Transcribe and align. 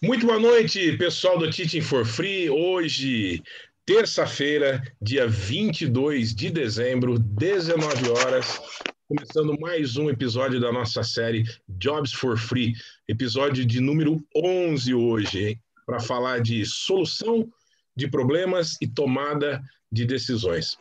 Muito 0.00 0.26
boa 0.26 0.38
noite, 0.38 0.96
pessoal 0.96 1.36
do 1.36 1.50
Teaching 1.50 1.80
for 1.80 2.06
Free. 2.06 2.48
Hoje, 2.48 3.42
terça-feira, 3.84 4.80
dia 5.02 5.26
22 5.26 6.32
de 6.36 6.50
dezembro, 6.50 7.18
19 7.18 8.08
horas, 8.10 8.60
começando 9.08 9.58
mais 9.58 9.96
um 9.96 10.08
episódio 10.08 10.60
da 10.60 10.70
nossa 10.70 11.02
série 11.02 11.42
Jobs 11.68 12.12
for 12.12 12.38
Free, 12.38 12.74
episódio 13.08 13.66
de 13.66 13.80
número 13.80 14.24
11 14.36 14.94
hoje, 14.94 15.58
para 15.84 15.98
falar 15.98 16.42
de 16.42 16.64
solução 16.64 17.52
de 17.96 18.06
problemas 18.06 18.76
e 18.80 18.86
tomada 18.86 19.60
de 19.90 20.04
decisões. 20.04 20.78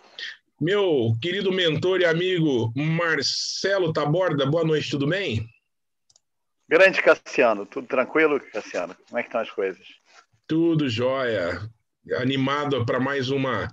Meu 0.62 1.18
querido 1.20 1.52
mentor 1.52 2.02
e 2.02 2.06
amigo 2.06 2.72
Marcelo 2.76 3.92
Taborda, 3.92 4.46
boa 4.46 4.64
noite, 4.64 4.92
tudo 4.92 5.08
bem? 5.08 5.50
Grande 6.70 7.02
Cassiano, 7.02 7.66
tudo 7.66 7.88
tranquilo, 7.88 8.42
Cassiano? 8.52 8.94
Como 9.08 9.18
é 9.18 9.24
que 9.24 9.30
estão 9.30 9.40
as 9.40 9.50
coisas? 9.50 9.88
Tudo 10.46 10.90
jóia. 10.90 11.62
Animado 12.18 12.86
para 12.86 13.00
mais 13.00 13.30
uma 13.30 13.70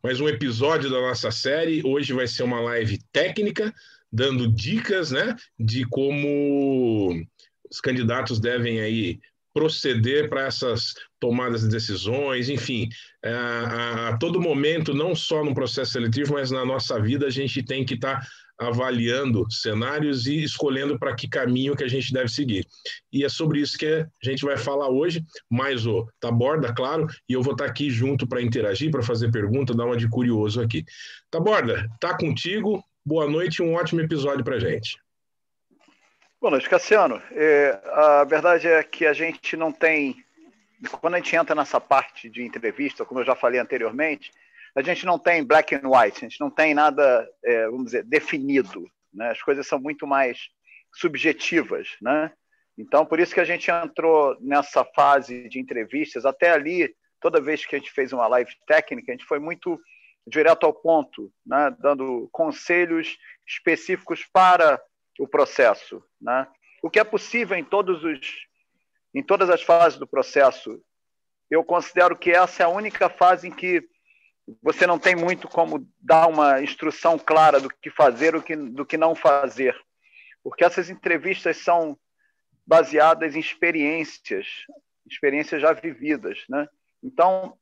mais 0.00 0.20
um 0.20 0.28
episódio 0.28 0.88
da 0.88 1.00
nossa 1.00 1.32
série. 1.32 1.82
Hoje 1.84 2.12
vai 2.12 2.28
ser 2.28 2.44
uma 2.44 2.60
live 2.60 3.00
técnica, 3.10 3.74
dando 4.12 4.46
dicas, 4.46 5.10
né, 5.10 5.34
de 5.58 5.84
como 5.86 7.20
os 7.68 7.80
candidatos 7.80 8.38
devem 8.38 8.80
aí 8.80 9.18
proceder 9.52 10.28
para 10.28 10.46
essas 10.46 10.94
tomadas 11.18 11.62
de 11.62 11.68
decisões, 11.68 12.48
enfim, 12.48 12.88
a, 13.24 13.28
é, 13.28 13.34
a, 13.34 14.08
a, 14.08 14.18
todo 14.18 14.40
momento, 14.40 14.92
não 14.94 15.16
só 15.16 15.42
no 15.42 15.54
processo 15.54 15.92
seletivo, 15.92 16.34
mas 16.34 16.50
na 16.50 16.64
nossa 16.64 17.00
vida, 17.00 17.26
a 17.26 17.30
gente 17.30 17.62
tem 17.62 17.84
que 17.84 17.94
estar 17.94 18.20
tá 18.20 18.26
avaliando 18.58 19.46
cenários 19.50 20.26
e 20.26 20.42
escolhendo 20.42 20.98
para 20.98 21.14
que 21.14 21.28
caminho 21.28 21.76
que 21.76 21.84
a 21.84 21.88
gente 21.88 22.12
deve 22.12 22.28
seguir. 22.28 22.66
E 23.12 23.24
é 23.24 23.28
sobre 23.28 23.60
isso 23.60 23.76
que 23.76 23.86
a 23.86 24.08
gente 24.22 24.44
vai 24.44 24.56
falar 24.56 24.88
hoje, 24.88 25.24
mais 25.50 25.86
o 25.86 26.08
Taborda, 26.18 26.72
claro, 26.72 27.06
e 27.28 27.34
eu 27.34 27.42
vou 27.42 27.52
estar 27.52 27.66
aqui 27.66 27.90
junto 27.90 28.26
para 28.26 28.42
interagir, 28.42 28.90
para 28.90 29.02
fazer 29.02 29.30
pergunta, 29.30 29.74
dar 29.74 29.84
uma 29.84 29.96
de 29.96 30.08
curioso 30.08 30.60
aqui. 30.60 30.84
Taborda, 31.30 31.88
tá 32.00 32.16
contigo. 32.16 32.82
Boa 33.04 33.28
noite 33.28 33.56
e 33.58 33.62
um 33.62 33.74
ótimo 33.74 34.00
episódio 34.00 34.42
para 34.42 34.58
gente. 34.58 34.98
Boa 36.40 36.50
noite, 36.50 36.68
Cassiano. 36.68 37.22
É, 37.32 37.80
a 37.92 38.24
verdade 38.24 38.66
é 38.66 38.82
que 38.82 39.06
a 39.06 39.12
gente 39.12 39.56
não 39.56 39.72
tem. 39.72 40.24
Quando 41.00 41.14
a 41.14 41.16
gente 41.18 41.34
entra 41.34 41.54
nessa 41.54 41.80
parte 41.80 42.28
de 42.28 42.42
entrevista, 42.42 43.04
como 43.04 43.20
eu 43.20 43.24
já 43.24 43.34
falei 43.34 43.58
anteriormente, 43.58 44.30
a 44.76 44.82
gente 44.82 45.06
não 45.06 45.18
tem 45.18 45.42
black 45.42 45.74
and 45.74 45.88
white, 45.88 46.18
a 46.18 46.28
gente 46.28 46.38
não 46.38 46.50
tem 46.50 46.74
nada, 46.74 47.26
é, 47.42 47.64
vamos 47.66 47.86
dizer, 47.86 48.04
definido. 48.04 48.84
Né? 49.12 49.30
As 49.30 49.40
coisas 49.40 49.66
são 49.66 49.80
muito 49.80 50.06
mais 50.06 50.50
subjetivas. 50.92 51.96
Né? 52.00 52.30
Então, 52.76 53.06
por 53.06 53.18
isso 53.18 53.32
que 53.32 53.40
a 53.40 53.44
gente 53.44 53.70
entrou 53.70 54.36
nessa 54.38 54.84
fase 54.84 55.48
de 55.48 55.58
entrevistas. 55.58 56.26
Até 56.26 56.50
ali, 56.50 56.94
toda 57.22 57.40
vez 57.40 57.64
que 57.64 57.74
a 57.74 57.78
gente 57.78 57.90
fez 57.90 58.12
uma 58.12 58.26
live 58.26 58.52
técnica, 58.66 59.10
a 59.10 59.14
gente 59.14 59.24
foi 59.24 59.38
muito 59.38 59.80
direto 60.26 60.66
ao 60.66 60.74
ponto, 60.74 61.32
né? 61.46 61.74
dando 61.78 62.28
conselhos 62.30 63.16
específicos 63.46 64.26
para 64.30 64.78
o 65.18 65.26
processo. 65.26 66.04
Né? 66.20 66.46
O 66.82 66.90
que 66.90 67.00
é 67.00 67.04
possível 67.04 67.56
em, 67.56 67.64
todos 67.64 68.04
os, 68.04 68.20
em 69.14 69.22
todas 69.22 69.48
as 69.48 69.62
fases 69.62 69.98
do 69.98 70.06
processo, 70.06 70.78
eu 71.50 71.64
considero 71.64 72.14
que 72.14 72.30
essa 72.30 72.62
é 72.62 72.66
a 72.66 72.68
única 72.68 73.08
fase 73.08 73.48
em 73.48 73.50
que 73.50 73.88
você 74.62 74.86
não 74.86 74.98
tem 74.98 75.16
muito 75.16 75.48
como 75.48 75.86
dar 76.00 76.28
uma 76.28 76.62
instrução 76.62 77.18
clara 77.18 77.60
do 77.60 77.68
que 77.68 77.90
fazer 77.90 78.32
do 78.32 78.42
que, 78.42 78.54
do 78.54 78.86
que 78.86 78.96
não 78.96 79.14
fazer, 79.14 79.76
porque 80.42 80.64
essas 80.64 80.88
entrevistas 80.88 81.56
são 81.56 81.98
baseadas 82.66 83.34
em 83.34 83.40
experiências, 83.40 84.46
experiências 85.06 85.60
já 85.60 85.72
vividas, 85.72 86.44
né? 86.48 86.68
Então, 87.02 87.56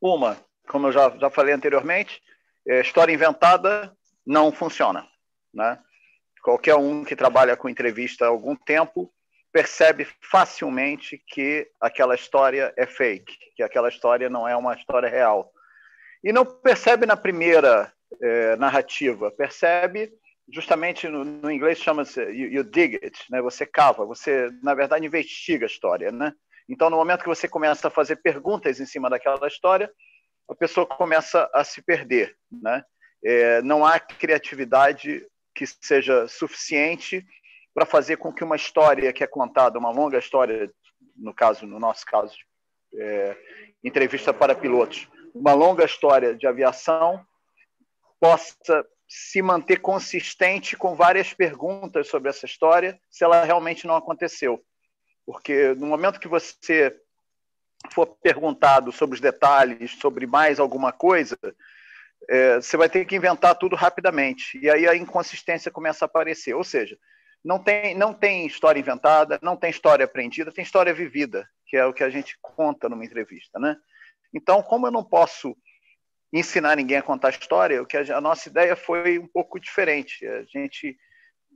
uma, 0.00 0.36
como 0.68 0.88
eu 0.88 0.92
já, 0.92 1.10
já 1.18 1.30
falei 1.30 1.54
anteriormente, 1.54 2.22
é, 2.66 2.80
história 2.80 3.12
inventada 3.12 3.96
não 4.24 4.52
funciona, 4.52 5.06
né? 5.52 5.78
Qualquer 6.42 6.76
um 6.76 7.04
que 7.04 7.16
trabalha 7.16 7.56
com 7.56 7.68
entrevista 7.68 8.24
há 8.24 8.28
algum 8.28 8.54
tempo 8.54 9.12
percebe 9.52 10.06
facilmente 10.20 11.18
que 11.26 11.68
aquela 11.80 12.14
história 12.14 12.72
é 12.76 12.86
fake, 12.86 13.36
que 13.56 13.62
aquela 13.62 13.88
história 13.88 14.28
não 14.28 14.46
é 14.46 14.56
uma 14.56 14.74
história 14.74 15.08
real 15.08 15.52
e 16.26 16.32
não 16.32 16.44
percebe 16.44 17.06
na 17.06 17.16
primeira 17.16 17.92
é, 18.20 18.56
narrativa, 18.56 19.30
percebe 19.30 20.12
justamente 20.52 21.08
no, 21.08 21.24
no 21.24 21.48
inglês 21.48 21.78
chama-se 21.78 22.20
you, 22.20 22.48
you, 22.48 22.64
dig 22.64 22.98
it, 23.00 23.16
né? 23.30 23.40
Você 23.40 23.64
cava, 23.64 24.04
você 24.04 24.50
na 24.60 24.74
verdade 24.74 25.06
investiga 25.06 25.66
a 25.66 25.68
história, 25.68 26.10
né? 26.10 26.32
Então 26.68 26.90
no 26.90 26.96
momento 26.96 27.22
que 27.22 27.28
você 27.28 27.46
começa 27.46 27.86
a 27.86 27.92
fazer 27.92 28.16
perguntas 28.16 28.80
em 28.80 28.86
cima 28.86 29.08
daquela 29.08 29.46
história, 29.46 29.88
a 30.50 30.54
pessoa 30.56 30.84
começa 30.84 31.48
a 31.54 31.62
se 31.62 31.80
perder, 31.80 32.36
né? 32.50 32.84
É, 33.24 33.62
não 33.62 33.86
há 33.86 34.00
criatividade 34.00 35.24
que 35.54 35.64
seja 35.64 36.26
suficiente 36.26 37.24
para 37.72 37.86
fazer 37.86 38.16
com 38.16 38.32
que 38.32 38.42
uma 38.42 38.56
história 38.56 39.12
que 39.12 39.22
é 39.22 39.28
contada, 39.28 39.78
uma 39.78 39.92
longa 39.92 40.18
história, 40.18 40.68
no 41.14 41.32
caso, 41.32 41.68
no 41.68 41.78
nosso 41.78 42.04
caso, 42.04 42.36
é, 42.96 43.36
entrevista 43.84 44.34
para 44.34 44.56
pilotos, 44.56 45.08
uma 45.38 45.52
longa 45.52 45.84
história 45.84 46.34
de 46.34 46.46
aviação 46.46 47.24
possa 48.20 48.86
se 49.08 49.40
manter 49.40 49.80
consistente 49.80 50.76
com 50.76 50.94
várias 50.94 51.32
perguntas 51.32 52.08
sobre 52.08 52.28
essa 52.28 52.46
história, 52.46 52.98
se 53.10 53.22
ela 53.22 53.44
realmente 53.44 53.86
não 53.86 53.94
aconteceu. 53.94 54.60
Porque 55.24 55.74
no 55.74 55.86
momento 55.86 56.20
que 56.20 56.28
você 56.28 56.96
for 57.92 58.06
perguntado 58.06 58.90
sobre 58.90 59.14
os 59.14 59.20
detalhes, 59.20 59.92
sobre 60.00 60.26
mais 60.26 60.58
alguma 60.58 60.92
coisa, 60.92 61.38
é, 62.28 62.56
você 62.56 62.76
vai 62.76 62.88
ter 62.88 63.04
que 63.04 63.14
inventar 63.14 63.54
tudo 63.56 63.76
rapidamente. 63.76 64.58
E 64.58 64.68
aí 64.68 64.88
a 64.88 64.96
inconsistência 64.96 65.70
começa 65.70 66.04
a 66.04 66.06
aparecer. 66.06 66.54
Ou 66.54 66.64
seja, 66.64 66.98
não 67.44 67.62
tem, 67.62 67.94
não 67.94 68.12
tem 68.12 68.46
história 68.46 68.80
inventada, 68.80 69.38
não 69.40 69.56
tem 69.56 69.70
história 69.70 70.04
aprendida, 70.04 70.52
tem 70.52 70.64
história 70.64 70.92
vivida, 70.92 71.48
que 71.66 71.76
é 71.76 71.84
o 71.84 71.92
que 71.92 72.02
a 72.02 72.10
gente 72.10 72.36
conta 72.40 72.88
numa 72.88 73.04
entrevista. 73.04 73.58
Né? 73.58 73.76
Então, 74.32 74.62
como 74.62 74.86
eu 74.86 74.90
não 74.90 75.04
posso 75.04 75.56
ensinar 76.32 76.76
ninguém 76.76 76.98
a 76.98 77.02
contar 77.02 77.30
história, 77.30 77.82
o 77.82 77.86
que 77.86 77.96
a, 77.96 78.20
nossa 78.20 78.48
ideia 78.48 78.76
foi 78.76 79.18
um 79.18 79.26
pouco 79.26 79.58
diferente. 79.58 80.26
A 80.26 80.42
gente 80.44 80.96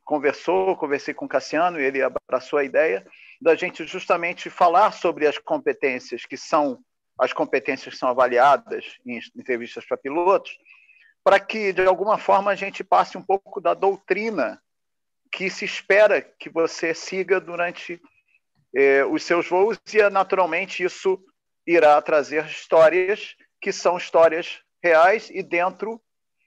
conversou, 0.04 0.76
conversei 0.76 1.12
com 1.12 1.26
o 1.26 1.28
Cassiano, 1.28 1.80
e 1.80 1.84
ele 1.84 2.02
abraçou 2.02 2.58
a 2.58 2.64
ideia 2.64 3.06
da 3.40 3.54
gente 3.54 3.84
justamente 3.84 4.50
falar 4.50 4.92
sobre 4.92 5.26
as 5.26 5.38
competências 5.38 6.24
que 6.24 6.36
são 6.36 6.82
as 7.18 7.34
competências 7.34 7.92
que 7.92 8.00
são 8.00 8.08
avaliadas 8.08 8.96
em 9.04 9.20
entrevistas 9.36 9.84
para 9.84 9.98
pilotos, 9.98 10.56
para 11.22 11.38
que 11.38 11.70
de 11.70 11.84
alguma 11.84 12.16
forma 12.16 12.50
a 12.50 12.54
gente 12.54 12.82
passe 12.82 13.18
um 13.18 13.22
pouco 13.22 13.60
da 13.60 13.74
doutrina 13.74 14.60
que 15.30 15.50
se 15.50 15.66
espera 15.66 16.22
que 16.22 16.48
você 16.48 16.94
siga 16.94 17.38
durante 17.38 18.00
eh, 18.74 19.04
os 19.04 19.22
seus 19.22 19.46
voos 19.46 19.78
e 19.92 20.08
naturalmente 20.08 20.82
isso 20.82 21.22
irá 21.66 22.00
trazer 22.00 22.44
histórias 22.46 23.36
que 23.60 23.72
são 23.72 23.96
histórias 23.96 24.60
reais 24.82 25.30
e 25.30 25.42
dentro 25.42 26.00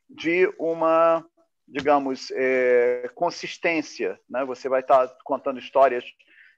de 0.10 0.52
uma, 0.60 1.26
digamos, 1.68 2.32
é, 2.32 3.10
consistência. 3.16 4.20
Né? 4.30 4.44
Você 4.46 4.68
vai 4.68 4.82
estar 4.82 5.08
contando 5.24 5.60
histórias 5.60 6.04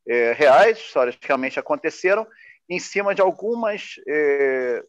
é, 0.07 0.33
reais, 0.33 0.77
histórias 0.77 1.15
que 1.15 1.27
realmente 1.27 1.59
aconteceram, 1.59 2.27
em 2.69 2.79
cima 2.79 3.13
de 3.13 3.21
algumas 3.21 3.95
é, 4.07 4.83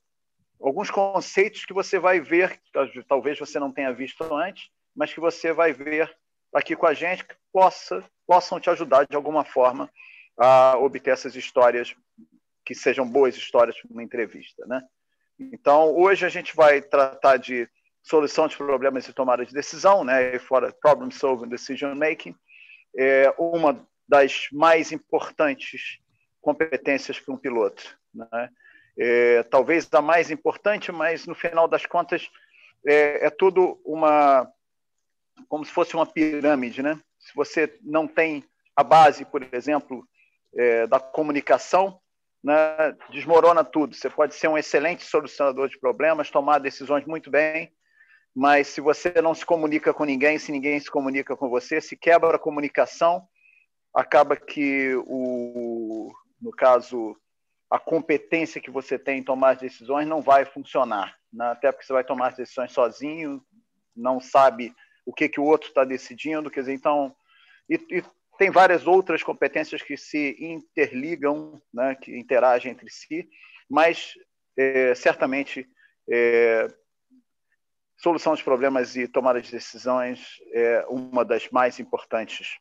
alguns 0.61 0.91
conceitos 0.91 1.65
que 1.65 1.75
você 1.75 1.99
vai 1.99 2.21
ver, 2.21 2.59
talvez 3.07 3.39
você 3.39 3.59
não 3.59 3.73
tenha 3.73 3.93
visto 3.93 4.23
antes, 4.35 4.71
mas 4.95 5.13
que 5.13 5.21
você 5.21 5.53
vai 5.53 5.73
ver 5.73 6.11
aqui 6.53 6.75
com 6.75 6.87
a 6.87 6.95
gente, 6.95 7.25
que 7.25 7.35
possa, 7.53 8.03
possam 8.27 8.59
te 8.59 8.71
ajudar 8.71 9.07
de 9.07 9.17
alguma 9.17 9.45
forma 9.45 9.91
a 10.39 10.77
obter 10.79 11.11
essas 11.11 11.35
histórias 11.37 11.95
que 12.67 12.75
sejam 12.75 13.09
boas 13.09 13.37
histórias 13.37 13.81
para 13.81 13.93
uma 13.93 14.03
entrevista, 14.03 14.67
né? 14.67 14.83
Então, 15.39 15.97
hoje 15.97 16.27
a 16.27 16.29
gente 16.29 16.55
vai 16.57 16.83
tratar 16.83 17.37
de 17.37 17.69
solução 18.03 18.49
de 18.49 18.57
problemas 18.57 19.07
e 19.07 19.13
tomada 19.13 19.47
de 19.47 19.55
decisão, 19.55 20.03
né? 20.03 20.37
Fora 20.41 20.73
problem 20.73 21.11
solving, 21.11 21.49
decision 21.49 21.95
making, 21.95 22.35
é 22.97 23.33
uma 23.39 23.87
das 24.09 24.49
mais 24.53 24.91
importantes 24.91 25.99
competências 26.41 27.21
para 27.21 27.35
um 27.35 27.39
piloto, 27.39 27.97
né? 28.13 28.51
É, 28.99 29.43
talvez 29.45 29.89
a 29.93 30.01
mais 30.01 30.31
importante, 30.31 30.91
mas 30.91 31.27
no 31.27 31.35
final 31.35 31.69
das 31.69 31.85
contas 31.85 32.31
é, 32.85 33.27
é 33.27 33.31
tudo 33.31 33.81
uma 33.85 34.51
como 35.49 35.65
se 35.67 35.71
fosse 35.71 35.95
uma 35.95 36.07
pirâmide, 36.07 36.83
né? 36.83 36.99
Se 37.19 37.35
você 37.35 37.79
não 37.83 38.09
tem 38.09 38.43
a 38.75 38.83
base, 38.83 39.25
por 39.25 39.47
exemplo, 39.53 40.09
é, 40.55 40.87
da 40.87 40.99
comunicação, 40.99 42.01
né, 42.47 42.97
desmorona 43.11 43.65
tudo. 43.65 43.97
Você 43.97 44.09
pode 44.09 44.37
ser 44.37 44.47
um 44.47 44.57
excelente 44.57 45.03
solucionador 45.03 45.69
de 45.69 45.81
problemas, 45.81 46.31
tomar 46.31 46.61
decisões 46.61 47.05
muito 47.05 47.29
bem, 47.29 47.73
mas 48.33 48.69
se 48.69 48.81
você 48.81 49.21
não 49.21 49.35
se 49.35 49.45
comunica 49.45 49.93
com 49.93 50.05
ninguém, 50.05 50.39
se 50.39 50.53
ninguém 50.53 50.79
se 50.79 50.89
comunica 50.89 51.37
com 51.37 51.49
você, 51.49 51.81
se 51.81 51.97
quebra 51.97 52.37
a 52.37 52.39
comunicação, 52.39 53.27
acaba 53.93 54.37
que 54.37 54.95
o, 55.09 56.13
no 56.41 56.53
caso, 56.53 57.17
a 57.69 57.81
competência 57.81 58.61
que 58.61 58.71
você 58.71 58.97
tem 58.97 59.19
em 59.19 59.25
tomar 59.25 59.55
as 59.55 59.59
decisões 59.59 60.07
não 60.07 60.23
vai 60.23 60.45
funcionar, 60.45 61.17
né? 61.33 61.47
até 61.47 61.73
porque 61.73 61.85
você 61.85 61.93
vai 61.93 62.05
tomar 62.05 62.29
as 62.29 62.37
decisões 62.37 62.71
sozinho, 62.71 63.43
não 63.97 64.21
sabe 64.21 64.73
o 65.05 65.13
que, 65.13 65.29
que 65.29 65.41
o 65.41 65.45
outro 65.45 65.71
está 65.71 65.83
decidindo, 65.83 66.49
quer 66.49 66.61
dizer, 66.61 66.75
então, 66.75 67.13
e, 67.69 67.75
e, 67.91 68.05
tem 68.39 68.51
várias 68.51 68.87
outras 68.87 69.23
competências 69.23 69.83
que 69.83 69.97
se 69.97 70.37
interligam, 70.41 71.61
né, 71.73 71.95
que 71.95 72.17
interagem 72.17 72.73
entre 72.73 72.91
si, 72.91 73.29
mas 73.69 74.15
é, 74.57 74.95
certamente 74.95 75.67
é, 76.09 76.69
solução 77.97 78.35
de 78.35 78.45
problemas 78.45 78.97
e 78.97 79.09
tomada 79.09 79.41
de 79.41 79.51
decisões 79.51 80.41
é 80.53 80.85
uma 80.89 81.25
das 81.25 81.49
mais 81.51 81.81
importantes 81.81 82.59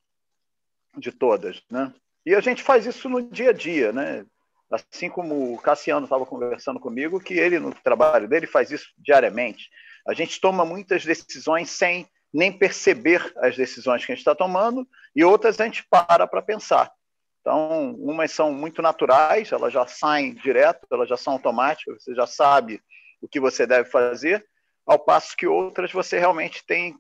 de 0.98 1.12
todas, 1.12 1.62
né? 1.70 1.94
E 2.26 2.34
a 2.34 2.40
gente 2.40 2.64
faz 2.64 2.86
isso 2.86 3.08
no 3.08 3.22
dia 3.22 3.50
a 3.50 3.54
dia, 3.54 3.92
né? 3.92 4.26
Assim 4.72 5.10
como 5.10 5.54
o 5.54 5.60
Cassiano 5.60 6.06
estava 6.06 6.26
conversando 6.26 6.80
comigo, 6.80 7.20
que 7.20 7.36
ele 7.36 7.60
no 7.60 7.74
trabalho 7.74 8.28
dele 8.28 8.48
faz 8.48 8.72
isso 8.72 8.92
diariamente. 8.98 9.70
A 10.08 10.14
gente 10.14 10.42
toma 10.42 10.66
muitas 10.66 11.06
decisões 11.06 11.70
sem 11.70 12.08
nem 12.36 12.52
perceber 12.52 13.32
as 13.38 13.56
decisões 13.56 14.06
que 14.06 14.12
a 14.12 14.16
gente 14.16 14.22
está 14.22 14.36
tomando 14.36 14.86
e 15.16 15.24
outras 15.24 15.58
a 15.58 15.64
gente 15.64 15.88
para 15.90 16.28
para 16.28 16.42
pensar. 16.42 16.92
Então, 17.40 17.94
umas 17.94 18.32
são 18.32 18.52
muito 18.52 18.82
naturais, 18.82 19.54
elas 19.54 19.72
já 19.72 19.88
saem 19.88 20.34
direto, 20.34 20.86
elas 20.92 21.08
já 21.08 21.16
são 21.16 21.34
automáticas, 21.34 22.04
você 22.04 22.14
já 22.14 22.28
sabe 22.28 22.82
o 23.22 23.28
que 23.28 23.40
você 23.40 23.66
deve 23.66 23.90
fazer, 23.90 24.46
ao 24.86 25.00
passo 25.00 25.38
que 25.38 25.48
outras 25.48 25.94
você 25.94 26.20
realmente 26.20 26.66
tem 26.66 26.98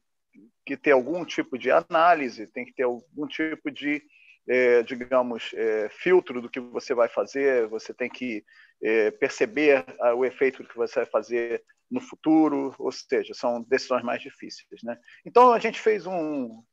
que 0.65 0.77
ter 0.77 0.91
algum 0.91 1.25
tipo 1.25 1.57
de 1.57 1.69
análise, 1.69 2.47
tem 2.47 2.63
que 2.63 2.73
ter 2.73 2.83
algum 2.83 3.27
tipo 3.27 3.69
de, 3.69 4.01
é, 4.47 4.83
digamos, 4.83 5.51
é, 5.53 5.89
filtro 5.89 6.41
do 6.41 6.49
que 6.49 6.61
você 6.61 6.93
vai 6.93 7.09
fazer, 7.09 7.67
você 7.67 7.93
tem 7.93 8.09
que 8.09 8.41
é, 8.81 9.11
perceber 9.11 9.83
o 10.15 10.23
efeito 10.23 10.63
que 10.63 10.77
você 10.77 10.99
vai 11.01 11.05
fazer 11.07 11.61
no 11.89 12.01
futuro, 12.01 12.75
ou 12.79 12.91
seja, 12.91 13.33
são 13.33 13.61
decisões 13.63 14.03
mais 14.03 14.21
difíceis. 14.21 14.81
Né? 14.83 14.97
Então, 15.25 15.53
a 15.53 15.59
gente 15.59 15.79
fez 15.79 16.05
um, 16.05 16.63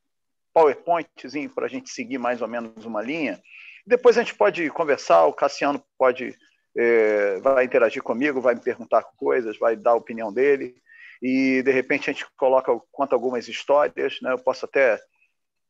PowerPointzinho 0.52 1.50
para 1.50 1.66
a 1.66 1.68
gente 1.68 1.90
seguir 1.90 2.18
mais 2.18 2.42
ou 2.42 2.48
menos 2.48 2.84
uma 2.84 3.02
linha. 3.02 3.40
Depois 3.86 4.16
a 4.16 4.22
gente 4.22 4.34
pode 4.34 4.68
conversar, 4.70 5.24
o 5.26 5.32
Cassiano 5.32 5.82
pode 5.98 6.36
é, 6.76 7.38
vai 7.40 7.64
interagir 7.64 8.02
comigo, 8.02 8.40
vai 8.40 8.54
me 8.54 8.60
perguntar 8.60 9.02
coisas, 9.16 9.58
vai 9.58 9.76
dar 9.76 9.90
a 9.90 9.96
opinião 9.96 10.32
dele 10.32 10.74
e 11.20 11.62
de 11.62 11.70
repente 11.70 12.08
a 12.08 12.12
gente 12.12 12.26
coloca 12.36 12.72
conta 12.90 13.14
algumas 13.14 13.48
histórias, 13.48 14.18
né? 14.22 14.32
Eu 14.32 14.38
posso 14.38 14.64
até 14.64 15.00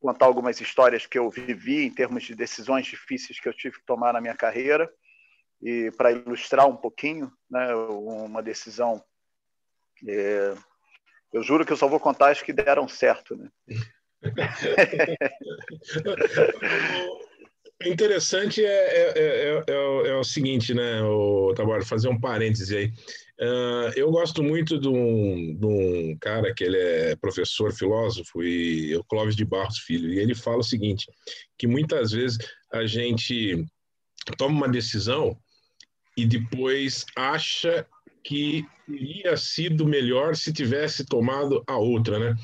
contar 0.01 0.27
algumas 0.27 0.61
histórias 0.61 1.07
que 1.07 1.19
eu 1.19 1.31
vivi 1.31 1.87
em 1.87 1.95
termos 1.95 2.25
de 2.25 2.35
decisões 2.35 2.87
difíceis 2.87 3.39
que 3.41 3.49
eu 3.49 3.55
tive 3.55 3.77
que 3.77 3.87
tomar 3.87 4.13
na 4.13 4.21
minha 4.21 4.37
carreira 4.37 4.91
e 5.61 5.91
para 5.93 6.11
ilustrar 6.11 6.67
um 6.67 6.77
pouquinho, 6.77 7.33
né? 7.51 7.75
Uma 7.75 8.43
decisão 8.43 9.03
é, 10.07 10.55
eu 11.33 11.43
juro 11.43 11.65
que 11.65 11.73
eu 11.73 11.77
só 11.77 11.89
vou 11.89 12.01
contar 12.01 12.31
as 12.31 12.43
que 12.43 12.53
deram 12.53 12.89
certo, 12.89 13.37
né? 13.37 13.49
interessante 17.89 18.65
é, 18.65 18.69
é, 18.69 19.65
é, 19.69 20.09
é, 20.09 20.17
o 20.17 20.25
seguinte, 20.25 20.75
né, 20.75 21.03
o 21.03 21.53
Tabora, 21.55 21.85
fazer 21.85 22.09
um 22.09 22.21
parêntese 22.21 22.77
aí. 22.77 22.93
Uh, 23.41 23.91
eu 23.97 24.11
gosto 24.11 24.43
muito 24.43 24.79
de 24.79 24.89
um, 24.89 25.57
de 25.59 25.67
um, 25.67 26.17
cara 26.21 26.55
que 26.55 26.63
ele 26.63 26.79
é 26.79 27.17
professor, 27.17 27.73
filósofo, 27.73 28.43
e 28.43 28.95
o 28.97 29.05
Clóvis 29.05 29.35
de 29.35 29.45
Barros 29.45 29.79
Filho, 29.79 30.13
e 30.13 30.19
ele 30.19 30.35
fala 30.35 30.59
o 30.59 30.65
seguinte, 30.65 31.07
que 31.59 31.67
muitas 31.67 32.13
vezes 32.13 32.39
a 32.73 32.87
gente 32.87 33.65
toma 34.39 34.55
uma 34.55 34.69
decisão 34.69 35.37
e 36.17 36.25
depois 36.25 37.05
acha 37.17 37.87
que 38.25 38.65
teria 38.87 39.37
sido 39.37 39.87
melhor 39.87 40.37
se 40.37 40.53
tivesse 40.53 41.05
tomado 41.05 41.63
a 41.67 41.77
outra, 41.77 42.19
né? 42.19 42.35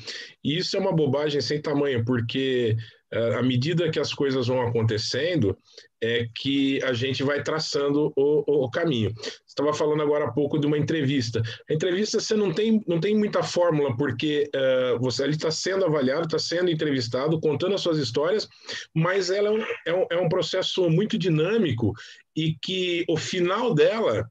E 0.43 0.57
isso 0.57 0.75
é 0.75 0.79
uma 0.79 0.95
bobagem 0.95 1.41
sem 1.41 1.61
tamanho, 1.61 2.03
porque 2.03 2.75
uh, 3.13 3.37
à 3.37 3.43
medida 3.43 3.89
que 3.89 3.99
as 3.99 4.13
coisas 4.13 4.47
vão 4.47 4.61
acontecendo, 4.61 5.57
é 6.01 6.27
que 6.33 6.81
a 6.83 6.93
gente 6.93 7.23
vai 7.23 7.43
traçando 7.43 8.13
o, 8.15 8.65
o 8.65 8.71
caminho. 8.71 9.13
Você 9.13 9.43
estava 9.47 9.73
falando 9.73 10.01
agora 10.01 10.25
há 10.25 10.31
pouco 10.31 10.57
de 10.57 10.65
uma 10.65 10.77
entrevista. 10.77 11.41
A 11.69 11.73
entrevista 11.73 12.19
você 12.19 12.35
não 12.35 12.53
tem, 12.53 12.81
não 12.87 12.99
tem 12.99 13.17
muita 13.17 13.43
fórmula, 13.43 13.95
porque 13.97 14.49
uh, 14.55 14.99
você 14.99 15.23
ali 15.23 15.33
está 15.33 15.51
sendo 15.51 15.85
avaliado, 15.85 16.25
está 16.25 16.39
sendo 16.39 16.71
entrevistado, 16.71 17.39
contando 17.39 17.75
as 17.75 17.81
suas 17.81 17.97
histórias, 17.97 18.47
mas 18.93 19.29
ela 19.29 19.49
é 19.49 19.51
um, 19.51 19.65
é 19.85 19.93
um, 19.93 20.05
é 20.11 20.17
um 20.17 20.29
processo 20.29 20.89
muito 20.89 21.17
dinâmico 21.17 21.91
e 22.35 22.55
que 22.61 23.03
o 23.09 23.17
final 23.17 23.73
dela 23.73 24.29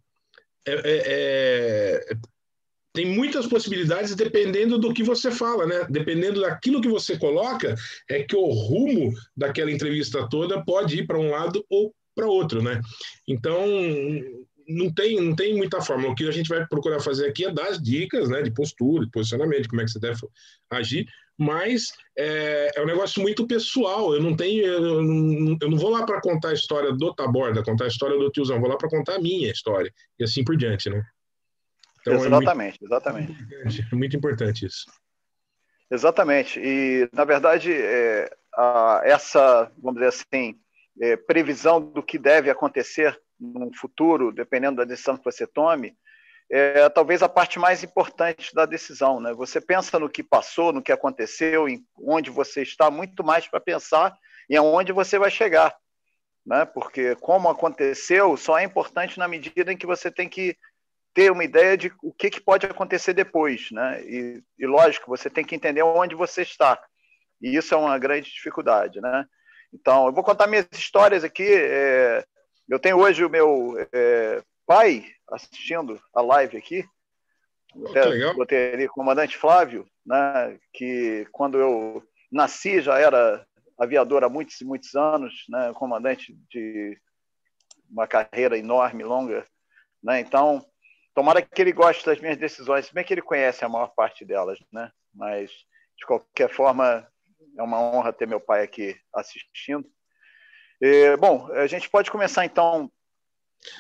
é, 0.69 0.81
é, 0.85 2.03
é, 2.11 2.17
tem 2.93 3.07
muitas 3.07 3.47
possibilidades 3.47 4.15
dependendo 4.15 4.79
do 4.79 4.93
que 4.93 5.03
você 5.03 5.31
fala, 5.31 5.67
né? 5.67 5.87
Dependendo 5.89 6.41
daquilo 6.41 6.81
que 6.81 6.89
você 6.89 7.17
coloca, 7.17 7.75
é 8.09 8.23
que 8.23 8.35
o 8.35 8.47
rumo 8.47 9.13
daquela 9.37 9.71
entrevista 9.71 10.29
toda 10.29 10.65
pode 10.65 10.99
ir 10.99 11.07
para 11.07 11.19
um 11.19 11.31
lado 11.31 11.65
ou 11.71 11.95
para 12.15 12.27
outro, 12.27 12.63
né? 12.63 12.81
Então, 13.27 13.67
não 14.69 14.93
tem, 14.93 15.21
não 15.21 15.35
tem 15.35 15.57
muita 15.57 15.81
forma. 15.81 16.09
O 16.09 16.15
que 16.15 16.27
a 16.29 16.33
gente 16.33 16.49
vai 16.49 16.67
procurar 16.67 17.01
fazer 17.01 17.29
aqui 17.29 17.47
é 17.47 17.53
dar 17.53 17.69
as 17.69 17.81
dicas, 17.81 18.29
né, 18.29 18.43
de 18.43 18.51
postura, 18.51 19.05
de 19.05 19.11
posicionamento, 19.11 19.69
como 19.69 19.81
é 19.81 19.85
que 19.85 19.91
você 19.91 20.01
deve 20.01 20.21
agir, 20.71 21.07
mas 21.39 21.93
é, 22.17 22.73
é 22.75 22.83
um 22.83 22.87
negócio 22.87 23.23
muito 23.23 23.47
pessoal. 23.47 24.13
Eu 24.13 24.21
não 24.21 24.37
tenho, 24.37 24.67
eu 24.67 25.03
não, 25.03 25.57
eu 25.63 25.71
não 25.71 25.79
vou 25.79 25.91
lá 25.91 26.05
para 26.05 26.21
contar 26.21 26.49
a 26.49 26.55
história 26.55 26.93
do 26.93 27.15
Taborda, 27.15 27.63
contar 27.63 27.85
a 27.85 27.89
história 27.89 28.19
do 28.19 28.31
tiozão, 28.31 28.61
vou 28.61 28.69
lá 28.69 28.77
para 28.77 28.89
contar 28.89 29.15
a 29.15 29.21
minha 29.21 29.51
história 29.51 29.93
e 30.19 30.25
assim 30.25 30.43
por 30.43 30.57
diante, 30.57 30.91
né? 30.91 31.01
Então, 32.01 32.15
exatamente, 32.15 32.79
é 32.79 32.81
muito, 32.81 32.85
exatamente. 32.85 33.37
É 33.93 33.95
muito 33.95 34.17
importante 34.17 34.67
isso. 34.67 34.85
Exatamente. 35.91 36.61
E, 36.61 37.09
na 37.13 37.25
verdade, 37.25 37.73
é, 37.73 38.31
a, 38.55 39.01
essa, 39.05 39.71
vamos 39.79 40.01
dizer 40.01 40.09
assim, 40.09 40.59
é, 41.01 41.17
previsão 41.17 41.81
do 41.81 42.03
que 42.03 42.19
deve 42.19 42.51
acontecer 42.51 43.19
no 43.39 43.71
futuro, 43.75 44.33
dependendo 44.33 44.79
da 44.79 44.85
decisão 44.85 45.17
que 45.17 45.25
você 45.25 45.47
tome, 45.47 45.97
é 46.51 46.89
talvez 46.89 47.23
a 47.23 47.29
parte 47.29 47.59
mais 47.59 47.85
importante 47.85 48.55
da 48.55 48.65
decisão. 48.65 49.21
Né? 49.21 49.33
Você 49.35 49.61
pensa 49.61 49.99
no 49.99 50.09
que 50.09 50.23
passou, 50.23 50.73
no 50.73 50.83
que 50.83 50.93
aconteceu, 50.93 51.69
em 51.69 51.85
onde 51.97 52.31
você 52.31 52.63
está, 52.63 52.91
muito 52.91 53.23
mais 53.23 53.47
para 53.47 53.61
pensar 53.61 54.17
em 54.49 54.57
aonde 54.57 54.93
você 54.93 55.19
vai 55.19 55.31
chegar. 55.31 55.77
Né? 56.47 56.65
Porque 56.65 57.15
como 57.17 57.51
aconteceu 57.51 58.37
só 58.37 58.59
é 58.59 58.65
importante 58.65 59.19
na 59.19 59.29
medida 59.29 59.73
em 59.73 59.77
que 59.77 59.87
você 59.87 60.11
tem 60.11 60.29
que 60.29 60.57
ter 61.13 61.31
uma 61.31 61.45
ideia 61.45 61.77
de 61.77 61.93
o 62.03 62.13
que, 62.13 62.31
que 62.31 62.41
pode 62.41 62.65
acontecer 62.65 63.13
depois. 63.13 63.71
Né? 63.71 64.03
E, 64.05 64.43
e, 64.59 64.67
lógico, 64.67 65.09
você 65.09 65.29
tem 65.29 65.45
que 65.45 65.55
entender 65.55 65.83
onde 65.83 66.15
você 66.15 66.43
está. 66.43 66.81
E 67.43 67.57
isso 67.57 67.75
é 67.75 67.77
uma 67.77 67.99
grande 67.99 68.31
dificuldade. 68.31 69.01
Né? 69.01 69.27
Então, 69.73 70.07
eu 70.07 70.13
vou 70.13 70.25
contar 70.25 70.47
minhas 70.47 70.67
histórias 70.73 71.25
aqui. 71.25 71.47
É, 71.47 72.25
eu 72.69 72.79
tenho 72.79 72.99
hoje 72.99 73.25
o 73.25 73.31
meu 73.31 73.75
é, 73.93 74.43
pai 74.69 75.03
assistindo 75.31 75.99
a 76.15 76.21
live 76.21 76.59
aqui. 76.59 76.85
Até 77.89 78.33
botei 78.35 78.75
ali, 78.75 78.89
comandante 78.89 79.37
Flávio, 79.37 79.89
né, 80.05 80.59
que 80.75 81.27
quando 81.33 81.59
eu 81.59 82.07
nasci 82.31 82.81
já 82.83 82.99
era 82.99 83.47
aviador 83.79 84.25
há 84.25 84.29
muitos 84.29 84.61
e 84.61 84.65
muitos 84.65 84.95
anos, 84.95 85.45
né, 85.49 85.73
comandante 85.75 86.35
de 86.51 87.01
uma 87.91 88.07
carreira 88.07 88.59
enorme, 88.59 89.03
longa. 89.05 89.47
Né, 90.03 90.21
então, 90.21 90.65
tomara 91.15 91.41
que 91.41 91.63
ele 91.63 91.73
goste 91.73 92.05
das 92.05 92.21
minhas 92.21 92.37
decisões, 92.37 92.87
se 92.87 92.95
bem 92.95 93.05
que 93.05 93.15
ele 93.15 93.23
conhece 93.23 93.65
a 93.65 93.69
maior 93.69 93.89
parte 93.89 94.25
delas, 94.25 94.59
né, 94.71 94.91
mas 95.15 95.51
de 95.97 96.07
qualquer 96.07 96.51
forma 96.51 97.07
é 97.57 97.63
uma 97.63 97.81
honra 97.81 98.13
ter 98.13 98.27
meu 98.27 98.41
pai 98.41 98.63
aqui 98.63 98.95
assistindo. 99.15 99.89
E, 100.81 101.17
bom, 101.17 101.51
a 101.53 101.67
gente 101.67 101.89
pode 101.89 102.11
começar 102.11 102.45
então 102.45 102.91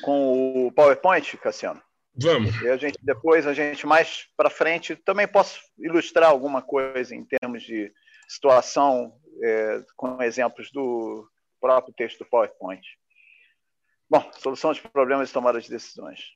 com 0.02 0.66
o 0.66 0.72
PowerPoint, 0.72 1.36
Cassiano? 1.38 1.82
Vamos. 2.20 2.54
E 2.62 2.68
a 2.68 2.76
gente 2.76 2.98
depois 3.00 3.46
a 3.46 3.54
gente 3.54 3.86
mais 3.86 4.26
para 4.36 4.50
frente 4.50 4.96
também 4.96 5.28
posso 5.28 5.60
ilustrar 5.78 6.30
alguma 6.30 6.60
coisa 6.60 7.14
em 7.14 7.24
termos 7.24 7.62
de 7.62 7.92
situação 8.28 9.12
é, 9.42 9.84
com 9.96 10.20
exemplos 10.22 10.70
do 10.72 11.28
próprio 11.60 11.94
texto 11.94 12.18
do 12.18 12.26
PowerPoint. 12.26 12.82
Bom, 14.10 14.30
solução 14.38 14.72
de 14.72 14.80
problemas 14.80 15.30
e 15.30 15.32
tomada 15.32 15.60
de 15.60 15.70
decisões. 15.70 16.32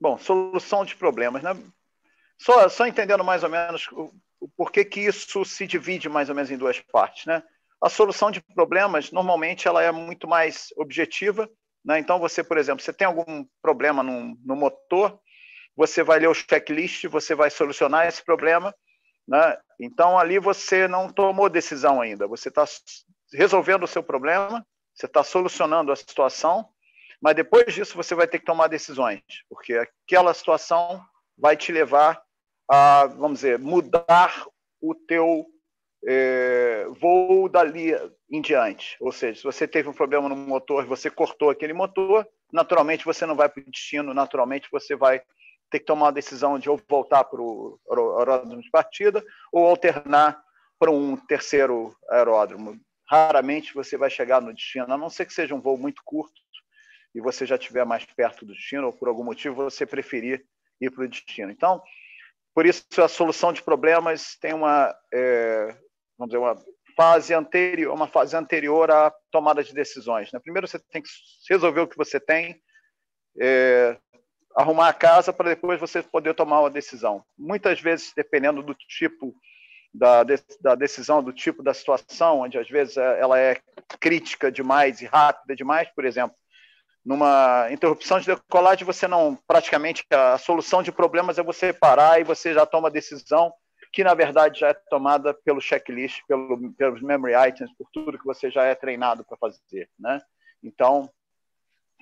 Bom, 0.00 0.16
solução 0.18 0.84
de 0.84 0.96
problemas. 0.96 1.42
Né? 1.42 1.50
Só, 2.38 2.68
só 2.70 2.86
entendendo 2.86 3.22
mais 3.22 3.44
ou 3.44 3.50
menos 3.50 3.86
por 4.56 4.70
que, 4.72 4.84
que 4.84 5.00
isso 5.00 5.44
se 5.44 5.66
divide 5.66 6.08
mais 6.08 6.28
ou 6.28 6.34
menos 6.34 6.50
em 6.50 6.56
duas 6.56 6.80
partes, 6.80 7.26
né? 7.26 7.42
A 7.82 7.88
solução 7.88 8.30
de 8.30 8.40
problemas, 8.54 9.10
normalmente, 9.10 9.66
ela 9.66 9.82
é 9.82 9.90
muito 9.90 10.28
mais 10.28 10.68
objetiva, 10.76 11.48
né? 11.84 11.98
Então, 11.98 12.18
você, 12.18 12.44
por 12.44 12.58
exemplo, 12.58 12.82
você 12.82 12.92
tem 12.92 13.06
algum 13.06 13.44
problema 13.62 14.02
no, 14.02 14.36
no 14.44 14.56
motor, 14.56 15.18
você 15.76 16.02
vai 16.02 16.18
ler 16.18 16.28
o 16.28 16.34
checklist, 16.34 17.06
você 17.06 17.34
vai 17.34 17.50
solucionar 17.50 18.06
esse 18.06 18.22
problema, 18.24 18.74
Né? 19.26 19.56
Então, 19.78 20.18
ali 20.18 20.38
você 20.40 20.88
não 20.88 21.08
tomou 21.12 21.48
decisão 21.48 22.00
ainda. 22.00 22.26
Você 22.26 22.48
está 22.48 22.64
resolvendo 23.32 23.84
o 23.84 23.86
seu 23.86 24.02
problema, 24.02 24.66
você 24.92 25.06
está 25.06 25.22
solucionando 25.22 25.92
a 25.92 25.96
situação, 25.96 26.68
mas 27.22 27.36
depois 27.36 27.72
disso 27.72 27.96
você 27.96 28.14
vai 28.14 28.26
ter 28.26 28.40
que 28.40 28.44
tomar 28.44 28.66
decisões, 28.66 29.22
porque 29.48 29.74
aquela 29.74 30.34
situação 30.34 31.00
vai 31.38 31.56
te 31.56 31.70
levar 31.70 32.20
a, 32.70 33.06
vamos 33.06 33.40
dizer, 33.40 33.58
mudar 33.58 34.46
o 34.80 34.94
teu 34.94 35.44
é, 36.06 36.86
voo 37.00 37.48
dali 37.48 37.92
em 38.30 38.40
diante. 38.40 38.96
Ou 39.00 39.10
seja, 39.10 39.38
se 39.38 39.44
você 39.44 39.66
teve 39.66 39.88
um 39.88 39.92
problema 39.92 40.28
no 40.28 40.36
motor, 40.36 40.86
você 40.86 41.10
cortou 41.10 41.50
aquele 41.50 41.72
motor, 41.72 42.26
naturalmente 42.52 43.04
você 43.04 43.26
não 43.26 43.34
vai 43.34 43.48
para 43.48 43.60
o 43.60 43.70
destino, 43.70 44.14
naturalmente 44.14 44.68
você 44.70 44.94
vai 44.94 45.20
ter 45.68 45.80
que 45.80 45.84
tomar 45.84 46.08
a 46.08 46.12
decisão 46.12 46.58
de 46.58 46.70
ou 46.70 46.80
voltar 46.88 47.24
para 47.24 47.40
o 47.40 47.78
aeródromo 48.18 48.62
de 48.62 48.70
partida 48.70 49.24
ou 49.52 49.66
alternar 49.66 50.40
para 50.78 50.90
um 50.90 51.16
terceiro 51.16 51.94
aeródromo. 52.08 52.78
Raramente 53.08 53.74
você 53.74 53.96
vai 53.96 54.10
chegar 54.10 54.40
no 54.40 54.54
destino, 54.54 54.92
a 54.92 54.98
não 54.98 55.10
ser 55.10 55.26
que 55.26 55.34
seja 55.34 55.54
um 55.54 55.60
voo 55.60 55.76
muito 55.76 56.02
curto 56.04 56.40
e 57.12 57.20
você 57.20 57.44
já 57.44 57.56
estiver 57.56 57.84
mais 57.84 58.04
perto 58.04 58.46
do 58.46 58.52
destino 58.52 58.86
ou 58.86 58.92
por 58.92 59.08
algum 59.08 59.24
motivo 59.24 59.56
você 59.56 59.84
preferir 59.84 60.44
ir 60.80 60.90
para 60.90 61.04
o 61.04 61.08
destino. 61.08 61.50
Então, 61.50 61.82
por 62.54 62.66
isso 62.66 62.84
a 62.98 63.08
solução 63.08 63.52
de 63.52 63.62
problemas 63.62 64.36
tem 64.40 64.52
uma, 64.52 64.94
é, 65.12 65.76
vamos 66.18 66.32
dizer, 66.32 66.38
uma 66.38 66.56
fase 66.96 67.32
anterior, 67.32 67.94
uma 67.94 68.06
fase 68.06 68.36
anterior 68.36 68.90
à 68.90 69.12
tomada 69.30 69.62
de 69.62 69.72
decisões. 69.72 70.30
Né? 70.32 70.40
Primeiro 70.40 70.66
você 70.66 70.78
tem 70.78 71.00
que 71.02 71.08
resolver 71.48 71.80
o 71.80 71.88
que 71.88 71.96
você 71.96 72.18
tem, 72.18 72.60
é, 73.40 73.96
arrumar 74.56 74.88
a 74.88 74.92
casa 74.92 75.32
para 75.32 75.50
depois 75.50 75.80
você 75.80 76.02
poder 76.02 76.34
tomar 76.34 76.60
uma 76.60 76.70
decisão. 76.70 77.24
Muitas 77.38 77.80
vezes, 77.80 78.12
dependendo 78.14 78.62
do 78.62 78.74
tipo 78.74 79.34
da, 79.92 80.22
da 80.60 80.74
decisão, 80.74 81.22
do 81.22 81.32
tipo 81.32 81.62
da 81.62 81.74
situação, 81.74 82.40
onde 82.40 82.58
às 82.58 82.68
vezes 82.68 82.96
é, 82.96 83.20
ela 83.20 83.38
é 83.38 83.60
crítica 83.98 84.50
demais 84.50 85.00
e 85.00 85.06
rápida 85.06 85.54
demais, 85.56 85.88
por 85.94 86.04
exemplo, 86.04 86.36
numa 87.04 87.68
interrupção 87.70 88.20
de 88.20 88.26
decolagem, 88.26 88.84
você 88.84 89.08
não, 89.08 89.38
praticamente, 89.46 90.04
a 90.10 90.38
solução 90.38 90.82
de 90.82 90.92
problemas 90.92 91.38
é 91.38 91.42
você 91.42 91.72
parar 91.72 92.20
e 92.20 92.24
você 92.24 92.52
já 92.52 92.66
toma 92.66 92.88
a 92.88 92.92
decisão 92.92 93.52
que, 93.92 94.04
na 94.04 94.14
verdade, 94.14 94.60
já 94.60 94.68
é 94.68 94.74
tomada 94.74 95.34
pelo 95.34 95.60
checklist, 95.60 96.22
pelo, 96.28 96.72
pelos 96.74 97.02
memory 97.02 97.34
items, 97.48 97.72
por 97.76 97.88
tudo 97.92 98.18
que 98.18 98.24
você 98.24 98.50
já 98.50 98.64
é 98.64 98.74
treinado 98.74 99.24
para 99.24 99.36
fazer, 99.36 99.88
né? 99.98 100.20
Então, 100.62 101.10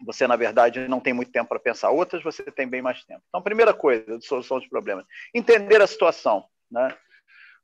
você, 0.05 0.27
na 0.27 0.37
verdade, 0.37 0.87
não 0.87 1.01
tem 1.01 1.13
muito 1.13 1.33
tempo 1.33 1.49
para 1.49 1.59
pensar. 1.59 1.91
Outras, 1.91 2.23
você 2.23 2.43
tem 2.45 2.69
bem 2.69 2.83
mais 2.83 3.03
tempo. 3.05 3.23
Então, 3.29 3.43
primeira 3.43 3.73
coisa 3.73 4.19
de 4.19 4.27
solução 4.27 4.61
de 4.61 4.69
problemas, 4.69 5.07
entender 5.35 5.81
a 5.81 5.87
situação, 5.87 6.45
né? 6.71 6.95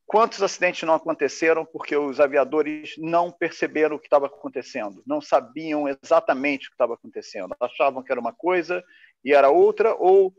Quantos 0.07 0.43
acidentes 0.43 0.83
não 0.83 0.95
aconteceram 0.95 1.65
porque 1.65 1.97
os 1.97 2.21
aviadores 2.21 2.95
não 2.99 3.31
perceberam 3.31 3.97
o 3.97 3.99
que 3.99 4.07
estava 4.07 4.27
acontecendo, 4.27 5.03
não 5.07 5.21
sabiam 5.21 5.89
exatamente 5.89 6.67
o 6.67 6.71
que 6.71 6.75
estava 6.75 6.95
acontecendo, 6.95 7.55
achavam 7.59 8.03
que 8.03 8.13
era 8.13 8.21
uma 8.21 8.33
coisa 8.33 8.85
e 9.25 9.33
era 9.33 9.49
outra, 9.49 9.95
ou 9.95 10.33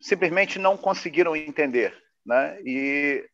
simplesmente 0.00 0.58
não 0.58 0.76
conseguiram 0.76 1.34
entender. 1.34 1.96
Né? 2.24 2.60
E 2.62 3.26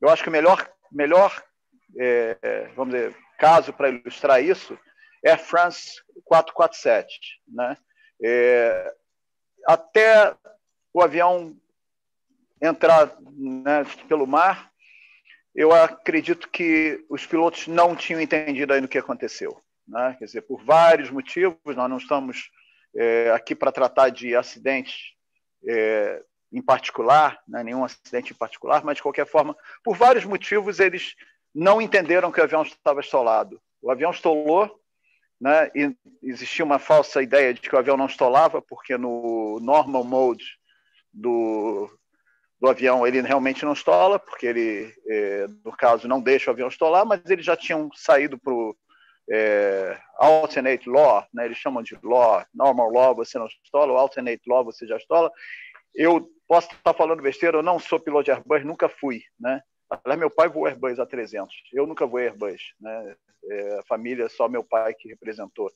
eu 0.00 0.08
acho 0.08 0.22
que 0.22 0.28
o 0.28 0.32
melhor, 0.32 0.68
melhor 0.92 1.42
é, 1.98 2.70
vamos 2.74 2.94
dizer, 2.94 3.16
caso 3.38 3.72
para 3.72 3.88
ilustrar 3.88 4.42
isso 4.42 4.78
é 5.24 5.36
France 5.36 6.00
447. 6.24 7.42
Né? 7.48 7.76
É, 8.22 8.94
até 9.66 10.34
o 10.92 11.02
avião 11.02 11.56
entrar 12.62 13.12
né, 13.20 13.84
pelo 14.08 14.26
mar, 14.26 14.70
eu 15.56 15.72
acredito 15.72 16.50
que 16.50 17.02
os 17.08 17.24
pilotos 17.26 17.66
não 17.66 17.96
tinham 17.96 18.20
entendido 18.20 18.74
ainda 18.74 18.84
o 18.84 18.88
que 18.88 18.98
aconteceu. 18.98 19.58
Né? 19.88 20.14
Quer 20.18 20.26
dizer, 20.26 20.42
por 20.42 20.62
vários 20.62 21.10
motivos, 21.10 21.74
nós 21.74 21.88
não 21.88 21.96
estamos 21.96 22.50
é, 22.94 23.30
aqui 23.30 23.54
para 23.54 23.72
tratar 23.72 24.10
de 24.10 24.36
acidentes 24.36 25.14
é, 25.66 26.22
em 26.52 26.60
particular, 26.60 27.40
né? 27.48 27.64
nenhum 27.64 27.84
acidente 27.84 28.32
em 28.32 28.36
particular, 28.36 28.84
mas 28.84 28.96
de 28.96 29.02
qualquer 29.02 29.26
forma, 29.26 29.56
por 29.82 29.96
vários 29.96 30.26
motivos, 30.26 30.78
eles 30.78 31.14
não 31.54 31.80
entenderam 31.80 32.30
que 32.30 32.38
o 32.38 32.44
avião 32.44 32.62
estava 32.62 33.00
estolado. 33.00 33.58
O 33.80 33.90
avião 33.90 34.10
estolou, 34.10 34.78
né? 35.40 35.70
e 35.74 35.96
existia 36.22 36.66
uma 36.66 36.78
falsa 36.78 37.22
ideia 37.22 37.54
de 37.54 37.62
que 37.62 37.74
o 37.74 37.78
avião 37.78 37.96
não 37.96 38.06
estolava, 38.06 38.60
porque 38.60 38.98
no 38.98 39.58
normal 39.60 40.04
mode 40.04 40.44
do, 41.10 41.90
do 42.60 42.68
avião 42.68 43.06
ele 43.06 43.20
realmente 43.20 43.64
não 43.64 43.72
estola, 43.72 44.18
porque 44.18 44.46
ele, 44.46 44.94
é, 45.08 45.46
no 45.64 45.72
caso, 45.76 46.08
não 46.08 46.20
deixa 46.20 46.50
o 46.50 46.52
avião 46.52 46.68
estolar, 46.68 47.04
mas 47.04 47.20
eles 47.28 47.44
já 47.44 47.56
tinham 47.56 47.90
saído 47.94 48.38
para 48.38 48.52
o 48.52 48.74
é, 49.30 49.98
alternate 50.16 50.88
law, 50.88 51.26
né? 51.34 51.44
eles 51.44 51.58
chamam 51.58 51.82
de 51.82 51.98
law, 52.02 52.44
normal 52.54 52.90
law 52.90 53.14
você 53.14 53.38
não 53.38 53.46
estola, 53.46 53.92
o 53.92 53.96
alternate 53.96 54.42
law 54.46 54.64
você 54.64 54.86
já 54.86 54.96
estola. 54.96 55.30
Eu 55.94 56.30
posso 56.46 56.72
estar 56.72 56.94
falando 56.94 57.22
besteira, 57.22 57.58
eu 57.58 57.62
não 57.62 57.78
sou 57.78 58.00
piloto 58.00 58.24
de 58.24 58.30
Airbus, 58.30 58.64
nunca 58.64 58.88
fui, 58.88 59.22
né? 59.38 59.60
Aliás, 59.88 60.18
meu 60.18 60.30
pai 60.30 60.48
voou 60.48 60.66
Airbus 60.66 60.98
a 60.98 61.06
300, 61.06 61.54
eu 61.72 61.86
nunca 61.86 62.06
voei 62.06 62.26
Airbus, 62.26 62.74
né? 62.80 63.16
É, 63.48 63.78
a 63.78 63.82
família, 63.84 64.28
só 64.28 64.48
meu 64.48 64.64
pai 64.64 64.92
que 64.94 65.08
representou. 65.08 65.70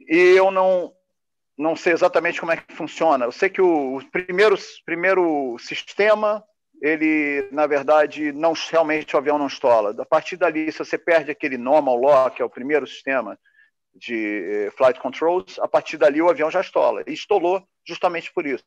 E 0.00 0.16
eu 0.36 0.50
não, 0.50 0.92
não 1.60 1.76
sei 1.76 1.92
exatamente 1.92 2.40
como 2.40 2.52
é 2.52 2.56
que 2.56 2.74
funciona. 2.74 3.26
Eu 3.26 3.32
sei 3.32 3.50
que 3.50 3.60
o 3.60 4.00
primeiro, 4.10 4.56
primeiro 4.86 5.58
sistema, 5.58 6.42
ele, 6.80 7.46
na 7.52 7.66
verdade, 7.66 8.32
não 8.32 8.54
realmente 8.70 9.14
o 9.14 9.18
avião 9.18 9.38
não 9.38 9.46
estola. 9.46 9.94
A 10.00 10.06
partir 10.06 10.38
dali, 10.38 10.72
se 10.72 10.78
você 10.78 10.96
perde 10.96 11.30
aquele 11.30 11.58
normal 11.58 12.00
law, 12.00 12.30
que 12.30 12.40
é 12.40 12.44
o 12.44 12.50
primeiro 12.50 12.86
sistema 12.86 13.38
de 13.94 14.68
eh, 14.68 14.70
flight 14.70 14.98
controls, 15.00 15.58
a 15.58 15.68
partir 15.68 15.98
dali 15.98 16.22
o 16.22 16.30
avião 16.30 16.50
já 16.50 16.62
estola. 16.62 17.04
E 17.06 17.12
estolou 17.12 17.62
justamente 17.86 18.32
por 18.32 18.46
isso. 18.46 18.64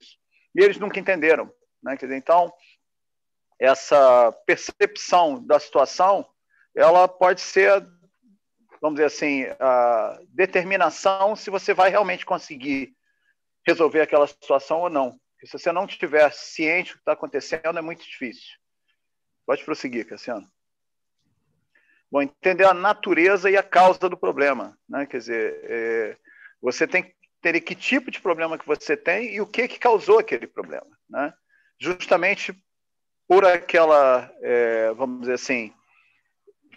E 0.56 0.64
eles 0.64 0.78
nunca 0.78 1.00
entenderam. 1.00 1.52
Né? 1.82 1.96
Dizer, 1.96 2.16
então, 2.16 2.54
essa 3.60 4.32
percepção 4.46 5.44
da 5.44 5.60
situação, 5.60 6.24
ela 6.76 7.08
pode 7.08 7.42
ser 7.42 7.84
vamos 8.84 8.98
dizer 8.98 9.06
assim, 9.06 9.46
determinação 10.28 11.38
se 11.38 11.50
você 11.50 11.74
vai 11.74 11.90
realmente 11.90 12.25
conseguir 12.25 12.94
resolver 13.66 14.02
aquela 14.02 14.28
situação 14.28 14.82
ou 14.82 14.90
não. 14.90 15.12
Porque 15.32 15.48
se 15.48 15.54
você 15.54 15.72
não 15.72 15.86
estiver 15.86 16.30
ciente 16.34 16.92
do 16.92 16.96
que 16.96 17.00
está 17.00 17.13
acontecendo, 17.13 17.80
é 17.80 17.82
muito 17.82 18.04
difícil. 18.04 18.58
Pode 19.46 19.63
prosseguir, 19.63 20.06
Cassiano. 20.06 20.46
Bom, 22.12 22.24
entender 22.24 22.66
a 22.66 22.74
natureza 22.74 23.50
e 23.50 23.56
a 23.56 23.63
causa 23.63 24.10
do 24.10 24.18
problema. 24.18 24.78
Né? 24.88 25.06
Quer 25.06 25.18
dizer, 25.18 25.60
é, 25.63 26.18
você 26.62 26.86
tem 26.86 27.04
que 27.04 27.16
ter 27.42 27.62
que 27.62 27.75
tipo 27.75 28.12
de 28.12 28.20
problema 28.20 28.58
que 28.58 28.68
você 28.68 28.98
tem 28.98 29.34
e 29.34 29.40
o 29.40 29.48
que, 29.48 29.66
que 29.66 29.80
causou 29.80 30.20
aquele 30.20 30.46
problema. 30.46 30.88
Né? 31.10 31.34
Justamente 31.80 32.54
por 33.30 33.46
aquela, 33.46 34.30
é, 34.42 34.92
vamos 34.94 35.22
dizer 35.22 35.36
assim, 35.36 35.74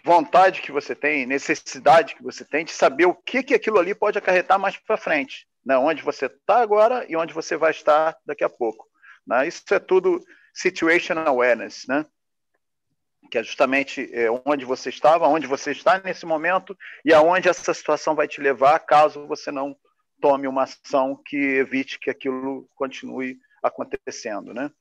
vontade 0.03 0.61
que 0.61 0.71
você 0.71 0.95
tem, 0.95 1.25
necessidade 1.25 2.15
que 2.15 2.23
você 2.23 2.45
tem 2.45 2.65
de 2.65 2.71
saber 2.71 3.05
o 3.05 3.15
que, 3.15 3.43
que 3.43 3.53
aquilo 3.53 3.79
ali 3.79 3.93
pode 3.93 4.17
acarretar 4.17 4.59
mais 4.59 4.77
para 4.77 4.97
frente, 4.97 5.47
né? 5.65 5.77
onde 5.77 6.01
você 6.01 6.27
está 6.27 6.61
agora 6.61 7.05
e 7.09 7.15
onde 7.15 7.33
você 7.33 7.57
vai 7.57 7.71
estar 7.71 8.17
daqui 8.25 8.43
a 8.43 8.49
pouco. 8.49 8.87
Né? 9.25 9.47
Isso 9.47 9.63
é 9.71 9.79
tudo 9.79 10.23
situational 10.53 11.27
awareness, 11.27 11.85
né? 11.87 12.05
que 13.29 13.37
é 13.37 13.43
justamente 13.43 14.09
é, 14.13 14.27
onde 14.45 14.65
você 14.65 14.89
estava, 14.89 15.27
onde 15.27 15.47
você 15.47 15.71
está 15.71 15.99
nesse 15.99 16.25
momento 16.25 16.77
e 17.03 17.13
aonde 17.13 17.49
essa 17.49 17.73
situação 17.73 18.15
vai 18.15 18.27
te 18.27 18.41
levar 18.41 18.79
caso 18.79 19.27
você 19.27 19.51
não 19.51 19.75
tome 20.21 20.47
uma 20.47 20.63
ação 20.63 21.21
que 21.25 21.37
evite 21.37 21.99
que 21.99 22.09
aquilo 22.09 22.67
continue 22.75 23.37
acontecendo, 23.61 24.53
né? 24.53 24.71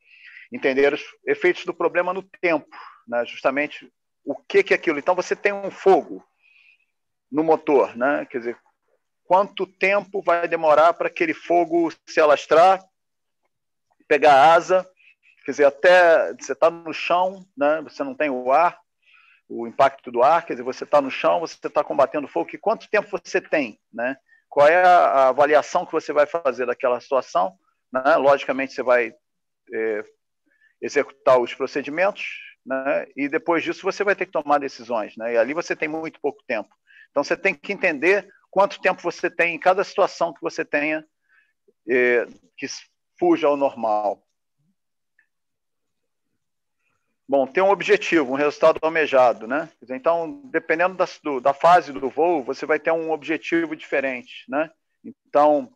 Entender 0.52 0.94
os 0.94 1.02
efeitos 1.26 1.64
do 1.64 1.74
problema 1.74 2.14
no 2.14 2.22
tempo, 2.22 2.68
né? 3.06 3.24
Justamente 3.26 3.90
o 4.26 4.34
que, 4.34 4.64
que 4.64 4.74
é 4.74 4.76
aquilo. 4.76 4.98
Então, 4.98 5.14
você 5.14 5.36
tem 5.36 5.52
um 5.52 5.70
fogo 5.70 6.22
no 7.30 7.44
motor, 7.44 7.96
né? 7.96 8.26
Quer 8.26 8.38
dizer, 8.38 8.58
quanto 9.24 9.66
tempo 9.66 10.20
vai 10.20 10.48
demorar 10.48 10.92
para 10.94 11.06
aquele 11.06 11.32
fogo 11.32 11.92
se 12.04 12.20
alastrar, 12.20 12.84
pegar 14.08 14.52
asa, 14.52 14.88
quer 15.44 15.52
dizer, 15.52 15.64
até 15.64 16.34
você 16.34 16.52
está 16.52 16.68
no 16.68 16.92
chão, 16.92 17.46
né? 17.56 17.80
Você 17.82 18.02
não 18.02 18.14
tem 18.14 18.28
o 18.28 18.50
ar, 18.50 18.78
o 19.48 19.66
impacto 19.66 20.10
do 20.10 20.22
ar, 20.22 20.44
quer 20.44 20.54
dizer, 20.54 20.64
você 20.64 20.82
está 20.82 21.00
no 21.00 21.10
chão, 21.10 21.38
você 21.38 21.56
está 21.64 21.84
combatendo 21.84 22.26
fogo, 22.26 22.50
e 22.52 22.58
quanto 22.58 22.90
tempo 22.90 23.08
você 23.08 23.40
tem, 23.40 23.80
né? 23.92 24.16
Qual 24.48 24.66
é 24.66 24.82
a 24.82 25.28
avaliação 25.28 25.86
que 25.86 25.92
você 25.92 26.12
vai 26.12 26.26
fazer 26.26 26.66
daquela 26.66 27.00
situação? 27.00 27.56
Né? 27.92 28.16
Logicamente, 28.16 28.72
você 28.72 28.82
vai 28.82 29.14
é, 29.72 30.04
executar 30.80 31.38
os 31.38 31.52
procedimentos, 31.54 32.24
né? 32.66 33.06
e 33.16 33.28
depois 33.28 33.62
disso 33.62 33.82
você 33.82 34.02
vai 34.02 34.16
ter 34.16 34.26
que 34.26 34.32
tomar 34.32 34.58
decisões, 34.58 35.16
né? 35.16 35.34
e 35.34 35.38
ali 35.38 35.54
você 35.54 35.76
tem 35.76 35.88
muito 35.88 36.20
pouco 36.20 36.42
tempo. 36.46 36.68
Então 37.10 37.22
você 37.22 37.36
tem 37.36 37.54
que 37.54 37.72
entender 37.72 38.28
quanto 38.50 38.80
tempo 38.80 39.00
você 39.00 39.30
tem 39.30 39.54
em 39.54 39.58
cada 39.58 39.84
situação 39.84 40.34
que 40.34 40.40
você 40.42 40.64
tenha 40.64 41.06
eh, 41.88 42.26
que 42.56 42.66
fuja 43.18 43.46
ao 43.46 43.56
normal. 43.56 44.22
Bom, 47.28 47.46
tem 47.46 47.62
um 47.62 47.70
objetivo, 47.70 48.32
um 48.32 48.36
resultado 48.36 48.78
almejado, 48.82 49.48
né? 49.48 49.68
Então, 49.90 50.40
dependendo 50.44 50.94
da, 50.94 51.06
do, 51.24 51.40
da 51.40 51.52
fase 51.52 51.92
do 51.92 52.08
voo, 52.08 52.44
você 52.44 52.64
vai 52.64 52.78
ter 52.78 52.92
um 52.92 53.10
objetivo 53.10 53.74
diferente, 53.74 54.44
né? 54.48 54.70
Então, 55.04 55.72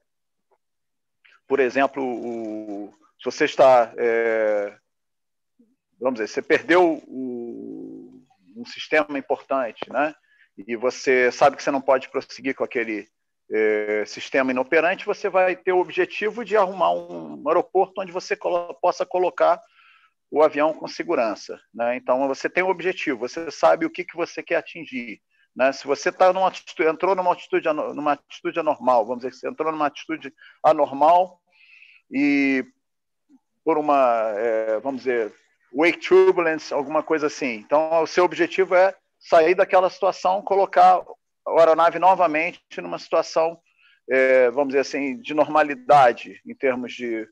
por 1.48 1.58
exemplo, 1.58 2.02
o, 2.04 2.94
se 3.18 3.24
você 3.24 3.44
está, 3.44 3.92
é, 3.96 4.78
vamos 6.00 6.18
dizer, 6.18 6.28
você 6.28 6.42
perdeu 6.42 7.02
o, 7.06 8.24
um 8.56 8.64
sistema 8.64 9.18
importante, 9.18 9.90
né? 9.90 10.14
E 10.56 10.76
você 10.76 11.30
sabe 11.30 11.56
que 11.56 11.62
você 11.62 11.70
não 11.70 11.80
pode 11.80 12.08
prosseguir 12.08 12.54
com 12.54 12.64
aquele 12.64 13.08
é, 13.50 14.04
sistema 14.06 14.50
inoperante, 14.50 15.06
você 15.06 15.28
vai 15.28 15.56
ter 15.56 15.72
o 15.72 15.80
objetivo 15.80 16.44
de 16.44 16.56
arrumar 16.56 16.92
um 16.92 17.42
aeroporto 17.48 18.00
onde 18.00 18.12
você 18.12 18.36
colo 18.36 18.74
possa 18.74 19.04
colocar 19.04 19.60
o 20.30 20.42
avião 20.42 20.72
com 20.72 20.86
segurança. 20.86 21.60
Né? 21.74 21.96
Então, 21.96 22.28
você 22.28 22.48
tem 22.48 22.62
um 22.62 22.68
objetivo, 22.68 23.18
você 23.18 23.50
sabe 23.50 23.84
o 23.84 23.90
que, 23.90 24.04
que 24.04 24.16
você 24.16 24.42
quer 24.42 24.56
atingir. 24.56 25.20
Né? 25.54 25.72
Se 25.72 25.86
você 25.86 26.12
tá 26.12 26.32
numa 26.32 26.46
atitude, 26.46 26.88
entrou 26.88 27.16
numa 27.16 27.32
atitude, 27.32 27.68
numa 27.72 28.12
atitude 28.12 28.60
anormal, 28.60 29.04
vamos 29.04 29.24
dizer 29.24 29.34
você 29.34 29.48
entrou 29.48 29.72
numa 29.72 29.86
atitude 29.86 30.32
anormal 30.62 31.40
e 32.10 32.64
por 33.64 33.76
uma, 33.76 34.32
é, 34.36 34.78
vamos 34.80 35.02
dizer, 35.02 35.34
wake 35.72 35.98
turbulence, 35.98 36.72
alguma 36.72 37.02
coisa 37.02 37.26
assim. 37.26 37.54
Então, 37.54 38.02
o 38.02 38.06
seu 38.06 38.24
objetivo 38.24 38.74
é 38.74 38.94
sair 39.18 39.54
daquela 39.54 39.90
situação, 39.90 40.42
colocar 40.42 41.02
a 41.46 41.58
aeronave 41.58 41.98
novamente 41.98 42.60
numa 42.78 42.98
situação, 42.98 43.58
é, 44.08 44.50
vamos 44.50 44.68
dizer 44.68 44.80
assim, 44.80 45.20
de 45.20 45.34
normalidade 45.34 46.40
em 46.46 46.54
termos 46.54 46.92
de 46.92 47.28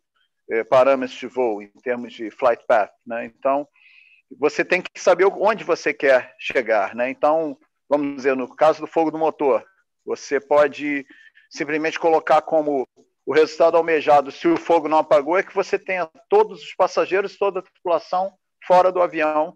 é, 0.50 0.64
parâmetros 0.64 1.18
de 1.18 1.26
voo, 1.26 1.62
em 1.62 1.68
termos 1.82 2.12
de 2.12 2.30
flight 2.30 2.64
path. 2.66 2.92
Né? 3.06 3.24
Então, 3.26 3.66
você 4.38 4.64
tem 4.64 4.82
que 4.82 5.00
saber 5.00 5.24
onde 5.26 5.64
você 5.64 5.92
quer 5.92 6.34
chegar. 6.38 6.94
Né? 6.94 7.10
Então, 7.10 7.56
vamos 7.88 8.16
dizer, 8.16 8.36
no 8.36 8.54
caso 8.54 8.80
do 8.80 8.86
fogo 8.86 9.10
do 9.10 9.18
motor, 9.18 9.64
você 10.04 10.40
pode 10.40 11.06
simplesmente 11.50 11.98
colocar 11.98 12.42
como 12.42 12.86
o 13.28 13.34
resultado 13.34 13.76
almejado, 13.76 14.32
se 14.32 14.48
o 14.48 14.56
fogo 14.56 14.88
não 14.88 14.96
apagou, 14.96 15.36
é 15.36 15.42
que 15.42 15.54
você 15.54 15.78
tenha 15.78 16.08
todos 16.30 16.62
os 16.62 16.74
passageiros, 16.74 17.36
toda 17.36 17.60
a 17.60 17.62
tripulação 17.62 18.32
fora 18.66 18.90
do 18.90 19.02
avião 19.02 19.54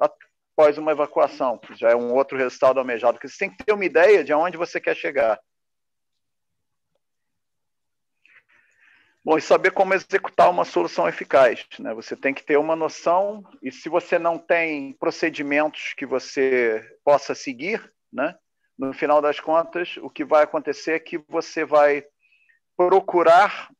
após 0.00 0.78
uma 0.78 0.90
evacuação, 0.90 1.58
que 1.58 1.76
já 1.76 1.90
é 1.90 1.94
um 1.94 2.12
outro 2.12 2.36
resultado 2.36 2.80
almejado, 2.80 3.20
você 3.22 3.38
tem 3.38 3.50
que 3.56 3.64
ter 3.64 3.72
uma 3.72 3.84
ideia 3.84 4.24
de 4.24 4.32
aonde 4.32 4.56
você 4.56 4.80
quer 4.80 4.96
chegar. 4.96 5.38
Bom, 9.24 9.38
e 9.38 9.40
saber 9.40 9.70
como 9.70 9.94
executar 9.94 10.50
uma 10.50 10.64
solução 10.64 11.06
eficaz. 11.06 11.64
Né? 11.78 11.94
Você 11.94 12.16
tem 12.16 12.34
que 12.34 12.44
ter 12.44 12.56
uma 12.56 12.74
noção, 12.74 13.44
e 13.62 13.70
se 13.70 13.88
você 13.88 14.18
não 14.18 14.36
tem 14.36 14.92
procedimentos 14.94 15.94
que 15.96 16.04
você 16.04 16.98
possa 17.04 17.32
seguir, 17.32 17.94
né? 18.12 18.36
no 18.76 18.92
final 18.92 19.22
das 19.22 19.38
contas, 19.38 19.96
o 19.98 20.10
que 20.10 20.24
vai 20.24 20.42
acontecer 20.42 20.94
é 20.94 20.98
que 20.98 21.18
você 21.28 21.64
vai 21.64 22.04
procurar 22.76 23.70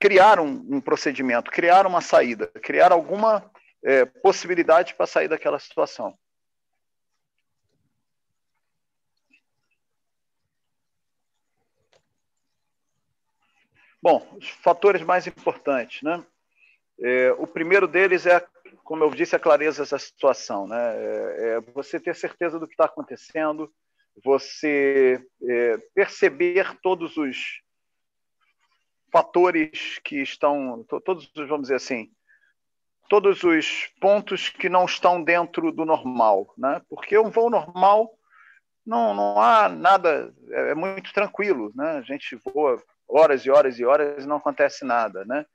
criar 0.00 0.38
um, 0.38 0.76
um 0.76 0.80
procedimento, 0.80 1.50
criar 1.50 1.86
uma 1.86 2.00
saída, 2.00 2.46
criar 2.62 2.92
alguma 2.92 3.50
é, 3.82 4.04
possibilidade 4.04 4.94
para 4.94 5.06
sair 5.06 5.28
daquela 5.28 5.58
situação. 5.58 6.16
Bom, 14.00 14.36
os 14.38 14.48
fatores 14.48 15.02
mais 15.02 15.26
importantes, 15.26 16.02
né? 16.02 16.24
É, 17.00 17.32
o 17.32 17.46
primeiro 17.46 17.88
deles 17.88 18.26
é, 18.26 18.46
como 18.84 19.04
eu 19.04 19.10
disse, 19.10 19.34
a 19.34 19.40
clareza 19.40 19.84
da 19.84 19.98
situação, 19.98 20.66
né? 20.66 20.96
É, 20.96 21.48
é 21.56 21.60
você 21.60 21.98
ter 21.98 22.14
certeza 22.14 22.58
do 22.58 22.66
que 22.66 22.74
está 22.74 22.84
acontecendo, 22.84 23.72
você 24.24 25.24
é, 25.42 25.78
perceber 25.94 26.78
todos 26.82 27.16
os 27.16 27.60
fatores 29.10 29.98
que 30.04 30.20
estão, 30.20 30.84
todos, 31.04 31.30
vamos 31.34 31.62
dizer 31.62 31.76
assim, 31.76 32.10
todos 33.08 33.42
os 33.42 33.86
pontos 34.00 34.48
que 34.48 34.68
não 34.68 34.84
estão 34.84 35.22
dentro 35.22 35.72
do 35.72 35.84
normal, 35.84 36.52
né? 36.56 36.82
Porque 36.88 37.18
um 37.18 37.30
voo 37.30 37.48
normal 37.48 38.10
não, 38.84 39.14
não 39.14 39.40
há 39.40 39.68
nada, 39.68 40.32
é, 40.50 40.70
é 40.70 40.74
muito 40.74 41.12
tranquilo, 41.12 41.72
né? 41.74 41.98
A 41.98 42.02
gente 42.02 42.36
voa 42.36 42.82
horas 43.08 43.44
e 43.44 43.50
horas 43.50 43.78
e 43.78 43.84
horas 43.84 44.24
e 44.24 44.28
não 44.28 44.36
acontece 44.36 44.84
nada, 44.84 45.24
né? 45.24 45.46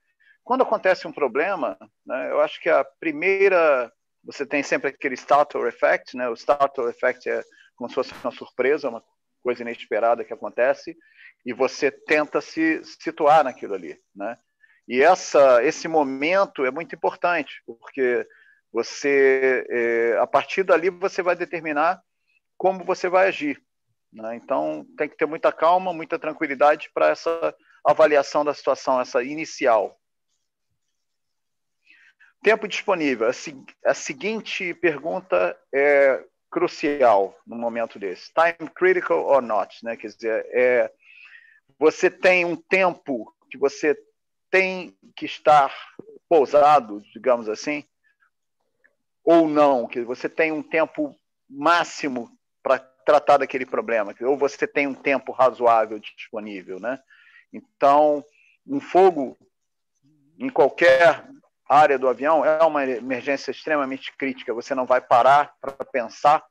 Quando 0.44 0.64
acontece 0.64 1.08
um 1.08 1.12
problema, 1.12 1.78
né, 2.06 2.32
eu 2.32 2.42
acho 2.42 2.60
que 2.62 2.70
a 2.70 2.84
primeira, 3.00 3.92
você 4.24 4.46
tem 4.46 4.62
sempre 4.62 4.90
aquele 4.90 5.16
startle 5.16 5.68
effect, 5.68 6.18
né? 6.18 6.28
O 6.28 6.34
startle 6.34 6.90
effect 6.90 7.30
é 7.30 7.44
como 7.76 7.90
se 7.90 7.96
fosse 7.96 8.14
uma 8.24 8.32
surpresa, 8.32 8.90
uma 8.90 9.04
coisa 9.42 9.62
inesperada 9.62 10.24
que 10.24 10.34
acontece 10.34 10.98
e 11.46 11.54
você 11.54 11.92
tenta 11.92 12.40
se 12.40 12.82
situar 12.84 13.44
naquilo 13.44 13.74
ali, 13.74 14.00
né? 14.16 14.38
E 14.88 15.02
essa, 15.02 15.64
esse 15.64 15.88
momento 15.88 16.66
é 16.66 16.72
muito 16.72 16.94
importante, 16.94 17.62
porque 17.66 18.28
você, 18.72 19.66
é, 19.70 20.18
a 20.18 20.28
partir 20.28 20.64
dali, 20.64 20.90
você 20.90 21.22
vai 21.22 21.36
determinar 21.36 22.02
como 22.58 22.84
você 22.84 23.08
vai 23.08 23.28
agir. 23.28 23.62
Né? 24.12 24.36
Então, 24.36 24.86
tem 24.98 25.08
que 25.08 25.16
ter 25.16 25.26
muita 25.26 25.52
calma, 25.52 25.94
muita 25.94 26.20
tranquilidade 26.20 26.90
para 26.94 27.10
essa 27.10 27.56
avaliação 27.86 28.44
da 28.44 28.54
situação, 28.54 29.00
essa 29.00 29.24
inicial. 29.24 30.00
Tempo 32.42 32.68
disponível. 32.68 33.30
A, 33.86 33.94
seguinte 33.94 34.74
pergunta 34.74 35.58
é 35.74 36.26
crucial 36.54 37.36
no 37.48 37.56
momento 37.56 37.98
desse. 37.98 38.32
Time 38.32 38.70
critical 38.70 39.26
or 39.26 39.42
not? 39.42 39.84
Né? 39.84 39.98
Quer 39.98 40.08
dizer, 40.08 40.46
é, 40.52 40.92
você 41.80 42.12
tem 42.12 42.46
um 42.46 42.56
tempo 42.56 43.34
que 43.50 43.58
você 43.58 43.98
tem 44.52 44.96
que 45.16 45.26
estar 45.26 45.74
pousado, 46.30 47.02
digamos 47.12 47.50
assim, 47.50 47.84
ou 49.24 49.48
não, 49.48 49.88
que 49.88 50.02
você 50.02 50.30
tem 50.30 50.52
um 50.52 50.62
tempo 50.62 51.16
máximo 51.50 52.30
para 52.62 52.78
tratar 52.78 53.38
daquele 53.38 53.66
problema, 53.66 54.14
ou 54.22 54.38
você 54.38 54.68
tem 54.68 54.86
um 54.86 54.94
tempo 54.94 55.32
razoável 55.32 55.98
disponível, 55.98 56.80
né? 56.80 57.00
Então, 57.52 58.24
um 58.66 58.80
fogo 58.80 59.36
em 60.38 60.50
qualquer 60.50 61.28
área 61.76 61.98
do 61.98 62.08
avião 62.08 62.46
é 62.46 62.64
uma 62.64 62.86
emergência 62.86 63.52
extremamente 63.52 64.16
crítica. 64.18 64.54
Você 64.54 64.76
não 64.76 64.86
vai 64.86 65.02
parar 65.02 65.54
para 65.62 65.74
pensar, 65.86 66.44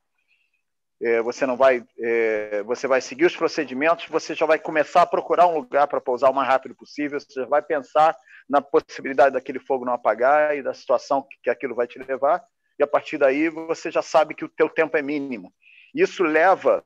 é, 1.00 1.20
você 1.22 1.46
não 1.46 1.56
vai, 1.56 1.84
é, 1.98 2.62
você 2.62 2.86
vai 2.86 3.00
seguir 3.00 3.26
os 3.26 3.36
procedimentos, 3.36 4.06
você 4.06 4.34
já 4.34 4.46
vai 4.46 4.58
começar 4.58 5.02
a 5.02 5.06
procurar 5.06 5.46
um 5.46 5.54
lugar 5.54 5.86
para 5.88 6.00
pousar 6.00 6.30
o 6.30 6.34
mais 6.34 6.48
rápido 6.48 6.74
possível. 6.74 7.20
Você 7.20 7.40
já 7.40 7.46
vai 7.46 7.62
pensar 7.62 8.16
na 8.48 8.60
possibilidade 8.60 9.34
daquele 9.34 9.58
fogo 9.58 9.84
não 9.84 9.92
apagar 9.92 10.56
e 10.56 10.62
da 10.62 10.74
situação 10.74 11.26
que 11.42 11.50
aquilo 11.50 11.74
vai 11.74 11.86
te 11.86 11.98
levar. 11.98 12.42
E 12.78 12.82
a 12.82 12.86
partir 12.86 13.18
daí 13.18 13.48
você 13.48 13.90
já 13.90 14.02
sabe 14.02 14.34
que 14.34 14.44
o 14.44 14.48
teu 14.48 14.68
tempo 14.68 14.96
é 14.96 15.02
mínimo. 15.02 15.52
Isso 15.94 16.22
leva 16.22 16.84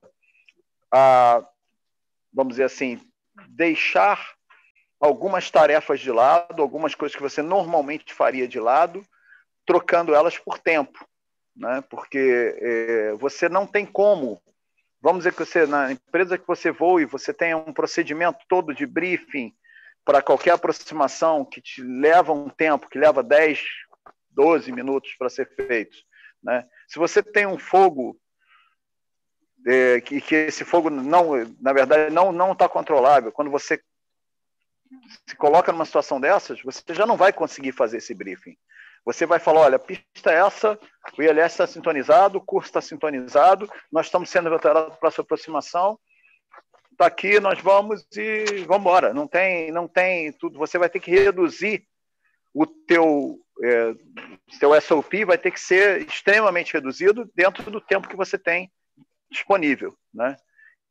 a, 0.92 1.42
vamos 2.32 2.54
dizer 2.54 2.64
assim, 2.64 3.00
deixar 3.48 4.35
algumas 5.00 5.50
tarefas 5.50 6.00
de 6.00 6.10
lado, 6.10 6.62
algumas 6.62 6.94
coisas 6.94 7.16
que 7.16 7.22
você 7.22 7.42
normalmente 7.42 8.12
faria 8.14 8.48
de 8.48 8.58
lado, 8.58 9.06
trocando 9.64 10.14
elas 10.14 10.38
por 10.38 10.58
tempo, 10.58 11.06
né? 11.54 11.82
Porque 11.90 12.56
é, 12.60 13.12
você 13.14 13.48
não 13.48 13.66
tem 13.66 13.84
como. 13.84 14.40
Vamos 15.00 15.20
dizer 15.20 15.32
que 15.32 15.44
você 15.44 15.66
na 15.66 15.92
empresa 15.92 16.38
que 16.38 16.46
você 16.46 16.70
voa 16.70 17.02
e 17.02 17.06
você 17.06 17.32
tem 17.32 17.54
um 17.54 17.72
procedimento 17.72 18.38
todo 18.48 18.74
de 18.74 18.86
briefing 18.86 19.54
para 20.04 20.22
qualquer 20.22 20.52
aproximação 20.52 21.44
que 21.44 21.60
te 21.60 21.82
leva 21.82 22.32
um 22.32 22.48
tempo, 22.48 22.88
que 22.88 22.98
leva 22.98 23.22
10, 23.22 23.60
12 24.30 24.72
minutos 24.72 25.14
para 25.18 25.28
ser 25.28 25.48
feito, 25.54 25.96
né? 26.42 26.66
Se 26.88 26.98
você 26.98 27.22
tem 27.22 27.46
um 27.46 27.58
fogo 27.58 28.18
é, 29.66 30.00
que, 30.00 30.20
que 30.20 30.34
esse 30.34 30.64
fogo 30.64 30.88
não, 30.88 31.32
na 31.60 31.72
verdade, 31.72 32.14
não 32.14 32.30
não 32.30 32.52
está 32.52 32.68
controlável. 32.68 33.32
Quando 33.32 33.50
você 33.50 33.82
se 35.28 35.36
coloca 35.36 35.72
numa 35.72 35.84
situação 35.84 36.20
dessas, 36.20 36.60
você 36.62 36.82
já 36.90 37.06
não 37.06 37.16
vai 37.16 37.32
conseguir 37.32 37.72
fazer 37.72 37.98
esse 37.98 38.14
briefing. 38.14 38.56
Você 39.04 39.24
vai 39.24 39.38
falar, 39.38 39.60
olha, 39.60 39.76
a 39.76 39.78
pista 39.78 40.32
é 40.32 40.34
essa, 40.34 40.78
o 41.16 41.22
ILS 41.22 41.52
está 41.52 41.66
sintonizado, 41.66 42.38
o 42.38 42.44
curso 42.44 42.68
está 42.68 42.80
sintonizado, 42.80 43.70
nós 43.90 44.06
estamos 44.06 44.28
sendo 44.28 44.50
veterados 44.50 44.96
para 44.98 45.08
essa 45.08 45.22
aproximação, 45.22 45.98
está 46.90 47.06
aqui, 47.06 47.38
nós 47.38 47.60
vamos 47.60 48.04
e 48.16 48.64
vamos 48.66 48.80
embora. 48.80 49.14
Não 49.14 49.28
tem, 49.28 49.70
não 49.70 49.86
tem 49.86 50.32
tudo. 50.32 50.58
Você 50.58 50.76
vai 50.76 50.88
ter 50.88 50.98
que 50.98 51.10
reduzir 51.10 51.86
o 52.52 52.66
teu, 52.66 53.38
é, 53.62 53.94
teu 54.58 54.80
SOP, 54.80 55.24
vai 55.24 55.38
ter 55.38 55.52
que 55.52 55.60
ser 55.60 56.02
extremamente 56.02 56.72
reduzido 56.72 57.30
dentro 57.34 57.70
do 57.70 57.80
tempo 57.80 58.08
que 58.08 58.16
você 58.16 58.36
tem 58.36 58.72
disponível, 59.30 59.96
né? 60.12 60.36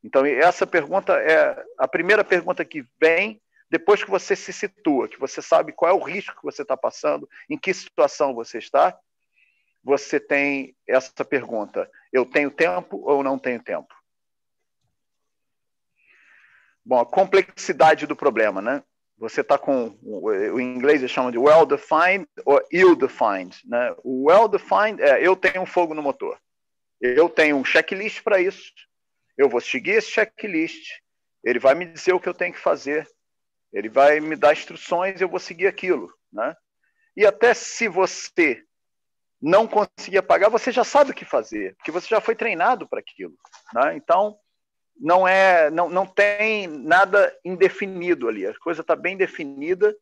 Então 0.03 0.23
essa 0.23 0.67
pergunta 0.67 1.13
é 1.13 1.65
a 1.79 1.87
primeira 1.87 2.23
pergunta 2.23 2.63
que 2.63 2.85
vem 3.01 3.41
depois 3.75 4.01
que 4.01 4.09
você 4.09 4.37
se 4.37 4.53
situa, 4.53 5.09
que 5.09 5.19
você 5.19 5.41
sabe 5.41 5.73
qual 5.73 5.91
é 5.91 5.93
o 5.93 6.01
risco 6.01 6.33
que 6.37 6.43
você 6.43 6.61
está 6.61 6.77
passando, 6.77 7.29
em 7.49 7.57
que 7.57 7.73
situação 7.73 8.33
você 8.33 8.57
está, 8.57 8.97
você 9.83 10.17
tem 10.17 10.73
essa 10.87 11.25
pergunta: 11.25 11.91
eu 12.13 12.25
tenho 12.25 12.49
tempo 12.49 13.01
ou 13.03 13.21
não 13.21 13.37
tenho 13.37 13.61
tempo? 13.61 13.93
Bom, 16.85 17.01
a 17.01 17.05
complexidade 17.05 18.07
do 18.07 18.15
problema, 18.15 18.61
né? 18.61 18.81
Você 19.17 19.41
está 19.41 19.57
com 19.57 19.97
o 20.01 20.57
inglês 20.57 21.01
eles 21.01 21.11
chamam 21.11 21.31
de 21.31 21.37
well 21.37 21.65
defined 21.65 22.25
ou 22.45 22.65
ill 22.71 22.95
defined, 22.95 23.57
né? 23.65 23.93
O 24.05 24.29
well 24.29 24.47
defined 24.47 25.01
é 25.01 25.21
eu 25.21 25.35
tenho 25.35 25.63
um 25.63 25.65
fogo 25.65 25.93
no 25.93 26.01
motor, 26.01 26.39
eu 27.01 27.27
tenho 27.27 27.57
um 27.57 27.65
checklist 27.65 28.23
para 28.23 28.39
isso, 28.39 28.71
eu 29.37 29.49
vou 29.49 29.59
seguir 29.59 29.91
esse 29.91 30.11
checklist, 30.11 31.01
ele 31.43 31.59
vai 31.59 31.75
me 31.75 31.85
dizer 31.85 32.13
o 32.13 32.21
que 32.21 32.29
eu 32.29 32.33
tenho 32.33 32.53
que 32.53 32.59
fazer, 32.59 33.05
ele 33.75 33.89
vai 33.89 34.21
me 34.21 34.37
dar 34.37 34.53
instruções, 34.53 35.19
eu 35.19 35.27
vou 35.27 35.39
seguir 35.39 35.67
aquilo, 35.67 36.11
né? 36.31 36.55
E 37.15 37.25
até 37.25 37.53
se 37.53 37.89
você 37.89 38.63
não 39.41 39.67
conseguir 39.67 40.21
pagar, 40.21 40.49
você 40.49 40.71
já 40.71 40.85
sabe 40.85 41.11
o 41.11 41.13
que 41.13 41.25
fazer, 41.25 41.75
porque 41.75 41.91
você 41.91 42.07
já 42.07 42.21
foi 42.21 42.35
treinado 42.35 42.87
para 42.87 43.01
aquilo, 43.01 43.35
né? 43.73 43.97
Então 43.97 44.39
não 44.97 45.27
é, 45.27 45.69
não, 45.69 45.89
não 45.89 46.05
tem 46.07 46.67
nada 46.67 47.37
indefinido 47.43 48.29
ali, 48.29 48.47
a 48.47 48.57
coisa 48.59 48.79
está 48.79 48.95
bem 48.95 49.17
definida, 49.17 49.93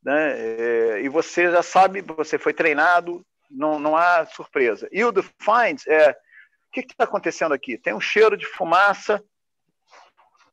né? 0.00 0.38
É, 0.38 1.02
e 1.02 1.08
você 1.08 1.50
já 1.50 1.62
sabe, 1.62 2.00
você 2.02 2.38
foi 2.38 2.54
treinado, 2.54 3.26
não, 3.50 3.80
não 3.80 3.96
há 3.96 4.26
surpresa. 4.26 4.88
E 4.92 5.04
o 5.04 5.10
defined 5.10 5.82
é 5.88 6.12
o 6.12 6.70
que 6.70 6.80
está 6.80 7.02
acontecendo 7.02 7.52
aqui? 7.52 7.76
Tem 7.76 7.92
um 7.92 8.00
cheiro 8.00 8.36
de 8.36 8.46
fumaça 8.46 9.20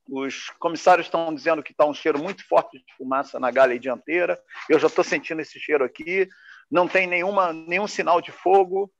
os 0.07 0.49
comissários 0.59 1.07
estão 1.07 1.33
dizendo 1.33 1.63
que 1.63 1.71
está 1.71 1.85
um 1.85 1.93
cheiro 1.93 2.19
muito 2.19 2.47
forte 2.47 2.77
de 2.77 2.95
fumaça 2.97 3.39
na 3.39 3.49
galha 3.51 3.79
dianteira. 3.79 4.39
Eu 4.69 4.79
já 4.79 4.87
estou 4.87 5.03
sentindo 5.03 5.41
esse 5.41 5.59
cheiro 5.59 5.83
aqui. 5.83 6.29
Não 6.69 6.87
tem 6.87 7.07
nenhuma, 7.07 7.51
nenhum 7.51 7.87
sinal 7.87 8.21
de 8.21 8.31
fogo. 8.31 8.91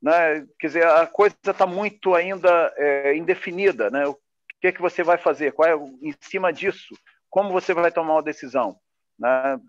Né? 0.00 0.46
Quer 0.58 0.66
dizer, 0.68 0.86
a 0.86 1.06
coisa 1.06 1.36
está 1.44 1.66
muito 1.66 2.14
ainda 2.14 2.72
é, 2.76 3.16
indefinida. 3.16 3.90
Né? 3.90 4.06
O 4.06 4.16
que, 4.60 4.68
é 4.68 4.72
que 4.72 4.80
você 4.80 5.02
vai 5.02 5.18
fazer? 5.18 5.52
Qual 5.52 5.68
é, 5.68 5.74
em 6.02 6.14
cima 6.20 6.52
disso, 6.52 6.94
como 7.28 7.50
você 7.50 7.74
vai 7.74 7.90
tomar 7.90 8.14
uma 8.14 8.22
decisão? 8.22 8.78
Né? 9.18 9.60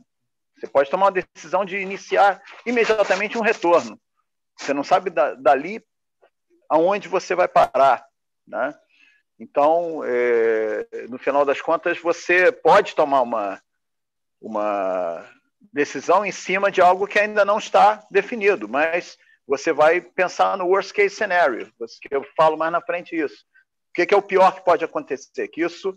Você 0.58 0.68
pode 0.68 0.90
tomar 0.90 1.08
uma 1.08 1.12
decisão 1.12 1.66
de 1.66 1.78
iniciar 1.78 2.42
imediatamente 2.66 3.38
um 3.38 3.42
retorno. 3.42 4.00
Você 4.58 4.74
não 4.74 4.84
sabe 4.84 5.10
da, 5.10 5.34
dali 5.34 5.84
aonde 6.70 7.08
você 7.08 7.36
vai 7.36 7.48
parar. 7.48 8.06
Né? 8.48 8.74
Então, 9.39 10.02
é, 10.06 10.88
no 11.10 11.17
final 11.17 11.46
das 11.46 11.62
contas, 11.62 12.00
você 12.00 12.52
pode 12.52 12.96
tomar 12.96 13.22
uma, 13.22 13.62
uma 14.39 15.26
decisão 15.72 16.26
em 16.26 16.32
cima 16.32 16.72
de 16.72 16.82
algo 16.82 17.08
que 17.08 17.19
ainda 17.19 17.43
não 17.43 17.58
está 17.58 18.06
definido, 18.12 18.67
mas 18.67 19.17
você 19.48 19.74
vai 19.74 20.00
pensar 20.02 20.58
no 20.58 20.67
worst 20.67 20.93
case 20.93 21.15
scenario, 21.15 21.72
que 22.02 22.15
eu 22.15 22.26
falo 22.38 22.58
mais 22.58 22.72
na 22.72 22.82
frente 22.82 23.15
isso. 23.15 23.46
O 23.89 23.93
que, 23.93 24.13
é 24.13 24.17
o 24.17 24.22
pior 24.22 24.56
que 24.56 24.65
pode 24.65 24.84
acontecer? 24.84 25.48
Que 25.50 25.62
isso 25.62 25.96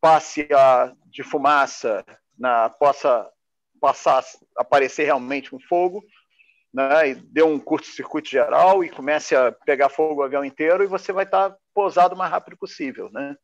passe 0.00 0.48
a, 0.52 0.92
de 1.06 1.22
fumaça, 1.22 2.04
na, 2.38 2.68
possa 2.68 3.28
passar 3.80 4.24
aparecer 4.56 5.04
realmente 5.04 5.54
um 5.54 5.60
fogo, 5.60 6.04
né, 6.72 7.10
e 7.10 7.14
dê 7.14 7.42
um 7.42 7.58
curto-circuito 7.58 8.28
geral 8.28 8.84
e 8.84 8.90
comece 8.90 9.34
a 9.34 9.52
pegar 9.52 9.88
fogo 9.88 10.20
o 10.20 10.24
avião 10.24 10.44
inteiro 10.44 10.84
e 10.84 10.86
você 10.86 11.12
vai 11.12 11.24
estar 11.24 11.56
pousado 11.78 12.16
o 12.16 12.18
mais 12.18 12.28
rápido 12.28 12.56
possível, 12.56 13.08
né? 13.12 13.36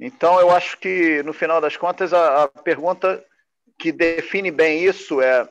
Então, 0.00 0.40
eu 0.40 0.50
acho 0.50 0.76
que, 0.78 1.22
no 1.22 1.32
final 1.32 1.60
das 1.60 1.76
contas, 1.76 2.12
a, 2.12 2.42
a 2.42 2.48
pergunta 2.48 3.24
que 3.78 3.92
define 3.92 4.50
bem 4.50 4.82
isso 4.82 5.22
é: 5.22 5.48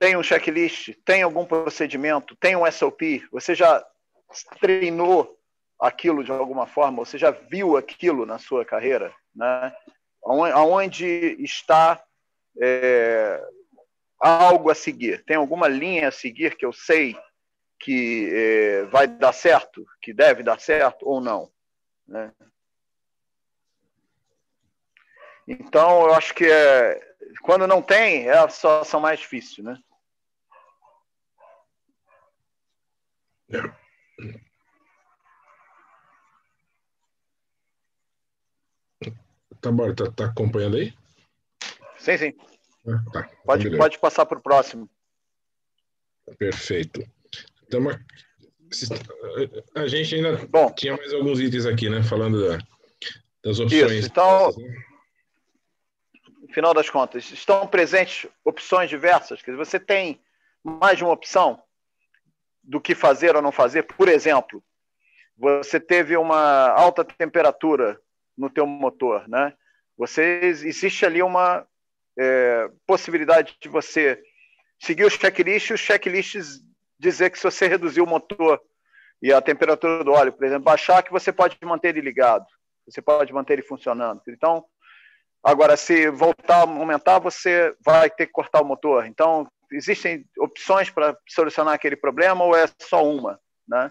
tem 0.00 0.16
um 0.16 0.24
checklist, 0.24 0.92
tem 1.04 1.22
algum 1.22 1.46
procedimento, 1.46 2.34
tem 2.34 2.56
um 2.56 2.68
SOP? 2.72 3.24
Você 3.30 3.54
já 3.54 3.86
treinou 4.58 5.38
aquilo 5.78 6.24
de 6.24 6.32
alguma 6.32 6.66
forma? 6.66 7.04
Você 7.04 7.16
já 7.16 7.30
viu 7.30 7.76
aquilo 7.76 8.26
na 8.26 8.40
sua 8.40 8.64
carreira? 8.64 9.14
Né? 9.32 9.72
Aonde 10.24 11.36
está 11.38 12.04
é, 12.60 13.40
algo 14.20 14.70
a 14.70 14.74
seguir? 14.74 15.24
Tem 15.24 15.36
alguma 15.36 15.66
linha 15.66 16.08
a 16.08 16.12
seguir 16.12 16.56
que 16.56 16.64
eu 16.64 16.72
sei 16.72 17.16
que 17.78 18.28
é, 18.30 18.84
vai 18.84 19.06
dar 19.06 19.32
certo, 19.32 19.86
que 20.02 20.12
deve 20.12 20.42
dar 20.42 20.60
certo 20.60 21.08
ou 21.08 21.20
não? 21.20 21.50
Né? 22.06 22.30
Então, 25.48 26.02
eu 26.02 26.14
acho 26.14 26.34
que 26.34 26.44
é, 26.44 27.00
quando 27.42 27.66
não 27.66 27.80
tem, 27.80 28.28
é 28.28 28.38
a 28.38 28.48
situação 28.48 29.00
mais 29.00 29.18
difícil, 29.18 29.64
né? 29.64 29.78
Tá 39.60 39.72
bom, 39.72 39.94
tá, 39.94 40.10
tá 40.12 40.26
acompanhando 40.26 40.76
aí? 40.76 40.94
Sim, 41.98 42.16
sim. 42.16 42.49
Ah, 42.90 43.10
tá. 43.12 43.30
Pode, 43.44 43.66
então, 43.66 43.78
pode 43.78 43.98
passar 43.98 44.26
para 44.26 44.38
o 44.38 44.42
próximo. 44.42 44.88
Perfeito. 46.38 47.02
Então, 47.66 47.82
a 49.74 49.86
gente 49.86 50.14
ainda 50.14 50.36
Bom, 50.46 50.72
tinha 50.72 50.96
mais 50.96 51.12
alguns 51.12 51.40
itens 51.40 51.66
aqui, 51.66 51.88
né? 51.88 52.02
Falando 52.02 52.48
da, 52.48 52.58
das 53.44 53.58
opções. 53.58 53.92
Isso, 53.92 54.08
então, 54.08 54.50
no 56.40 56.48
final 56.52 56.74
das 56.74 56.88
contas, 56.88 57.30
estão 57.30 57.66
presentes 57.66 58.28
opções 58.44 58.88
diversas. 58.88 59.42
Quer 59.42 59.52
dizer, 59.52 59.64
você 59.64 59.80
tem 59.80 60.20
mais 60.62 60.98
de 60.98 61.04
uma 61.04 61.12
opção 61.12 61.62
do 62.62 62.80
que 62.80 62.94
fazer 62.94 63.34
ou 63.34 63.42
não 63.42 63.52
fazer. 63.52 63.82
Por 63.84 64.08
exemplo, 64.08 64.62
você 65.36 65.80
teve 65.80 66.16
uma 66.16 66.68
alta 66.68 67.04
temperatura 67.04 68.00
no 68.36 68.50
teu 68.50 68.66
motor, 68.66 69.28
né? 69.28 69.54
Você 69.96 70.40
existe 70.42 71.04
ali 71.04 71.22
uma 71.22 71.66
é, 72.18 72.68
possibilidade 72.86 73.56
de 73.60 73.68
você 73.68 74.20
seguir 74.78 75.04
os 75.04 75.14
checklists, 75.14 75.70
os 75.70 75.80
checklists 75.80 76.60
dizer 76.98 77.30
que 77.30 77.38
se 77.38 77.44
você 77.44 77.66
reduzir 77.66 78.00
o 78.00 78.06
motor 78.06 78.60
e 79.22 79.32
a 79.32 79.40
temperatura 79.40 80.02
do 80.02 80.12
óleo, 80.12 80.32
por 80.32 80.44
exemplo, 80.44 80.64
baixar, 80.64 81.02
que 81.02 81.12
você 81.12 81.32
pode 81.32 81.56
manter 81.62 81.88
ele 81.88 82.00
ligado, 82.00 82.46
você 82.86 83.02
pode 83.02 83.32
manter 83.32 83.54
ele 83.54 83.62
funcionando. 83.62 84.20
Então, 84.28 84.64
agora, 85.42 85.76
se 85.76 86.08
voltar 86.10 86.58
a 86.58 86.62
aumentar, 86.62 87.18
você 87.18 87.74
vai 87.84 88.10
ter 88.10 88.26
que 88.26 88.32
cortar 88.32 88.62
o 88.62 88.66
motor. 88.66 89.06
Então, 89.06 89.46
existem 89.72 90.24
opções 90.38 90.90
para 90.90 91.16
solucionar 91.28 91.74
aquele 91.74 91.96
problema 91.96 92.44
ou 92.44 92.56
é 92.56 92.66
só 92.80 93.04
uma, 93.04 93.38
né? 93.68 93.90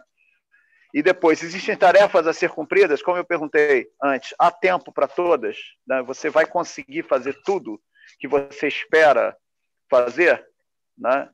E 0.92 1.04
depois, 1.04 1.44
existem 1.44 1.78
tarefas 1.78 2.26
a 2.26 2.34
ser 2.34 2.50
cumpridas, 2.50 3.02
como 3.02 3.18
eu 3.18 3.24
perguntei 3.24 3.88
antes, 4.02 4.34
há 4.40 4.50
tempo 4.50 4.92
para 4.92 5.08
todas? 5.08 5.56
Né? 5.86 6.02
Você 6.02 6.32
vai 6.32 6.48
conseguir 6.48 7.04
fazer 7.04 7.40
tudo 7.44 7.80
que 8.18 8.28
você 8.28 8.68
espera 8.68 9.36
fazer? 9.90 10.46
Né? 10.98 11.30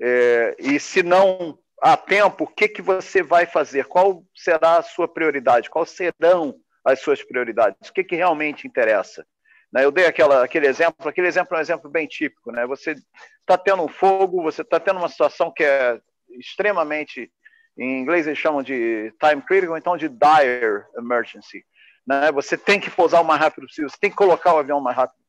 É, 0.00 0.56
e 0.58 0.80
se 0.80 1.02
não 1.02 1.58
há 1.80 1.96
tempo, 1.96 2.44
o 2.44 2.46
que, 2.46 2.68
que 2.68 2.82
você 2.82 3.22
vai 3.22 3.46
fazer? 3.46 3.86
Qual 3.86 4.24
será 4.34 4.78
a 4.78 4.82
sua 4.82 5.08
prioridade? 5.08 5.70
Quais 5.70 5.90
serão 5.90 6.54
as 6.84 7.00
suas 7.00 7.22
prioridades? 7.22 7.88
O 7.88 7.92
que, 7.92 8.04
que 8.04 8.16
realmente 8.16 8.66
interessa? 8.66 9.26
Né? 9.72 9.84
Eu 9.84 9.90
dei 9.90 10.06
aquela, 10.06 10.44
aquele 10.44 10.66
exemplo, 10.66 11.08
aquele 11.08 11.28
exemplo 11.28 11.54
é 11.56 11.58
um 11.58 11.62
exemplo 11.62 11.90
bem 11.90 12.06
típico. 12.06 12.50
Né? 12.50 12.66
Você 12.66 12.96
está 13.40 13.56
tendo 13.56 13.82
um 13.82 13.88
fogo, 13.88 14.42
você 14.42 14.62
está 14.62 14.80
tendo 14.80 14.98
uma 14.98 15.08
situação 15.08 15.52
que 15.52 15.64
é 15.64 16.00
extremamente 16.38 17.30
em 17.78 18.00
inglês 18.00 18.26
eles 18.26 18.38
chamam 18.38 18.62
de 18.62 19.12
time 19.18 19.42
critical, 19.42 19.76
então 19.76 19.96
de 19.96 20.08
dire 20.08 20.84
emergency. 20.96 21.64
Né? 22.06 22.30
Você 22.32 22.56
tem 22.56 22.80
que 22.80 22.90
pousar 22.90 23.20
o 23.20 23.24
mais 23.24 23.40
rápido 23.40 23.66
possível, 23.66 23.88
você 23.88 23.96
tem 23.98 24.10
que 24.10 24.16
colocar 24.16 24.54
o 24.54 24.58
avião 24.58 24.78
o 24.78 24.82
mais 24.82 24.96
rápido. 24.96 25.19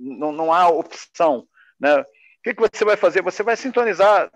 Não, 0.00 0.32
não 0.32 0.52
há 0.52 0.68
opção. 0.68 1.46
Né? 1.78 2.00
O 2.00 2.06
que, 2.42 2.54
que 2.54 2.60
você 2.60 2.84
vai 2.84 2.96
fazer? 2.96 3.22
Você 3.22 3.42
vai 3.42 3.56
sintonizar 3.56 4.30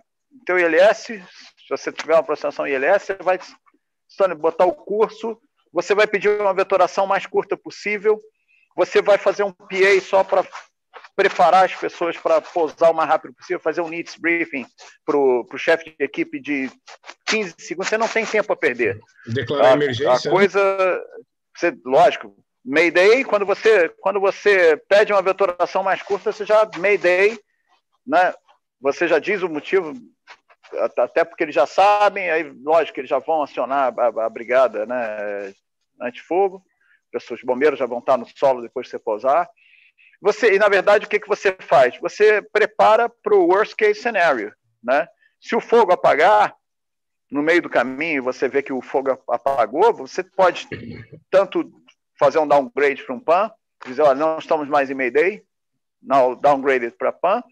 teu 0.44 0.58
ILS, 0.58 1.06
se 1.06 1.22
você 1.68 1.92
tiver 1.92 2.14
uma 2.14 2.20
aproximação 2.20 2.66
ILS, 2.66 3.04
você 3.04 3.14
vai 3.20 3.38
botar 4.36 4.64
o 4.64 4.74
curso, 4.74 5.38
você 5.72 5.94
vai 5.94 6.06
pedir 6.06 6.40
uma 6.40 6.54
vetoração 6.54 7.06
mais 7.06 7.26
curta 7.26 7.56
possível, 7.56 8.20
você 8.74 9.02
vai 9.02 9.18
fazer 9.18 9.42
um 9.42 9.52
PA 9.52 10.00
só 10.02 10.24
para 10.24 10.46
preparar 11.14 11.64
as 11.64 11.74
pessoas 11.74 12.16
para 12.16 12.40
pousar 12.40 12.90
o 12.90 12.94
mais 12.94 13.08
rápido 13.08 13.34
possível, 13.34 13.60
fazer 13.60 13.80
um 13.80 13.88
needs 13.88 14.16
briefing 14.16 14.64
para 15.04 15.16
o 15.16 15.58
chefe 15.58 15.90
de 15.90 16.04
equipe 16.04 16.40
de 16.40 16.70
15 17.26 17.54
segundos, 17.58 17.88
você 17.88 17.98
não 17.98 18.08
tem 18.08 18.24
tempo 18.24 18.52
a 18.52 18.56
perder. 18.56 18.98
Declarar 19.26 19.70
a, 19.70 19.72
emergência. 19.72 20.30
A 20.30 20.32
né? 20.32 20.38
coisa, 20.38 21.04
você, 21.56 21.76
lógico, 21.84 22.36
Mayday, 22.68 23.24
quando 23.24 23.46
você, 23.46 23.88
quando 24.00 24.20
você 24.20 24.76
pede 24.88 25.10
uma 25.10 25.22
vetoração 25.22 25.82
mais 25.82 26.02
curta, 26.02 26.30
você 26.30 26.44
já 26.44 26.68
Mayday, 26.76 27.38
né? 28.06 28.34
Você 28.78 29.08
já 29.08 29.18
diz 29.18 29.42
o 29.42 29.48
motivo 29.48 29.94
até 30.98 31.24
porque 31.24 31.44
eles 31.44 31.54
já 31.54 31.66
sabem, 31.66 32.30
aí 32.30 32.42
lógico 32.42 33.00
eles 33.00 33.08
já 33.08 33.18
vão 33.18 33.42
acionar 33.42 33.94
a, 33.98 34.26
a 34.26 34.28
brigada 34.28 34.84
né, 34.84 35.54
antifogo, 35.98 36.62
pessoas 37.10 37.40
bombeiros 37.42 37.78
já 37.78 37.86
vão 37.86 38.00
estar 38.00 38.18
no 38.18 38.26
solo 38.36 38.60
depois 38.60 38.86
de 38.86 38.90
você 38.90 38.98
pousar. 38.98 39.48
Você, 40.20 40.54
e 40.54 40.58
na 40.58 40.68
verdade, 40.68 41.06
o 41.06 41.08
que, 41.08 41.18
que 41.18 41.28
você 41.28 41.56
faz? 41.58 41.98
Você 42.00 42.42
prepara 42.42 43.08
para 43.08 43.34
o 43.34 43.46
worst 43.46 43.74
case 43.76 44.00
scenario. 44.00 44.52
Né? 44.82 45.08
Se 45.40 45.56
o 45.56 45.60
fogo 45.60 45.90
apagar, 45.90 46.54
no 47.30 47.42
meio 47.42 47.62
do 47.62 47.70
caminho, 47.70 48.22
você 48.22 48.46
vê 48.46 48.62
que 48.62 48.72
o 48.72 48.82
fogo 48.82 49.18
apagou, 49.28 49.92
você 49.94 50.22
pode 50.22 50.68
tanto 51.30 51.70
fazer 52.18 52.38
um 52.38 52.48
downgrade 52.48 53.04
para 53.04 53.14
um 53.14 53.20
PAN, 53.20 53.50
dizer, 53.86 54.02
olha, 54.02 54.14
não 54.14 54.38
estamos 54.38 54.68
mais 54.68 54.90
em 54.90 54.94
Mayday, 54.94 55.44
não, 56.02 56.34
downgraded 56.34 56.96
para 56.96 57.12
PAN, 57.12 57.42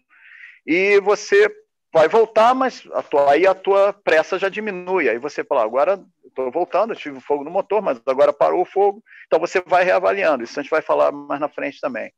e 0.65 0.99
você 0.99 1.49
vai 1.93 2.07
voltar, 2.07 2.53
mas 2.53 2.87
a 2.93 3.01
tua, 3.01 3.31
aí 3.31 3.47
a 3.47 3.55
tua 3.55 3.93
pressa 3.93 4.37
já 4.37 4.49
diminui. 4.49 5.09
Aí 5.09 5.17
você 5.17 5.43
fala, 5.43 5.63
agora 5.63 6.03
estou 6.25 6.51
voltando, 6.51 6.93
eu 6.93 6.97
tive 6.97 7.19
fogo 7.19 7.43
no 7.43 7.51
motor, 7.51 7.81
mas 7.81 7.99
agora 8.05 8.33
parou 8.33 8.61
o 8.61 8.65
fogo, 8.65 9.03
então 9.25 9.39
você 9.39 9.61
vai 9.61 9.83
reavaliando. 9.83 10.43
Isso 10.43 10.59
a 10.59 10.63
gente 10.63 10.69
vai 10.69 10.81
falar 10.81 11.11
mais 11.11 11.39
na 11.39 11.49
frente 11.49 11.79
também. 11.79 12.13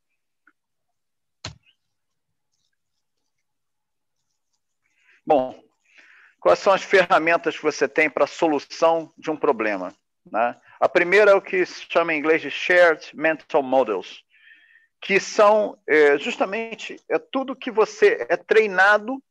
Bom, 5.24 5.62
quais 6.40 6.58
são 6.58 6.72
as 6.72 6.82
ferramentas 6.82 7.56
que 7.56 7.62
você 7.62 7.86
tem 7.86 8.10
para 8.10 8.24
a 8.24 8.26
solução 8.26 9.12
de 9.16 9.30
um 9.30 9.36
problema? 9.36 9.94
Né? 10.30 10.60
A 10.80 10.88
primeira 10.88 11.32
é 11.32 11.34
o 11.34 11.42
que 11.42 11.66
se 11.66 11.84
chama 11.90 12.14
em 12.14 12.18
inglês 12.18 12.40
de 12.40 12.50
Shared 12.50 13.14
Mental 13.14 13.62
Models, 13.62 14.24
que 14.98 15.20
são 15.20 15.78
é, 15.86 16.16
justamente 16.16 16.98
é 17.06 17.18
tudo 17.18 17.54
que 17.54 17.70
você 17.70 18.26
é 18.30 18.36
treinado 18.36 19.22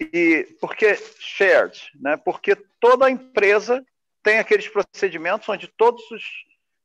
e 0.00 0.48
porque 0.62 0.96
shared, 1.20 1.78
né? 2.00 2.16
Porque 2.16 2.56
toda 2.80 3.10
empresa 3.10 3.84
tem 4.22 4.38
aqueles 4.38 4.66
procedimentos 4.66 5.46
onde 5.46 5.68
todos 5.68 6.10
os 6.10 6.24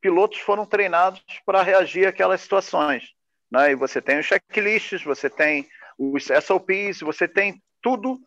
pilotos 0.01 0.39
foram 0.39 0.65
treinados 0.65 1.23
para 1.45 1.63
reagir 1.63 2.05
àquelas 2.05 2.41
situações, 2.41 3.13
né? 3.49 3.71
E 3.71 3.75
você 3.75 4.01
tem 4.01 4.19
os 4.19 4.25
checklists, 4.25 5.01
você 5.01 5.29
tem 5.29 5.65
os 5.97 6.25
SOPs, 6.25 6.99
você 6.99 7.25
tem 7.25 7.61
tudo 7.81 8.19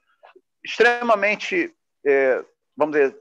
extremamente, 0.65 1.75
é, 2.07 2.43
vamos 2.75 2.97
dizer, 2.97 3.17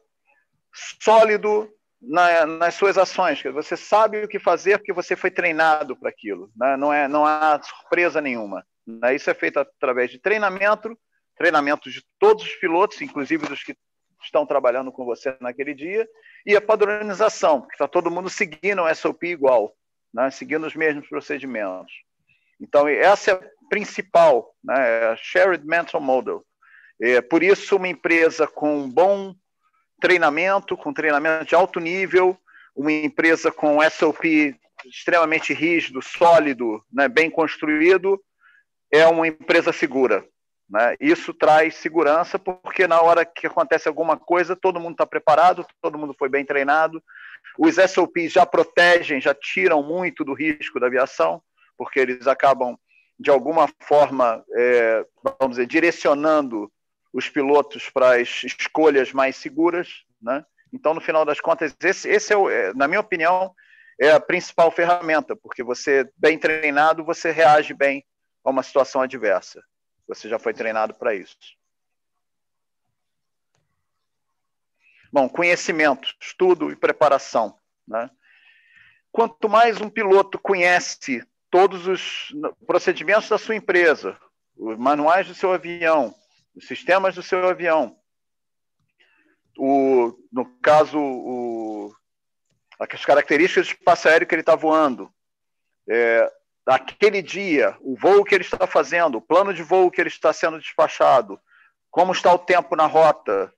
sólido 0.74 1.70
na, 2.02 2.46
nas 2.46 2.74
suas 2.74 2.98
ações. 2.98 3.42
Você 3.44 3.78
sabe 3.78 4.24
o 4.24 4.28
que 4.28 4.40
fazer 4.40 4.78
porque 4.78 4.94
você 4.94 5.16
foi 5.16 5.30
treinado 5.30 5.96
para 5.96 6.10
aquilo. 6.10 6.52
Né? 6.56 6.76
Não, 6.76 6.92
é, 6.92 7.08
não 7.08 7.26
há 7.26 7.62
surpresa 7.62 8.20
nenhuma. 8.20 8.66
Né? 8.86 9.16
Isso 9.16 9.30
é 9.30 9.34
feito 9.34 9.60
através 9.60 10.10
de 10.10 10.20
treinamento, 10.20 10.98
treinamento 11.38 11.90
de 11.90 12.04
todos 12.18 12.44
os 12.44 12.56
pilotos, 12.56 13.02
inclusive 13.02 13.46
dos 13.48 13.64
que 13.64 13.76
estão 14.24 14.46
trabalhando 14.46 14.92
com 14.92 15.06
você 15.06 15.36
naquele 15.40 15.74
dia, 15.74 16.08
e 16.46 16.56
a 16.56 16.62
padronização, 16.62 17.62
que 17.62 17.74
está 17.74 17.88
todo 17.88 18.12
mundo 18.12 18.30
seguindo 18.30 18.82
o 18.82 18.96
SOP 18.96 19.24
igual, 19.24 19.76
né? 20.14 20.30
seguindo 20.32 20.66
os 20.66 20.76
mesmos 20.76 21.08
procedimentos. 21.08 21.92
Então, 22.60 22.88
essa 22.88 23.32
é 23.32 23.34
a 23.34 23.42
principal, 23.70 24.56
né? 24.64 25.08
a 25.08 25.16
Shared 25.16 25.66
Mental 25.66 26.02
Model. 26.02 26.46
É, 27.02 27.20
por 27.20 27.42
isso, 27.42 27.78
uma 27.78 27.88
empresa 27.88 28.48
com 28.48 28.88
bom 28.88 29.34
treinamento, 30.02 30.76
com 30.76 30.92
treinamento 30.92 31.46
de 31.46 31.56
alto 31.56 31.80
nível, 31.80 32.38
uma 32.76 32.92
empresa 32.92 33.52
com 33.52 33.78
SOP 33.90 34.56
extremamente 34.86 35.54
rígido, 35.54 36.02
sólido, 36.02 36.84
né, 36.92 37.08
bem 37.08 37.30
construído, 37.30 38.20
é 38.92 39.06
uma 39.06 39.28
empresa 39.28 39.72
segura. 39.72 40.26
Né? 40.68 40.96
Isso 41.00 41.34
traz 41.34 41.76
segurança, 41.76 42.40
porque 42.40 42.88
na 42.88 43.00
hora 43.00 43.24
que 43.24 43.46
acontece 43.46 43.88
alguma 43.88 44.18
coisa, 44.18 44.56
todo 44.56 44.80
mundo 44.80 44.94
está 44.94 45.06
preparado, 45.06 45.66
todo 45.82 45.98
mundo 45.98 46.16
foi 46.18 46.30
bem 46.30 46.44
treinado. 46.44 47.02
Os 47.58 47.76
SOPs 47.76 48.32
já 48.32 48.46
protegem, 48.46 49.22
já 49.22 49.36
tiram 49.36 49.84
muito 49.84 50.24
do 50.24 50.34
risco 50.34 50.80
da 50.80 50.88
aviação, 50.88 51.42
porque 51.78 52.00
eles 52.00 52.26
acabam, 52.26 52.78
de 53.20 53.30
alguma 53.30 53.70
forma, 53.82 54.44
é, 54.56 55.06
vamos 55.40 55.58
dizer, 55.58 55.68
direcionando 55.68 56.72
os 57.14 57.30
pilotos 57.30 57.90
para 57.90 58.22
as 58.22 58.44
escolhas 58.44 59.12
mais 59.12 59.36
seguras, 59.36 60.04
né? 60.22 60.46
Então, 60.74 60.94
no 60.94 61.02
final 61.02 61.26
das 61.26 61.42
contas, 61.42 61.76
esse, 61.82 62.10
esse 62.10 62.34
é, 62.34 62.38
o, 62.38 62.50
é, 62.50 62.74
na 62.74 62.88
minha 62.88 63.02
opinião, 63.02 63.54
é 64.00 64.12
a 64.12 64.20
principal 64.20 64.72
ferramenta, 64.72 65.36
porque 65.36 65.62
você, 65.62 66.10
bem 66.16 66.38
treinado, 66.38 67.04
você 67.04 67.30
reage 67.32 67.74
bem 67.74 68.06
a 68.44 68.50
uma 68.50 68.64
situação 68.64 69.02
adversa. 69.02 69.62
Você 70.08 70.30
já 70.30 70.40
foi 70.40 70.54
treinado 70.54 70.94
para 70.94 71.14
isso. 71.14 71.38
Bom, 75.12 75.28
conhecimento, 75.28 76.16
estudo 76.22 76.72
e 76.72 76.76
preparação. 76.76 77.58
Né? 77.86 78.10
Quanto 79.12 79.50
mais 79.50 79.82
um 79.82 79.90
piloto 79.90 80.40
conhece 80.40 81.22
todos 81.50 81.86
os 81.86 82.34
procedimentos 82.66 83.28
da 83.28 83.38
sua 83.38 83.56
empresa, 83.56 84.18
os 84.56 84.78
manuais 84.78 85.28
do 85.28 85.36
seu 85.36 85.52
avião, 85.52 86.16
os 86.56 86.68
sistemas 86.68 87.16
do 87.16 87.24
seu 87.24 87.48
avião. 87.48 87.98
O, 89.58 90.14
no 90.32 90.46
caso, 90.60 90.98
o, 91.00 91.94
as 92.80 93.06
características 93.06 93.68
do 93.68 93.72
espaço 93.72 94.08
aéreo 94.08 94.28
que 94.28 94.34
ele 94.34 94.42
está 94.42 94.56
voando, 94.56 95.14
é, 95.90 96.32
aquele 96.66 97.22
dia, 97.22 97.78
o 97.82 97.96
voo 97.96 98.24
que 98.24 98.34
ele 98.34 98.44
está 98.44 98.66
fazendo, 98.66 99.18
o 99.18 99.22
plano 99.22 99.54
de 99.54 99.64
voo 99.64 99.92
que 99.92 100.02
ele 100.02 100.10
está 100.10 100.32
sendo 100.32 100.60
despachado, 100.60 101.40
como 101.90 102.12
está 102.12 102.34
o 102.34 102.40
tempo 102.40 102.76
na 102.76 102.86
rota, 102.86 103.54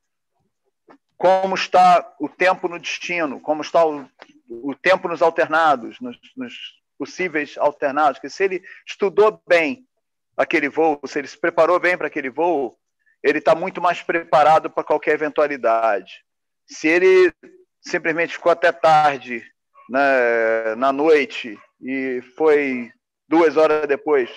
como 1.17 1.55
está 1.55 2.15
o 2.19 2.27
tempo 2.27 2.67
no 2.67 2.79
destino, 2.79 3.39
como 3.39 3.61
está 3.61 3.85
o, 3.85 4.09
o 4.49 4.75
tempo 4.75 5.07
nos 5.07 5.21
alternados, 5.21 5.99
nos, 5.99 6.17
nos 6.35 6.53
possíveis 6.97 7.57
alternados, 7.57 8.19
que 8.19 8.29
se 8.29 8.43
ele 8.43 8.63
estudou 8.85 9.41
bem 9.47 9.87
aquele 10.35 10.67
voo, 10.69 10.99
se 11.05 11.19
ele 11.19 11.27
se 11.27 11.37
preparou 11.37 11.79
bem 11.79 11.97
para 11.97 12.07
aquele 12.07 12.29
voo, 12.29 12.77
ele 13.23 13.39
está 13.39 13.55
muito 13.55 13.81
mais 13.81 14.01
preparado 14.01 14.69
para 14.69 14.83
qualquer 14.83 15.13
eventualidade. 15.13 16.23
Se 16.67 16.87
ele 16.87 17.33
simplesmente 17.81 18.33
ficou 18.33 18.51
até 18.51 18.71
tarde 18.71 19.43
né, 19.89 20.75
na 20.75 20.91
noite 20.91 21.57
e 21.81 22.21
foi 22.35 22.91
duas 23.27 23.55
horas 23.55 23.87
depois 23.87 24.29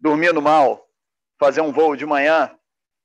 dormindo 0.00 0.42
mal, 0.42 0.86
fazer 1.38 1.60
um 1.60 1.72
voo 1.72 1.96
de 1.96 2.04
manhã 2.04 2.50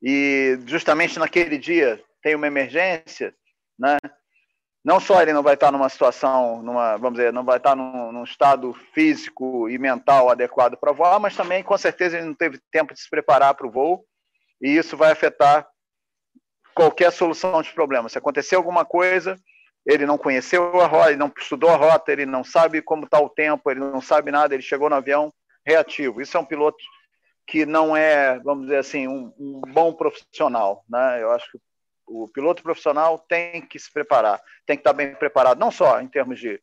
e 0.02 0.60
justamente 0.66 1.20
naquele 1.20 1.58
dia 1.58 2.02
tem 2.22 2.36
uma 2.36 2.48
emergência, 2.48 3.34
né? 3.78 3.98
Não 4.84 5.00
só 5.00 5.22
ele 5.22 5.34
não 5.34 5.44
vai 5.44 5.56
estar 5.56 5.72
numa 5.72 5.90
situação, 5.90 6.64
numa, 6.64 6.96
vamos 6.98 7.18
dizer, 7.20 7.34
não 7.34 7.44
vai 7.44 7.58
estar 7.58 7.76
num, 7.76 8.12
num 8.12 8.24
estado 8.24 8.74
físico 8.94 9.70
e 9.70 9.78
mental 9.78 10.30
adequado 10.30 10.78
para 10.78 10.94
voar, 10.94 11.20
mas 11.20 11.36
também 11.36 11.62
com 11.62 11.78
certeza 11.78 12.18
ele 12.18 12.28
não 12.28 12.34
teve 12.34 12.60
tempo 12.72 12.94
de 12.94 13.00
se 13.00 13.10
preparar 13.10 13.54
para 13.54 13.68
o 13.68 13.72
voo 13.72 14.06
e 14.62 14.78
isso 14.78 14.98
vai 14.98 15.12
afetar 15.12 15.68
qualquer 16.74 17.12
solução 17.12 17.62
de 17.62 17.74
problema. 17.74 18.10
Se 18.10 18.18
acontecer 18.18 18.56
alguma 18.56 18.86
coisa, 18.86 19.38
ele 19.86 20.06
não 20.06 20.18
conheceu 20.18 20.80
a 20.80 20.88
rota, 20.88 21.10
ele 21.10 21.18
não 21.18 21.32
estudou 21.38 21.70
a 21.70 21.76
rota, 21.76 22.12
ele 22.12 22.26
não 22.26 22.44
sabe 22.44 22.82
como 22.82 23.06
está 23.06 23.20
o 23.20 23.30
tempo, 23.30 23.70
ele 23.70 23.80
não 23.80 24.02
sabe 24.02 24.32
nada, 24.32 24.54
ele 24.54 24.64
chegou 24.64 24.90
no 24.90 24.96
avião 24.96 25.34
reativo. 25.66 26.22
Isso 26.22 26.38
é 26.38 26.40
um 26.40 26.46
piloto 26.46 26.78
que 27.48 27.66
não 27.66 27.98
é, 27.98 28.40
vamos 28.40 28.66
dizer 28.66 28.78
assim, 28.78 29.08
um, 29.08 29.34
um 29.38 29.62
bom 29.74 29.94
profissional. 29.94 30.84
Né? 30.88 31.22
Eu 31.22 31.32
acho 31.32 31.52
que 31.52 31.60
o 32.06 32.28
piloto 32.28 32.64
profissional 32.64 33.20
tem 33.20 33.62
que 33.62 33.80
se 33.80 33.92
preparar, 33.92 34.42
tem 34.66 34.76
que 34.76 34.82
estar 34.82 34.94
bem 34.94 35.14
preparado, 35.16 35.60
não 35.60 35.72
só 35.72 36.00
em 36.00 36.08
termos 36.08 36.40
de 36.40 36.62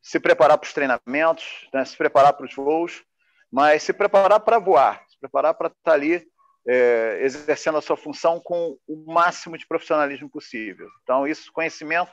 se 0.00 0.18
preparar 0.18 0.58
para 0.58 0.66
os 0.66 0.72
treinamentos, 0.72 1.68
né? 1.72 1.84
se 1.84 1.96
preparar 1.96 2.32
para 2.32 2.46
os 2.46 2.54
voos, 2.54 3.02
mas 3.50 3.82
se 3.82 3.92
preparar 3.92 4.40
para 4.40 4.58
voar, 4.58 5.04
se 5.08 5.18
preparar 5.18 5.54
para 5.54 5.68
estar 5.68 5.92
ali 5.92 6.26
é, 6.66 7.18
exercendo 7.22 7.78
a 7.78 7.82
sua 7.82 7.96
função 7.96 8.40
com 8.40 8.76
o 8.86 9.12
máximo 9.12 9.58
de 9.58 9.66
profissionalismo 9.66 10.30
possível. 10.30 10.88
Então, 11.02 11.26
isso, 11.26 11.52
conhecimento 11.52 12.12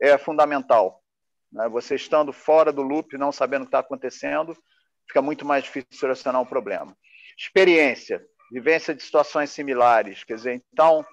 é 0.00 0.16
fundamental. 0.18 1.02
Né? 1.52 1.68
Você 1.68 1.94
estando 1.94 2.32
fora 2.32 2.72
do 2.72 2.82
loop, 2.82 3.16
não 3.16 3.32
sabendo 3.32 3.62
o 3.62 3.64
que 3.64 3.68
está 3.68 3.78
acontecendo, 3.80 4.56
fica 5.06 5.22
muito 5.22 5.44
mais 5.44 5.64
difícil 5.64 5.88
solucionar 5.92 6.40
um 6.40 6.46
problema. 6.46 6.96
Experiência, 7.36 8.24
vivência 8.52 8.94
de 8.94 9.02
situações 9.02 9.50
similares. 9.50 10.24
Quer 10.24 10.34
dizer, 10.34 10.62
então, 10.72 11.04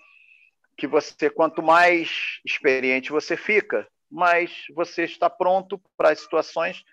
que 0.77 0.87
você, 0.87 1.29
quanto 1.29 1.63
mais 1.63 2.39
experiente 2.45 3.11
você 3.11 3.37
fica, 3.37 3.87
mais 4.11 4.51
você 4.75 5.03
está 5.03 5.29
pronto 5.29 5.81
para 5.97 6.09
as 6.09 6.19
situações 6.19 6.83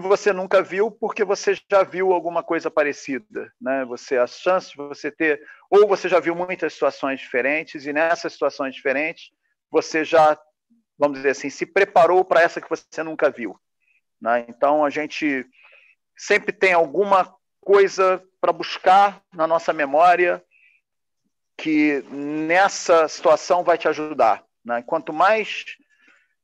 que 0.00 0.08
você 0.08 0.32
nunca 0.32 0.62
viu 0.62 0.90
porque 0.90 1.24
você 1.24 1.54
já 1.70 1.82
viu 1.82 2.12
alguma 2.12 2.42
coisa 2.42 2.70
parecida, 2.70 3.50
né? 3.60 3.84
Você 3.86 4.18
a 4.18 4.26
chance 4.26 4.70
de 4.70 4.76
você 4.76 5.10
ter 5.10 5.42
ou 5.70 5.88
você 5.88 6.08
já 6.08 6.20
viu 6.20 6.34
muitas 6.34 6.74
situações 6.74 7.20
diferentes 7.20 7.86
e 7.86 7.92
nessas 7.92 8.34
situações 8.34 8.74
diferentes 8.74 9.30
você 9.70 10.04
já, 10.04 10.38
vamos 10.98 11.16
dizer 11.16 11.30
assim, 11.30 11.48
se 11.48 11.64
preparou 11.64 12.24
para 12.24 12.42
essa 12.42 12.60
que 12.60 12.68
você 12.68 13.02
nunca 13.02 13.30
viu, 13.30 13.58
né? 14.20 14.44
Então 14.48 14.84
a 14.84 14.90
gente 14.90 15.46
sempre 16.14 16.52
tem 16.52 16.74
alguma 16.74 17.34
coisa 17.60 18.22
para 18.40 18.52
buscar 18.52 19.22
na 19.32 19.46
nossa 19.46 19.72
memória 19.72 20.44
que 21.56 22.02
nessa 22.10 23.08
situação 23.08 23.64
vai 23.64 23.78
te 23.78 23.88
ajudar. 23.88 24.44
Né? 24.62 24.82
Quanto 24.86 25.12
mais 25.12 25.64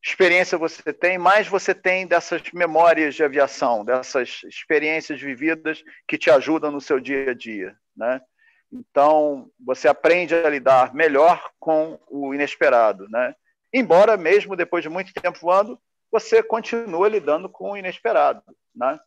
experiência 0.02 0.58
você 0.58 0.92
tem, 0.92 1.16
mais 1.16 1.46
você 1.46 1.72
tem 1.72 2.06
dessas 2.06 2.42
memórias 2.52 3.14
de 3.14 3.22
aviação, 3.22 3.84
dessas 3.84 4.42
experiências 4.44 5.20
vividas 5.20 5.82
que 6.08 6.18
te 6.18 6.28
ajudam 6.28 6.72
no 6.72 6.80
seu 6.80 6.98
dia 6.98 7.30
a 7.30 7.34
dia. 7.34 7.76
Né? 7.96 8.20
Então, 8.72 9.48
você 9.64 9.86
aprende 9.86 10.34
a 10.34 10.48
lidar 10.48 10.92
melhor 10.92 11.50
com 11.60 12.00
o 12.08 12.34
inesperado. 12.34 13.08
Né? 13.08 13.34
Embora, 13.72 14.16
mesmo 14.16 14.56
depois 14.56 14.82
de 14.82 14.88
muito 14.88 15.12
tempo 15.12 15.38
voando, 15.40 15.78
você 16.10 16.42
continua 16.42 17.08
lidando 17.08 17.48
com 17.48 17.70
o 17.70 17.76
inesperado. 17.76 18.42
Né? 18.74 18.98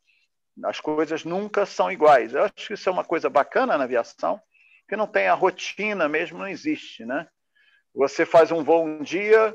As 0.63 0.79
coisas 0.79 1.25
nunca 1.25 1.65
são 1.65 1.91
iguais. 1.91 2.33
Eu 2.33 2.43
acho 2.43 2.67
que 2.67 2.73
isso 2.73 2.87
é 2.87 2.91
uma 2.91 3.03
coisa 3.03 3.29
bacana 3.29 3.77
na 3.77 3.83
aviação, 3.83 4.39
que 4.87 4.95
não 4.95 5.07
tem 5.07 5.27
a 5.27 5.33
rotina 5.33 6.07
mesmo, 6.07 6.37
não 6.37 6.47
existe. 6.47 7.03
Né? 7.03 7.27
Você 7.93 8.25
faz 8.25 8.49
um 8.49 8.63
voo 8.63 8.85
um 8.85 9.01
dia, 9.01 9.53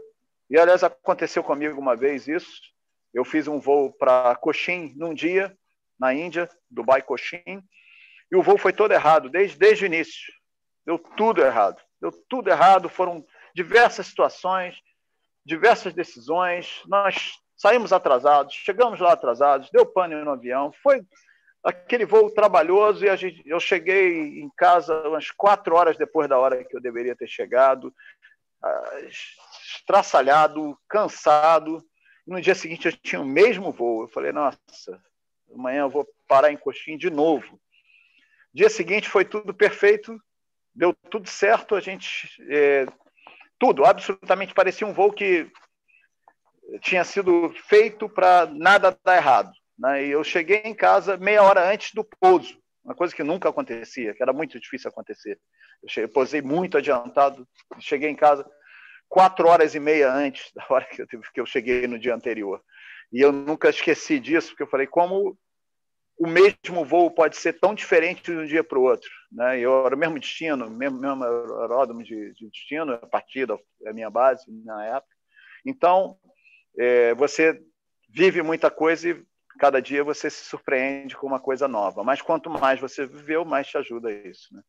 e 0.50 0.58
aliás 0.58 0.82
aconteceu 0.82 1.44
comigo 1.44 1.80
uma 1.80 1.94
vez 1.94 2.26
isso. 2.26 2.60
Eu 3.14 3.24
fiz 3.24 3.46
um 3.46 3.60
voo 3.60 3.92
para 3.92 4.34
Cochin 4.36 4.92
num 4.96 5.14
dia, 5.14 5.56
na 5.98 6.12
Índia, 6.12 6.48
Dubai 6.68 7.02
Cochin, 7.02 7.62
e 8.30 8.36
o 8.36 8.42
voo 8.42 8.58
foi 8.58 8.72
todo 8.72 8.92
errado, 8.92 9.28
desde, 9.28 9.56
desde 9.56 9.84
o 9.84 9.86
início. 9.86 10.32
Deu 10.84 10.98
tudo 10.98 11.42
errado. 11.42 11.80
Deu 12.00 12.10
tudo 12.28 12.50
errado, 12.50 12.88
foram 12.88 13.24
diversas 13.54 14.06
situações, 14.06 14.76
diversas 15.44 15.92
decisões. 15.92 16.82
Nós 16.86 17.38
saímos 17.56 17.92
atrasados, 17.92 18.54
chegamos 18.54 19.00
lá 19.00 19.12
atrasados, 19.12 19.70
deu 19.70 19.84
pânico 19.84 20.24
no 20.24 20.30
avião. 20.32 20.72
Foi 20.82 21.02
aquele 21.62 22.06
voo 22.06 22.30
trabalhoso 22.30 23.04
e 23.04 23.16
gente, 23.16 23.42
eu 23.44 23.60
cheguei 23.60 24.40
em 24.40 24.50
casa 24.56 25.08
umas 25.08 25.30
quatro 25.30 25.74
horas 25.74 25.96
depois 25.96 26.28
da 26.28 26.38
hora 26.38 26.64
que 26.64 26.76
eu 26.76 26.80
deveria 26.80 27.14
ter 27.14 27.28
chegado, 27.28 27.94
estraçalhado, 29.76 30.78
cansado. 30.88 31.85
No 32.26 32.40
dia 32.40 32.54
seguinte 32.54 32.87
eu 32.87 32.92
tinha 32.92 33.20
o 33.20 33.26
mesmo 33.26 33.72
voo. 33.72 34.02
Eu 34.02 34.09
falei, 34.09 34.33
nossa, 34.33 34.59
amanhã 35.54 35.83
eu 35.83 35.90
vou 35.90 36.06
parar 36.28 36.52
em 36.52 36.56
Coxim 36.56 36.96
de 36.96 37.11
novo. 37.11 37.61
Dia 38.52 38.68
seguinte 38.68 39.09
foi 39.09 39.24
tudo 39.24 39.54
perfeito, 39.54 40.20
deu 40.74 40.92
tudo 41.11 41.28
certo. 41.28 41.74
A 41.74 41.80
gente 41.80 42.28
é, 42.48 42.87
tudo, 43.59 43.85
absolutamente 43.85 44.54
parecia 44.54 44.87
um 44.87 44.92
voo 44.92 45.12
que 45.12 45.50
tinha 46.80 47.04
sido 47.04 47.52
feito 47.68 48.09
para 48.09 48.46
nada 48.46 48.96
dar 49.04 49.16
errado. 49.16 49.52
Né? 49.78 50.06
E 50.06 50.11
eu 50.11 50.22
cheguei 50.24 50.62
em 50.64 50.74
casa 50.74 51.16
meia 51.16 51.42
hora 51.42 51.70
antes 51.70 51.92
do 51.92 52.04
pouso, 52.04 52.61
uma 52.85 52.94
coisa 52.94 53.14
que 53.14 53.22
nunca 53.22 53.48
acontecia, 53.48 54.14
que 54.14 54.22
era 54.22 54.33
muito 54.33 54.59
difícil 54.59 54.88
acontecer. 54.88 55.38
Eu, 55.83 55.88
cheguei, 55.88 56.04
eu 56.04 56.12
posei 56.12 56.42
muito 56.42 56.76
adiantado, 56.76 57.46
cheguei 57.78 58.11
em 58.11 58.16
casa 58.16 58.48
quatro 59.11 59.49
horas 59.49 59.75
e 59.75 59.81
meia 59.81 60.11
antes 60.11 60.53
da 60.55 60.64
hora 60.70 60.87
que 60.87 61.03
eu, 61.03 61.07
que 61.07 61.40
eu 61.40 61.44
cheguei 61.44 61.87
no 61.87 61.99
dia 61.99 62.14
anterior. 62.14 62.62
E 63.12 63.20
eu 63.20 63.33
nunca 63.33 63.68
esqueci 63.68 64.20
disso, 64.20 64.51
porque 64.51 64.62
eu 64.62 64.68
falei, 64.68 64.87
como 64.87 65.37
o 66.16 66.29
mesmo 66.29 66.85
voo 66.85 67.11
pode 67.11 67.37
ser 67.37 67.55
tão 67.55 67.75
diferente 67.75 68.23
de 68.23 68.33
um 68.33 68.46
dia 68.46 68.62
para 68.62 68.79
o 68.79 68.83
outro. 68.83 69.11
Né? 69.33 69.59
Eu 69.59 69.85
era 69.85 69.96
o 69.96 69.99
mesmo 69.99 70.18
destino, 70.18 70.70
mesmo, 70.70 71.01
mesmo 71.01 71.25
aeródromo 71.25 72.05
de, 72.05 72.33
de 72.35 72.49
destino, 72.49 72.92
a 72.92 73.07
partida, 73.07 73.59
a 73.87 73.92
minha 73.92 74.09
base 74.09 74.44
na 74.64 74.87
época. 74.87 75.16
Então, 75.66 76.16
é, 76.79 77.12
você 77.14 77.61
vive 78.09 78.42
muita 78.42 78.70
coisa 78.70 79.11
e 79.11 79.25
cada 79.59 79.81
dia 79.81 80.05
você 80.05 80.31
se 80.31 80.44
surpreende 80.44 81.16
com 81.16 81.27
uma 81.27 81.40
coisa 81.40 81.66
nova. 81.66 82.05
Mas 82.05 82.23
quanto 82.23 82.49
mais 82.49 82.79
você 82.79 83.07
viveu, 83.07 83.44
mais 83.44 83.66
te 83.66 83.77
ajuda 83.77 84.12
isso. 84.12 84.55
Né? 84.55 84.62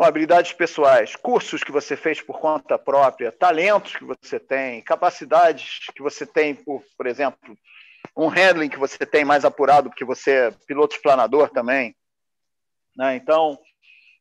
Habilidades 0.00 0.52
pessoais, 0.52 1.16
cursos 1.16 1.64
que 1.64 1.72
você 1.72 1.96
fez 1.96 2.20
por 2.20 2.38
conta 2.38 2.78
própria, 2.78 3.32
talentos 3.32 3.96
que 3.96 4.04
você 4.04 4.38
tem, 4.38 4.80
capacidades 4.82 5.80
que 5.94 6.02
você 6.02 6.24
tem, 6.24 6.54
por, 6.54 6.84
por 6.96 7.06
exemplo, 7.06 7.58
um 8.16 8.28
handling 8.28 8.68
que 8.68 8.78
você 8.78 9.04
tem 9.04 9.24
mais 9.24 9.44
apurado, 9.44 9.88
porque 9.90 10.04
você 10.04 10.30
é 10.30 10.50
piloto 10.66 10.94
explanador 10.94 11.50
também. 11.50 11.96
Né? 12.96 13.16
Então, 13.16 13.58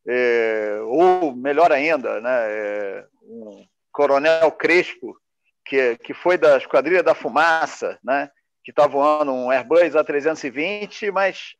é, 0.07 0.79
ou 0.83 1.35
melhor 1.35 1.71
ainda, 1.71 2.21
né, 2.21 2.29
é, 2.31 3.05
um 3.23 3.65
coronel 3.91 4.51
Crespo, 4.51 5.17
que, 5.65 5.97
que 5.97 6.13
foi 6.13 6.37
da 6.37 6.57
Esquadrilha 6.57 7.03
da 7.03 7.13
Fumaça, 7.13 7.99
né, 8.03 8.29
que 8.63 8.71
está 8.71 8.87
voando 8.87 9.33
um 9.33 9.51
Airbus 9.51 9.93
A320, 9.93 11.11
mas 11.11 11.55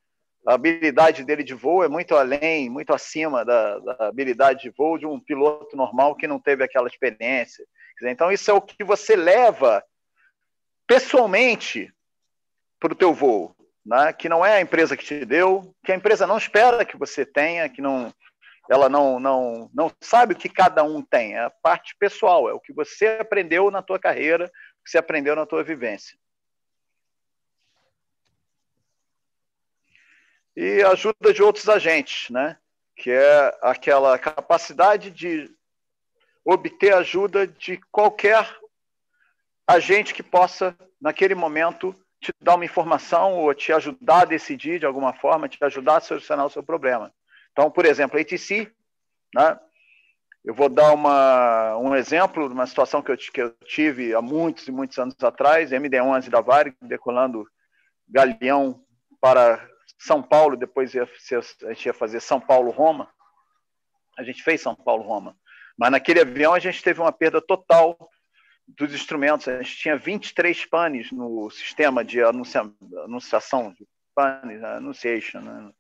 a 0.47 0.53
habilidade 0.53 1.25
dele 1.25 1.43
de 1.43 1.53
voo 1.53 1.83
é 1.83 1.89
muito 1.89 2.15
além, 2.15 2.69
muito 2.69 2.93
acima 2.93 3.43
da, 3.43 3.79
da, 3.79 4.07
habilidade 4.07 4.61
de 4.61 4.69
voo 4.69 4.97
de 4.97 5.05
um 5.05 5.19
piloto 5.19 5.75
normal 5.75 6.15
que 6.15 6.25
não 6.25 6.39
teve 6.39 6.63
aquela 6.63 6.87
experiência. 6.87 7.65
Então, 8.03 8.31
isso 8.31 8.49
é 8.49 8.53
o 8.53 8.61
que 8.61 8.81
você 8.81 9.13
leva 9.17 9.83
pessoalmente 10.87 11.91
para 12.79 12.93
o 12.93 12.95
teu 12.95 13.13
voo, 13.13 13.53
né? 13.85 14.13
que 14.13 14.29
não 14.29 14.45
é 14.45 14.53
a 14.53 14.61
empresa 14.61 14.95
que 14.95 15.03
te 15.03 15.25
deu, 15.25 15.75
que 15.83 15.91
a 15.91 15.95
empresa 15.95 16.25
não 16.25 16.37
espera 16.37 16.85
que 16.85 16.95
você 16.95 17.25
tenha, 17.25 17.67
que 17.67 17.81
não, 17.81 18.13
ela 18.69 18.87
não, 18.87 19.19
não, 19.19 19.69
não 19.73 19.91
sabe 19.99 20.33
o 20.33 20.37
que 20.37 20.47
cada 20.47 20.81
um 20.81 21.01
tem, 21.01 21.35
é 21.35 21.41
a 21.41 21.49
parte 21.49 21.93
pessoal, 21.99 22.49
é 22.49 22.53
o 22.53 22.59
que 22.59 22.71
você 22.71 23.17
aprendeu 23.19 23.69
na 23.69 23.81
tua 23.81 23.99
carreira, 23.99 24.45
o 24.45 24.83
que 24.85 24.91
você 24.91 24.97
aprendeu 24.97 25.35
na 25.35 25.45
tua 25.45 25.61
vivência. 25.61 26.17
E 30.59 30.81
ajuda 30.81 31.31
de 31.31 31.43
outros 31.43 31.69
agentes, 31.69 32.31
né? 32.31 32.57
que 32.95 33.11
é 33.11 33.55
aquela 33.61 34.17
capacidade 34.17 35.11
de 35.11 35.47
obter 36.43 36.95
ajuda 36.95 37.45
de 37.45 37.77
qualquer 37.91 38.43
agente 39.67 40.15
que 40.15 40.23
possa, 40.23 40.75
naquele 40.99 41.35
momento, 41.35 41.93
te 42.19 42.33
dar 42.41 42.55
uma 42.55 42.65
informação 42.65 43.35
ou 43.35 43.53
te 43.53 43.71
ajudar 43.71 44.21
a 44.21 44.25
decidir 44.25 44.79
de 44.79 44.87
alguma 44.87 45.13
forma, 45.13 45.47
te 45.47 45.63
ajudar 45.63 45.97
a 45.97 46.01
solucionar 46.01 46.47
o 46.47 46.49
seu 46.49 46.63
problema. 46.63 47.13
Então, 47.51 47.69
por 47.69 47.85
exemplo, 47.85 48.17
a 48.17 48.21
ATC, 48.21 48.73
né? 49.35 49.59
eu 50.43 50.55
vou 50.55 50.69
dar 50.69 50.91
uma, 50.91 51.77
um 51.77 51.95
exemplo 51.95 52.47
de 52.47 52.55
uma 52.55 52.65
situação 52.65 53.03
que 53.03 53.11
eu, 53.11 53.17
que 53.17 53.41
eu 53.43 53.51
tive 53.63 54.15
há 54.15 54.23
muitos 54.23 54.67
e 54.67 54.71
muitos 54.71 54.97
anos 54.97 55.15
atrás, 55.21 55.71
MD-11 55.71 56.29
da 56.29 56.41
Varig, 56.41 56.75
decolando 56.81 57.47
Galeão 58.09 58.83
para 59.21 59.63
São 59.97 60.21
Paulo, 60.21 60.55
depois 60.55 60.93
ia 60.93 61.03
a 61.03 61.73
gente 61.73 61.85
ia 61.85 61.93
fazer 61.93 62.19
São 62.19 62.39
Paulo-Roma, 62.39 63.09
a 64.17 64.23
gente 64.23 64.43
fez 64.43 64.61
São 64.61 64.75
Paulo-Roma, 64.75 65.37
mas 65.77 65.91
naquele 65.91 66.21
avião 66.21 66.53
a 66.53 66.59
gente 66.59 66.83
teve 66.83 66.99
uma 66.99 67.11
perda 67.11 67.41
total 67.41 67.97
dos 68.67 68.93
instrumentos. 68.93 69.47
A 69.47 69.61
gente 69.61 69.77
tinha 69.77 69.97
23 69.97 70.65
panes 70.65 71.11
no 71.11 71.49
sistema 71.49 72.03
de 72.03 72.21
anuncia, 72.21 72.61
anunciação 73.03 73.71
de 73.73 73.87
panes, 74.13 74.63
anunciation, 74.63 75.39
né? 75.39 75.71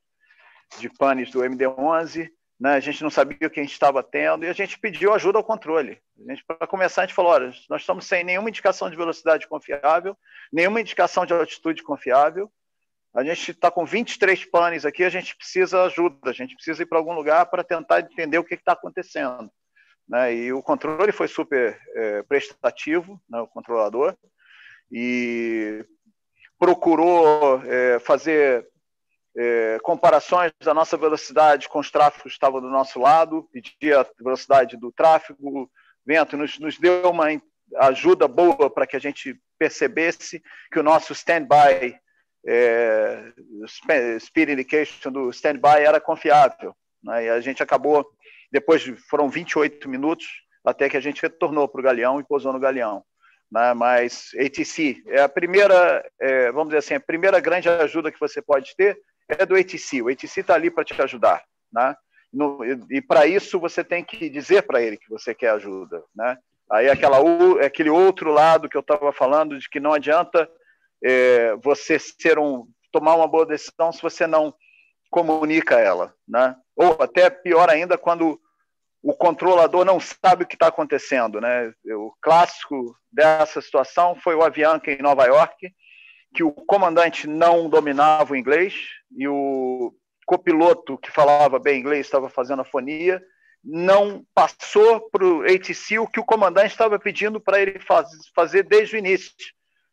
de 0.79 0.89
panes 0.89 1.31
do 1.31 1.43
MD-11. 1.43 2.29
Né? 2.59 2.73
A 2.73 2.79
gente 2.79 3.03
não 3.03 3.09
sabia 3.09 3.47
o 3.47 3.49
que 3.49 3.59
a 3.59 3.63
gente 3.63 3.73
estava 3.73 4.01
tendo 4.01 4.45
e 4.45 4.47
a 4.47 4.53
gente 4.53 4.79
pediu 4.79 5.13
ajuda 5.13 5.37
ao 5.37 5.43
controle. 5.43 6.01
Para 6.45 6.67
começar, 6.67 7.01
a 7.01 7.05
gente 7.05 7.15
falou: 7.15 7.31
olha, 7.31 7.51
nós 7.69 7.81
estamos 7.81 8.05
sem 8.05 8.23
nenhuma 8.23 8.49
indicação 8.49 8.89
de 8.89 8.95
velocidade 8.95 9.47
confiável, 9.47 10.17
nenhuma 10.51 10.81
indicação 10.81 11.25
de 11.25 11.33
altitude 11.33 11.83
confiável. 11.83 12.51
A 13.17 13.23
gente 13.23 13.49
está 13.49 13.71
com 13.71 13.83
23 13.83 14.45
panes 14.45 14.85
aqui, 14.85 15.03
a 15.03 15.09
gente 15.09 15.35
precisa 15.35 15.85
ajuda, 15.85 16.29
a 16.29 16.31
gente 16.31 16.53
precisa 16.53 16.83
ir 16.83 16.85
para 16.85 16.99
algum 16.99 17.13
lugar 17.13 17.47
para 17.47 17.63
tentar 17.63 18.01
entender 18.01 18.37
o 18.37 18.43
que 18.43 18.53
está 18.53 18.73
acontecendo. 18.73 19.51
Né? 20.07 20.35
E 20.35 20.53
o 20.53 20.61
controle 20.61 21.11
foi 21.11 21.27
super 21.27 21.81
é, 21.95 22.21
prestativo, 22.21 23.19
né, 23.27 23.41
o 23.41 23.47
controlador, 23.47 24.15
e 24.91 25.83
procurou 26.59 27.59
é, 27.65 27.97
fazer 27.97 28.67
é, 29.35 29.79
comparações 29.81 30.51
da 30.63 30.75
nossa 30.75 30.95
velocidade 30.95 31.67
com 31.67 31.79
os 31.79 31.89
tráfegos 31.89 32.33
que 32.33 32.37
estavam 32.37 32.61
do 32.61 32.69
nosso 32.69 32.99
lado, 32.99 33.49
pedia 33.51 34.01
a 34.01 34.05
velocidade 34.19 34.77
do 34.77 34.91
tráfego, 34.91 35.71
vento 36.05 36.37
nos, 36.37 36.59
nos 36.59 36.77
deu 36.77 37.09
uma 37.09 37.29
ajuda 37.77 38.27
boa 38.27 38.69
para 38.69 38.85
que 38.85 38.95
a 38.95 38.99
gente 38.99 39.41
percebesse 39.57 40.39
que 40.71 40.77
o 40.77 40.83
nosso 40.83 41.13
standby, 41.13 41.99
é, 42.45 43.31
speed 44.19 44.49
indication 44.49 45.11
do 45.11 45.29
standby 45.29 45.81
era 45.81 45.99
confiável. 45.99 46.75
Né? 47.03 47.25
E 47.25 47.29
a 47.29 47.39
gente 47.39 47.61
acabou 47.61 48.05
depois 48.51 48.83
foram 49.09 49.29
28 49.29 49.87
minutos 49.89 50.25
até 50.63 50.89
que 50.89 50.97
a 50.97 51.01
gente 51.01 51.21
retornou 51.21 51.67
para 51.67 51.79
o 51.79 51.83
Galeão 51.83 52.19
e 52.19 52.25
pousou 52.25 52.51
no 52.51 52.59
Galeão. 52.59 53.03
Né? 53.51 53.73
Mas 53.73 54.31
ATC 54.37 55.01
é 55.07 55.21
a 55.21 55.29
primeira, 55.29 56.05
é, 56.19 56.51
vamos 56.51 56.69
dizer 56.69 56.79
assim, 56.79 56.93
a 56.95 56.99
primeira 56.99 57.39
grande 57.39 57.69
ajuda 57.69 58.11
que 58.11 58.19
você 58.19 58.41
pode 58.41 58.75
ter 58.75 58.99
é 59.29 59.45
do 59.45 59.55
ATC. 59.55 60.01
O 60.01 60.09
ATC 60.09 60.41
está 60.41 60.55
ali 60.55 60.69
para 60.69 60.83
te 60.83 60.99
ajudar. 61.01 61.43
Né? 61.71 61.95
No, 62.33 62.63
e, 62.65 62.97
e 62.97 63.01
para 63.01 63.25
isso 63.25 63.59
você 63.59 63.83
tem 63.83 64.03
que 64.03 64.29
dizer 64.29 64.63
para 64.63 64.81
ele 64.81 64.97
que 64.97 65.09
você 65.09 65.33
quer 65.33 65.51
ajuda. 65.51 66.03
Né? 66.15 66.37
Aí 66.69 66.89
aquela, 66.89 67.17
aquele 67.65 67.89
outro 67.89 68.31
lado 68.31 68.67
que 68.67 68.75
eu 68.75 68.81
estava 68.81 69.11
falando 69.13 69.57
de 69.57 69.69
que 69.69 69.79
não 69.79 69.93
adianta 69.93 70.49
é, 71.03 71.55
você 71.57 71.99
ser 71.99 72.39
um 72.39 72.67
tomar 72.91 73.15
uma 73.15 73.27
boa 73.27 73.45
decisão 73.45 73.91
se 73.91 74.01
você 74.01 74.25
não 74.25 74.53
comunica 75.09 75.79
ela, 75.79 76.13
né? 76.27 76.55
Ou 76.75 76.97
até 76.99 77.29
pior 77.29 77.69
ainda 77.69 77.97
quando 77.97 78.39
o 79.01 79.13
controlador 79.13 79.85
não 79.85 79.99
sabe 79.99 80.43
o 80.43 80.47
que 80.47 80.55
está 80.55 80.67
acontecendo, 80.67 81.39
né? 81.39 81.71
O 81.85 82.13
clássico 82.21 82.95
dessa 83.11 83.61
situação 83.61 84.15
foi 84.15 84.35
o 84.35 84.43
Avianca 84.43 84.91
em 84.91 85.01
Nova 85.01 85.25
York, 85.25 85.71
que 86.33 86.43
o 86.43 86.51
comandante 86.51 87.27
não 87.27 87.69
dominava 87.69 88.33
o 88.33 88.35
inglês 88.35 88.73
e 89.15 89.27
o 89.27 89.93
copiloto 90.25 90.97
que 90.97 91.09
falava 91.09 91.57
bem 91.57 91.79
inglês 91.79 92.05
estava 92.05 92.29
fazendo 92.29 92.61
a 92.61 92.65
fonia, 92.65 93.23
não 93.63 94.25
passou 94.35 95.09
para 95.09 95.25
o 95.25 95.43
ATC 95.43 95.99
o 95.99 96.07
que 96.07 96.19
o 96.19 96.25
comandante 96.25 96.71
estava 96.71 96.99
pedindo 96.99 97.39
para 97.39 97.61
ele 97.61 97.79
faz, 97.79 98.09
fazer 98.35 98.63
desde 98.63 98.95
o 98.95 98.99
início. 98.99 99.33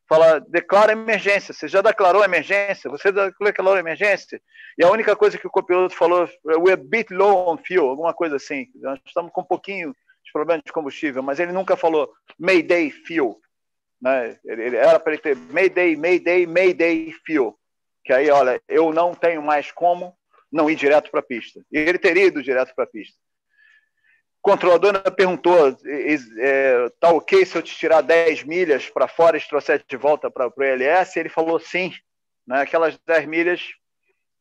Fala, 0.09 0.41
declara 0.41 0.93
emergência. 0.93 1.55
Você 1.55 1.67
já 1.67 1.81
declarou 1.81 2.25
emergência? 2.25 2.91
Você 2.91 3.11
declarou 3.13 3.79
emergência? 3.79 4.41
E 4.79 4.85
a 4.85 4.91
única 4.91 5.17
coisa 5.17 5.39
que 5.39 5.47
o 5.47 5.51
copiloto 5.51 5.95
falou, 5.95 6.29
we're 6.45 6.73
a 6.73 6.77
bit 6.77 7.13
low 7.13 7.49
on 7.49 7.57
fuel, 7.57 7.89
alguma 7.89 8.13
coisa 8.13 8.37
assim. 8.37 8.67
Nós 8.77 8.99
estamos 9.07 9.33
com 9.33 9.41
um 9.41 9.47
pouquinho 9.47 9.93
de 10.23 10.33
problema 10.33 10.63
de 10.65 10.73
combustível, 10.73 11.23
mas 11.23 11.41
ele 11.41 11.53
nunca 11.53 11.77
falou 11.77 12.13
Mayday 12.39 12.91
fuel. 12.91 13.39
Né? 14.01 14.39
Ele, 14.45 14.63
ele 14.65 14.77
era 14.77 15.01
para 15.01 15.13
ele 15.15 15.23
ter 15.23 15.37
Mayday, 15.37 15.97
Mayday, 15.97 16.47
Mayday 16.47 17.13
fuel. 17.27 17.59
Que 18.05 18.13
aí, 18.13 18.31
olha, 18.31 18.61
eu 18.69 18.93
não 18.93 19.15
tenho 19.15 19.43
mais 19.43 19.73
como 19.73 20.15
não 20.53 20.69
ir 20.69 20.77
direto 20.77 21.11
para 21.11 21.21
a 21.21 21.25
pista. 21.25 21.65
E 21.73 21.79
ele 21.79 21.99
teria 21.99 22.27
ido 22.27 22.43
direto 22.43 22.75
para 22.75 22.85
a 22.85 22.89
pista 22.89 23.24
controlador 24.45 25.01
perguntou: 25.17 25.75
é, 26.39 26.89
tá 27.01 27.11
ok 27.11 27.45
se 27.47 27.57
eu 27.57 27.63
te 27.63 27.75
tirar 27.75 28.03
10 28.03 28.45
milhas 28.45 28.91
para 28.91 29.09
fora 29.09 29.39
e 29.39 29.41
te 29.41 29.49
trouxer 29.49 29.83
de 29.89 29.97
volta 29.97 30.31
para 30.31 30.53
o 30.55 30.63
ELS? 30.63 31.17
Ele 31.17 31.31
falou 31.31 31.59
sim. 31.59 31.91
Né? 32.47 32.61
Aquelas 32.61 32.99
10 33.07 33.27
milhas 33.27 33.63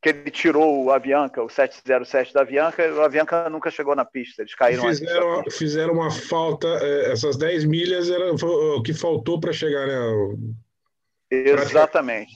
que 0.02 0.10
ele 0.10 0.30
tirou 0.30 0.84
o 0.84 0.92
Avianca, 0.92 1.42
o 1.42 1.50
707 1.50 2.34
da 2.34 2.42
Avianca, 2.42 2.84
o 2.94 3.02
Avianca 3.02 3.50
nunca 3.50 3.72
chegou 3.72 3.96
na 3.96 4.04
pista, 4.04 4.42
eles 4.42 4.54
caíram 4.54 4.84
fizeram, 4.84 5.44
fizeram 5.50 5.94
uma 5.94 6.12
falta, 6.12 6.68
é, 6.68 7.14
essas 7.14 7.38
10 7.38 7.64
milhas 7.64 8.10
era 8.10 8.34
o 8.34 8.84
que 8.84 8.94
faltou 8.94 9.40
para 9.40 9.54
chegar, 9.54 9.88
né? 9.88 9.96
Exatamente. 11.32 12.34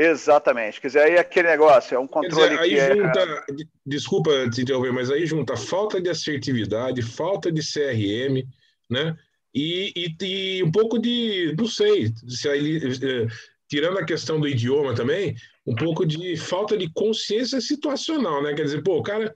Exatamente. 0.00 0.80
Quer 0.80 0.86
dizer, 0.86 1.00
aí 1.00 1.14
é 1.14 1.18
aquele 1.18 1.48
negócio, 1.48 1.96
é 1.96 1.98
um 1.98 2.06
controle 2.06 2.50
dizer, 2.50 2.60
aí 2.60 2.70
que 2.70 2.78
é 2.78 2.94
junta, 2.94 3.20
é... 3.20 3.54
Desculpa 3.84 4.48
te 4.48 4.62
interromper, 4.62 4.92
mas 4.92 5.10
aí 5.10 5.26
junta 5.26 5.56
falta 5.56 6.00
de 6.00 6.08
assertividade, 6.08 7.02
falta 7.02 7.50
de 7.50 7.60
CRM, 7.60 8.46
né? 8.88 9.16
E, 9.52 9.92
e, 9.96 10.24
e 10.24 10.62
um 10.62 10.70
pouco 10.70 11.00
de, 11.00 11.52
não 11.58 11.66
sei, 11.66 12.12
se 12.28 12.48
aí, 12.48 12.76
eh, 12.76 13.26
tirando 13.68 13.98
a 13.98 14.04
questão 14.04 14.38
do 14.38 14.46
idioma 14.46 14.94
também, 14.94 15.34
um 15.66 15.74
pouco 15.74 16.06
de 16.06 16.36
falta 16.36 16.78
de 16.78 16.88
consciência 16.92 17.60
situacional, 17.60 18.40
né? 18.40 18.54
Quer 18.54 18.66
dizer, 18.66 18.84
pô, 18.84 18.98
o 18.98 19.02
cara 19.02 19.34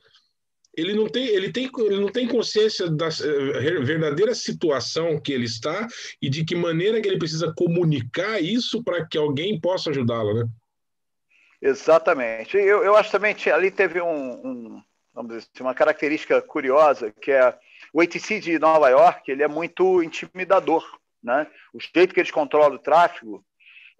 ele 0.74 0.94
não 0.94 1.06
tem, 1.06 1.26
ele 1.26 1.52
tem, 1.52 1.70
ele 1.78 2.00
não 2.00 2.08
tem 2.08 2.26
consciência 2.26 2.90
da 2.90 3.08
eh, 3.08 3.80
verdadeira 3.80 4.34
situação 4.34 5.20
que 5.20 5.32
ele 5.32 5.44
está 5.44 5.86
e 6.20 6.30
de 6.30 6.44
que 6.44 6.54
maneira 6.54 7.00
que 7.00 7.08
ele 7.08 7.18
precisa 7.18 7.52
comunicar 7.54 8.40
isso 8.42 8.82
para 8.82 9.06
que 9.06 9.18
alguém 9.18 9.60
possa 9.60 9.90
ajudá-lo, 9.90 10.34
né? 10.34 10.48
Exatamente. 11.60 12.56
Eu, 12.56 12.82
eu 12.82 12.96
acho 12.96 13.10
também 13.10 13.34
que 13.34 13.50
ali 13.50 13.70
teve 13.70 14.00
um, 14.00 14.32
um, 14.32 14.82
vamos 15.14 15.32
dizer 15.32 15.48
assim, 15.54 15.62
uma 15.62 15.74
característica 15.74 16.40
curiosa 16.40 17.12
que 17.20 17.30
é 17.30 17.54
o 17.92 18.00
ATC 18.00 18.40
de 18.40 18.58
Nova 18.58 18.88
York 18.88 19.30
ele 19.30 19.42
é 19.42 19.48
muito 19.48 20.02
intimidador, 20.02 20.84
né? 21.22 21.46
O 21.72 21.78
jeito 21.78 22.14
que 22.14 22.20
eles 22.20 22.32
controlam 22.32 22.76
o 22.76 22.82
tráfego 22.82 23.44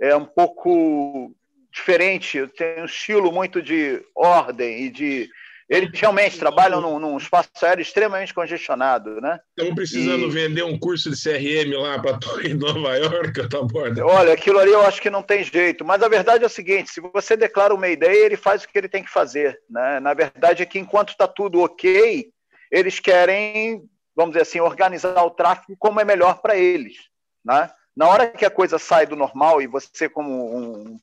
é 0.01 0.17
um 0.17 0.25
pouco 0.25 1.33
diferente, 1.71 2.47
tem 2.49 2.83
um 2.83 2.87
estilo 2.87 3.31
muito 3.31 3.63
de 3.63 4.05
ordem 4.15 4.85
e 4.85 4.91
de 4.91 5.31
eles 5.73 5.99
realmente 5.99 6.39
trabalham 6.39 6.83
num, 6.83 6.99
num, 6.99 7.17
espaço 7.17 7.49
aéreo 7.63 7.81
extremamente 7.81 8.35
congestionado, 8.35 9.23
né? 9.23 9.41
Estamos 9.57 9.75
precisando 9.75 10.27
e... 10.27 10.31
vender 10.31 10.63
um 10.63 10.79
curso 10.79 11.11
de 11.11 11.17
CRM 11.17 11.75
lá 11.81 11.99
para 11.99 12.19
Torre 12.19 12.53
Nova 12.53 12.95
York, 12.95 13.49
tá 13.49 13.63
borda. 13.63 14.05
Olha, 14.05 14.35
aquilo 14.35 14.59
ali 14.59 14.71
eu 14.71 14.83
acho 14.83 15.01
que 15.01 15.09
não 15.09 15.23
tem 15.23 15.43
jeito. 15.43 15.83
Mas 15.83 16.03
a 16.03 16.09
verdade 16.09 16.45
é 16.45 16.47
o 16.47 16.51
seguinte: 16.51 16.91
se 16.91 17.01
você 17.01 17.39
declara 17.39 17.75
uma 17.75 17.89
ideia, 17.89 18.27
ele 18.27 18.37
faz 18.37 18.63
o 18.63 18.69
que 18.69 18.77
ele 18.77 18.89
tem 18.89 19.03
que 19.03 19.11
fazer. 19.11 19.59
Né? 19.71 19.99
Na 19.99 20.13
verdade 20.13 20.63
é 20.63 20.67
que 20.67 20.79
enquanto 20.79 21.11
está 21.11 21.27
tudo 21.27 21.63
ok, 21.63 22.31
eles 22.71 23.01
querem, 23.01 23.83
vamos 24.15 24.33
dizer 24.33 24.43
assim, 24.43 24.61
organizar 24.61 25.25
o 25.25 25.31
tráfego 25.31 25.75
como 25.79 25.99
é 25.99 26.05
melhor 26.05 26.43
para 26.43 26.55
eles. 26.55 26.97
Né? 27.43 27.71
Na 27.97 28.09
hora 28.09 28.29
que 28.29 28.45
a 28.45 28.51
coisa 28.51 28.79
sai 28.79 29.07
do 29.07 29.17
normal 29.17 29.63
e 29.63 29.67
você, 29.67 30.07
como 30.07 30.55
um 30.55 30.99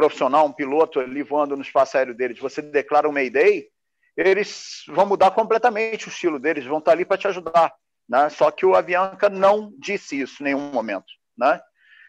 profissional, 0.00 0.46
um 0.46 0.52
piloto 0.52 0.98
ali 0.98 1.22
voando 1.22 1.54
no 1.54 1.62
espaço 1.62 1.98
aéreo 1.98 2.14
deles, 2.14 2.38
você 2.38 2.62
declara 2.62 3.06
um 3.06 3.12
Mayday, 3.12 3.66
eles 4.16 4.82
vão 4.88 5.04
mudar 5.04 5.30
completamente 5.32 6.08
o 6.08 6.08
estilo 6.08 6.38
deles, 6.38 6.64
vão 6.64 6.78
estar 6.78 6.92
ali 6.92 7.04
para 7.04 7.18
te 7.18 7.28
ajudar. 7.28 7.70
Né? 8.08 8.30
Só 8.30 8.50
que 8.50 8.64
o 8.64 8.74
Avianca 8.74 9.28
não 9.28 9.74
disse 9.78 10.18
isso 10.18 10.42
em 10.42 10.44
nenhum 10.44 10.72
momento. 10.72 11.12
Né? 11.36 11.60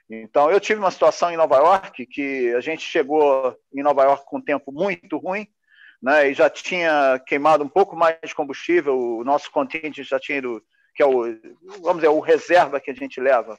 Então, 0.09 0.49
eu 0.49 0.59
tive 0.61 0.79
uma 0.79 0.89
situação 0.89 1.31
em 1.31 1.37
Nova 1.37 1.57
York 1.57 2.05
que 2.05 2.53
a 2.55 2.61
gente 2.61 2.81
chegou 2.81 3.57
em 3.73 3.83
Nova 3.83 4.03
York 4.03 4.25
com 4.25 4.37
um 4.37 4.41
tempo 4.41 4.71
muito 4.71 5.17
ruim, 5.17 5.45
né? 6.01 6.29
E 6.29 6.33
já 6.33 6.49
tinha 6.49 7.21
queimado 7.27 7.63
um 7.63 7.69
pouco 7.69 7.95
mais 7.95 8.17
de 8.23 8.33
combustível, 8.33 8.97
o 8.97 9.23
nosso 9.23 9.51
contingente 9.51 10.03
já 10.03 10.19
tinha 10.19 10.39
ido, 10.39 10.61
que 10.95 11.03
é 11.03 11.05
o, 11.05 11.23
vamos 11.81 11.97
dizer, 11.97 12.09
o 12.09 12.19
reserva 12.19 12.81
que 12.81 12.91
a 12.91 12.93
gente 12.93 13.21
leva, 13.21 13.57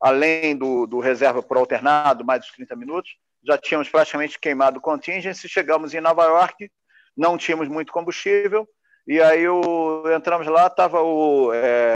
além 0.00 0.54
do, 0.56 0.86
do 0.86 1.00
reserva 1.00 1.42
por 1.42 1.56
alternado, 1.56 2.24
mais 2.24 2.40
dos 2.40 2.52
30 2.52 2.76
minutos 2.76 3.10
já 3.44 3.58
tínhamos 3.58 3.88
praticamente 3.88 4.38
queimado 4.38 4.78
o 4.78 4.82
contingency, 4.82 5.48
chegamos 5.48 5.94
em 5.94 6.00
Nova 6.00 6.24
York, 6.24 6.70
não 7.16 7.36
tínhamos 7.36 7.68
muito 7.68 7.92
combustível, 7.92 8.68
e 9.06 9.20
aí 9.20 9.48
o, 9.48 10.04
entramos 10.14 10.46
lá, 10.46 10.66
estava 10.66 11.02
o 11.02 11.52
é, 11.52 11.94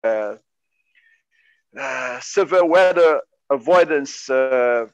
uh, 1.74 2.22
Severe 2.22 2.66
Weather 2.66 3.22
Avoidance 3.48 4.30
uh, 4.32 4.90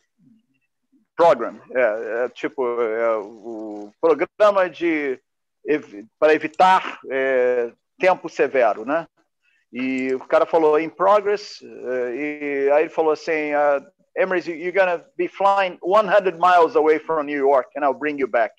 Program, 1.17 1.61
é, 1.75 2.25
é 2.25 2.29
tipo 2.31 2.63
é, 2.81 3.17
o 3.17 3.93
programa 4.01 4.69
de 4.69 5.21
para 6.19 6.33
evitar 6.33 6.99
tempo 7.99 8.31
severo, 8.31 8.87
né? 8.87 9.07
E 9.71 10.15
o 10.15 10.21
cara 10.21 10.47
falou 10.47 10.81
in 10.81 10.89
progress, 10.89 11.61
e 11.63 12.71
aí 12.73 12.85
ele 12.85 12.89
falou 12.89 13.13
assim, 13.13 13.55
uh, 13.55 13.87
Emirates, 14.17 14.47
you're 14.47 14.73
going 14.73 14.99
to 14.99 15.05
be 15.17 15.29
flying 15.29 15.79
100 15.81 16.39
miles 16.39 16.77
away 16.77 16.99
from 16.99 17.27
New 17.27 17.37
York 17.37 17.69
and 17.77 17.85
I'll 17.85 17.95
bring 17.95 18.19
you 18.19 18.27
back. 18.27 18.53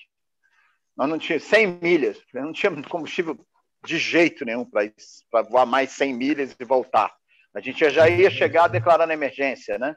Nós 0.98 1.10
não 1.10 1.18
tinha 1.18 1.40
100 1.40 1.80
milhas, 1.82 2.18
não 2.34 2.54
tinha 2.54 2.72
combustível 2.84 3.38
de 3.84 3.98
jeito 3.98 4.46
nenhum 4.46 4.66
para 4.66 5.42
voar 5.44 5.66
mais 5.66 5.92
100 5.92 6.14
milhas 6.14 6.56
e 6.60 6.66
voltar. 6.66 7.14
A 7.54 7.60
gente 7.60 7.90
já 7.90 8.08
ia 8.08 8.30
chegar 8.30 8.68
declarando 8.68 9.12
emergência, 9.12 9.78
né? 9.78 9.96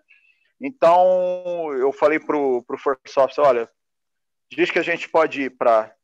Então, 0.60 1.72
eu 1.74 1.92
falei 1.92 2.18
para 2.18 2.36
o 2.36 2.64
First 2.78 3.16
Officer, 3.16 3.44
olha, 3.44 3.70
diz 4.50 4.70
que 4.70 4.78
a 4.78 4.82
gente 4.82 5.08
pode 5.08 5.42
ir 5.42 5.50
para 5.50 5.94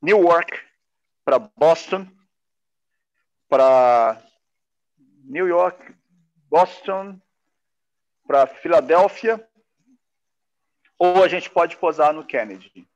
Newark, 0.00 0.58
para 1.24 1.38
Boston, 1.38 2.06
para 3.48 4.22
New 5.24 5.48
York, 5.48 5.94
Boston, 6.48 7.20
para 8.28 8.46
Filadélfia, 8.46 9.42
ou 10.98 11.24
a 11.24 11.28
gente 11.28 11.48
pode 11.48 11.78
posar 11.78 12.12
no 12.12 12.26
Kennedy. 12.26 12.86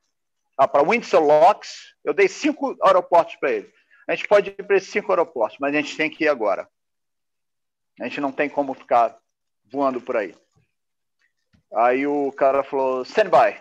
Ah, 0.59 0.69
para 0.69 0.83
Windsor 0.83 1.23
Locks, 1.23 1.95
eu 2.05 2.13
dei 2.13 2.29
cinco 2.29 2.77
aeroportos 2.83 3.37
para 3.37 3.51
ele. 3.51 3.73
A 4.07 4.15
gente 4.15 4.29
pode 4.29 4.51
ir 4.51 4.63
para 4.63 4.77
esses 4.77 4.91
cinco 4.91 5.11
aeroportos, 5.11 5.59
mas 5.59 5.75
a 5.75 5.79
gente 5.79 5.97
tem 5.97 6.11
que 6.11 6.25
ir 6.25 6.29
agora. 6.29 6.69
A 7.99 8.05
gente 8.05 8.21
não 8.21 8.31
tem 8.31 8.51
como 8.51 8.75
ficar 8.75 9.19
voando 9.73 10.03
por 10.03 10.19
aí. 10.19 10.35
Aí 11.75 12.07
o 12.07 12.31
cara 12.33 12.63
falou, 12.63 13.01
stand 13.03 13.31
by. 13.31 13.59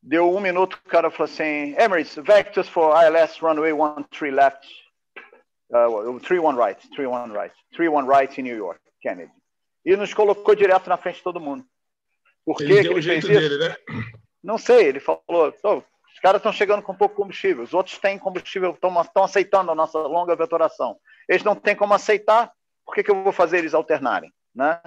Deu 0.00 0.32
um 0.32 0.40
minuto, 0.40 0.74
o 0.74 0.88
cara 0.88 1.10
falou 1.10 1.24
assim, 1.24 1.74
Emirates, 1.76 2.14
vectors 2.14 2.68
for 2.68 2.94
ILS 3.02 3.40
runway 3.40 3.72
13 4.10 4.30
left, 4.32 4.68
uh, 5.70 6.20
31 6.20 6.56
right, 6.56 6.88
31 6.90 7.32
right, 7.32 7.54
31 7.72 8.06
right 8.06 8.40
in 8.40 8.44
New 8.44 8.56
York, 8.56 8.80
Kennedy 9.02 9.37
e 9.88 9.96
nos 9.96 10.12
colocou 10.12 10.54
direto 10.54 10.90
na 10.90 10.98
frente 10.98 11.16
de 11.16 11.22
todo 11.22 11.40
mundo. 11.40 11.64
Por 12.44 12.60
ele 12.60 12.76
que 12.76 12.82
deu 12.82 12.96
o 12.96 13.00
jeito 13.00 13.26
dele, 13.26 13.56
né? 13.56 13.74
Não 14.44 14.58
sei, 14.58 14.86
ele 14.86 15.00
falou: 15.00 15.22
os 15.58 16.20
caras 16.20 16.40
estão 16.40 16.52
chegando 16.52 16.82
com 16.82 16.94
pouco 16.94 17.16
combustível, 17.16 17.64
os 17.64 17.72
outros 17.72 17.96
têm 17.96 18.18
combustível, 18.18 18.72
estão 18.72 19.24
aceitando 19.24 19.70
a 19.70 19.74
nossa 19.74 19.98
longa 19.98 20.36
vetoração. 20.36 20.98
Eles 21.26 21.42
não 21.42 21.54
têm 21.54 21.74
como 21.74 21.94
aceitar, 21.94 22.52
por 22.84 22.94
que, 22.94 23.02
que 23.02 23.10
eu 23.10 23.22
vou 23.22 23.32
fazer 23.32 23.58
eles 23.58 23.72
alternarem? 23.72 24.30
Né? 24.54 24.78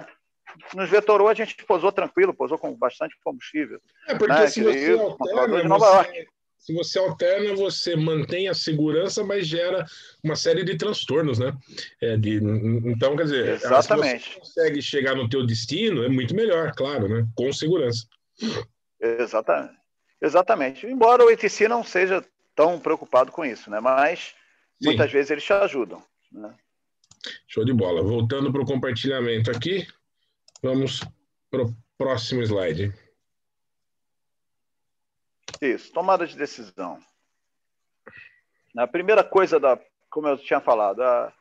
Nos 0.74 0.88
vetorou, 0.88 1.28
a 1.28 1.34
gente 1.34 1.56
posou 1.64 1.90
tranquilo, 1.90 2.32
posou 2.32 2.58
com 2.58 2.72
bastante 2.74 3.16
combustível. 3.24 3.80
É, 4.06 4.14
porque 4.14 4.34
né? 4.34 4.46
se 4.46 4.62
você 4.62 4.92
alterna, 4.92 5.78
você, 5.78 6.26
se 6.62 6.72
você 6.72 6.96
alterna, 6.96 7.56
você 7.56 7.96
mantém 7.96 8.48
a 8.48 8.54
segurança, 8.54 9.24
mas 9.24 9.48
gera 9.48 9.84
uma 10.22 10.36
série 10.36 10.62
de 10.62 10.76
transtornos, 10.76 11.36
né? 11.36 11.52
É, 12.00 12.16
de, 12.16 12.36
então, 12.36 13.16
quer 13.16 13.24
dizer, 13.24 13.48
Exatamente. 13.48 14.22
se 14.22 14.34
você 14.34 14.38
consegue 14.38 14.80
chegar 14.80 15.16
no 15.16 15.28
teu 15.28 15.44
destino, 15.44 16.04
é 16.04 16.08
muito 16.08 16.36
melhor, 16.36 16.72
claro, 16.76 17.08
né? 17.08 17.26
Com 17.34 17.52
segurança. 17.52 18.06
Exatamente. 19.00 19.76
Exatamente. 20.20 20.86
Embora 20.86 21.24
o 21.24 21.30
ETC 21.30 21.66
não 21.66 21.82
seja 21.82 22.24
tão 22.54 22.78
preocupado 22.78 23.32
com 23.32 23.44
isso, 23.44 23.68
né? 23.68 23.80
Mas 23.80 24.32
Sim. 24.80 24.90
muitas 24.90 25.10
vezes 25.10 25.32
eles 25.32 25.42
te 25.42 25.52
ajudam. 25.52 26.00
Né? 26.30 26.54
Show 27.48 27.64
de 27.64 27.72
bola. 27.72 28.04
Voltando 28.04 28.52
para 28.52 28.62
o 28.62 28.66
compartilhamento 28.66 29.50
aqui, 29.50 29.84
vamos 30.62 31.00
para 31.50 31.64
o 31.64 31.76
próximo 31.98 32.40
slide. 32.40 32.94
Isso, 35.60 35.92
tomada 35.92 36.26
de 36.26 36.36
decisão. 36.36 36.98
A 38.76 38.86
primeira 38.86 39.22
coisa 39.22 39.60
da, 39.60 39.78
como 40.10 40.28
eu 40.28 40.38
tinha 40.38 40.60
falado, 40.60 41.02
a 41.02 41.32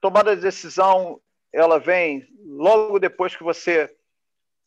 tomada 0.00 0.34
de 0.34 0.42
decisão, 0.42 1.20
ela 1.52 1.78
vem 1.78 2.26
logo 2.44 2.98
depois 2.98 3.36
que 3.36 3.44
você, 3.44 3.94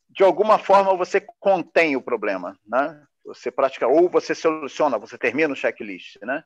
de 0.09 0.23
alguma 0.23 0.57
forma, 0.57 0.95
você 0.95 1.19
contém 1.39 1.95
o 1.95 2.01
problema, 2.01 2.57
né? 2.65 3.05
Você 3.25 3.51
pratica 3.51 3.87
ou 3.87 4.07
você 4.07 4.33
soluciona, 4.33 4.97
você 4.97 5.17
termina 5.17 5.53
o 5.53 5.57
checklist, 5.57 6.17
né? 6.21 6.43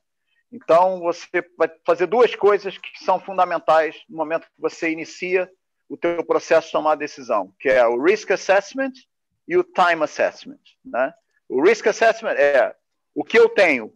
Então 0.52 1.00
você 1.02 1.28
vai 1.58 1.70
fazer 1.86 2.08
duas 2.08 2.34
coisas 2.36 2.78
que 2.78 3.04
são 3.04 3.20
fundamentais 3.20 3.96
no 4.10 4.18
momento 4.18 4.48
que 4.48 4.62
você 4.62 4.90
inicia 4.90 5.50
o 5.88 5.98
teu 5.98 6.24
processo 6.24 6.68
de 6.68 6.74
tomar 6.74 6.96
decisão, 6.96 7.54
que 7.60 7.70
é 7.70 7.86
o 7.86 8.02
risk 8.02 8.32
assessment 8.32 8.94
e 9.48 9.58
o 9.58 9.64
time 9.64 10.04
assessment, 10.04 10.62
né? 10.84 11.14
O 11.50 11.64
risk 11.64 11.88
assessment 11.88 12.36
é 12.38 12.76
o 13.16 13.24
que 13.24 13.38
eu 13.38 13.50
tenho, 13.50 13.92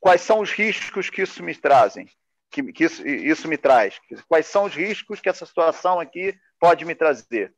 quais 0.00 0.22
são 0.22 0.40
os 0.40 0.50
riscos 0.50 1.10
que 1.10 1.22
isso 1.22 1.42
me 1.42 1.54
trazem, 1.54 2.08
que, 2.50 2.72
que 2.72 2.84
isso, 2.84 3.06
isso 3.06 3.46
me 3.46 3.58
traz, 3.58 4.00
quais 4.26 4.46
são 4.46 4.64
os 4.64 4.74
riscos 4.74 5.20
que 5.20 5.28
essa 5.28 5.44
situação 5.44 6.00
aqui 6.00 6.34
pode 6.58 6.84
me 6.86 6.94
trazer. 6.94 7.54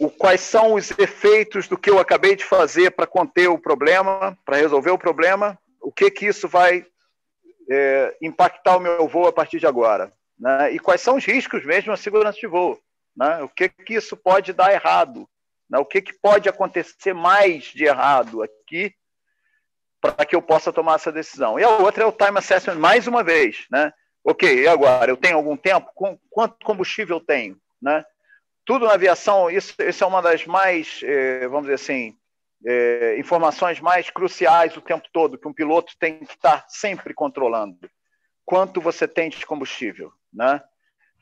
O, 0.00 0.10
quais 0.10 0.40
são 0.40 0.74
os 0.74 0.90
efeitos 0.98 1.68
do 1.68 1.78
que 1.78 1.88
eu 1.88 2.00
acabei 2.00 2.34
de 2.34 2.44
fazer 2.44 2.90
para 2.90 3.06
conter 3.06 3.48
o 3.48 3.58
problema, 3.58 4.36
para 4.44 4.56
resolver 4.56 4.90
o 4.90 4.98
problema, 4.98 5.56
o 5.80 5.92
que 5.92 6.10
que 6.10 6.26
isso 6.26 6.48
vai 6.48 6.84
é, 7.70 8.16
impactar 8.20 8.76
o 8.76 8.80
meu 8.80 9.06
voo 9.06 9.28
a 9.28 9.32
partir 9.32 9.60
de 9.60 9.66
agora, 9.66 10.12
né? 10.38 10.72
E 10.72 10.80
quais 10.80 11.00
são 11.00 11.16
os 11.16 11.24
riscos 11.24 11.64
mesmo 11.64 11.92
na 11.92 11.96
segurança 11.96 12.40
de 12.40 12.46
voo, 12.46 12.80
né? 13.16 13.42
O 13.42 13.48
que 13.48 13.68
que 13.68 13.94
isso 13.94 14.16
pode 14.16 14.52
dar 14.52 14.72
errado, 14.72 15.28
né? 15.74 15.80
O 15.80 15.84
que 15.84 16.00
que 16.00 16.12
pode 16.12 16.48
acontecer 16.48 17.12
mais 17.12 17.64
de 17.64 17.84
errado 17.84 18.44
aqui 18.44 18.94
para 20.00 20.24
que 20.24 20.36
eu 20.36 20.40
possa 20.40 20.72
tomar 20.72 20.94
essa 20.94 21.10
decisão. 21.10 21.58
E 21.58 21.64
a 21.64 21.70
outra 21.70 22.04
é 22.04 22.06
o 22.06 22.12
time 22.12 22.38
assessment, 22.38 22.76
mais 22.76 23.08
uma 23.08 23.24
vez, 23.24 23.66
né? 23.70 23.92
Ok, 24.22 24.62
e 24.62 24.68
agora? 24.68 25.10
Eu 25.10 25.16
tenho 25.16 25.36
algum 25.36 25.56
tempo? 25.56 25.90
Quanto 26.30 26.64
combustível 26.64 27.16
eu 27.16 27.24
tenho? 27.24 27.58
Né? 27.82 28.04
Tudo 28.64 28.86
na 28.86 28.94
aviação, 28.94 29.50
isso, 29.50 29.74
isso 29.80 30.04
é 30.04 30.06
uma 30.06 30.22
das 30.22 30.46
mais, 30.46 31.00
eh, 31.02 31.48
vamos 31.48 31.62
dizer 31.62 31.74
assim, 31.74 32.16
eh, 32.66 33.16
informações 33.18 33.80
mais 33.80 34.08
cruciais 34.10 34.76
o 34.76 34.80
tempo 34.80 35.06
todo, 35.12 35.38
que 35.38 35.48
um 35.48 35.52
piloto 35.52 35.94
tem 35.98 36.18
que 36.20 36.34
estar 36.34 36.64
sempre 36.68 37.12
controlando. 37.12 37.76
Quanto 38.44 38.80
você 38.80 39.08
tem 39.08 39.28
de 39.28 39.44
combustível, 39.44 40.12
né? 40.32 40.62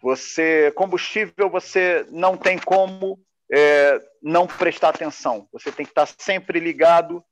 Você, 0.03 0.72
combustível, 0.72 1.48
você 1.48 2.05
não 2.11 2.36
tem 2.36 2.59
como 2.59 3.18
eh, 3.53 4.00
não 4.22 4.46
prestar 4.46 4.88
atenção. 4.88 5.46
Você 5.53 5.70
tem 5.70 5.84
que 5.84 5.92
estar 5.92 6.07
sempre 6.07 6.59
ligado 6.59 7.22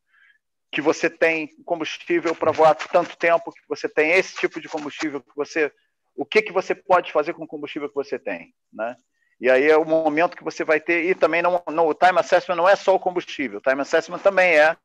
que 0.71 0.83
você 0.83 1.09
tem 1.09 1.49
combustível 1.64 2.35
para 2.35 2.53
voar 2.53 2.75
tanto 2.75 3.16
tempo, 3.16 3.51
que 3.53 3.66
você 3.68 3.89
tem 3.89 4.12
esse 4.12 4.37
tipo 4.37 4.61
de 4.61 4.68
combustível, 4.68 5.21
que 5.21 5.35
você, 5.35 5.73
o 6.14 6.25
que, 6.25 6.43
que 6.43 6.53
você 6.53 6.75
pode 6.75 7.11
fazer 7.11 7.33
com 7.33 7.45
o 7.45 7.49
combustível 7.49 7.89
que 7.89 7.95
você 7.95 8.18
tem, 8.18 8.55
né? 8.73 8.97
E 9.41 9.51
aí 9.51 9.68
é 9.68 9.77
o 9.77 9.87
momento 9.87 10.37
que 10.37 10.45
você 10.45 10.62
vai 10.62 10.79
ter, 10.79 11.07
e 11.07 11.14
também 11.14 11.41
não, 11.41 11.62
não, 11.73 11.87
o 11.87 11.95
time 11.95 12.21
assessment 12.21 12.57
não 12.57 12.68
é 12.68 12.77
só 12.77 12.95
o 12.95 13.01
combustível, 13.01 13.59
o 13.59 13.62
time 13.62 13.81
assessment 13.81 14.18
também 14.18 14.59
é 14.59 14.77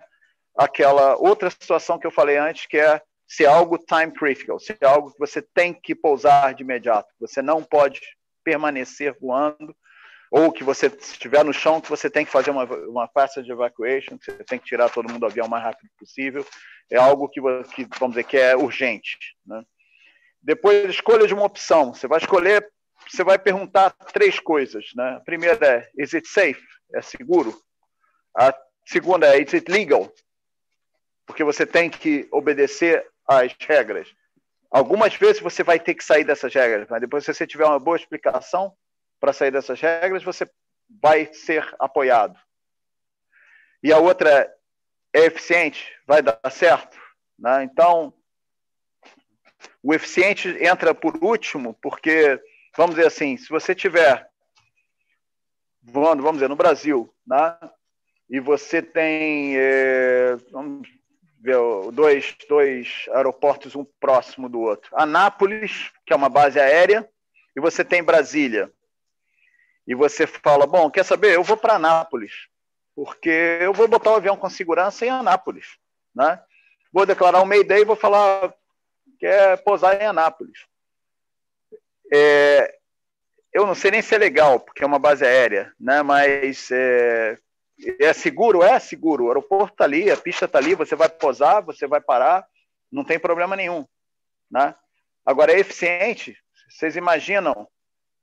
aquela 0.57 1.17
outra 1.17 1.49
situação 1.49 1.99
que 1.99 2.07
eu 2.07 2.11
falei 2.11 2.37
antes, 2.37 2.65
que 2.65 2.77
é 2.77 3.01
se 3.27 3.43
é 3.43 3.47
algo 3.47 3.77
time 3.77 4.11
critical, 4.13 4.57
se 4.57 4.75
é 4.79 4.85
algo 4.85 5.11
que 5.11 5.19
você 5.19 5.41
tem 5.41 5.73
que 5.73 5.93
pousar 5.93 6.53
de 6.53 6.63
imediato, 6.63 7.13
você 7.19 7.41
não 7.41 7.61
pode 7.61 7.99
permanecer 8.43 9.17
voando, 9.19 9.75
ou 10.31 10.51
que 10.51 10.63
você 10.63 10.87
estiver 10.87 11.43
no 11.43 11.53
chão, 11.53 11.81
que 11.81 11.89
você 11.89 12.09
tem 12.09 12.25
que 12.25 12.31
fazer 12.31 12.51
uma, 12.51 12.63
uma 12.63 13.07
fast 13.07 13.41
de 13.41 13.51
evacuation, 13.51 14.17
que 14.17 14.25
você 14.25 14.43
tem 14.43 14.59
que 14.59 14.65
tirar 14.65 14.89
todo 14.89 15.07
mundo 15.07 15.21
do 15.21 15.25
avião 15.25 15.47
o 15.47 15.49
mais 15.49 15.63
rápido 15.63 15.89
possível, 15.97 16.45
é 16.91 16.97
algo 16.97 17.29
que, 17.29 17.41
que 17.73 17.99
vamos 17.99 18.15
dizer, 18.15 18.23
que 18.23 18.37
é 18.37 18.55
urgente. 18.55 19.17
Né? 19.45 19.63
Depois, 20.41 20.89
escolha 20.89 21.27
de 21.27 21.33
uma 21.33 21.45
opção. 21.45 21.93
Você 21.93 22.07
vai 22.07 22.19
escolher, 22.19 22.67
você 23.09 23.23
vai 23.23 23.39
perguntar 23.39 23.91
três 24.13 24.39
coisas. 24.39 24.85
Né? 24.95 25.15
A 25.17 25.19
primeira 25.19 25.65
é, 25.65 25.89
is 25.97 26.13
it 26.13 26.27
safe? 26.27 26.61
É 26.93 27.01
seguro? 27.01 27.55
A 28.37 28.53
segunda 28.85 29.27
é, 29.27 29.41
is 29.41 29.53
it 29.53 29.71
legal? 29.71 30.11
Porque 31.25 31.43
você 31.43 31.65
tem 31.65 31.89
que 31.89 32.27
obedecer 32.31 33.05
às 33.27 33.55
regras. 33.59 34.07
Algumas 34.69 35.15
vezes 35.15 35.41
você 35.41 35.63
vai 35.63 35.79
ter 35.79 35.95
que 35.95 36.03
sair 36.03 36.23
dessas 36.23 36.53
regras, 36.53 36.87
mas 36.89 36.99
depois, 36.99 37.23
se 37.23 37.33
você 37.33 37.47
tiver 37.47 37.65
uma 37.65 37.79
boa 37.79 37.97
explicação, 37.97 38.73
para 39.19 39.33
sair 39.33 39.51
dessas 39.51 39.79
regras, 39.79 40.23
você 40.23 40.49
vai 40.89 41.33
ser 41.33 41.75
apoiado. 41.79 42.39
E 43.81 43.91
a 43.91 43.97
outra 43.97 44.51
é 45.13 45.25
eficiente, 45.25 45.93
vai 46.07 46.21
dar 46.21 46.39
certo. 46.51 46.97
Né? 47.37 47.63
Então, 47.63 48.13
o 49.81 49.93
eficiente 49.93 50.49
entra 50.63 50.93
por 50.93 51.15
último, 51.23 51.73
porque, 51.81 52.39
vamos 52.75 52.95
dizer 52.95 53.07
assim, 53.07 53.37
se 53.37 53.49
você 53.49 53.73
tiver 53.75 54.27
voando, 55.81 56.23
vamos 56.23 56.37
dizer, 56.37 56.49
no 56.49 56.55
Brasil, 56.55 57.13
né? 57.25 57.57
e 58.29 58.39
você 58.39 58.81
tem, 58.81 59.55
é, 59.57 60.35
vamos 60.51 60.87
ver, 61.39 61.57
dois, 61.93 62.35
dois 62.49 63.05
aeroportos, 63.11 63.75
um 63.75 63.85
próximo 63.99 64.49
do 64.49 64.59
outro. 64.59 64.89
Anápolis, 64.97 65.91
que 66.05 66.11
é 66.11 66.15
uma 66.15 66.29
base 66.29 66.59
aérea, 66.59 67.07
e 67.55 67.61
você 67.61 67.85
tem 67.85 68.03
Brasília 68.03 68.71
e 69.87 69.93
você 69.93 70.25
fala, 70.25 70.65
bom, 70.65 70.89
quer 70.89 71.03
saber? 71.03 71.35
Eu 71.35 71.43
vou 71.43 71.57
para 71.57 71.75
Anápolis, 71.75 72.47
porque 72.95 73.59
eu 73.61 73.73
vou 73.73 73.87
botar 73.87 74.11
o 74.11 74.15
avião 74.15 74.35
com 74.35 74.49
segurança 74.49 75.05
em 75.05 75.09
Anápolis, 75.09 75.77
né? 76.13 76.41
Vou 76.91 77.05
declarar 77.05 77.41
um 77.41 77.45
Mayday 77.45 77.81
e 77.81 77.85
vou 77.85 77.95
falar 77.95 78.53
que 79.19 79.25
é 79.25 79.55
pousar 79.57 80.01
em 80.01 80.05
Anápolis. 80.05 80.65
É, 82.11 82.77
eu 83.53 83.65
não 83.65 83.75
sei 83.75 83.91
nem 83.91 84.01
se 84.01 84.15
é 84.15 84.17
legal, 84.17 84.59
porque 84.59 84.83
é 84.83 84.87
uma 84.87 84.99
base 84.99 85.25
aérea, 85.25 85.73
né? 85.79 86.01
Mas 86.01 86.69
é, 86.71 87.37
é 87.99 88.13
seguro? 88.13 88.63
É 88.63 88.79
seguro. 88.79 89.25
O 89.25 89.27
aeroporto 89.27 89.73
está 89.73 89.83
ali, 89.83 90.09
a 90.09 90.17
pista 90.17 90.45
está 90.45 90.57
ali, 90.57 90.73
você 90.75 90.95
vai 90.95 91.09
posar, 91.09 91.63
você 91.63 91.85
vai 91.85 92.01
parar, 92.01 92.45
não 92.91 93.03
tem 93.03 93.19
problema 93.19 93.55
nenhum, 93.55 93.85
né? 94.49 94.75
Agora, 95.25 95.51
é 95.51 95.59
eficiente? 95.59 96.37
Vocês 96.69 96.95
imaginam 96.95 97.67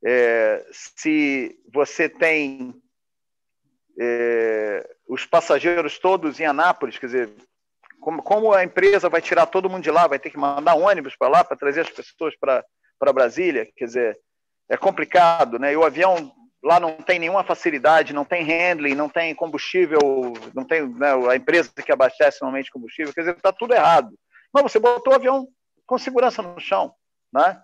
é, 0.05 0.67
se 0.73 1.59
você 1.73 2.09
tem 2.09 2.75
é, 3.99 4.89
os 5.09 5.25
passageiros 5.25 5.99
todos 5.99 6.41
em 6.41 6.45
Anápolis, 6.45 6.99
quer 6.99 7.07
dizer, 7.07 7.33
como, 8.01 8.23
como, 8.23 8.53
a 8.53 8.65
empresa 8.65 9.09
vai 9.09 9.23
tirar 9.23 9.47
todo 9.47 9.71
mundo 9.71 9.83
de 9.83 9.91
lá, 9.91 10.07
vai 10.07 10.19
ter 10.19 10.31
que 10.31 10.39
mandar 10.39 10.75
um 10.75 10.85
ônibus 10.87 11.17
para 11.17 11.29
lá 11.29 11.45
para 11.45 11.57
trazer 11.57 11.83
as 11.83 11.91
pessoas 11.91 12.35
para 12.37 13.13
Brasília, 13.13 13.69
quer 13.77 13.85
dizer, 13.85 14.19
é 14.69 14.77
complicado, 14.77 15.59
né? 15.59 15.73
E 15.73 15.77
o 15.77 15.85
avião 15.85 16.33
lá 16.63 16.81
não 16.81 16.95
tem 16.95 17.19
nenhuma 17.19 17.45
facilidade, 17.45 18.13
não 18.13 18.25
tem 18.25 18.45
handling, 18.45 18.95
não 18.95 19.09
tem 19.09 19.35
combustível, 19.35 20.01
não 20.55 20.65
tem 20.65 20.89
né, 20.89 21.09
a 21.31 21.37
empresa 21.37 21.71
que 21.85 21.93
abastece 21.93 22.41
normalmente 22.41 22.71
combustível, 22.71 23.13
quer 23.13 23.21
dizer, 23.21 23.37
está 23.37 23.53
tudo 23.53 23.75
errado. 23.75 24.17
Mas 24.53 24.63
você 24.65 24.79
botou 24.79 25.13
o 25.13 25.17
avião 25.17 25.47
com 25.87 25.99
segurança 25.99 26.43
no 26.43 26.59
chão, 26.61 26.95
né? 27.33 27.61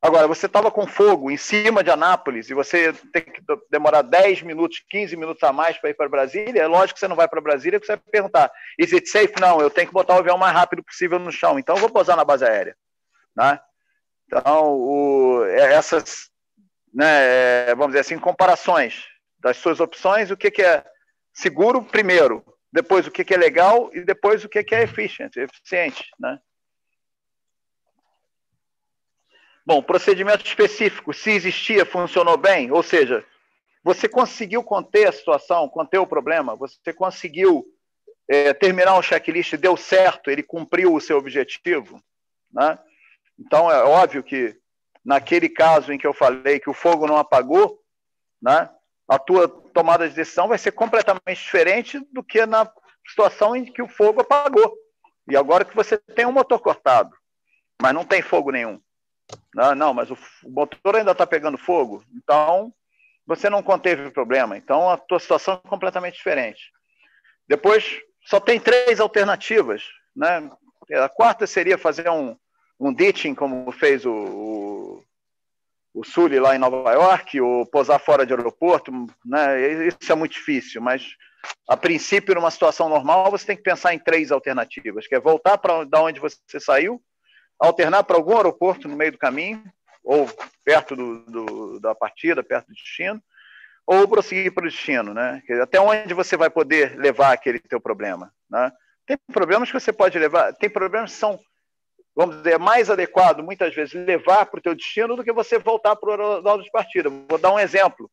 Agora, 0.00 0.28
você 0.28 0.46
estava 0.46 0.70
com 0.70 0.86
fogo 0.86 1.30
em 1.30 1.36
cima 1.36 1.82
de 1.82 1.90
Anápolis 1.90 2.48
e 2.48 2.54
você 2.54 2.92
tem 3.12 3.22
que 3.22 3.42
demorar 3.70 4.02
10 4.02 4.42
minutos, 4.42 4.82
15 4.88 5.16
minutos 5.16 5.42
a 5.42 5.52
mais 5.52 5.76
para 5.78 5.90
ir 5.90 5.94
para 5.94 6.08
Brasília, 6.08 6.62
é 6.62 6.66
lógico 6.66 6.94
que 6.94 7.00
você 7.00 7.08
não 7.08 7.16
vai 7.16 7.28
para 7.28 7.40
Brasília, 7.40 7.78
que 7.78 7.86
você 7.86 7.96
vai 7.96 8.04
perguntar, 8.10 8.52
is 8.78 8.92
it 8.92 9.08
safe? 9.08 9.34
Não, 9.40 9.60
eu 9.60 9.68
tenho 9.68 9.88
que 9.88 9.92
botar 9.92 10.14
o 10.14 10.18
avião 10.18 10.36
o 10.36 10.38
mais 10.38 10.54
rápido 10.54 10.82
possível 10.82 11.18
no 11.18 11.32
chão, 11.32 11.58
então 11.58 11.74
eu 11.74 11.80
vou 11.80 11.90
pousar 11.90 12.16
na 12.16 12.24
base 12.24 12.44
aérea. 12.44 12.76
Né? 13.36 13.60
Então, 14.26 14.72
o, 14.74 15.44
é, 15.44 15.74
essas, 15.74 16.30
né, 16.94 17.68
é, 17.68 17.74
vamos 17.74 17.88
dizer 17.88 18.00
assim, 18.00 18.18
comparações 18.18 19.04
das 19.38 19.56
suas 19.56 19.80
opções, 19.80 20.30
o 20.30 20.36
que, 20.36 20.50
que 20.50 20.62
é 20.62 20.84
seguro 21.32 21.82
primeiro, 21.82 22.44
depois 22.72 23.06
o 23.06 23.10
que, 23.10 23.24
que 23.24 23.34
é 23.34 23.36
legal 23.36 23.90
e 23.92 24.02
depois 24.02 24.44
o 24.44 24.48
que, 24.48 24.62
que 24.62 24.74
é 24.74 24.82
efficient, 24.82 25.36
eficiente, 25.36 26.08
né? 26.18 26.38
Bom, 29.66 29.82
procedimento 29.82 30.44
específico, 30.44 31.12
se 31.12 31.30
existia, 31.30 31.84
funcionou 31.84 32.36
bem? 32.36 32.70
Ou 32.72 32.82
seja, 32.82 33.24
você 33.82 34.08
conseguiu 34.08 34.62
conter 34.62 35.08
a 35.08 35.12
situação, 35.12 35.68
conter 35.68 35.98
o 35.98 36.06
problema, 36.06 36.56
você 36.56 36.92
conseguiu 36.92 37.64
é, 38.28 38.52
terminar 38.52 38.98
um 38.98 39.02
checklist, 39.02 39.54
deu 39.56 39.76
certo, 39.76 40.30
ele 40.30 40.42
cumpriu 40.42 40.94
o 40.94 41.00
seu 41.00 41.18
objetivo? 41.18 42.02
Né? 42.52 42.78
Então, 43.38 43.70
é 43.70 43.82
óbvio 43.82 44.22
que 44.22 44.56
naquele 45.04 45.48
caso 45.48 45.92
em 45.92 45.98
que 45.98 46.06
eu 46.06 46.12
falei 46.12 46.60
que 46.60 46.68
o 46.68 46.74
fogo 46.74 47.06
não 47.06 47.16
apagou, 47.16 47.80
né, 48.40 48.70
a 49.08 49.18
tua 49.18 49.48
tomada 49.48 50.08
de 50.08 50.14
decisão 50.14 50.48
vai 50.48 50.58
ser 50.58 50.72
completamente 50.72 51.42
diferente 51.42 51.98
do 52.12 52.22
que 52.22 52.44
na 52.46 52.70
situação 53.08 53.56
em 53.56 53.64
que 53.64 53.82
o 53.82 53.88
fogo 53.88 54.20
apagou. 54.20 54.76
E 55.28 55.36
agora 55.36 55.64
que 55.64 55.74
você 55.74 55.98
tem 55.98 56.26
um 56.26 56.32
motor 56.32 56.60
cortado, 56.60 57.16
mas 57.80 57.94
não 57.94 58.04
tem 58.04 58.22
fogo 58.22 58.50
nenhum. 58.50 58.80
Não, 59.54 59.74
não 59.74 59.94
mas 59.94 60.10
o 60.10 60.18
motor 60.44 60.96
ainda 60.96 61.12
está 61.12 61.26
pegando 61.26 61.58
fogo, 61.58 62.04
então 62.14 62.72
você 63.26 63.48
não 63.48 63.62
conteve 63.62 64.06
o 64.06 64.12
problema. 64.12 64.56
Então 64.56 64.90
a 64.90 64.96
tua 64.96 65.20
situação 65.20 65.60
é 65.64 65.68
completamente 65.68 66.14
diferente. 66.14 66.72
Depois, 67.48 68.00
só 68.24 68.38
tem 68.38 68.60
três 68.60 69.00
alternativas. 69.00 69.84
Né? 70.14 70.50
A 70.92 71.08
quarta 71.08 71.46
seria 71.46 71.78
fazer 71.78 72.08
um, 72.08 72.36
um 72.78 72.92
ditching, 72.92 73.34
como 73.34 73.70
fez 73.72 74.04
o, 74.04 74.12
o, 74.12 75.04
o 75.94 76.04
Sully 76.04 76.38
lá 76.38 76.54
em 76.54 76.58
Nova 76.58 76.92
York, 76.92 77.40
ou 77.40 77.66
posar 77.66 77.98
fora 78.00 78.24
de 78.24 78.32
aeroporto. 78.32 78.92
Né? 79.24 79.88
Isso 79.88 80.12
é 80.12 80.14
muito 80.14 80.32
difícil, 80.32 80.80
mas 80.80 81.16
a 81.68 81.76
princípio, 81.76 82.34
numa 82.34 82.50
situação 82.50 82.88
normal, 82.88 83.30
você 83.30 83.46
tem 83.46 83.56
que 83.56 83.62
pensar 83.62 83.94
em 83.94 83.98
três 83.98 84.30
alternativas, 84.30 85.06
que 85.06 85.14
é 85.14 85.20
voltar 85.20 85.58
para 85.58 86.02
onde 86.02 86.20
você 86.20 86.60
saiu, 86.60 87.02
alternar 87.60 88.04
para 88.04 88.16
algum 88.16 88.36
aeroporto 88.36 88.88
no 88.88 88.96
meio 88.96 89.12
do 89.12 89.18
caminho, 89.18 89.62
ou 90.02 90.28
perto 90.64 90.96
do, 90.96 91.18
do, 91.26 91.80
da 91.80 91.94
partida, 91.94 92.42
perto 92.42 92.68
do 92.68 92.74
destino, 92.74 93.22
ou 93.86 94.08
prosseguir 94.08 94.52
para 94.52 94.64
o 94.64 94.68
destino, 94.68 95.12
né? 95.12 95.42
Até 95.62 95.80
onde 95.80 96.14
você 96.14 96.36
vai 96.36 96.48
poder 96.48 96.96
levar 96.98 97.32
aquele 97.32 97.58
teu 97.58 97.80
problema, 97.80 98.32
né? 98.48 98.72
Tem 99.06 99.18
problemas 99.32 99.68
que 99.70 99.78
você 99.78 99.92
pode 99.92 100.18
levar, 100.18 100.54
tem 100.54 100.70
problemas 100.70 101.12
que 101.12 101.18
são, 101.18 101.38
vamos 102.14 102.36
dizer, 102.38 102.58
mais 102.58 102.88
adequado, 102.88 103.42
muitas 103.42 103.74
vezes, 103.74 103.92
levar 103.94 104.46
para 104.46 104.58
o 104.58 104.62
teu 104.62 104.74
destino 104.74 105.16
do 105.16 105.24
que 105.24 105.32
você 105.32 105.58
voltar 105.58 105.96
para 105.96 106.08
o 106.08 106.12
aerodrome 106.12 106.64
de 106.64 106.70
partida. 106.70 107.10
Vou 107.10 107.38
dar 107.38 107.52
um 107.52 107.58
exemplo. 107.58 108.10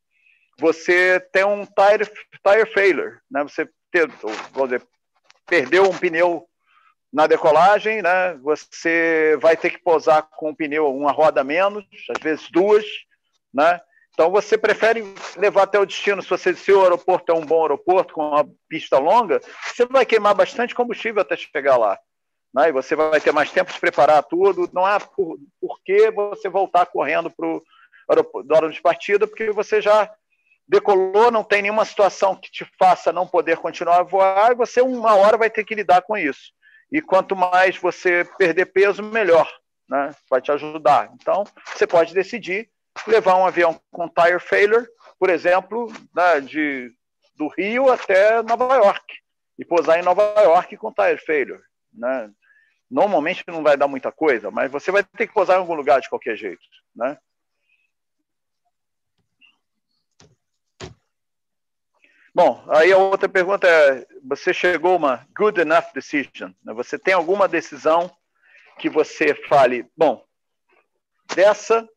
Você 0.60 1.20
tem 1.32 1.45
um 1.45 1.66
tire, 1.66 2.06
tire 2.06 2.66
failure, 2.74 3.20
né? 3.30 3.43
Você 3.43 3.70
dizer, 3.93 4.82
perdeu 5.45 5.84
um 5.84 5.98
pneu 5.98 6.48
na 7.12 7.28
decolagem, 7.28 8.01
né? 8.01 8.34
Você 8.43 9.38
vai 9.41 9.55
ter 9.55 9.70
que 9.70 9.80
posar 9.80 10.24
com 10.24 10.49
um 10.49 10.55
pneu 10.55 10.93
uma 10.93 11.12
roda 11.12 11.43
menos, 11.43 11.86
às 12.16 12.22
vezes 12.22 12.49
duas, 12.51 12.86
né? 13.53 13.80
Então 14.14 14.32
você 14.32 14.58
prefere 14.58 15.14
levar 15.38 15.64
até 15.64 15.80
o 15.80 15.86
destino, 15.86 16.24
se, 16.24 16.30
você, 16.30 16.55
se 16.55 16.72
o 16.72 16.82
aeroporto 16.82 17.32
é 17.32 17.36
um 17.36 17.45
bom 17.45 17.62
aeroporto, 17.62 18.16
com 18.16 18.30
uma 18.30 18.49
pista 18.68 18.97
longa, 18.97 19.39
você 19.64 19.86
vai 19.86 20.08
queimar 20.08 20.34
bastante 20.34 20.74
combustível 20.74 21.22
até 21.22 21.38
chegar 21.38 21.78
lá. 21.78 21.99
Né? 22.53 22.70
E 22.70 22.72
você 22.72 22.95
vai 22.95 23.22
ter 23.22 23.32
mais 23.32 23.51
tempo 23.51 23.72
de 23.72 23.80
preparar 23.80 24.24
tudo. 24.24 24.68
Não 24.74 24.84
há 24.84 24.99
por, 24.99 25.38
por 25.62 25.80
que 25.84 26.10
você 26.10 26.49
voltar 26.49 26.88
correndo 26.88 27.30
para 27.30 27.45
o 27.45 27.62
aeroporto 28.10 28.72
de 28.72 28.82
partida, 28.82 29.28
porque 29.28 29.51
você 29.51 29.80
já 29.80 30.12
decolou, 30.68 31.32
não 31.32 31.43
tem 31.43 31.62
nenhuma 31.62 31.86
situação 31.86 32.36
que 32.36 32.51
te 32.51 32.66
faça 32.78 33.14
não 33.14 33.28
poder 33.28 33.58
continuar 33.58 33.99
a 33.99 34.03
voar, 34.03 34.51
e 34.51 34.55
você 34.55 34.82
uma 34.82 35.16
hora 35.16 35.38
vai 35.38 35.49
ter 35.49 35.64
que 35.64 35.76
lidar 35.76 36.01
com 36.01 36.18
isso. 36.18 36.51
E 36.92 37.02
quanto 37.02 37.36
mais 37.36 37.78
você 37.78 38.28
perder 38.38 38.68
peso, 38.68 39.04
melhor. 39.04 39.50
Né? 39.90 40.14
Vai 40.30 40.42
te 40.42 40.52
ajudar. 40.52 41.12
Então, 41.14 41.44
você 41.66 41.86
pode 41.86 42.14
decidir 42.14 42.70
levar 43.06 43.36
um 43.36 43.46
avião 43.46 43.80
com 43.92 44.10
tire 44.10 44.40
failure, 44.40 44.88
por 45.20 45.30
exemplo, 45.30 45.92
né, 46.16 46.42
de, 46.42 46.92
do 47.36 47.48
Rio 47.48 47.92
até 47.92 48.42
Nova 48.42 48.76
York, 48.76 49.16
e 49.60 49.66
pousar 49.66 50.00
em 50.00 50.04
Nova 50.04 50.24
York 50.42 50.76
com 50.78 50.92
tire 50.92 51.18
failure. 51.20 51.62
Né? 51.94 52.30
Normalmente 52.90 53.44
não 53.48 53.64
vai 53.64 53.78
dar 53.78 53.88
muita 53.88 54.12
coisa, 54.12 54.50
mas 54.50 54.72
você 54.72 54.92
vai 54.92 55.04
ter 55.04 55.28
que 55.28 55.34
pousar 55.34 55.56
em 55.56 55.60
algum 55.60 55.74
lugar 55.74 56.00
de 56.02 56.10
qualquer 56.10 56.36
jeito. 56.36 56.62
Né? 56.96 57.18
Bom, 62.38 62.64
aí 62.68 62.94
a 62.94 62.98
outra 63.00 63.28
pergunta 63.28 63.68
é: 63.68 64.06
você 64.24 64.54
chegou 64.54 64.94
a 64.94 64.96
uma 64.96 65.28
good 65.36 65.60
enough 65.60 65.92
decision? 65.92 66.52
Né? 66.64 66.72
Você 66.72 67.00
tem 67.00 67.16
alguma 67.16 67.48
decisão 67.48 68.16
que 68.78 68.88
você 68.88 69.34
fale, 69.34 69.90
bom, 69.98 70.24
dessa 71.34 71.90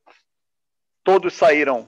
Todos 1.05 1.35
saíram 1.35 1.87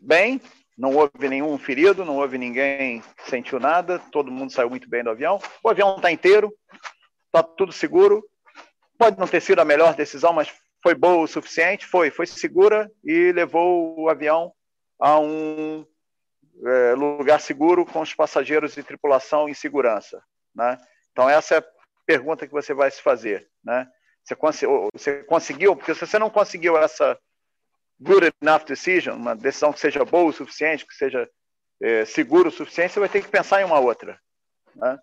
bem, 0.00 0.40
não 0.76 0.96
houve 0.96 1.28
nenhum 1.28 1.56
ferido, 1.56 2.04
não 2.04 2.16
houve 2.16 2.36
ninguém 2.36 3.00
sentiu 3.26 3.60
nada, 3.60 4.00
todo 4.10 4.32
mundo 4.32 4.50
saiu 4.50 4.68
muito 4.68 4.88
bem 4.88 5.04
do 5.04 5.10
avião. 5.10 5.40
O 5.62 5.68
avião 5.68 5.94
está 5.94 6.10
inteiro, 6.10 6.52
está 7.26 7.44
tudo 7.44 7.70
seguro. 7.70 8.24
Pode 8.98 9.20
não 9.20 9.28
ter 9.28 9.40
sido 9.40 9.60
a 9.60 9.64
melhor 9.64 9.94
decisão, 9.94 10.32
mas 10.32 10.52
foi 10.82 10.96
boa 10.96 11.22
o 11.22 11.28
suficiente, 11.28 11.86
foi, 11.86 12.10
foi 12.10 12.26
segura 12.26 12.90
e 13.04 13.30
levou 13.30 14.00
o 14.00 14.08
avião 14.08 14.52
a 14.98 15.20
um 15.20 15.86
é, 16.64 16.94
lugar 16.94 17.40
seguro 17.40 17.84
com 17.86 18.00
os 18.00 18.14
passageiros 18.14 18.76
e 18.76 18.82
tripulação 18.82 19.48
em 19.48 19.54
segurança. 19.54 20.22
Né? 20.54 20.78
Então, 21.10 21.28
essa 21.28 21.56
é 21.56 21.58
a 21.58 21.64
pergunta 22.06 22.46
que 22.46 22.52
você 22.52 22.74
vai 22.74 22.90
se 22.90 23.00
fazer. 23.00 23.48
Né? 23.64 23.88
Você, 24.24 24.36
cons 24.36 24.60
você 24.92 25.24
conseguiu, 25.24 25.76
porque 25.76 25.94
se 25.94 26.06
você 26.06 26.18
não 26.18 26.30
conseguiu 26.30 26.76
essa 26.76 27.18
good 28.00 28.32
enough 28.42 28.64
decision, 28.64 29.16
uma 29.16 29.34
decisão 29.34 29.72
que 29.72 29.80
seja 29.80 30.04
boa 30.04 30.30
o 30.30 30.32
suficiente, 30.32 30.86
que 30.86 30.94
seja 30.94 31.28
é, 31.80 32.04
seguro 32.04 32.48
o 32.48 32.52
suficiente, 32.52 32.92
você 32.92 33.00
vai 33.00 33.08
ter 33.08 33.22
que 33.22 33.28
pensar 33.28 33.60
em 33.60 33.64
uma 33.64 33.80
outra. 33.80 34.20
Né? 34.74 34.98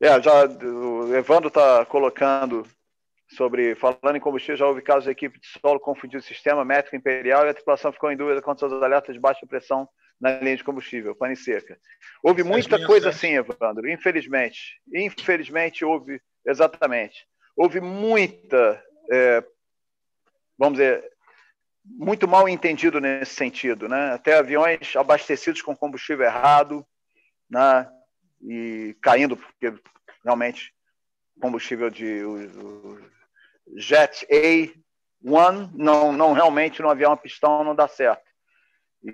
É, 0.00 0.20
já, 0.20 0.46
o 0.46 1.14
Evandro 1.14 1.46
está 1.46 1.86
colocando 1.86 2.66
sobre, 3.36 3.74
falando 3.74 4.16
em 4.16 4.20
combustível, 4.20 4.56
já 4.56 4.66
houve 4.66 4.82
casos 4.82 5.04
de 5.04 5.10
equipe 5.10 5.38
de 5.38 5.46
solo 5.46 5.80
confundir 5.80 6.18
o 6.18 6.22
sistema 6.22 6.64
métrico 6.64 6.96
imperial 6.96 7.46
e 7.46 7.50
a 7.50 7.54
tripulação 7.54 7.92
ficou 7.92 8.10
em 8.10 8.16
dúvida 8.16 8.42
quanto 8.42 8.64
aos 8.64 8.82
alertas 8.82 9.14
de 9.14 9.20
baixa 9.20 9.46
pressão 9.46 9.88
na 10.20 10.38
linha 10.38 10.56
de 10.56 10.64
combustível, 10.64 11.16
pane 11.16 11.34
seca. 11.34 11.76
Houve 12.22 12.44
muita 12.44 12.84
coisa 12.86 13.08
assim, 13.08 13.34
Evandro, 13.34 13.90
infelizmente. 13.90 14.80
Infelizmente 14.94 15.84
houve, 15.84 16.20
exatamente. 16.46 17.26
Houve 17.56 17.80
muita, 17.80 18.82
é, 19.10 19.44
vamos 20.56 20.78
dizer, 20.78 21.04
muito 21.84 22.28
mal 22.28 22.48
entendido 22.48 23.00
nesse 23.00 23.34
sentido, 23.34 23.88
né? 23.88 24.12
Até 24.12 24.38
aviões 24.38 24.94
abastecidos 24.94 25.60
com 25.60 25.76
combustível 25.76 26.24
errado, 26.24 26.86
né? 27.50 27.88
E 28.40 28.96
caindo, 29.02 29.36
porque 29.36 29.74
realmente 30.24 30.72
combustível 31.40 31.90
de 31.90 32.22
o, 32.22 32.94
o 32.94 33.12
Jet 33.76 34.26
A1 34.30 35.70
não, 35.74 36.12
não 36.12 36.32
realmente 36.32 36.82
no 36.82 36.88
avião 36.88 37.12
a 37.12 37.16
pistão 37.16 37.64
não 37.64 37.74
dá 37.74 37.88
certo. 37.88 38.22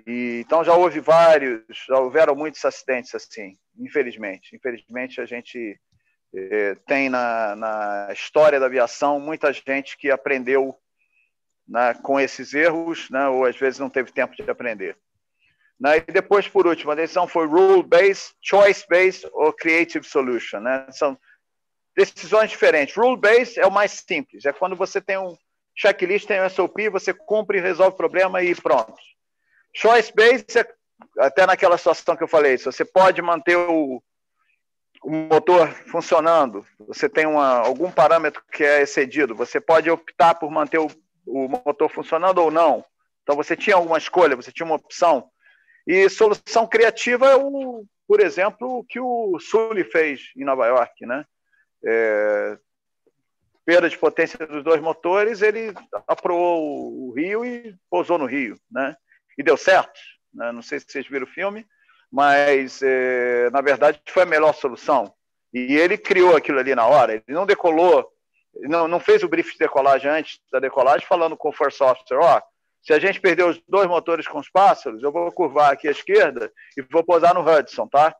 E, 0.05 0.41
então 0.45 0.63
já 0.63 0.73
houve 0.73 0.99
vários, 0.99 1.63
já 1.87 1.97
houveram 1.97 2.35
muitos 2.35 2.63
acidentes 2.63 3.13
assim, 3.15 3.57
infelizmente. 3.77 4.55
Infelizmente 4.55 5.19
a 5.19 5.25
gente 5.25 5.79
eh, 6.35 6.75
tem 6.85 7.09
na, 7.09 7.55
na, 7.55 8.09
história 8.13 8.59
da 8.59 8.67
aviação 8.67 9.19
muita 9.19 9.51
gente 9.51 9.97
que 9.97 10.11
aprendeu 10.11 10.75
né, 11.67 11.93
com 12.03 12.19
esses 12.19 12.53
erros, 12.53 13.09
né, 13.09 13.27
ou 13.27 13.45
às 13.45 13.57
vezes 13.57 13.79
não 13.79 13.89
teve 13.89 14.11
tempo 14.11 14.35
de 14.35 14.49
aprender. 14.49 14.97
Né, 15.79 15.97
e 15.97 16.11
depois, 16.11 16.47
por 16.47 16.67
último, 16.67 16.91
a 16.91 16.95
decisão 16.95 17.27
foi 17.27 17.47
rule-based, 17.47 18.35
choice-based 18.41 19.27
ou 19.31 19.53
creative 19.53 20.05
solution. 20.05 20.59
Né? 20.59 20.87
São 20.91 21.17
decisões 21.99 22.49
diferentes. 22.49 22.95
Rule-based 22.95 23.59
é 23.59 23.65
o 23.65 23.71
mais 23.71 23.91
simples, 23.91 24.45
é 24.45 24.53
quando 24.53 24.75
você 24.75 25.01
tem 25.01 25.17
um 25.17 25.35
checklist, 25.75 26.27
tem 26.27 26.41
um 26.41 26.49
SOP, 26.49 26.89
você 26.89 27.13
cumpre, 27.13 27.59
resolve 27.59 27.93
o 27.93 27.97
problema 27.97 28.41
e 28.41 28.53
pronto. 28.55 28.95
Choice 29.73 30.11
base, 30.13 30.45
até 31.17 31.45
naquela 31.45 31.77
situação 31.77 32.15
que 32.15 32.23
eu 32.23 32.27
falei, 32.27 32.57
se 32.57 32.65
você 32.65 32.83
pode 32.83 33.21
manter 33.21 33.55
o, 33.55 34.01
o 35.01 35.09
motor 35.09 35.69
funcionando, 35.87 36.65
você 36.79 37.07
tem 37.07 37.25
uma, 37.25 37.59
algum 37.59 37.91
parâmetro 37.91 38.43
que 38.51 38.63
é 38.63 38.81
excedido, 38.81 39.35
você 39.35 39.59
pode 39.59 39.89
optar 39.89 40.35
por 40.35 40.51
manter 40.51 40.79
o, 40.79 40.87
o 41.25 41.47
motor 41.47 41.89
funcionando 41.89 42.39
ou 42.39 42.51
não. 42.51 42.83
Então 43.23 43.35
você 43.35 43.55
tinha 43.55 43.75
alguma 43.75 43.97
escolha, 43.97 44.35
você 44.35 44.51
tinha 44.51 44.65
uma 44.65 44.75
opção. 44.75 45.29
E 45.87 46.09
solução 46.09 46.67
criativa 46.67 47.27
é 47.27 47.35
o, 47.35 47.85
por 48.07 48.19
exemplo, 48.19 48.79
o 48.79 48.83
que 48.83 48.99
o 48.99 49.39
Sully 49.39 49.83
fez 49.83 50.31
em 50.35 50.43
Nova 50.43 50.67
York, 50.67 51.05
né? 51.05 51.25
É, 51.85 52.57
perda 53.65 53.89
de 53.89 53.97
potência 53.97 54.45
dos 54.47 54.63
dois 54.63 54.81
motores, 54.81 55.41
ele 55.41 55.73
aproou 56.07 57.09
o 57.09 57.13
Rio 57.15 57.45
e 57.45 57.75
pousou 57.89 58.17
no 58.17 58.25
Rio, 58.25 58.59
né? 58.71 58.95
e 59.39 59.43
deu 59.43 59.55
certo. 59.55 59.99
Né? 60.33 60.51
Não 60.51 60.61
sei 60.61 60.79
se 60.79 60.85
vocês 60.89 61.07
viram 61.07 61.25
o 61.25 61.29
filme, 61.29 61.65
mas 62.11 62.81
é, 62.83 63.49
na 63.51 63.61
verdade 63.61 64.01
foi 64.09 64.23
a 64.23 64.25
melhor 64.25 64.53
solução. 64.53 65.13
E 65.53 65.77
ele 65.77 65.97
criou 65.97 66.35
aquilo 66.35 66.59
ali 66.59 66.75
na 66.75 66.85
hora. 66.85 67.13
Ele 67.13 67.23
não 67.29 67.45
decolou, 67.45 68.05
não, 68.55 68.87
não 68.87 68.99
fez 68.99 69.23
o 69.23 69.29
briefing 69.29 69.53
de 69.53 69.59
decolagem 69.59 70.11
antes 70.11 70.39
da 70.51 70.59
decolagem, 70.59 71.07
falando 71.07 71.37
com 71.37 71.49
o 71.49 71.53
Force 71.53 71.81
Officer: 71.81 72.19
ó, 72.19 72.41
se 72.83 72.93
a 72.93 72.99
gente 72.99 73.21
perder 73.21 73.45
os 73.45 73.59
dois 73.67 73.87
motores 73.87 74.27
com 74.27 74.39
os 74.39 74.49
pássaros, 74.49 75.01
eu 75.01 75.11
vou 75.11 75.31
curvar 75.31 75.71
aqui 75.71 75.87
à 75.87 75.91
esquerda 75.91 76.51
e 76.77 76.81
vou 76.81 77.03
posar 77.03 77.33
no 77.33 77.41
Hudson, 77.41 77.87
tá? 77.87 78.15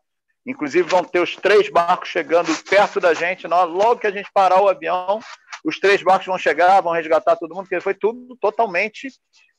Inclusive 0.50 0.90
vão 0.90 1.04
ter 1.04 1.20
os 1.20 1.36
três 1.36 1.70
barcos 1.70 2.10
chegando 2.10 2.50
perto 2.68 3.00
da 3.00 3.14
gente. 3.14 3.46
Logo 3.46 4.00
que 4.00 4.08
a 4.08 4.12
gente 4.12 4.32
parar 4.34 4.60
o 4.60 4.68
avião, 4.68 5.20
os 5.64 5.80
três 5.80 6.02
barcos 6.02 6.26
vão 6.26 6.40
chegar, 6.40 6.82
vão 6.82 6.92
resgatar 6.92 7.36
todo 7.36 7.54
mundo, 7.54 7.66
porque 7.66 7.80
foi 7.80 7.94
tudo 7.94 8.36
totalmente, 8.38 9.10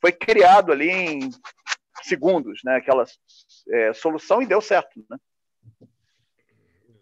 foi 0.01 0.11
criado 0.11 0.72
ali 0.72 0.91
em 0.91 1.30
segundos, 2.03 2.61
né? 2.64 2.74
Aquela 2.74 3.05
é, 3.70 3.93
solução 3.93 4.43
e 4.43 4.47
deu 4.47 4.61
certo, 4.61 5.05
né? 5.09 5.16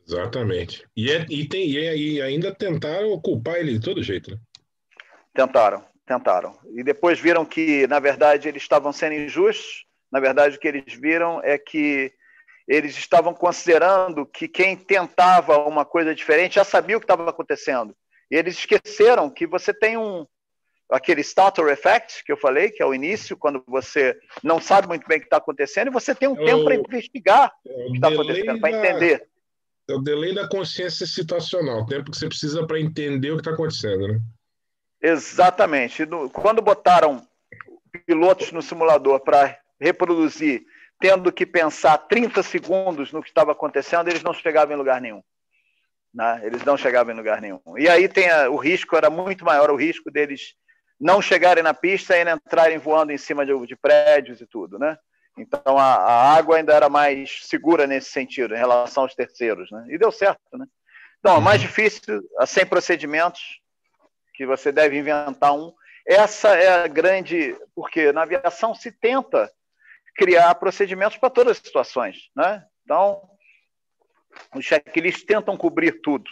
Exatamente. 0.06 0.86
E, 0.94 1.10
é, 1.10 1.24
e, 1.30 1.48
tem, 1.48 1.70
e 1.70 2.20
ainda 2.20 2.54
tentaram 2.54 3.18
culpar 3.18 3.56
ele 3.56 3.78
de 3.78 3.80
todo 3.80 4.02
jeito, 4.02 4.32
né? 4.32 4.38
Tentaram, 5.32 5.82
tentaram. 6.04 6.58
E 6.74 6.82
depois 6.82 7.18
viram 7.18 7.46
que, 7.46 7.86
na 7.86 8.00
verdade, 8.00 8.48
eles 8.48 8.62
estavam 8.62 8.92
sendo 8.92 9.14
injustos. 9.14 9.86
Na 10.12 10.20
verdade, 10.20 10.56
o 10.56 10.60
que 10.60 10.68
eles 10.68 10.94
viram 10.94 11.42
é 11.42 11.56
que 11.56 12.12
eles 12.68 12.96
estavam 12.98 13.32
considerando 13.32 14.26
que 14.26 14.46
quem 14.46 14.76
tentava 14.76 15.56
uma 15.66 15.86
coisa 15.86 16.14
diferente 16.14 16.56
já 16.56 16.64
sabia 16.64 16.98
o 16.98 17.00
que 17.00 17.04
estava 17.04 17.28
acontecendo. 17.28 17.96
E 18.30 18.36
eles 18.36 18.58
esqueceram 18.58 19.30
que 19.30 19.46
você 19.46 19.72
tem 19.72 19.96
um 19.96 20.26
aquele 20.90 21.20
starter 21.20 21.66
effect 21.68 22.24
que 22.24 22.32
eu 22.32 22.36
falei, 22.36 22.70
que 22.70 22.82
é 22.82 22.86
o 22.86 22.94
início, 22.94 23.36
quando 23.36 23.62
você 23.66 24.18
não 24.42 24.60
sabe 24.60 24.88
muito 24.88 25.06
bem 25.06 25.18
o 25.18 25.20
que 25.20 25.26
está 25.26 25.36
acontecendo, 25.36 25.88
e 25.88 25.92
você 25.92 26.14
tem 26.14 26.28
um 26.28 26.40
é 26.40 26.44
tempo 26.46 26.64
para 26.64 26.74
investigar 26.76 27.52
é 27.66 27.70
o 27.70 27.90
que 27.90 27.96
está 27.96 28.08
acontecendo, 28.08 28.60
para 28.60 28.70
entender. 28.70 29.28
É 29.88 29.94
o 29.94 29.98
delay 29.98 30.34
da 30.34 30.48
consciência 30.48 31.06
situacional, 31.06 31.80
o 31.80 31.86
tempo 31.86 32.10
que 32.10 32.16
você 32.16 32.26
precisa 32.26 32.66
para 32.66 32.80
entender 32.80 33.30
o 33.30 33.34
que 33.34 33.40
está 33.40 33.52
acontecendo, 33.52 34.08
né? 34.08 34.20
Exatamente. 35.00 36.06
Quando 36.32 36.60
botaram 36.60 37.22
pilotos 38.06 38.50
no 38.52 38.62
simulador 38.62 39.20
para 39.20 39.58
reproduzir, 39.80 40.64
tendo 41.00 41.32
que 41.32 41.46
pensar 41.46 41.96
30 41.98 42.42
segundos 42.42 43.12
no 43.12 43.22
que 43.22 43.28
estava 43.28 43.52
acontecendo, 43.52 44.08
eles 44.08 44.22
não 44.22 44.32
chegavam 44.32 44.74
em 44.74 44.78
lugar 44.78 45.00
nenhum. 45.00 45.22
Né? 46.12 46.40
Eles 46.44 46.64
não 46.64 46.76
chegavam 46.76 47.12
em 47.12 47.16
lugar 47.16 47.40
nenhum. 47.40 47.60
E 47.76 47.88
aí 47.88 48.08
tem 48.08 48.30
a, 48.30 48.50
o 48.50 48.56
risco 48.56 48.96
era 48.96 49.08
muito 49.08 49.44
maior, 49.44 49.70
o 49.70 49.76
risco 49.76 50.10
deles 50.10 50.54
não 51.00 51.22
chegarem 51.22 51.62
na 51.62 51.72
pista 51.72 52.16
e 52.16 52.28
entrarem 52.28 52.78
voando 52.78 53.12
em 53.12 53.18
cima 53.18 53.46
de, 53.46 53.66
de 53.66 53.76
prédios 53.76 54.40
e 54.40 54.46
tudo, 54.46 54.78
né? 54.78 54.98
Então 55.36 55.78
a, 55.78 55.94
a, 55.94 56.36
água 56.36 56.56
ainda 56.56 56.74
era 56.74 56.88
mais 56.88 57.40
segura 57.44 57.86
nesse 57.86 58.10
sentido, 58.10 58.54
em 58.54 58.58
relação 58.58 59.04
aos 59.04 59.14
terceiros, 59.14 59.70
né? 59.70 59.86
E 59.88 59.96
deu 59.96 60.10
certo, 60.10 60.40
né? 60.58 60.66
Então, 61.18 61.36
é 61.36 61.40
mais 61.40 61.60
difícil, 61.60 62.22
a 62.38 62.46
100 62.46 62.66
procedimentos, 62.66 63.60
que 64.34 64.46
você 64.46 64.70
deve 64.70 64.96
inventar 64.96 65.52
um. 65.52 65.72
Essa 66.06 66.50
é 66.56 66.84
a 66.84 66.86
grande. 66.86 67.56
Porque 67.74 68.12
na 68.12 68.22
aviação 68.22 68.74
se 68.74 68.92
tenta 68.92 69.50
criar 70.18 70.52
procedimentos 70.56 71.16
para 71.16 71.30
todas 71.30 71.52
as 71.52 71.58
situações. 71.58 72.28
Né? 72.36 72.64
Então, 72.84 73.22
os 74.54 74.64
checklists 74.64 75.24
tentam 75.24 75.56
cobrir 75.56 76.00
tudo. 76.02 76.28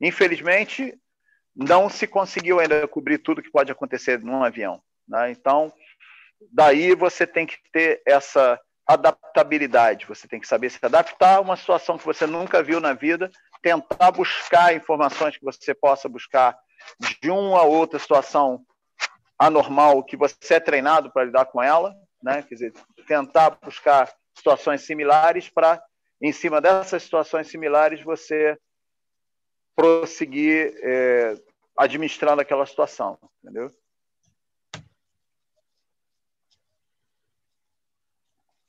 Infelizmente, 0.00 0.96
não 1.54 1.88
se 1.88 2.06
conseguiu 2.06 2.60
ainda 2.60 2.86
cobrir 2.86 3.18
tudo 3.18 3.42
que 3.42 3.50
pode 3.50 3.72
acontecer 3.72 4.20
num 4.20 4.44
avião. 4.44 4.80
Né? 5.06 5.32
Então, 5.32 5.72
daí 6.52 6.94
você 6.94 7.26
tem 7.26 7.44
que 7.44 7.58
ter 7.72 8.00
essa 8.06 8.58
adaptabilidade. 8.86 10.06
Você 10.06 10.28
tem 10.28 10.38
que 10.38 10.46
saber 10.46 10.70
se 10.70 10.78
adaptar 10.80 11.36
a 11.36 11.40
uma 11.40 11.56
situação 11.56 11.98
que 11.98 12.04
você 12.04 12.26
nunca 12.26 12.62
viu 12.62 12.80
na 12.80 12.92
vida, 12.92 13.30
tentar 13.62 14.12
buscar 14.12 14.74
informações 14.74 15.36
que 15.36 15.44
você 15.44 15.74
possa 15.74 16.08
buscar 16.08 16.56
de 17.20 17.30
uma 17.30 17.62
ou 17.62 17.74
outra 17.74 17.98
situação 17.98 18.64
anormal 19.38 20.04
que 20.04 20.16
você 20.16 20.54
é 20.54 20.60
treinado 20.60 21.10
para 21.10 21.24
lidar 21.24 21.46
com 21.46 21.62
ela, 21.62 21.94
né? 22.24 22.42
Quer 22.42 22.54
dizer, 22.54 22.72
tentar 23.06 23.50
buscar 23.50 24.12
situações 24.34 24.82
similares 24.82 25.48
para, 25.50 25.80
em 26.20 26.32
cima 26.32 26.60
dessas 26.60 27.02
situações 27.02 27.48
similares, 27.48 28.02
você 28.02 28.58
prosseguir 29.76 30.74
é, 30.82 31.36
administrando 31.76 32.40
aquela 32.40 32.64
situação, 32.64 33.18
entendeu? 33.42 33.70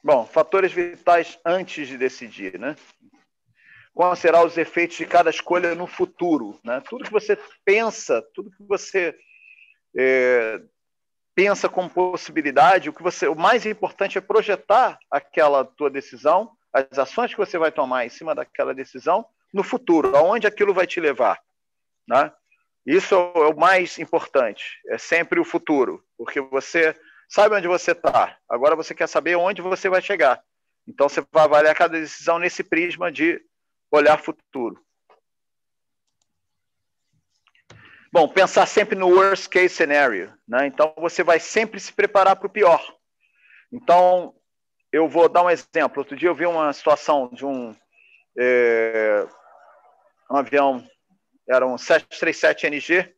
Bom, 0.03 0.25
fatores 0.25 0.71
vitais 0.71 1.39
antes 1.43 1.87
de 1.87 1.97
decidir, 1.97 2.59
né? 2.59 2.75
Considerar 3.93 4.45
os 4.45 4.57
efeitos 4.57 4.97
de 4.97 5.05
cada 5.05 5.29
escolha 5.29 5.73
no 5.73 5.87
futuro, 5.87 6.59
né? 6.63 6.81
Tudo 6.89 7.05
que 7.05 7.11
você 7.11 7.39
pensa, 7.63 8.21
tudo 8.33 8.51
que 8.51 8.63
você 8.63 9.17
é, 9.97 10.61
pensa 11.35 11.67
como 11.67 11.89
possibilidade, 11.89 12.89
o 12.89 12.93
que 12.93 13.03
você, 13.03 13.27
o 13.27 13.35
mais 13.35 13.65
importante 13.65 14.17
é 14.17 14.21
projetar 14.21 14.97
aquela 15.11 15.65
tua 15.65 15.89
decisão, 15.89 16.51
as 16.73 16.97
ações 16.97 17.31
que 17.31 17.37
você 17.37 17.57
vai 17.57 17.71
tomar 17.71 18.05
em 18.05 18.09
cima 18.09 18.33
daquela 18.33 18.73
decisão 18.73 19.25
no 19.53 19.61
futuro, 19.63 20.15
aonde 20.15 20.47
aquilo 20.47 20.73
vai 20.73 20.87
te 20.87 20.99
levar, 20.99 21.39
né? 22.07 22.31
Isso 22.85 23.15
é 23.15 23.47
o 23.47 23.57
mais 23.57 23.99
importante, 23.99 24.79
é 24.87 24.97
sempre 24.97 25.39
o 25.39 25.45
futuro, 25.45 26.03
porque 26.17 26.39
você 26.39 26.95
sabe 27.27 27.55
onde 27.55 27.67
você 27.67 27.91
está, 27.91 28.37
agora 28.47 28.75
você 28.75 28.93
quer 28.93 29.07
saber 29.07 29.35
onde 29.35 29.61
você 29.61 29.89
vai 29.89 30.01
chegar. 30.01 30.41
Então 30.87 31.09
você 31.09 31.25
vai 31.31 31.43
avaliar 31.43 31.75
cada 31.75 31.99
decisão 31.99 32.37
nesse 32.37 32.63
prisma 32.63 33.11
de 33.11 33.41
olhar 33.91 34.21
futuro. 34.21 34.84
Bom, 38.15 38.29
pensar 38.29 38.65
sempre 38.65 38.97
no 38.97 39.09
worst 39.09 39.49
case 39.49 39.75
scenario, 39.75 40.33
né? 40.47 40.67
Então 40.67 40.93
você 40.95 41.21
vai 41.21 41.37
sempre 41.37 41.81
se 41.81 41.91
preparar 41.91 42.37
para 42.37 42.47
o 42.47 42.49
pior. 42.49 42.81
Então 43.69 44.33
eu 44.89 45.09
vou 45.09 45.27
dar 45.27 45.43
um 45.43 45.49
exemplo. 45.49 45.97
Outro 45.97 46.15
dia 46.15 46.29
eu 46.29 46.33
vi 46.33 46.45
uma 46.45 46.71
situação 46.71 47.29
de 47.33 47.45
um 47.45 47.75
é, 48.39 49.27
um 50.31 50.37
avião, 50.37 50.81
era 51.45 51.67
um 51.67 51.75
737NG 51.75 53.13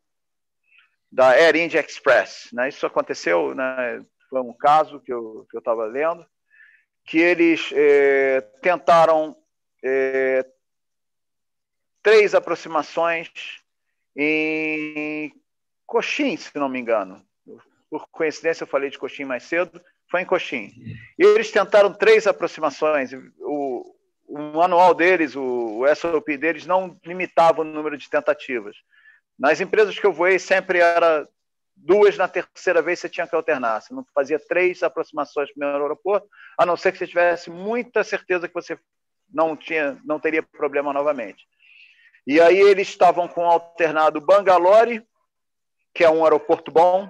da 1.11 1.27
Air 1.29 1.57
India 1.57 1.79
Express, 1.79 2.49
né? 2.51 2.67
Isso 2.67 2.83
aconteceu, 2.83 3.53
né? 3.53 4.03
Foi 4.31 4.41
um 4.41 4.53
caso 4.53 4.99
que 4.99 5.13
eu 5.13 5.45
que 5.51 5.57
eu 5.57 5.59
estava 5.59 5.85
lendo 5.85 6.25
que 7.05 7.19
eles 7.19 7.69
é, 7.71 8.41
tentaram 8.63 9.37
é, 9.83 10.43
três 12.01 12.33
aproximações 12.33 13.61
em 14.17 15.31
Coxim, 15.85 16.35
se 16.35 16.57
não 16.57 16.67
me 16.67 16.79
engano. 16.79 17.23
Por 17.89 18.07
coincidência, 18.09 18.63
eu 18.63 18.67
falei 18.67 18.89
de 18.89 18.97
Coxim 18.97 19.23
mais 19.23 19.43
cedo, 19.43 19.79
foi 20.09 20.21
em 20.21 20.25
Coxim. 20.25 20.73
E 21.17 21.23
eles 21.23 21.51
tentaram 21.51 21.93
três 21.93 22.25
aproximações. 22.25 23.11
O, 23.39 23.95
o 24.27 24.37
manual 24.53 24.93
deles, 24.93 25.35
o, 25.35 25.81
o 25.81 25.95
SOP 25.95 26.35
deles, 26.37 26.65
não 26.65 26.99
limitava 27.05 27.61
o 27.61 27.65
número 27.65 27.97
de 27.97 28.09
tentativas. 28.09 28.75
Nas 29.37 29.61
empresas 29.61 29.97
que 29.97 30.05
eu 30.05 30.11
voei, 30.11 30.39
sempre 30.39 30.79
era 30.79 31.27
duas 31.75 32.17
na 32.17 32.27
terceira 32.27 32.81
vez 32.81 32.99
você 32.99 33.07
tinha 33.07 33.27
que 33.27 33.35
alternar. 33.35 33.81
Você 33.81 33.93
não 33.93 34.05
fazia 34.13 34.39
três 34.39 34.81
aproximações 34.81 35.53
para 35.53 35.79
o 35.79 35.83
aeroporto, 35.83 36.27
a 36.57 36.65
não 36.65 36.75
ser 36.75 36.91
que 36.91 36.97
você 36.97 37.07
tivesse 37.07 37.49
muita 37.49 38.03
certeza 38.03 38.47
que 38.47 38.53
você 38.53 38.77
não 39.31 39.55
tinha, 39.55 39.99
não 40.03 40.19
teria 40.19 40.41
problema 40.41 40.91
novamente. 40.91 41.45
E 42.27 42.41
aí 42.41 42.59
eles 42.59 42.89
estavam 42.89 43.25
com 43.25 43.41
o 43.41 43.49
alternado 43.49 44.19
Bangalore, 44.19 45.01
que 45.93 46.03
é 46.03 46.09
um 46.09 46.25
aeroporto 46.25 46.69
bom, 46.69 47.09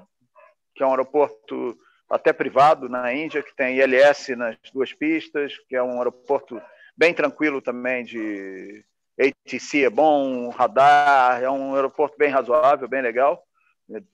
que 0.75 0.83
é 0.83 0.85
um 0.85 0.91
aeroporto 0.91 1.75
até 2.07 2.31
privado 2.31 2.87
na 2.87 3.11
Índia, 3.11 3.41
que 3.41 3.55
tem 3.55 3.79
ILS 3.79 4.37
nas 4.37 4.55
duas 4.71 4.93
pistas, 4.93 5.57
que 5.67 5.75
é 5.75 5.81
um 5.81 5.97
aeroporto 5.97 6.61
bem 6.95 7.15
tranquilo 7.15 7.63
também 7.63 8.05
de 8.05 8.85
ATC 9.19 9.85
é 9.85 9.89
bom, 9.89 10.49
radar, 10.49 11.41
é 11.41 11.49
um 11.49 11.73
aeroporto 11.73 12.15
bem 12.15 12.29
razoável, 12.29 12.87
bem 12.87 13.01
legal. 13.01 13.43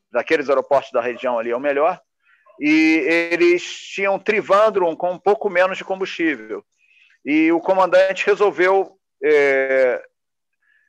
Daqueles 0.09 0.47
aeroportos 0.47 0.93
da 0.93 1.01
região 1.01 1.37
ali 1.37 1.51
é 1.51 1.55
o 1.55 1.59
melhor. 1.59 1.99
E 2.57 3.03
eles 3.29 3.61
tinham 3.61 4.17
Trivandrum 4.17 4.95
com 4.95 5.11
um 5.11 5.19
pouco 5.19 5.49
menos 5.49 5.77
de 5.77 5.83
combustível. 5.83 6.63
E 7.25 7.51
o 7.51 7.59
comandante 7.59 8.25
resolveu 8.25 8.97
é, 9.21 10.01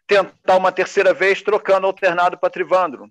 tentar 0.06 0.56
uma 0.56 0.72
terceira 0.72 1.12
vez, 1.14 1.42
trocando 1.42 1.86
alternado 1.86 2.38
para 2.38 2.50
Trivandro. 2.50 3.10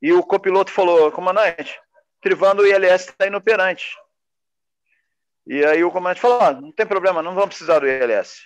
E 0.00 0.12
o 0.12 0.22
copiloto 0.22 0.70
falou, 0.70 1.10
comandante, 1.10 1.80
Trivandro 2.20 2.66
ILS 2.66 3.08
está 3.08 3.26
inoperante. 3.26 3.96
E 5.46 5.64
aí 5.64 5.84
o 5.84 5.90
comandante 5.90 6.20
falou, 6.20 6.40
ah, 6.40 6.52
não 6.52 6.72
tem 6.72 6.86
problema, 6.86 7.22
não 7.22 7.34
vamos 7.34 7.50
precisar 7.50 7.78
do 7.78 7.86
ILS. 7.86 8.42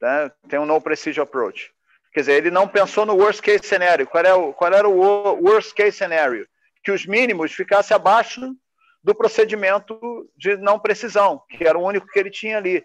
Né? 0.00 0.30
Tem 0.48 0.58
um 0.58 0.66
no 0.66 0.80
precision 0.80 1.22
approach. 1.22 1.72
Quer 2.12 2.20
dizer, 2.20 2.32
ele 2.32 2.50
não 2.50 2.66
pensou 2.66 3.04
no 3.04 3.14
worst 3.14 3.40
case 3.40 3.66
scenario. 3.66 4.06
Qual 4.06 4.24
era, 4.24 4.36
o, 4.36 4.52
qual 4.52 4.72
era 4.72 4.88
o 4.88 5.44
worst 5.44 5.74
case 5.74 5.96
scenario? 5.96 6.48
Que 6.82 6.90
os 6.90 7.04
mínimos 7.06 7.52
ficassem 7.52 7.94
abaixo 7.94 8.54
do 9.02 9.14
procedimento 9.14 10.28
de 10.36 10.56
não 10.56 10.78
precisão, 10.78 11.42
que 11.48 11.66
era 11.66 11.78
o 11.78 11.84
único 11.84 12.06
que 12.08 12.18
ele 12.18 12.30
tinha 12.30 12.56
ali. 12.56 12.84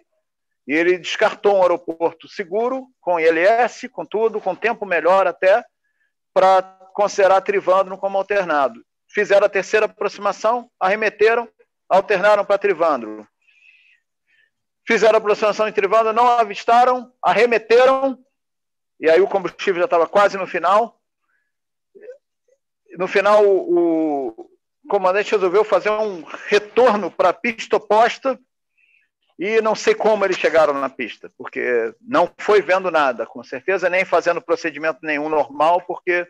E 0.66 0.74
ele 0.74 0.98
descartou 0.98 1.56
um 1.56 1.62
aeroporto 1.62 2.28
seguro, 2.28 2.86
com 3.00 3.18
ILS, 3.18 3.88
com 3.90 4.04
tudo, 4.04 4.40
com 4.40 4.54
tempo 4.54 4.86
melhor 4.86 5.26
até, 5.26 5.64
para 6.32 6.62
considerar 6.94 7.40
Trivandro 7.40 7.98
como 7.98 8.18
alternado. 8.18 8.84
Fizeram 9.08 9.46
a 9.46 9.50
terceira 9.50 9.86
aproximação, 9.86 10.70
arremeteram, 10.78 11.48
alternaram 11.88 12.44
para 12.44 12.58
Trivandro. 12.58 13.26
Fizeram 14.86 15.16
a 15.16 15.18
aproximação 15.18 15.68
em 15.68 15.72
Trivandro, 15.72 16.12
não 16.12 16.26
avistaram, 16.28 17.12
arremeteram, 17.22 18.18
e 19.00 19.10
aí 19.10 19.20
o 19.20 19.28
combustível 19.28 19.80
já 19.80 19.86
estava 19.86 20.06
quase 20.06 20.36
no 20.36 20.46
final. 20.46 21.00
no 22.96 23.08
final, 23.08 23.44
o 23.44 24.48
comandante 24.88 25.32
resolveu 25.32 25.64
fazer 25.64 25.90
um 25.90 26.22
retorno 26.48 27.10
para 27.10 27.30
a 27.30 27.32
pista 27.32 27.76
oposta 27.76 28.38
e 29.44 29.60
não 29.60 29.74
sei 29.74 29.92
como 29.92 30.24
eles 30.24 30.36
chegaram 30.36 30.72
na 30.72 30.88
pista, 30.88 31.28
porque 31.36 31.92
não 32.00 32.32
foi 32.38 32.62
vendo 32.62 32.92
nada, 32.92 33.26
com 33.26 33.42
certeza, 33.42 33.90
nem 33.90 34.04
fazendo 34.04 34.40
procedimento 34.40 35.00
nenhum 35.02 35.28
normal, 35.28 35.82
porque 35.84 36.24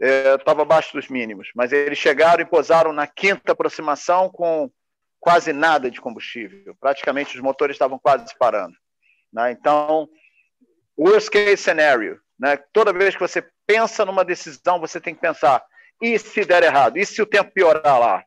estava 0.00 0.62
é, 0.62 0.62
abaixo 0.62 0.94
dos 0.94 1.08
mínimos. 1.08 1.50
Mas 1.54 1.72
eles 1.72 1.98
chegaram 1.98 2.40
e 2.40 2.46
posaram 2.46 2.90
na 2.90 3.06
quinta 3.06 3.52
aproximação 3.52 4.30
com 4.30 4.70
quase 5.20 5.52
nada 5.52 5.90
de 5.90 6.00
combustível. 6.00 6.74
Praticamente 6.80 7.36
os 7.36 7.42
motores 7.42 7.74
estavam 7.74 7.98
quase 7.98 8.24
parando. 8.38 8.74
Né? 9.30 9.52
Então, 9.52 10.08
worst 10.96 11.28
case 11.28 11.58
scenario. 11.58 12.18
Né? 12.40 12.56
Toda 12.72 12.94
vez 12.94 13.14
que 13.14 13.20
você 13.20 13.46
pensa 13.66 14.06
numa 14.06 14.24
decisão, 14.24 14.80
você 14.80 14.98
tem 14.98 15.14
que 15.14 15.20
pensar: 15.20 15.62
e 16.00 16.18
se 16.18 16.46
der 16.46 16.62
errado? 16.62 16.96
E 16.96 17.04
se 17.04 17.20
o 17.20 17.26
tempo 17.26 17.52
piorar 17.52 18.00
lá? 18.00 18.24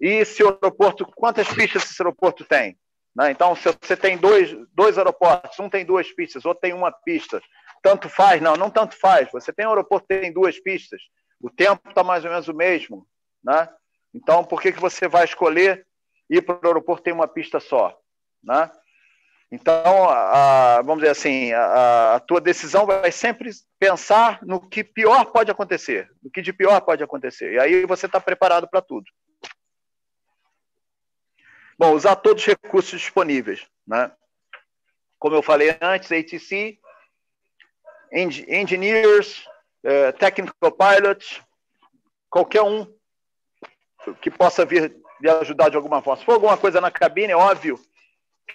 E 0.00 0.24
se 0.24 0.44
o 0.44 0.50
aeroporto, 0.50 1.04
quantas 1.16 1.48
pistas 1.52 1.82
esse 1.82 2.00
aeroporto 2.00 2.44
tem? 2.44 2.78
Né? 3.16 3.30
Então, 3.30 3.56
se 3.56 3.62
você 3.80 3.96
tem 3.96 4.18
dois, 4.18 4.54
dois 4.74 4.98
aeroportos, 4.98 5.58
um 5.58 5.70
tem 5.70 5.86
duas 5.86 6.12
pistas, 6.12 6.44
outro 6.44 6.60
tem 6.60 6.74
uma 6.74 6.92
pista, 6.92 7.40
tanto 7.82 8.10
faz? 8.10 8.42
Não, 8.42 8.54
não 8.56 8.68
tanto 8.68 8.94
faz. 8.98 9.30
Você 9.32 9.52
tem 9.52 9.64
um 9.64 9.70
aeroporto 9.70 10.06
que 10.06 10.20
tem 10.20 10.32
duas 10.32 10.60
pistas, 10.60 11.00
o 11.40 11.48
tempo 11.48 11.88
está 11.88 12.04
mais 12.04 12.24
ou 12.24 12.30
menos 12.30 12.46
o 12.46 12.54
mesmo. 12.54 13.06
Né? 13.42 13.68
Então, 14.12 14.44
por 14.44 14.60
que, 14.60 14.70
que 14.70 14.80
você 14.80 15.08
vai 15.08 15.24
escolher 15.24 15.86
ir 16.28 16.42
para 16.42 16.56
o 16.56 16.66
aeroporto 16.66 17.04
tem 17.04 17.14
uma 17.14 17.26
pista 17.26 17.58
só? 17.58 17.98
Né? 18.44 18.70
Então, 19.50 20.10
a, 20.10 20.82
vamos 20.82 20.98
dizer 20.98 21.12
assim, 21.12 21.52
a, 21.52 22.16
a, 22.16 22.20
tua 22.20 22.40
decisão 22.40 22.84
vai 22.84 23.10
sempre 23.12 23.50
pensar 23.78 24.40
no 24.42 24.60
que 24.60 24.84
pior 24.84 25.26
pode 25.26 25.50
acontecer, 25.50 26.10
no 26.22 26.30
que 26.30 26.42
de 26.42 26.52
pior 26.52 26.80
pode 26.82 27.02
acontecer. 27.02 27.52
E 27.52 27.58
aí 27.58 27.86
você 27.86 28.06
está 28.06 28.20
preparado 28.20 28.68
para 28.68 28.82
tudo. 28.82 29.06
Bom, 31.78 31.92
usar 31.92 32.16
todos 32.16 32.42
os 32.42 32.46
recursos 32.46 33.00
disponíveis. 33.00 33.66
Né? 33.86 34.10
Como 35.18 35.36
eu 35.36 35.42
falei 35.42 35.76
antes, 35.80 36.10
ATC, 36.10 36.78
engineers, 38.12 39.44
uh, 39.84 40.12
technical 40.18 40.72
pilots, 40.72 41.42
qualquer 42.30 42.62
um 42.62 42.90
que 44.22 44.30
possa 44.30 44.64
vir 44.64 44.96
de 45.20 45.28
ajudar 45.28 45.68
de 45.68 45.76
alguma 45.76 46.00
forma. 46.00 46.18
Se 46.18 46.24
for 46.24 46.34
alguma 46.34 46.56
coisa 46.56 46.80
na 46.80 46.90
cabine, 46.90 47.32
é 47.32 47.36
óbvio, 47.36 47.78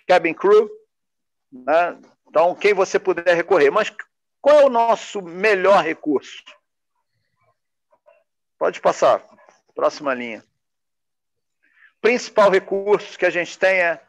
cabin 0.07 0.33
crew, 0.33 0.69
né? 1.51 1.99
Então, 2.27 2.55
quem 2.55 2.73
você 2.73 2.97
puder 2.97 3.35
recorrer. 3.35 3.69
Mas 3.69 3.93
qual 4.39 4.61
é 4.61 4.65
o 4.65 4.69
nosso 4.69 5.21
melhor 5.21 5.83
recurso? 5.83 6.43
Pode 8.57 8.79
passar. 8.79 9.23
Próxima 9.75 10.13
linha 10.13 10.43
principal 12.01 12.49
recurso 12.49 13.17
que 13.17 13.25
a 13.25 13.29
gente 13.29 13.57
tem 13.57 13.79
é 13.79 14.01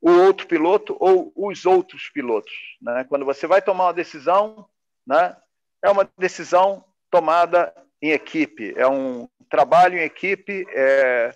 o 0.00 0.10
outro 0.10 0.46
piloto 0.46 0.96
ou 1.00 1.32
os 1.34 1.64
outros 1.64 2.08
pilotos. 2.08 2.52
Né? 2.80 3.04
Quando 3.08 3.24
você 3.24 3.46
vai 3.46 3.62
tomar 3.62 3.84
uma 3.84 3.94
decisão, 3.94 4.68
né, 5.06 5.36
é 5.82 5.90
uma 5.90 6.08
decisão 6.18 6.84
tomada 7.10 7.72
em 8.00 8.10
equipe, 8.10 8.74
é 8.76 8.86
um 8.86 9.28
trabalho 9.48 9.98
em 9.98 10.02
equipe, 10.02 10.66
é 10.70 11.34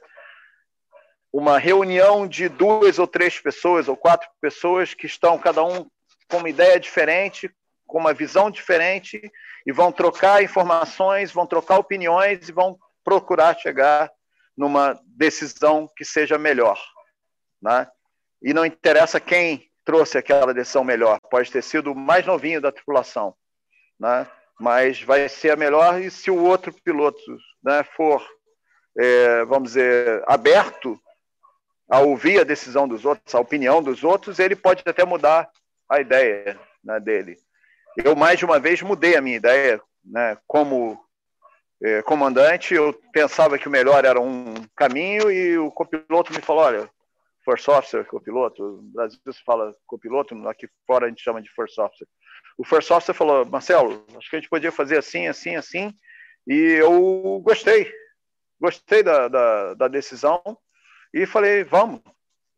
uma 1.32 1.58
reunião 1.58 2.26
de 2.26 2.48
duas 2.48 2.98
ou 2.98 3.06
três 3.06 3.38
pessoas 3.38 3.88
ou 3.88 3.96
quatro 3.96 4.28
pessoas 4.40 4.94
que 4.94 5.06
estão 5.06 5.38
cada 5.38 5.62
um 5.62 5.88
com 6.28 6.38
uma 6.38 6.48
ideia 6.48 6.80
diferente, 6.80 7.50
com 7.86 7.98
uma 7.98 8.12
visão 8.12 8.50
diferente 8.50 9.20
e 9.64 9.72
vão 9.72 9.92
trocar 9.92 10.42
informações, 10.42 11.32
vão 11.32 11.46
trocar 11.46 11.78
opiniões 11.78 12.48
e 12.48 12.52
vão 12.52 12.78
procurar 13.04 13.56
chegar 13.58 14.10
numa 14.56 14.98
decisão 15.06 15.88
que 15.96 16.04
seja 16.04 16.38
melhor. 16.38 16.80
Né? 17.60 17.86
E 18.42 18.54
não 18.54 18.64
interessa 18.64 19.20
quem 19.20 19.70
trouxe 19.84 20.18
aquela 20.18 20.52
decisão 20.52 20.82
melhor, 20.82 21.20
pode 21.30 21.50
ter 21.50 21.62
sido 21.62 21.92
o 21.92 21.96
mais 21.96 22.26
novinho 22.26 22.60
da 22.60 22.72
tripulação, 22.72 23.34
né? 24.00 24.26
mas 24.58 25.00
vai 25.02 25.28
ser 25.28 25.50
a 25.50 25.56
melhor 25.56 26.00
e 26.00 26.10
se 26.10 26.30
o 26.30 26.42
outro 26.42 26.72
piloto 26.82 27.20
né, 27.62 27.84
for, 27.96 28.26
é, 28.98 29.44
vamos 29.44 29.70
dizer, 29.70 30.24
aberto 30.26 31.00
a 31.88 32.00
ouvir 32.00 32.40
a 32.40 32.44
decisão 32.44 32.88
dos 32.88 33.04
outros, 33.04 33.34
a 33.34 33.40
opinião 33.40 33.82
dos 33.82 34.02
outros, 34.02 34.38
ele 34.38 34.56
pode 34.56 34.82
até 34.84 35.04
mudar 35.04 35.48
a 35.88 36.00
ideia 36.00 36.58
né, 36.82 36.98
dele. 36.98 37.36
Eu, 37.96 38.16
mais 38.16 38.38
de 38.38 38.44
uma 38.44 38.58
vez, 38.58 38.82
mudei 38.82 39.16
a 39.16 39.20
minha 39.20 39.36
ideia 39.36 39.80
né, 40.04 40.36
como 40.46 41.00
é, 41.82 42.02
comandante, 42.02 42.74
eu 42.74 42.92
pensava 43.12 43.58
que 43.58 43.68
o 43.68 43.70
melhor 43.70 44.04
era 44.04 44.20
um 44.20 44.54
caminho 44.74 45.30
e 45.30 45.58
o 45.58 45.70
copiloto 45.70 46.32
me 46.32 46.40
falou, 46.40 46.64
olha, 46.64 46.90
First 47.44 47.68
Officer, 47.68 48.04
copiloto, 48.06 48.62
no 48.62 48.82
Brasil 48.92 49.18
se 49.30 49.44
fala 49.44 49.74
copiloto, 49.86 50.34
aqui 50.48 50.68
fora 50.86 51.06
a 51.06 51.08
gente 51.08 51.22
chama 51.22 51.40
de 51.40 51.50
First 51.50 51.78
Officer. 51.78 52.08
O 52.58 52.64
First 52.64 52.90
Officer 52.90 53.14
falou, 53.14 53.44
Marcelo, 53.44 54.04
acho 54.16 54.28
que 54.30 54.36
a 54.36 54.40
gente 54.40 54.48
podia 54.48 54.72
fazer 54.72 54.98
assim, 54.98 55.28
assim, 55.28 55.54
assim, 55.54 55.94
e 56.46 56.54
eu 56.80 57.40
gostei, 57.44 57.92
gostei 58.60 59.02
da, 59.02 59.28
da, 59.28 59.74
da 59.74 59.88
decisão 59.88 60.42
e 61.12 61.26
falei, 61.26 61.62
vamos. 61.62 62.00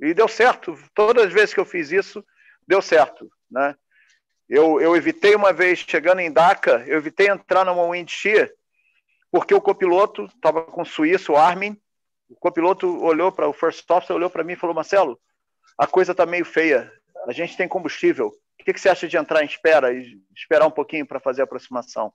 E 0.01 0.15
deu 0.15 0.29
certo, 0.29 0.79
todas 0.95 1.27
as 1.27 1.33
vezes 1.33 1.53
que 1.53 1.61
eu 1.61 1.65
fiz 1.65 1.91
isso, 1.91 2.25
deu 2.67 2.81
certo, 2.81 3.29
né? 3.51 3.75
Eu, 4.49 4.81
eu 4.81 4.97
evitei 4.97 5.35
uma 5.35 5.53
vez, 5.53 5.81
chegando 5.81 6.21
em 6.21 6.33
DACA, 6.33 6.83
eu 6.87 6.97
evitei 6.97 7.29
entrar 7.29 7.65
numa 7.65 7.91
wind 7.91 8.09
shear, 8.09 8.51
porque 9.31 9.55
o 9.55 9.61
copiloto 9.61 10.25
estava 10.25 10.63
com 10.65 10.83
o 10.83 10.87
suíço, 10.87 11.33
o 11.33 11.37
Armin, 11.37 11.77
o 12.29 12.37
copiloto 12.37 13.03
olhou 13.03 13.33
para 13.33 13.49
o 13.49 13.53
First 13.53 13.89
Officer, 13.91 14.15
olhou 14.15 14.31
para 14.31 14.45
mim 14.45 14.53
e 14.53 14.57
falou, 14.57 14.75
Marcelo, 14.75 15.19
a 15.77 15.87
coisa 15.87 16.13
está 16.13 16.27
meio 16.27 16.45
feia, 16.45 16.93
a 17.27 17.33
gente 17.33 17.57
tem 17.57 17.69
combustível, 17.69 18.29
o 18.61 18.65
que, 18.65 18.73
que 18.73 18.81
você 18.81 18.89
acha 18.89 19.07
de 19.07 19.17
entrar 19.17 19.43
em 19.43 19.47
espera 19.47 19.93
e 19.93 20.19
esperar 20.37 20.67
um 20.67 20.71
pouquinho 20.71 21.07
para 21.07 21.21
fazer 21.21 21.41
a 21.41 21.45
aproximação? 21.45 22.13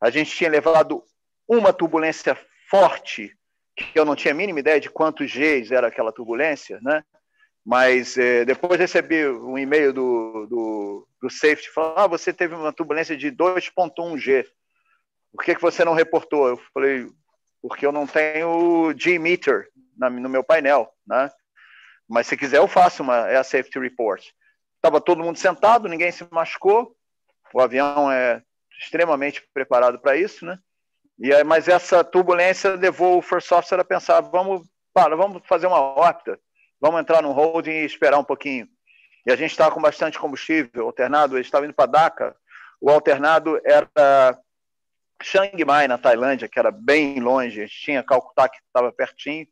A 0.00 0.10
gente 0.10 0.34
tinha 0.34 0.50
levado 0.50 1.02
uma 1.46 1.72
turbulência 1.72 2.36
forte, 2.68 3.36
que 3.76 3.98
eu 3.98 4.04
não 4.04 4.16
tinha 4.16 4.32
a 4.32 4.36
mínima 4.36 4.60
ideia 4.60 4.80
de 4.80 4.90
quantos 4.90 5.30
Gs 5.30 5.72
era 5.72 5.88
aquela 5.88 6.12
turbulência, 6.12 6.80
né? 6.82 7.04
Mas 7.64 8.18
eh, 8.18 8.44
depois 8.44 8.78
recebi 8.78 9.26
um 9.26 9.58
e-mail 9.58 9.92
do, 9.92 10.46
do, 10.46 11.08
do 11.20 11.30
safety 11.30 11.70
falando: 11.70 11.98
ah, 11.98 12.06
você 12.06 12.32
teve 12.32 12.54
uma 12.54 12.72
turbulência 12.72 13.16
de 13.16 13.30
2,1 13.32 14.18
G 14.18 14.46
por 15.34 15.44
que, 15.44 15.54
que 15.54 15.60
você 15.60 15.84
não 15.84 15.94
reportou? 15.94 16.48
Eu 16.48 16.56
falei, 16.72 17.08
porque 17.60 17.84
eu 17.84 17.90
não 17.90 18.06
tenho 18.06 18.94
G-meter 18.96 19.68
no 19.96 20.28
meu 20.28 20.44
painel, 20.44 20.88
né? 21.06 21.28
Mas 22.08 22.26
se 22.26 22.36
quiser 22.36 22.58
eu 22.58 22.68
faço 22.68 23.02
uma 23.02 23.28
é 23.28 23.36
a 23.36 23.44
safety 23.44 23.78
report. 23.78 24.24
Estava 24.76 25.00
todo 25.00 25.24
mundo 25.24 25.38
sentado, 25.38 25.88
ninguém 25.88 26.12
se 26.12 26.26
machucou. 26.30 26.94
O 27.52 27.60
avião 27.60 28.10
é 28.12 28.42
extremamente 28.80 29.42
preparado 29.52 29.98
para 29.98 30.16
isso, 30.16 30.44
né? 30.44 30.58
E 31.18 31.32
aí, 31.32 31.42
mas 31.42 31.68
essa 31.68 32.04
turbulência 32.04 32.74
levou 32.74 33.18
o 33.18 33.22
first 33.22 33.50
officer 33.50 33.78
a 33.78 33.84
pensar, 33.84 34.20
vamos, 34.20 34.62
para, 34.92 35.16
vamos 35.16 35.42
fazer 35.46 35.66
uma 35.66 35.80
órbita, 35.80 36.38
vamos 36.80 37.00
entrar 37.00 37.22
no 37.22 37.32
holding 37.32 37.70
e 37.70 37.84
esperar 37.84 38.18
um 38.18 38.24
pouquinho. 38.24 38.68
E 39.26 39.32
a 39.32 39.36
gente 39.36 39.52
estava 39.52 39.74
com 39.74 39.80
bastante 39.80 40.18
combustível, 40.18 40.86
alternado, 40.86 41.36
eles 41.36 41.46
estavam 41.46 41.66
indo 41.66 41.74
para 41.74 41.90
Dhaka. 41.90 42.36
O 42.80 42.90
alternado 42.90 43.60
era 43.64 44.38
Chiang 45.24 45.64
Mai, 45.64 45.88
na 45.88 45.98
Tailândia, 45.98 46.48
que 46.48 46.58
era 46.58 46.70
bem 46.70 47.20
longe, 47.20 47.60
a 47.60 47.66
gente 47.66 47.80
tinha 47.80 48.02
Calcutá, 48.02 48.48
que 48.48 48.58
estava 48.58 48.92
pertinho. 48.92 49.46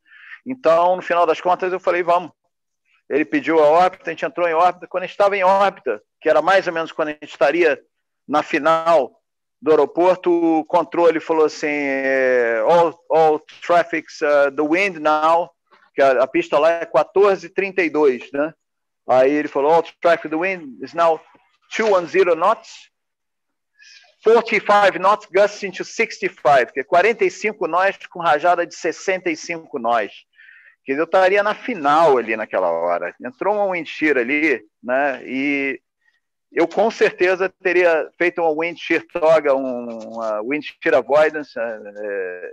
Então, 0.47 0.97
no 0.97 1.03
final 1.03 1.27
das 1.27 1.41
contas, 1.41 1.73
eu 1.73 1.81
falei, 1.81 2.03
vamos. 2.03 2.31
Ele 3.09 3.25
pediu 3.25 3.63
a 3.63 3.67
órbita, 3.67 4.11
a 4.11 4.13
gente 4.13 4.25
entrou 4.25 4.49
em 4.49 4.55
órbita. 4.55 4.87
Quando 4.87 5.05
a 5.05 5.07
gente 5.07 5.15
estava 5.15 5.37
em 5.37 5.45
órbita, 5.45 6.03
que 6.21 6.29
era 6.29 6.41
mais 6.41 6.67
ou 6.67 6.73
menos 6.73 6.93
quando 6.93 7.09
a 7.09 7.13
gente 7.13 7.27
estaria 7.27 7.81
na 8.27 8.43
final 8.43 9.13
do 9.61 9.71
aeroporto, 9.71 10.31
o 10.31 10.65
controle 10.65 11.21
falou 11.21 11.45
assim: 11.45 11.67
é, 11.69 12.63
all, 12.67 12.99
all 13.11 13.41
traffics, 13.65 14.21
uh, 14.21 14.51
the 14.55 14.63
wind 14.63 14.99
now, 14.99 15.51
que 15.95 16.03
a, 16.03 16.23
a 16.23 16.27
pista 16.27 16.59
lá 16.59 16.71
é 16.71 16.87
14,32, 16.87 18.29
né? 18.33 18.53
Aí 19.09 19.31
ele 19.31 19.49
falou: 19.49 19.73
all 19.73 19.85
traffic, 20.01 20.29
the 20.29 20.37
wind 20.37 20.83
is 20.83 20.95
now 20.95 21.21
210 21.77 22.37
knots. 22.37 22.92
45 24.23 24.99
knots 24.99 25.27
gusts 25.27 25.63
into 25.65 25.85
65, 25.85 26.73
que 26.73 26.81
é 26.81 26.85
45 26.85 27.67
nós 27.67 27.97
com 28.07 28.21
rajada 28.21 28.67
de 28.67 28.75
65 28.75 29.79
nós. 29.79 30.13
Que 30.85 30.93
eu 30.93 31.05
estaria 31.05 31.43
na 31.43 31.55
final 31.55 32.19
ali 32.19 32.37
naquela 32.37 32.71
hora. 32.71 33.15
Entrou 33.21 33.55
uma 33.55 33.73
wind 33.73 33.87
shear 33.87 34.17
ali, 34.17 34.65
né? 34.83 35.23
E 35.25 35.81
eu 36.53 36.69
com 36.69 36.91
certeza 36.91 37.49
teria 37.63 38.09
feito 38.19 38.41
uma 38.41 38.53
wind 38.53 38.79
shear 38.79 39.05
toga, 39.13 39.55
uma 39.55 40.41
wind 40.43 40.65
shear 40.83 40.97
avoidance, 40.97 41.53
é, 41.59 42.51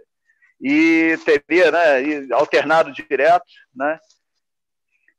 e 0.61 1.17
teria 1.23 1.71
né, 1.71 2.27
alternado 2.33 2.91
direto, 2.91 3.45
né? 3.75 3.99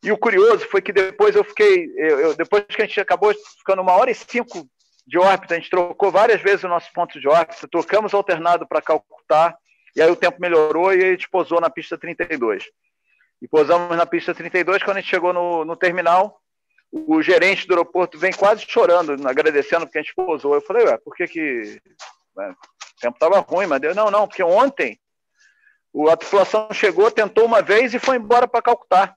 E 0.03 0.11
o 0.11 0.19
curioso 0.19 0.67
foi 0.67 0.81
que 0.81 0.93
depois 0.93 1.37
eu 1.37 1.45
fiquei, 1.45 1.93
eu, 1.97 2.21
eu, 2.21 2.35
depois 2.35 2.65
que 2.65 2.81
a 2.81 2.87
gente 2.87 3.01
acabou 3.01 3.35
ficando 3.59 3.83
uma 3.83 3.93
hora 3.93 4.11
e 4.11 4.15
cinco 4.15 4.67
de 5.07 5.19
órbita, 5.19 5.55
a 5.55 5.57
gente 5.59 5.71
trocou 5.71 6.11
várias 6.11 6.41
vezes 6.41 6.65
o 6.65 6.69
nosso 6.69 6.93
ponto 6.93 7.21
de 7.21 7.29
órbita, 7.29 7.69
trocamos 7.69 8.15
alternado 8.15 8.67
para 8.67 8.83
Calcutá, 8.83 9.57
E 9.95 10.01
aí 10.01 10.11
o 10.11 10.17
tempo 10.17 10.41
melhorou 10.41 10.93
e 10.93 11.05
a 11.05 11.11
gente 11.11 11.29
pousou 11.29 11.61
na 11.61 11.69
pista 11.69 11.99
32. 11.99 12.65
E 13.43 13.49
pousamos 13.49 13.97
na 13.97 14.07
pista 14.07 14.35
32, 14.35 14.83
quando 14.83 14.99
a 14.99 15.01
gente 15.01 15.11
chegou 15.11 15.33
no, 15.33 15.65
no 15.65 15.75
terminal, 15.75 16.41
o 16.93 17.23
gerente 17.23 17.67
do 17.67 17.73
aeroporto 17.73 18.19
vem 18.19 18.33
quase 18.33 18.65
chorando, 18.69 19.17
agradecendo 19.27 19.87
porque 19.87 19.99
a 19.99 20.03
gente 20.03 20.15
pousou. 20.15 20.55
Eu 20.55 20.61
falei, 20.61 20.85
ué, 20.87 20.99
por 20.99 21.15
que 21.15 21.27
que... 21.27 21.81
Né, 22.37 22.51
o 22.51 23.01
tempo 23.01 23.17
estava 23.17 23.41
ruim, 23.41 23.67
mas 23.67 23.81
deu, 23.81 23.95
não, 23.95 24.11
não, 24.11 24.29
porque 24.29 24.43
ontem 24.43 25.01
a 26.11 26.17
tripulação 26.17 26.69
chegou, 26.73 27.11
tentou 27.11 27.45
uma 27.47 27.63
vez 27.63 27.95
e 27.95 27.99
foi 27.99 28.17
embora 28.17 28.47
para 28.47 28.63
Calcutá. 28.63 29.17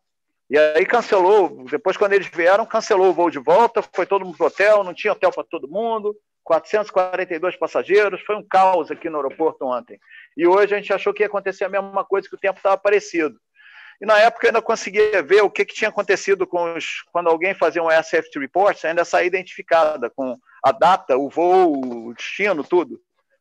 E 0.50 0.58
aí 0.58 0.86
cancelou, 0.86 1.66
depois 1.70 1.98
quando 1.98 2.14
eles 2.14 2.28
vieram, 2.28 2.66
cancelou 2.66 3.10
o 3.10 3.14
voo 3.14 3.30
de 3.30 3.40
volta, 3.40 3.82
foi 3.94 4.06
todo 4.06 4.26
mundo 4.26 4.38
pro 4.38 4.48
hotel, 4.48 4.84
não 4.84 4.94
tinha 4.94 5.14
hotel 5.14 5.32
para 5.32 5.44
todo 5.44 5.70
mundo, 5.70 6.16
442 6.44 7.56
passageiros, 7.56 8.22
foi 8.22 8.36
um 8.36 8.44
caos 8.44 8.92
aqui 8.92 9.10
no 9.10 9.18
aeroporto 9.18 9.66
ontem. 9.66 10.00
E 10.36 10.46
hoje 10.46 10.76
a 10.76 10.78
gente 10.78 10.94
achou 10.94 11.14
que 11.14 11.24
ia 11.24 11.28
acontecer 11.28 11.64
a 11.64 11.70
mesma 11.70 12.04
coisa, 12.04 12.28
que 12.28 12.36
o 12.36 12.40
tempo 12.40 12.58
estava 12.58 12.78
parecido. 12.78 13.40
E 14.02 14.06
na 14.06 14.20
época 14.20 14.46
eu 14.46 14.50
ainda 14.50 14.62
conseguia 14.62 15.24
ver 15.24 15.42
o 15.44 15.50
que, 15.50 15.64
que 15.64 15.74
tinha 15.74 15.90
acontecido 15.90 16.46
com 16.46 16.76
os, 16.76 17.02
quando 17.12 17.30
alguém 17.30 17.54
fazia 17.54 17.82
um 17.82 17.90
SFT 17.90 18.38
report, 18.38 18.84
ainda 18.84 19.06
saía 19.06 19.28
identificada 19.28 20.10
com 20.10 20.38
a 20.64 20.72
data, 20.72 21.18
o 21.18 21.30
voo, 21.30 22.10
o 22.10 22.14
destino, 22.14 22.64
tudo. 22.64 23.00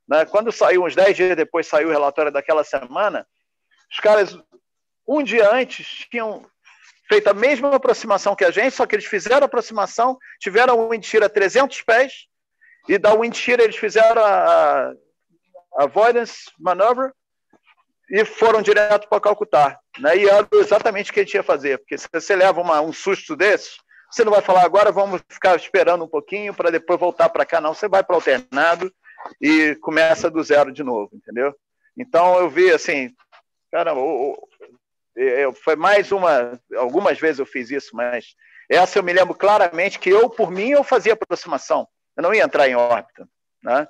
Né? 0.08 0.24
Quando 0.26 0.52
saiu, 0.52 0.84
uns 0.84 0.94
10 0.94 1.16
dias 1.16 1.36
depois 1.36 1.66
saiu 1.66 1.88
o 1.88 1.92
relatório 1.92 2.30
daquela 2.30 2.62
semana, 2.62 3.26
os 3.90 3.98
caras, 3.98 4.38
um 5.06 5.22
dia 5.22 5.50
antes, 5.52 6.06
tinham 6.10 6.46
feito 7.12 7.28
a 7.28 7.34
mesma 7.34 7.74
aproximação 7.74 8.34
que 8.34 8.42
a 8.44 8.50
gente, 8.50 8.74
só 8.74 8.86
que 8.86 8.94
eles 8.94 9.04
fizeram 9.04 9.42
a 9.42 9.44
aproximação, 9.44 10.16
tiveram 10.40 10.78
o 10.78 10.88
wind 10.88 11.04
shear 11.04 11.22
a 11.24 11.28
300 11.28 11.82
pés, 11.82 12.26
e 12.88 12.96
da 12.96 13.12
wind 13.12 13.34
shear 13.36 13.60
eles 13.60 13.76
fizeram 13.76 14.24
a, 14.24 14.94
avoidance 15.76 16.50
maneuver 16.58 17.12
e 18.10 18.24
foram 18.24 18.62
direto 18.62 19.08
para 19.10 19.20
Calcutá. 19.20 19.78
Né? 19.98 20.16
E 20.16 20.28
era 20.28 20.48
exatamente 20.54 21.10
o 21.10 21.14
que 21.14 21.20
a 21.20 21.22
gente 21.22 21.34
ia 21.34 21.42
fazer, 21.42 21.76
porque 21.78 21.98
se 21.98 22.08
você 22.10 22.34
leva 22.34 22.62
uma, 22.62 22.80
um 22.80 22.94
susto 22.94 23.36
desse, 23.36 23.72
você 24.10 24.24
não 24.24 24.32
vai 24.32 24.40
falar 24.40 24.64
agora, 24.64 24.90
vamos 24.90 25.20
ficar 25.28 25.54
esperando 25.54 26.04
um 26.04 26.08
pouquinho 26.08 26.54
para 26.54 26.70
depois 26.70 26.98
voltar 26.98 27.28
para 27.28 27.44
cá, 27.44 27.60
não. 27.60 27.74
Você 27.74 27.88
vai 27.88 28.02
para 28.02 28.16
alternado 28.16 28.90
e 29.38 29.76
começa 29.82 30.30
do 30.30 30.42
zero 30.42 30.72
de 30.72 30.82
novo, 30.82 31.10
entendeu? 31.12 31.54
Então 31.94 32.38
eu 32.38 32.48
vi 32.48 32.70
assim, 32.70 33.14
cara, 33.70 33.92
eu, 35.16 35.52
foi 35.52 35.76
mais 35.76 36.12
uma, 36.12 36.60
algumas 36.76 37.18
vezes 37.18 37.38
eu 37.38 37.46
fiz 37.46 37.70
isso, 37.70 37.94
mas 37.94 38.34
essa 38.70 38.98
eu 38.98 39.02
me 39.02 39.12
lembro 39.12 39.34
claramente 39.34 39.98
que 39.98 40.10
eu, 40.10 40.30
por 40.30 40.50
mim, 40.50 40.70
eu 40.70 40.82
fazia 40.82 41.12
aproximação. 41.12 41.86
Eu 42.16 42.22
não 42.22 42.34
ia 42.34 42.44
entrar 42.44 42.68
em 42.68 42.74
órbita, 42.74 43.28
né? 43.62 43.86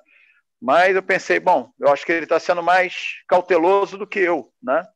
Mas 0.60 0.94
eu 0.94 1.02
pensei, 1.02 1.40
bom, 1.40 1.72
eu 1.80 1.88
acho 1.88 2.06
que 2.06 2.12
ele 2.12 2.24
está 2.24 2.38
sendo 2.38 2.62
mais 2.62 3.20
cauteloso 3.26 3.98
do 3.98 4.06
que 4.06 4.20
eu, 4.20 4.52
né? 4.62 4.86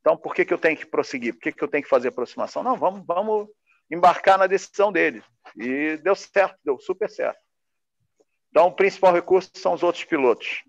Então, 0.00 0.16
por 0.16 0.34
que, 0.34 0.44
que 0.44 0.52
eu 0.52 0.58
tenho 0.58 0.76
que 0.76 0.86
prosseguir? 0.86 1.34
Por 1.34 1.40
que, 1.40 1.52
que 1.52 1.64
eu 1.64 1.68
tenho 1.68 1.82
que 1.82 1.88
fazer 1.88 2.08
aproximação? 2.08 2.62
Não, 2.62 2.76
vamos, 2.76 3.04
vamos 3.06 3.48
embarcar 3.90 4.38
na 4.38 4.46
decisão 4.46 4.92
dele. 4.92 5.22
E 5.56 5.96
deu 5.96 6.14
certo, 6.14 6.56
deu 6.64 6.78
super 6.78 7.08
certo. 7.08 7.38
Então, 8.50 8.68
o 8.68 8.72
principal 8.72 9.12
recurso 9.12 9.50
são 9.54 9.72
os 9.72 9.82
outros 9.82 10.04
pilotos. 10.04 10.62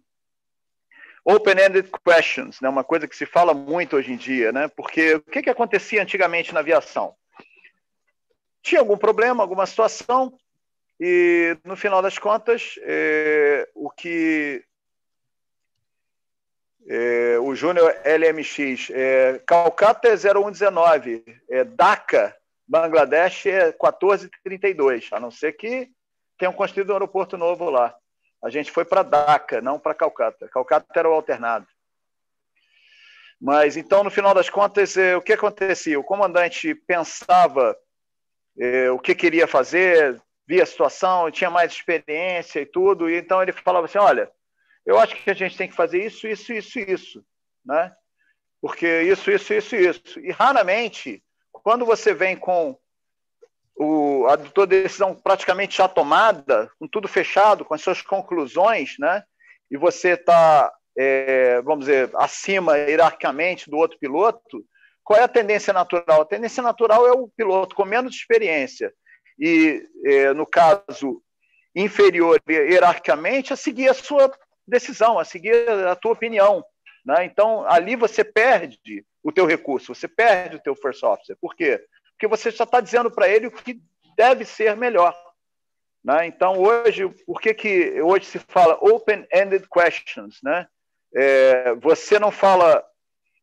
Open-ended 1.29 1.91
questions, 2.05 2.61
né? 2.61 2.69
uma 2.69 2.85
coisa 2.85 3.05
que 3.05 3.15
se 3.15 3.25
fala 3.25 3.53
muito 3.53 3.97
hoje 3.97 4.13
em 4.13 4.15
dia, 4.15 4.53
né? 4.53 4.69
porque 4.69 5.15
o 5.15 5.21
que, 5.21 5.41
que 5.41 5.49
acontecia 5.49 6.01
antigamente 6.01 6.53
na 6.53 6.61
aviação? 6.61 7.13
Tinha 8.61 8.79
algum 8.79 8.97
problema, 8.97 9.43
alguma 9.43 9.65
situação, 9.65 10.33
e 10.97 11.57
no 11.65 11.75
final 11.75 12.01
das 12.01 12.17
contas, 12.17 12.79
é, 12.81 13.67
o 13.75 13.89
que 13.89 14.63
é, 16.87 17.37
o 17.39 17.53
Júnior 17.53 17.93
LMX, 18.05 18.89
é, 18.91 19.41
Calcata 19.45 20.07
é 20.07 20.15
0119, 20.15 21.23
é, 21.49 21.65
Dhaka, 21.65 22.33
Bangladesh 22.65 23.47
é 23.47 23.65
1432, 23.65 25.09
a 25.11 25.19
não 25.19 25.29
ser 25.29 25.53
que 25.53 25.91
tenham 26.37 26.53
construído 26.53 26.91
um 26.91 26.93
aeroporto 26.93 27.37
novo 27.37 27.69
lá. 27.69 27.93
A 28.43 28.49
gente 28.49 28.71
foi 28.71 28.85
para 28.85 29.03
Dhaka, 29.03 29.61
não 29.61 29.79
para 29.79 29.93
Calcata. 29.93 30.47
Calcata 30.49 30.87
era 30.95 31.09
o 31.09 31.13
alternado. 31.13 31.67
Mas 33.39 33.77
então, 33.77 34.03
no 34.03 34.09
final 34.09 34.33
das 34.33 34.49
contas, 34.49 34.97
eh, 34.97 35.15
o 35.15 35.21
que 35.21 35.33
acontecia? 35.33 35.99
O 35.99 36.03
comandante 36.03 36.73
pensava 36.73 37.77
eh, 38.57 38.89
o 38.89 38.99
que 38.99 39.13
queria 39.13 39.47
fazer, 39.47 40.19
via 40.47 40.63
a 40.63 40.65
situação, 40.65 41.29
tinha 41.29 41.49
mais 41.49 41.71
experiência 41.71 42.61
e 42.61 42.65
tudo, 42.65 43.09
e 43.09 43.17
então 43.17 43.41
ele 43.41 43.51
falava 43.51 43.85
assim: 43.85 43.99
olha, 43.99 44.31
eu 44.85 44.97
acho 44.97 45.15
que 45.15 45.29
a 45.29 45.35
gente 45.35 45.57
tem 45.57 45.67
que 45.67 45.75
fazer 45.75 46.03
isso, 46.03 46.27
isso, 46.27 46.51
isso, 46.53 46.79
isso, 46.79 47.25
né? 47.63 47.93
Porque 48.59 49.03
isso, 49.03 49.29
isso, 49.29 49.53
isso, 49.53 49.75
isso. 49.75 50.19
E 50.19 50.31
raramente, 50.31 51.23
quando 51.51 51.85
você 51.85 52.13
vem 52.13 52.35
com 52.35 52.79
o, 53.77 54.25
a 54.27 54.37
tua 54.37 54.65
decisão 54.65 55.15
praticamente 55.15 55.77
já 55.77 55.87
tomada, 55.87 56.69
com 56.79 56.87
tudo 56.87 57.07
fechado, 57.07 57.63
com 57.63 57.73
as 57.73 57.81
suas 57.81 58.01
conclusões, 58.01 58.95
né? 58.99 59.23
E 59.69 59.77
você 59.77 60.09
está, 60.13 60.73
é, 60.97 61.61
vamos 61.61 61.85
dizer, 61.85 62.09
acima 62.15 62.77
hierarquicamente 62.77 63.69
do 63.69 63.77
outro 63.77 63.99
piloto, 63.99 64.65
qual 65.03 65.19
é 65.19 65.23
a 65.23 65.27
tendência 65.27 65.71
natural? 65.71 66.21
A 66.21 66.25
tendência 66.25 66.63
natural 66.63 67.07
é 67.07 67.11
o 67.11 67.29
piloto 67.29 67.75
com 67.75 67.85
menos 67.85 68.15
experiência 68.15 68.91
e, 69.39 69.85
é, 70.05 70.33
no 70.33 70.45
caso, 70.45 71.21
inferior 71.75 72.41
hierarquicamente, 72.49 73.53
a 73.53 73.55
seguir 73.55 73.89
a 73.89 73.93
sua 73.93 74.31
decisão, 74.67 75.19
a 75.19 75.23
seguir 75.23 75.69
a 75.69 75.95
tua 75.95 76.13
opinião. 76.13 76.63
Né? 77.05 77.25
Então, 77.25 77.65
ali 77.69 77.95
você 77.95 78.23
perde 78.23 79.05
o 79.23 79.31
teu 79.31 79.45
recurso, 79.45 79.93
você 79.93 80.07
perde 80.07 80.55
o 80.55 80.61
teu 80.61 80.75
first 80.75 81.03
officer. 81.03 81.37
Por 81.39 81.55
quê? 81.55 81.77
porque 81.77 81.85
você 82.25 82.49
já 82.49 82.63
está 82.63 82.79
dizendo 82.79 83.11
para 83.11 83.27
ele 83.27 83.47
o 83.47 83.51
que 83.51 83.81
deve 84.15 84.45
ser 84.45 84.75
melhor. 84.75 85.15
Né? 86.03 86.25
Então, 86.25 86.57
hoje, 86.57 87.07
por 87.25 87.41
que, 87.41 87.53
que 87.53 88.01
hoje 88.01 88.25
se 88.25 88.39
fala 88.39 88.77
open-ended 88.81 89.67
questions? 89.69 90.39
Né? 90.41 90.65
É, 91.13 91.75
você 91.75 92.17
não 92.17 92.31
fala, 92.31 92.83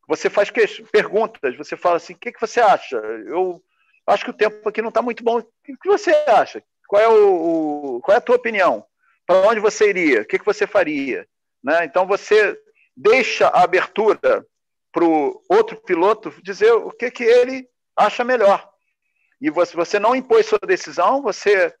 você 0.07 0.29
faz 0.29 0.51
perguntas, 0.91 1.55
você 1.55 1.77
fala 1.77 1.97
assim, 1.97 2.13
o 2.13 2.17
que, 2.17 2.31
que 2.31 2.41
você 2.41 2.59
acha? 2.59 2.97
Eu 2.97 3.63
acho 4.07 4.25
que 4.25 4.31
o 4.31 4.37
tempo 4.37 4.67
aqui 4.67 4.81
não 4.81 4.89
está 4.89 5.01
muito 5.01 5.23
bom. 5.23 5.37
O 5.37 5.43
que 5.63 5.87
você 5.87 6.11
acha? 6.27 6.63
Qual 6.87 7.01
é, 7.01 7.07
o, 7.07 8.01
qual 8.03 8.15
é 8.15 8.17
a 8.17 8.21
tua 8.21 8.35
opinião? 8.35 8.85
Para 9.25 9.47
onde 9.47 9.59
você 9.59 9.89
iria? 9.89 10.21
O 10.21 10.25
que, 10.25 10.39
que 10.39 10.45
você 10.45 10.67
faria? 10.67 11.27
Né? 11.63 11.85
Então, 11.85 12.05
você 12.05 12.59
deixa 12.97 13.47
a 13.47 13.63
abertura 13.63 14.45
para 14.91 15.03
o 15.03 15.43
outro 15.49 15.75
piloto 15.81 16.33
dizer 16.41 16.71
o 16.71 16.89
que, 16.89 17.11
que 17.11 17.23
ele 17.23 17.67
acha 17.95 18.23
melhor. 18.23 18.69
E 19.41 19.49
você, 19.49 19.99
não 19.99 20.15
impôs 20.15 20.45
sua 20.45 20.59
decisão, 20.59 21.21
você 21.21 21.73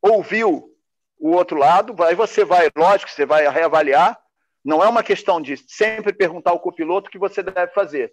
ouviu 0.00 0.74
o 1.18 1.30
outro 1.30 1.56
lado, 1.56 1.94
aí 2.04 2.14
você 2.14 2.44
vai, 2.44 2.70
lógico, 2.76 3.10
você 3.10 3.26
vai 3.26 3.48
reavaliar. 3.48 4.18
Não 4.64 4.82
é 4.82 4.88
uma 4.88 5.02
questão 5.02 5.40
de 5.40 5.56
sempre 5.56 6.12
perguntar 6.12 6.50
ao 6.50 6.60
copiloto 6.60 7.08
o 7.08 7.10
que 7.10 7.18
você 7.18 7.42
deve 7.42 7.72
fazer. 7.72 8.12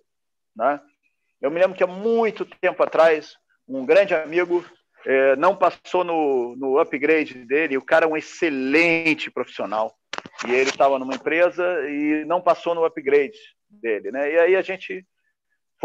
Né? 0.56 0.80
Eu 1.42 1.52
me 1.52 1.60
lembro 1.60 1.76
que 1.76 1.84
há 1.84 1.88
muito 1.88 2.46
tempo 2.46 2.82
atrás, 2.82 3.36
um 3.68 3.86
grande 3.86 4.16
amigo 4.16 4.66
é, 5.06 5.36
não 5.36 5.56
passou 5.56 6.04
no, 6.04 6.56
no 6.56 6.80
upgrade 6.80 7.46
dele, 7.46 7.78
o 7.78 7.86
cara 7.86 8.06
é 8.06 8.08
um 8.08 8.18
excelente 8.18 9.30
profissional. 9.30 9.96
E 10.48 10.52
ele 10.52 10.70
estava 10.70 10.98
numa 10.98 11.16
empresa 11.16 11.64
e 11.90 12.26
não 12.26 12.42
passou 12.42 12.74
no 12.74 12.86
upgrade 12.86 13.38
dele. 13.70 14.12
Né? 14.12 14.34
E 14.34 14.40
aí 14.40 14.56
a 14.56 14.62
gente 14.62 15.06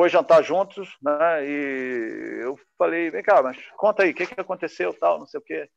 foi 0.00 0.08
jantar 0.08 0.42
juntos, 0.42 0.96
né? 1.02 1.46
E 1.46 2.40
eu 2.40 2.58
falei, 2.78 3.10
vem 3.10 3.22
cá, 3.22 3.42
mas 3.42 3.58
conta 3.76 4.02
aí, 4.02 4.12
o 4.12 4.14
que, 4.14 4.24
que 4.24 4.40
aconteceu, 4.40 4.94
tal, 4.94 5.18
não 5.18 5.26
sei 5.26 5.38
o 5.38 5.42
quê. 5.42 5.68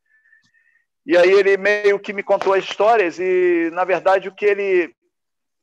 E 1.04 1.14
aí 1.14 1.30
ele 1.30 1.58
meio 1.58 2.00
que 2.00 2.10
me 2.14 2.22
contou 2.22 2.54
as 2.54 2.64
histórias 2.64 3.18
e, 3.18 3.68
na 3.74 3.84
verdade, 3.84 4.26
o 4.26 4.34
que 4.34 4.46
ele 4.46 4.96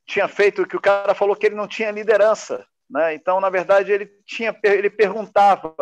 tinha 0.05 0.27
feito, 0.27 0.67
que 0.67 0.75
o 0.75 0.81
cara 0.81 1.15
falou 1.15 1.35
que 1.35 1.47
ele 1.47 1.55
não 1.55 1.67
tinha 1.67 1.89
liderança, 1.89 2.63
né? 2.87 3.15
Então, 3.15 3.41
na 3.41 3.49
verdade, 3.49 3.91
ele 3.91 4.05
tinha, 4.27 4.55
ele 4.63 4.91
perguntava 4.91 5.75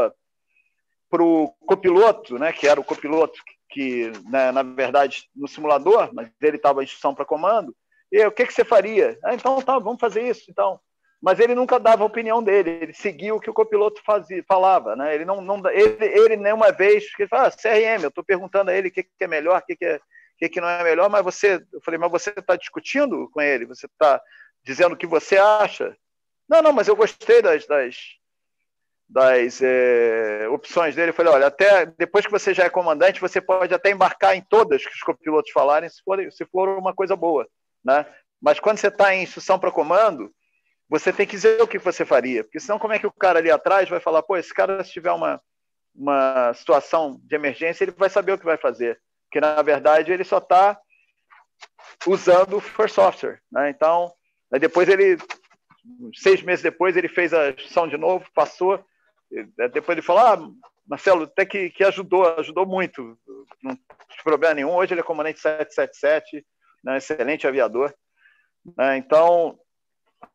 para 1.09 1.21
o 1.21 1.49
copiloto, 1.65 2.39
né? 2.39 2.53
Que 2.53 2.65
era 2.65 2.79
o 2.79 2.85
copiloto 2.85 3.41
que, 3.69 4.09
né, 4.29 4.53
na 4.53 4.63
verdade, 4.63 5.29
no 5.35 5.49
simulador, 5.49 6.11
mas 6.13 6.31
ele 6.41 6.55
estava 6.55 6.81
em 6.81 6.85
instrução 6.85 7.13
para 7.13 7.25
comando. 7.25 7.75
E 8.09 8.25
o 8.25 8.31
que, 8.31 8.45
que 8.45 8.53
você 8.53 8.63
faria? 8.63 9.19
Ah, 9.25 9.33
então, 9.33 9.61
tá, 9.61 9.77
vamos 9.77 9.99
fazer 9.99 10.25
isso, 10.25 10.49
então 10.49 10.79
mas 11.21 11.39
ele 11.39 11.53
nunca 11.53 11.79
dava 11.79 12.03
a 12.03 12.07
opinião 12.07 12.41
dele, 12.41 12.69
ele 12.81 12.93
seguia 12.93 13.35
o 13.35 13.39
que 13.39 13.49
o 13.49 13.53
copiloto 13.53 14.01
fazia, 14.05 14.43
falava, 14.47 14.95
né? 14.95 15.13
Ele 15.13 15.25
não, 15.25 15.41
não 15.41 15.61
ele, 15.69 15.97
ele 15.99 16.37
nenhuma 16.37 16.71
vez, 16.71 17.05
ele 17.17 17.27
fala, 17.27 17.47
ah, 17.47 17.51
CRM, 17.51 18.03
eu 18.03 18.09
estou 18.09 18.23
perguntando 18.23 18.71
a 18.71 18.73
ele 18.73 18.87
o 18.87 18.91
que, 18.91 19.03
que 19.03 19.23
é 19.23 19.27
melhor, 19.27 19.59
o 19.59 19.65
que, 19.65 19.75
que, 19.75 19.85
é, 19.85 19.99
que, 20.37 20.49
que 20.49 20.61
não 20.61 20.69
é 20.69 20.83
melhor, 20.83 21.09
mas 21.09 21.23
você, 21.23 21.61
eu 21.73 21.81
falei, 21.81 21.99
mas 21.99 22.09
você 22.09 22.29
está 22.29 22.55
discutindo 22.55 23.29
com 23.31 23.41
ele, 23.41 23.65
você 23.65 23.85
está 23.85 24.21
dizendo 24.63 24.93
o 24.93 24.97
que 24.97 25.07
você 25.07 25.37
acha? 25.37 25.95
Não, 26.47 26.61
não, 26.61 26.71
mas 26.71 26.87
eu 26.87 26.95
gostei 26.95 27.41
das, 27.41 27.67
das, 27.67 27.95
das 29.07 29.61
é, 29.61 30.47
opções 30.49 30.95
dele. 30.95 31.09
Eu 31.09 31.13
falei, 31.13 31.33
olha, 31.33 31.47
até 31.47 31.85
depois 31.85 32.25
que 32.25 32.31
você 32.31 32.53
já 32.53 32.63
é 32.63 32.69
comandante, 32.69 33.19
você 33.19 33.41
pode 33.41 33.73
até 33.73 33.91
embarcar 33.91 34.35
em 34.35 34.41
todas 34.41 34.85
que 34.85 34.93
os 34.93 35.01
copilotos 35.01 35.51
falarem, 35.51 35.89
se 35.89 36.01
for, 36.03 36.31
se 36.31 36.45
for 36.45 36.69
uma 36.77 36.93
coisa 36.93 37.15
boa, 37.15 37.47
né? 37.83 38.05
Mas 38.41 38.59
quando 38.59 38.77
você 38.77 38.87
está 38.87 39.13
em 39.13 39.23
instrução 39.23 39.59
para 39.59 39.71
comando, 39.71 40.33
você 40.89 41.13
tem 41.13 41.27
que 41.27 41.35
dizer 41.35 41.61
o 41.61 41.67
que 41.67 41.77
você 41.77 42.03
faria, 42.03 42.43
porque 42.43 42.59
senão 42.59 42.79
como 42.79 42.93
é 42.93 42.99
que 42.99 43.05
o 43.05 43.11
cara 43.11 43.39
ali 43.39 43.51
atrás 43.51 43.87
vai 43.87 43.99
falar, 43.99 44.23
pô, 44.23 44.35
esse 44.35 44.53
cara 44.53 44.83
se 44.83 44.91
tiver 44.91 45.11
uma, 45.11 45.39
uma 45.93 46.51
situação 46.55 47.21
de 47.23 47.35
emergência, 47.35 47.83
ele 47.83 47.91
vai 47.91 48.09
saber 48.09 48.31
o 48.33 48.39
que 48.39 48.45
vai 48.45 48.57
fazer, 48.57 48.99
porque 49.25 49.39
na 49.39 49.61
verdade 49.61 50.11
ele 50.11 50.23
só 50.23 50.39
está 50.39 50.79
usando 52.07 52.57
o 52.57 52.61
First 52.61 52.95
Software, 52.95 53.39
né? 53.51 53.69
Então, 53.69 54.11
depois 54.59 54.89
ele, 54.89 55.17
seis 56.15 56.41
meses 56.41 56.63
depois, 56.63 56.97
ele 56.97 57.07
fez 57.07 57.33
a 57.33 57.49
instrução 57.49 57.87
de 57.87 57.97
novo, 57.97 58.25
passou, 58.33 58.83
depois 59.71 59.89
ele 59.89 60.01
falou, 60.01 60.23
ah, 60.23 60.49
Marcelo, 60.87 61.25
até 61.25 61.45
que, 61.45 61.69
que 61.69 61.83
ajudou, 61.83 62.25
ajudou 62.39 62.65
muito, 62.65 63.15
não 63.61 63.75
tem 63.75 64.23
problema 64.23 64.55
nenhum, 64.55 64.73
hoje 64.73 64.93
ele 64.93 65.01
é 65.01 65.03
comandante 65.03 65.39
777, 65.39 66.43
né? 66.83 66.97
excelente 66.97 67.45
aviador, 67.45 67.93
né? 68.75 68.97
Então, 68.97 69.59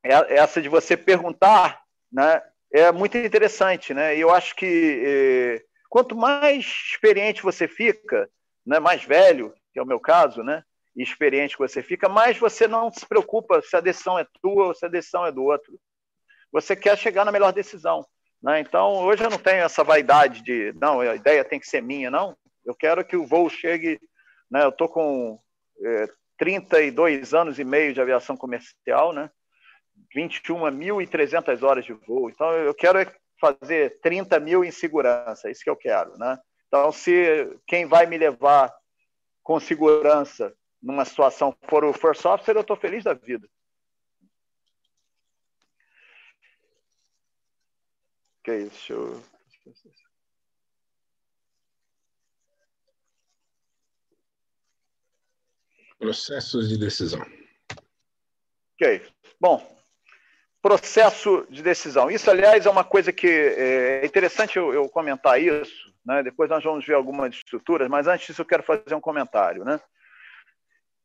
essa 0.02 0.60
de 0.60 0.68
você 0.68 0.96
perguntar, 0.96 1.82
né, 2.12 2.42
é 2.72 2.90
muito 2.92 3.16
interessante, 3.16 3.94
né? 3.94 4.16
E 4.16 4.20
eu 4.20 4.30
acho 4.30 4.54
que 4.56 5.02
eh, 5.04 5.64
quanto 5.88 6.16
mais 6.16 6.64
experiente 6.64 7.42
você 7.42 7.68
fica, 7.68 8.28
né, 8.66 8.78
mais 8.78 9.04
velho, 9.04 9.54
que 9.72 9.78
é 9.78 9.82
o 9.82 9.86
meu 9.86 10.00
caso, 10.00 10.42
né, 10.42 10.62
e 10.96 11.02
experiente 11.02 11.56
que 11.56 11.62
você 11.62 11.82
fica, 11.82 12.08
mais 12.08 12.38
você 12.38 12.66
não 12.66 12.92
se 12.92 13.06
preocupa 13.06 13.60
se 13.62 13.76
a 13.76 13.80
decisão 13.80 14.18
é 14.18 14.26
tua 14.40 14.66
ou 14.66 14.74
se 14.74 14.84
a 14.84 14.88
decisão 14.88 15.26
é 15.26 15.32
do 15.32 15.44
outro. 15.44 15.78
Você 16.52 16.76
quer 16.76 16.96
chegar 16.96 17.24
na 17.24 17.32
melhor 17.32 17.52
decisão. 17.52 18.06
Né? 18.42 18.60
Então, 18.60 19.04
hoje 19.04 19.24
eu 19.24 19.30
não 19.30 19.38
tenho 19.38 19.62
essa 19.62 19.82
vaidade 19.82 20.42
de, 20.42 20.72
não, 20.80 21.00
a 21.00 21.14
ideia 21.14 21.44
tem 21.44 21.58
que 21.58 21.66
ser 21.66 21.82
minha, 21.82 22.10
não. 22.10 22.36
Eu 22.64 22.74
quero 22.74 23.04
que 23.04 23.16
o 23.16 23.26
voo 23.26 23.48
chegue. 23.48 23.98
Né? 24.50 24.62
Eu 24.62 24.68
estou 24.68 24.88
com 24.88 25.40
é, 25.84 26.06
32 26.38 27.34
anos 27.34 27.58
e 27.58 27.64
meio 27.64 27.92
de 27.92 28.00
aviação 28.00 28.36
comercial, 28.36 29.12
né? 29.12 29.30
21.300 30.14 31.62
horas 31.62 31.84
de 31.84 31.92
voo. 31.92 32.30
Então, 32.30 32.50
eu 32.52 32.74
quero 32.74 32.98
é 32.98 33.14
fazer 33.40 33.98
30 34.00 34.38
mil 34.40 34.64
em 34.64 34.70
segurança, 34.70 35.48
é 35.48 35.50
isso 35.50 35.64
que 35.64 35.70
eu 35.70 35.76
quero. 35.76 36.16
Né? 36.16 36.38
Então, 36.68 36.92
se 36.92 37.58
quem 37.66 37.86
vai 37.86 38.06
me 38.06 38.16
levar 38.16 38.72
com 39.42 39.58
segurança 39.60 40.54
numa 40.82 41.04
situação 41.04 41.56
for 41.68 41.84
o 41.84 41.92
First 41.92 42.24
Officer, 42.24 42.54
eu 42.54 42.60
estou 42.60 42.76
feliz 42.76 43.04
da 43.04 43.14
vida. 43.14 43.48
Que 48.42 48.50
é 48.50 48.58
isso? 48.58 48.92
Eu... 48.92 49.22
Processos 55.98 56.68
de 56.68 56.76
decisão. 56.76 57.24
Ok. 58.74 59.10
Bom, 59.40 59.73
processo 60.64 61.46
de 61.50 61.62
decisão. 61.62 62.10
Isso, 62.10 62.30
aliás, 62.30 62.64
é 62.64 62.70
uma 62.70 62.82
coisa 62.82 63.12
que 63.12 63.26
é, 63.26 64.00
é 64.02 64.06
interessante 64.06 64.56
eu, 64.56 64.72
eu 64.72 64.88
comentar 64.88 65.38
isso. 65.38 65.92
Né? 66.02 66.22
Depois 66.22 66.48
nós 66.48 66.64
vamos 66.64 66.86
ver 66.86 66.94
algumas 66.94 67.34
estruturas, 67.34 67.86
mas 67.86 68.06
antes 68.06 68.28
disso 68.28 68.40
eu 68.40 68.46
quero 68.46 68.62
fazer 68.62 68.94
um 68.94 69.00
comentário. 69.00 69.62
Né? 69.62 69.78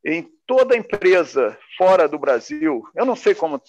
Em 0.05 0.23
toda 0.47 0.77
empresa 0.77 1.57
fora 1.77 2.07
do 2.07 2.17
Brasil, 2.17 2.87
eu 2.95 3.05
não 3.05 3.17
sei 3.17 3.35
como. 3.35 3.61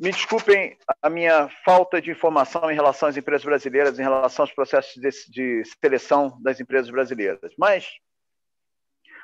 Me 0.00 0.10
desculpem 0.10 0.78
a 1.02 1.10
minha 1.10 1.50
falta 1.62 2.00
de 2.00 2.10
informação 2.10 2.70
em 2.70 2.74
relação 2.74 3.10
às 3.10 3.18
empresas 3.18 3.44
brasileiras, 3.44 3.98
em 3.98 4.02
relação 4.02 4.44
aos 4.44 4.54
processos 4.54 4.94
de, 4.94 5.10
de 5.30 5.62
seleção 5.78 6.38
das 6.40 6.58
empresas 6.58 6.88
brasileiras, 6.88 7.52
mas 7.58 7.86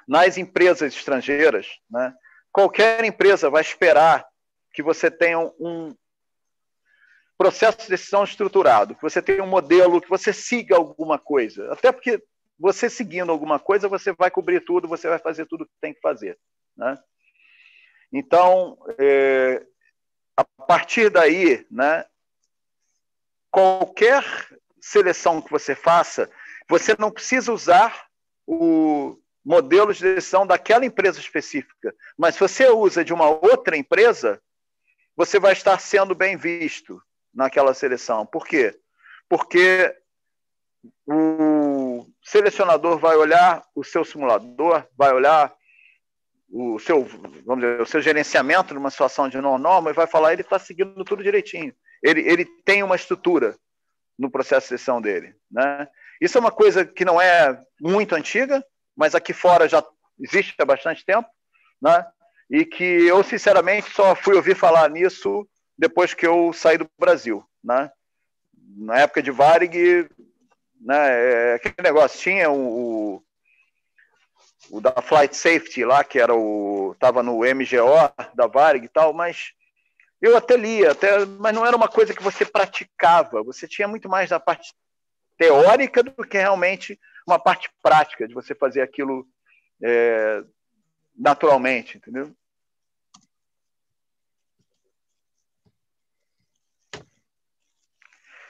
nas 0.07 0.36
empresas 0.36 0.94
estrangeiras, 0.94 1.66
né, 1.90 2.12
qualquer 2.52 3.02
empresa 3.04 3.48
vai 3.48 3.62
esperar 3.62 4.26
que 4.76 4.82
você 4.82 5.10
tenha 5.10 5.40
um 5.58 5.96
processo 7.38 7.78
de 7.78 7.88
decisão 7.88 8.22
estruturado, 8.24 8.94
que 8.94 9.00
você 9.00 9.22
tenha 9.22 9.42
um 9.42 9.48
modelo, 9.48 10.02
que 10.02 10.08
você 10.08 10.34
siga 10.34 10.76
alguma 10.76 11.18
coisa. 11.18 11.72
Até 11.72 11.90
porque 11.90 12.22
você 12.58 12.90
seguindo 12.90 13.32
alguma 13.32 13.58
coisa, 13.58 13.88
você 13.88 14.12
vai 14.12 14.30
cobrir 14.30 14.60
tudo, 14.60 14.86
você 14.86 15.08
vai 15.08 15.18
fazer 15.18 15.46
tudo 15.46 15.64
que 15.64 15.72
tem 15.80 15.94
que 15.94 16.00
fazer. 16.00 16.38
Né? 16.76 16.94
Então, 18.12 18.78
é, 18.98 19.64
a 20.36 20.44
partir 20.44 21.08
daí, 21.08 21.66
né, 21.70 22.04
qualquer 23.50 24.22
seleção 24.78 25.40
que 25.40 25.50
você 25.50 25.74
faça, 25.74 26.30
você 26.68 26.94
não 26.98 27.10
precisa 27.10 27.50
usar 27.50 28.08
o 28.46 29.18
modelo 29.42 29.94
de 29.94 30.02
decisão 30.02 30.46
daquela 30.46 30.84
empresa 30.84 31.18
específica. 31.18 31.94
Mas 32.18 32.34
se 32.34 32.40
você 32.40 32.68
usa 32.68 33.02
de 33.02 33.14
uma 33.14 33.30
outra 33.30 33.74
empresa, 33.74 34.38
você 35.16 35.40
vai 35.40 35.52
estar 35.52 35.78
sendo 35.80 36.14
bem 36.14 36.36
visto 36.36 37.02
naquela 37.34 37.72
seleção. 37.74 38.26
Por 38.26 38.46
quê? 38.46 38.78
Porque 39.28 39.94
o 41.06 42.06
selecionador 42.22 42.98
vai 42.98 43.16
olhar 43.16 43.64
o 43.74 43.82
seu 43.82 44.04
simulador, 44.04 44.86
vai 44.96 45.12
olhar 45.12 45.54
o 46.48 46.78
seu, 46.78 47.04
vamos 47.44 47.64
dizer, 47.64 47.80
o 47.80 47.86
seu 47.86 48.00
gerenciamento 48.00 48.74
numa 48.74 48.90
situação 48.90 49.28
de 49.28 49.40
não 49.40 49.58
norma 49.58 49.90
e 49.90 49.94
vai 49.94 50.06
falar 50.06 50.32
ele 50.32 50.42
está 50.42 50.58
seguindo 50.58 51.04
tudo 51.04 51.22
direitinho. 51.22 51.74
Ele, 52.02 52.20
ele 52.20 52.44
tem 52.64 52.82
uma 52.82 52.96
estrutura 52.96 53.56
no 54.18 54.30
processo 54.30 54.64
de 54.64 54.68
seleção 54.68 55.00
dele. 55.00 55.34
Né? 55.50 55.88
Isso 56.20 56.38
é 56.38 56.40
uma 56.40 56.52
coisa 56.52 56.84
que 56.84 57.04
não 57.04 57.20
é 57.20 57.60
muito 57.80 58.14
antiga, 58.14 58.64
mas 58.96 59.14
aqui 59.14 59.32
fora 59.32 59.68
já 59.68 59.84
existe 60.20 60.54
há 60.58 60.64
bastante 60.64 61.04
tempo. 61.04 61.28
Né? 61.82 62.06
E 62.51 62.64
que 62.64 62.84
eu, 62.84 63.22
sinceramente, 63.22 63.90
só 63.90 64.14
fui 64.14 64.34
ouvir 64.34 64.55
falar 64.55 64.88
nisso 64.90 65.47
depois 65.76 66.14
que 66.14 66.26
eu 66.26 66.53
saí 66.53 66.78
do 66.78 66.88
Brasil. 66.99 67.44
Né? 67.62 67.90
Na 68.76 68.99
época 69.01 69.22
de 69.22 69.30
Varig, 69.30 70.09
né, 70.80 71.09
é, 71.09 71.55
aquele 71.55 71.74
negócio, 71.82 72.20
tinha 72.20 72.51
o, 72.51 73.22
o, 74.70 74.80
da 74.80 75.03
Flight 75.03 75.36
Safety 75.36 75.84
lá, 75.84 76.05
que 76.05 76.18
era 76.18 76.34
o 76.34 76.92
estava 76.92 77.22
no 77.22 77.38
MGO 77.40 78.12
da 78.34 78.47
Varig 78.47 78.84
e 78.84 78.88
tal, 78.88 79.12
mas 79.12 79.53
eu 80.20 80.36
até 80.36 80.57
lia, 80.57 80.92
até, 80.92 81.24
mas 81.26 81.55
não 81.55 81.66
era 81.66 81.76
uma 81.76 81.88
coisa 81.88 82.14
que 82.14 82.22
você 82.22 82.44
praticava, 82.44 83.42
você 83.42 83.68
tinha 83.68 83.86
muito 83.86 84.09
mais 84.09 84.30
da 84.30 84.40
parte 84.40 84.72
teórica 85.36 86.03
do 86.03 86.24
que 86.24 86.38
realmente 86.38 86.99
uma 87.26 87.38
parte 87.38 87.68
prática 87.82 88.26
de 88.26 88.32
você 88.32 88.55
fazer 88.55 88.80
aquilo 88.80 89.26
é, 89.82 90.42
naturalmente, 91.16 91.96
entendeu? 91.96 92.34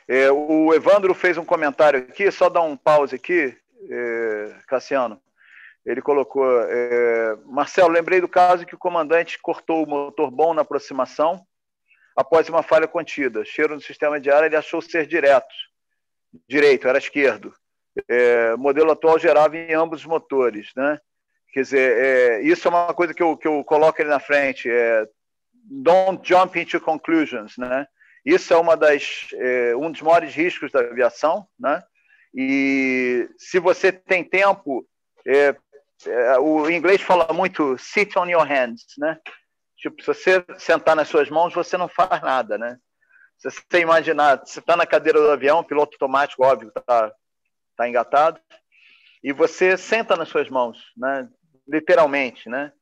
É, 0.09 0.31
o 0.31 0.73
Evandro 0.73 1.13
fez 1.15 1.37
um 1.37 1.45
comentário 1.45 1.99
aqui, 1.99 2.31
só 2.31 2.49
dar 2.49 2.63
um 2.63 2.77
pause 2.77 3.17
aqui, 3.17 3.57
é, 3.91 4.57
Cassiano. 4.67 5.21
Ele 5.85 6.01
colocou: 6.01 6.47
é, 6.63 7.37
Marcelo, 7.45 7.91
lembrei 7.91 8.21
do 8.21 8.29
caso 8.29 8.67
que 8.67 8.75
o 8.75 8.79
comandante 8.79 9.39
cortou 9.39 9.85
o 9.85 9.89
motor 9.89 10.31
bom 10.31 10.55
na 10.55 10.63
aproximação 10.63 11.45
após 12.15 12.49
uma 12.49 12.63
falha 12.63 12.89
contida. 12.89 13.45
Cheiro 13.45 13.75
no 13.75 13.81
sistema 13.81 14.21
de 14.21 14.31
ar, 14.31 14.45
ele 14.45 14.57
achou 14.57 14.81
ser 14.81 15.07
direto. 15.07 15.55
Direito, 16.49 16.87
era 16.87 16.99
esquerdo. 16.99 17.53
É, 18.09 18.57
modelo 18.57 18.91
atual 18.91 19.19
gerava 19.19 19.57
em 19.57 19.75
ambos 19.75 20.01
os 20.01 20.07
motores, 20.07 20.71
né? 20.77 21.01
Quer 21.57 21.63
dizer, 21.63 22.05
é, 22.05 22.43
isso 22.43 22.69
é 22.69 22.71
uma 22.71 22.93
coisa 22.93 23.15
que 23.15 23.23
eu, 23.23 23.35
que 23.35 23.49
eu 23.49 23.65
coloco 23.65 23.99
ali 23.99 24.11
na 24.11 24.21
frente, 24.21 24.69
é, 24.71 25.09
don't 25.65 26.21
jump 26.23 26.61
into 26.61 26.79
conclusions, 26.79 27.57
né? 27.57 27.87
Isso 28.27 28.53
é 28.53 28.59
uma 28.59 28.77
das, 28.77 29.29
é, 29.33 29.75
um 29.75 29.91
dos 29.91 30.03
maiores 30.03 30.35
riscos 30.35 30.71
da 30.71 30.81
aviação, 30.81 31.49
né? 31.59 31.83
E 32.35 33.27
se 33.39 33.59
você 33.59 33.91
tem 33.91 34.23
tempo, 34.23 34.87
é, 35.27 35.57
é, 36.05 36.39
o 36.39 36.69
inglês 36.69 37.01
fala 37.01 37.33
muito 37.33 37.79
sit 37.79 38.15
on 38.19 38.29
your 38.29 38.45
hands, 38.47 38.85
né? 38.99 39.19
Tipo, 39.79 40.03
se 40.03 40.09
você 40.09 40.45
sentar 40.59 40.95
nas 40.95 41.09
suas 41.09 41.31
mãos, 41.31 41.55
você 41.55 41.79
não 41.79 41.89
faz 41.89 42.21
nada, 42.21 42.59
né? 42.59 42.77
Se 43.39 43.51
você 43.51 43.81
imaginar, 43.81 44.45
você 44.45 44.59
está 44.59 44.77
na 44.77 44.85
cadeira 44.85 45.19
do 45.19 45.31
avião, 45.31 45.65
piloto 45.65 45.95
automático, 45.95 46.45
óbvio, 46.45 46.71
está 46.77 47.15
tá 47.79 47.89
engatado, 47.89 48.39
e 49.25 49.33
você 49.33 49.79
senta 49.79 50.17
nas 50.17 50.29
suas 50.29 50.51
mãos, 50.51 50.77
né? 50.95 51.27
Literalmente, 51.67 52.49
né? 52.49 52.73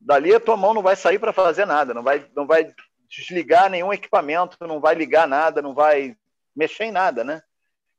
Dali 0.00 0.34
a 0.34 0.40
tua 0.40 0.56
mão 0.56 0.74
não 0.74 0.82
vai 0.82 0.96
sair 0.96 1.18
para 1.18 1.32
fazer 1.32 1.66
nada, 1.66 1.94
não 1.94 2.02
vai, 2.02 2.26
não 2.34 2.46
vai 2.46 2.74
desligar 3.08 3.70
nenhum 3.70 3.92
equipamento, 3.92 4.56
não 4.60 4.80
vai 4.80 4.94
ligar 4.94 5.26
nada, 5.28 5.62
não 5.62 5.74
vai 5.74 6.16
mexer 6.54 6.84
em 6.84 6.92
nada, 6.92 7.24
né? 7.24 7.42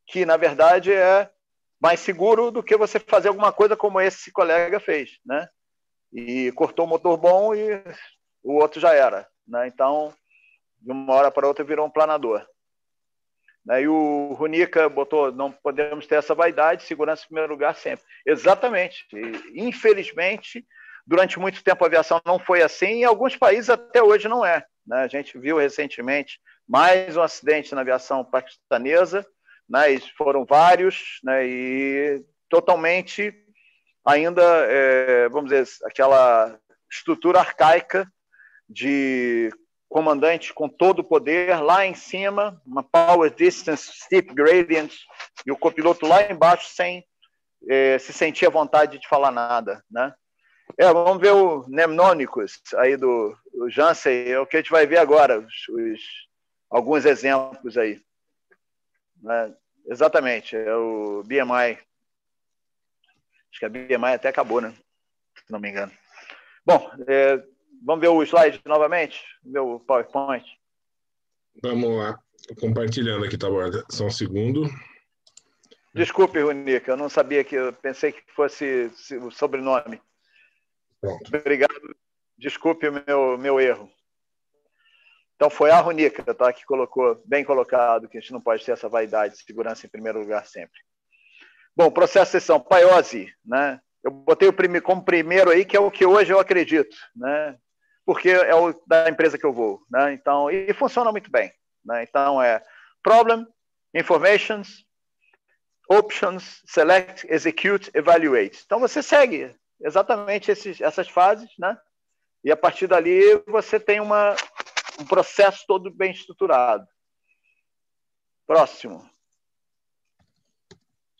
Que 0.06 0.26
na 0.26 0.38
verdade 0.38 0.94
é 0.94 1.30
mais 1.80 2.00
seguro 2.00 2.52
do 2.52 2.64
que 2.64 2.78
você 2.78 3.00
fazer 3.00 3.28
alguma 3.28 3.52
coisa 3.52 3.76
como 3.76 4.02
esse 4.02 4.32
colega 4.32 4.80
fez, 4.80 5.20
né? 5.26 5.48
E 6.14 6.52
cortou 6.54 6.86
o 6.86 6.88
motor 6.88 7.18
bom 7.18 7.54
e 7.54 7.82
o 8.44 8.56
outro 8.56 8.80
já 8.80 8.94
era, 8.94 9.28
né? 9.48 9.68
Então, 9.68 10.14
de 10.80 10.92
uma 10.92 11.14
hora 11.14 11.32
para 11.32 11.48
outra 11.48 11.64
virou 11.64 11.86
um 11.86 11.92
planador. 11.92 12.46
E 13.68 13.88
o 13.88 14.34
Runica 14.34 14.88
botou: 14.88 15.32
não 15.32 15.52
podemos 15.52 16.06
ter 16.06 16.16
essa 16.16 16.36
vaidade, 16.36 16.84
segurança 16.84 17.24
em 17.24 17.28
primeiro 17.28 17.52
lugar 17.52 17.76
sempre. 17.76 18.06
Exatamente. 18.26 19.06
E, 19.14 19.62
infelizmente, 19.62 20.66
Durante 21.08 21.40
muito 21.40 21.64
tempo 21.64 21.84
a 21.84 21.88
aviação 21.88 22.20
não 22.26 22.40
foi 22.40 22.64
assim, 22.64 22.88
e 22.88 23.02
em 23.02 23.04
alguns 23.04 23.36
países 23.36 23.70
até 23.70 24.02
hoje 24.02 24.28
não 24.28 24.44
é. 24.44 24.66
Né? 24.88 25.04
A 25.04 25.08
gente 25.08 25.38
viu 25.38 25.58
recentemente 25.58 26.40
mais 26.68 27.16
um 27.16 27.22
acidente 27.22 27.76
na 27.76 27.82
aviação 27.82 28.26
paquistanesa, 28.26 29.26
né? 29.70 30.00
foram 30.18 30.46
vários, 30.46 31.20
né? 31.24 31.46
e 31.46 32.26
totalmente 32.50 33.34
ainda, 34.04 34.42
é, 34.68 35.30
vamos 35.30 35.52
dizer, 35.52 35.68
aquela 35.86 36.58
estrutura 36.92 37.40
arcaica 37.40 38.12
de 38.68 39.52
comandante 39.90 40.53
com 40.53 40.68
todo 40.68 40.99
o 40.99 41.03
poder 41.03 41.62
lá 41.62 41.86
em 41.86 41.94
cima, 41.94 42.62
uma 42.66 42.84
power 42.84 43.34
distance, 43.34 43.91
steep 43.94 44.34
gradient, 44.34 44.91
e 45.45 45.52
o 45.52 45.57
copiloto 45.57 46.06
lá 46.06 46.30
embaixo 46.30 46.68
sem 46.70 47.06
é, 47.68 47.98
se 47.98 48.14
sentir 48.14 48.45
à 48.45 48.49
vontade 48.49 48.99
de 48.99 49.07
falar 49.07 49.32
nada, 49.32 49.84
né? 49.90 50.14
É, 50.78 50.91
vamos 50.91 51.22
ver 51.22 51.32
o 51.32 51.64
Mnemônicos 51.68 52.60
aí 52.76 52.98
do 52.98 53.38
Jansen, 53.70 54.30
é 54.30 54.40
o 54.40 54.45
que 54.45 54.57
a 54.57 54.60
gente 54.60 54.72
vai 54.72 54.86
ver 54.86 54.98
agora, 54.98 55.40
os, 55.40 55.70
os 55.70 56.02
alguns 56.70 57.06
exemplos 57.06 57.78
aí. 57.78 58.02
Né? 59.22 59.56
Exatamente, 59.88 60.56
é 60.56 60.76
o 60.76 61.24
BMI. 61.24 61.78
Acho 63.49 63.60
que 63.60 63.66
a 63.66 63.70
BMI 63.70 64.14
até 64.16 64.28
acabou, 64.28 64.60
né? 64.60 64.74
Se 65.45 65.52
não 65.52 65.60
me 65.60 65.70
engano. 65.70 65.91
Bom, 66.66 66.91
é, 67.07 67.41
vamos 67.84 68.02
ver 68.02 68.10
o 68.10 68.24
slide 68.24 68.62
novamente? 68.66 69.24
O 69.46 69.80
PowerPoint. 69.80 70.46
Vamos 71.62 71.98
lá. 71.98 72.20
Compartilhando 72.60 73.26
aqui, 73.26 73.38
tá, 73.38 73.50
Borda? 73.50 73.84
Só 73.90 74.06
um 74.06 74.12
segundo. 74.12 74.70
Desculpe, 75.94 76.40
Runica, 76.40 76.92
eu 76.92 76.98
não 76.98 77.10
sabia 77.10 77.44
que 77.44 77.56
eu 77.56 77.72
pensei 77.72 78.12
que 78.12 78.22
fosse 78.34 78.92
o 79.22 79.32
sobrenome. 79.32 80.02
Pronto. 81.00 81.36
Obrigado. 81.36 81.96
Desculpe 82.38 82.90
o 82.90 82.94
meu, 82.94 83.38
meu 83.38 83.60
erro. 83.60 83.90
Então 85.36 85.50
foi 85.50 85.72
a 85.72 85.80
Runica, 85.80 86.34
tá, 86.34 86.52
que 86.52 86.66
colocou, 86.66 87.22
bem 87.26 87.44
colocado, 87.44 88.08
que 88.08 88.18
a 88.18 88.22
gente 88.22 88.34
não 88.34 88.42
pode 88.42 88.66
ter 88.66 88.72
essa 88.72 88.90
vaidade, 88.90 89.38
segurança 89.38 89.86
em 89.86 89.90
primeiro 89.90 90.20
lugar 90.20 90.46
sempre. 90.46 90.80
Bom, 91.76 91.92
processo 91.92 92.32
de 92.32 92.40
sessão, 92.40 92.60
paiose, 92.60 93.34
né? 93.46 93.82
Eu 94.04 94.12
botei 94.12 94.48
o 94.48 94.54
primeiro, 94.54 94.86
como 94.86 95.04
primeiro 95.04 95.50
aí, 95.50 95.66
que 95.66 95.76
é 95.76 95.80
o 95.80 95.92
que 95.92 96.06
hoje 96.06 96.32
eu 96.32 96.40
acredito, 96.40 96.96
né? 97.16 97.58
Porque 98.06 98.30
é 98.30 98.53
o 98.53 98.73
da 98.86 99.10
empresa 99.10 99.38
que 99.38 99.45
eu 99.45 99.52
vou, 99.52 99.82
né? 99.90 100.14
Então, 100.14 100.49
e 100.49 100.72
funciona 100.73 101.11
muito 101.11 101.32
bem, 101.32 101.52
né? 101.84 102.03
Então 102.03 102.41
é 102.41 102.64
problem, 103.02 103.45
informations, 103.94 104.86
options, 105.90 106.61
select, 106.65 107.26
execute, 107.30 107.90
evaluate. 107.94 108.61
Então 108.65 108.80
você 108.80 109.02
segue 109.02 109.56
exatamente 109.82 110.52
esses, 110.52 110.80
essas 110.82 111.10
fases, 111.10 111.49
né? 111.57 111.77
E 112.44 112.52
a 112.52 112.57
partir 112.57 112.88
dali 112.88 113.22
você 113.48 113.80
tem 113.80 113.99
uma, 113.99 114.36
um 114.99 115.06
processo 115.06 115.64
todo 115.68 115.90
bem 115.90 116.11
estruturado. 116.11 116.86
Próximo. 118.45 119.10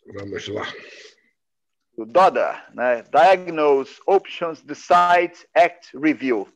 Vamos 0.06 0.46
lá. 0.48 0.62
O 1.96 2.04
DODA, 2.04 2.64
né? 2.74 3.02
Diagnose, 3.02 3.98
Options, 4.06 4.62
Decide, 4.62 5.48
Act, 5.54 5.96
Review. 5.98 6.46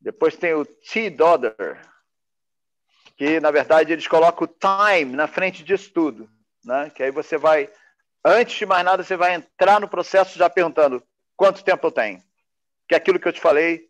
Depois 0.00 0.36
tem 0.36 0.54
o 0.54 0.64
T-DODER, 0.64 1.80
que 3.16 3.40
na 3.40 3.50
verdade 3.50 3.92
eles 3.92 4.06
colocam 4.06 4.46
o 4.46 5.00
time 5.00 5.16
na 5.16 5.26
frente 5.26 5.64
disso 5.64 5.92
tudo, 5.92 6.30
né? 6.64 6.90
Que 6.94 7.02
aí 7.02 7.10
você 7.10 7.36
vai, 7.36 7.68
antes 8.24 8.56
de 8.56 8.66
mais 8.66 8.84
nada, 8.84 9.02
você 9.02 9.16
vai 9.16 9.34
entrar 9.34 9.80
no 9.80 9.88
processo 9.88 10.38
já 10.38 10.48
perguntando 10.48 11.02
quanto 11.36 11.64
tempo 11.64 11.86
eu 11.86 11.90
tenho. 11.90 12.22
Que 12.88 12.94
é 12.94 12.98
aquilo 12.98 13.18
que 13.18 13.26
eu 13.26 13.32
te 13.32 13.40
falei 13.40 13.88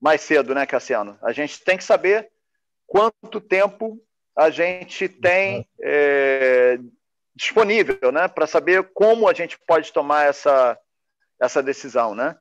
mais 0.00 0.22
cedo, 0.22 0.54
né, 0.54 0.64
Cassiano? 0.64 1.18
A 1.22 1.32
gente 1.32 1.62
tem 1.62 1.76
que 1.76 1.84
saber 1.84 2.30
quanto 2.86 3.40
tempo 3.40 4.02
a 4.34 4.48
gente 4.48 5.08
tem 5.08 5.68
é, 5.82 6.78
disponível, 7.34 8.10
né, 8.10 8.26
para 8.28 8.46
saber 8.46 8.90
como 8.94 9.28
a 9.28 9.34
gente 9.34 9.58
pode 9.66 9.92
tomar 9.92 10.24
essa 10.24 10.78
essa 11.38 11.62
decisão, 11.62 12.14
né? 12.14 12.36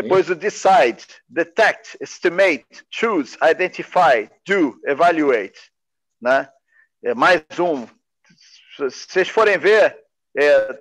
Depois 0.00 0.30
o 0.30 0.34
decide, 0.36 1.04
detect, 1.28 1.96
estimate, 2.00 2.84
choose, 2.88 3.36
identify, 3.42 4.30
do, 4.46 4.80
evaluate, 4.86 5.58
né? 6.22 6.48
É 7.02 7.14
mais 7.16 7.42
um. 7.58 7.84
Se 8.76 9.08
vocês 9.08 9.28
forem 9.28 9.58
ver, 9.58 9.98
é, 10.38 10.78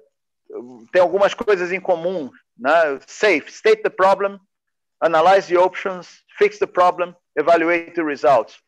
tem 0.91 1.01
algumas 1.01 1.33
coisas 1.33 1.71
em 1.71 1.79
comum, 1.79 2.29
né? 2.55 2.99
Safe, 3.07 3.49
state 3.49 3.81
the 3.81 3.89
problem, 3.89 4.39
analyze 5.01 5.47
the 5.47 5.57
options, 5.57 6.23
fix 6.37 6.59
the 6.59 6.67
problem, 6.67 7.15
evaluate 7.35 7.93
the 7.93 8.03
results. 8.03 8.59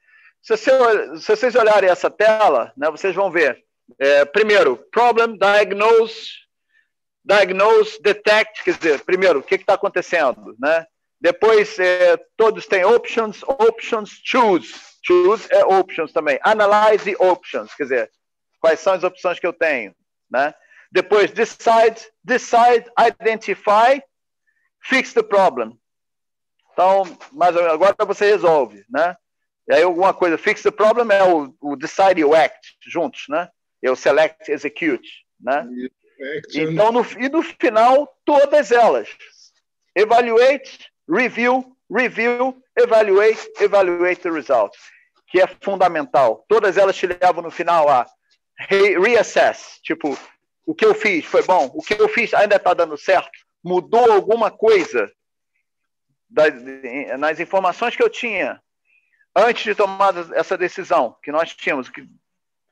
Se, 0.41 0.57
você, 0.57 1.17
se 1.17 1.35
vocês 1.35 1.53
olharem 1.53 1.91
essa 1.91 2.09
tela, 2.09 2.73
né, 2.75 2.89
vocês 2.89 3.13
vão 3.13 3.29
ver, 3.29 3.63
é, 3.99 4.25
primeiro, 4.25 4.77
problem, 4.91 5.37
diagnose, 5.37 6.31
diagnose, 7.23 8.01
detect, 8.01 8.63
quer 8.63 8.77
dizer, 8.77 9.01
primeiro, 9.05 9.39
o 9.39 9.43
que 9.43 9.55
está 9.55 9.73
acontecendo, 9.73 10.55
né? 10.59 10.85
Depois, 11.21 11.77
é, 11.79 12.17
todos 12.37 12.65
têm 12.65 12.85
options, 12.85 13.43
options, 13.43 14.21
choose. 14.23 14.73
Choose 15.05 15.47
é 15.51 15.65
options 15.65 16.13
também. 16.13 16.39
Analyze 16.43 17.15
options, 17.19 17.73
quer 17.75 17.83
dizer, 17.83 18.11
quais 18.59 18.79
são 18.79 18.93
as 18.93 19.03
opções 19.03 19.39
que 19.39 19.47
eu 19.47 19.53
tenho, 19.53 19.93
né? 20.29 20.53
Depois, 20.91 21.31
decide, 21.31 22.01
decide, 22.23 22.89
identify, 23.21 24.01
fix 24.81 25.13
the 25.13 25.23
problem. 25.23 25.77
Então, 26.73 27.03
mais 27.31 27.55
ou 27.55 27.61
menos, 27.61 27.73
agora 27.75 27.95
você 28.05 28.29
resolve, 28.29 28.85
né? 28.89 29.15
E 29.67 29.73
aí 29.73 29.83
alguma 29.83 30.13
coisa, 30.13 30.37
fix 30.37 30.63
the 30.63 30.71
problem 30.71 31.11
é 31.11 31.23
o, 31.23 31.53
o 31.61 31.75
decide 31.75 32.21
e 32.21 32.25
o 32.25 32.33
act 32.33 32.77
juntos, 32.87 33.25
né? 33.29 33.49
O 33.83 33.95
select, 33.95 34.51
execute, 34.51 35.25
né? 35.39 35.67
Então, 36.53 36.91
no, 36.91 37.05
e 37.17 37.29
no 37.29 37.41
final, 37.41 38.13
todas 38.25 38.71
elas. 38.71 39.09
Evaluate, 39.95 40.91
review, 41.07 41.75
review, 41.89 42.61
evaluate, 42.77 43.49
evaluate 43.59 44.21
the 44.21 44.29
results. 44.29 44.77
Que 45.27 45.41
é 45.41 45.47
fundamental. 45.61 46.45
Todas 46.47 46.77
elas 46.77 46.95
te 46.95 47.07
levam 47.07 47.43
no 47.43 47.51
final 47.51 47.87
a 47.87 48.05
reassess. 48.57 49.79
Tipo, 49.81 50.17
o 50.65 50.75
que 50.75 50.85
eu 50.85 50.93
fiz 50.93 51.25
foi 51.25 51.43
bom? 51.43 51.71
O 51.73 51.81
que 51.81 51.93
eu 51.93 52.09
fiz 52.09 52.33
ainda 52.33 52.57
está 52.57 52.73
dando 52.73 52.97
certo? 52.97 53.31
Mudou 53.63 54.11
alguma 54.11 54.51
coisa 54.51 55.11
das, 56.29 56.53
nas 57.17 57.39
informações 57.39 57.95
que 57.95 58.03
eu 58.03 58.09
tinha 58.09 58.61
antes 59.35 59.63
de 59.63 59.75
tomar 59.75 60.13
essa 60.35 60.57
decisão 60.57 61.15
que 61.23 61.31
nós 61.31 61.53
tínhamos, 61.53 61.89
que 61.89 62.07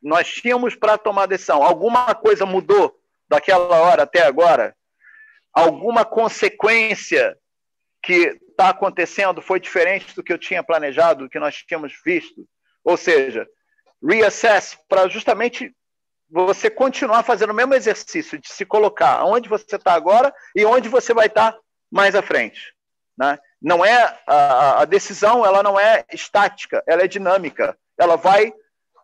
nós 0.01 0.27
tínhamos 0.27 0.75
para 0.75 0.97
tomar 0.97 1.23
a 1.23 1.27
decisão? 1.27 1.63
Alguma 1.63 2.13
coisa 2.13 2.45
mudou 2.45 2.97
daquela 3.29 3.81
hora 3.81 4.03
até 4.03 4.23
agora, 4.23 4.75
alguma 5.53 6.05
consequência 6.05 7.37
que 8.01 8.39
está 8.49 8.69
acontecendo 8.69 9.41
foi 9.41 9.59
diferente 9.59 10.15
do 10.15 10.23
que 10.23 10.31
eu 10.31 10.37
tinha 10.37 10.63
planejado, 10.63 11.25
do 11.25 11.29
que 11.29 11.39
nós 11.39 11.55
tínhamos 11.55 11.93
visto. 12.05 12.47
Ou 12.83 12.95
seja, 12.95 13.47
reassess 14.03 14.77
para 14.87 15.07
justamente 15.07 15.75
você 16.29 16.69
continuar 16.69 17.23
fazendo 17.23 17.51
o 17.51 17.55
mesmo 17.55 17.73
exercício 17.73 18.37
de 18.39 18.49
se 18.49 18.65
colocar 18.65 19.23
onde 19.23 19.47
você 19.47 19.75
está 19.75 19.93
agora 19.93 20.33
e 20.55 20.65
onde 20.65 20.89
você 20.89 21.13
vai 21.13 21.27
estar 21.27 21.53
tá 21.53 21.59
mais 21.91 22.15
à 22.15 22.21
frente. 22.21 22.73
Né? 23.17 23.37
Não 23.61 23.83
é 23.83 24.19
a, 24.27 24.81
a 24.81 24.85
decisão, 24.85 25.45
ela 25.45 25.63
não 25.63 25.79
é 25.79 26.05
estática, 26.13 26.83
ela 26.85 27.03
é 27.03 27.07
dinâmica. 27.07 27.77
Ela 27.97 28.15
vai 28.15 28.53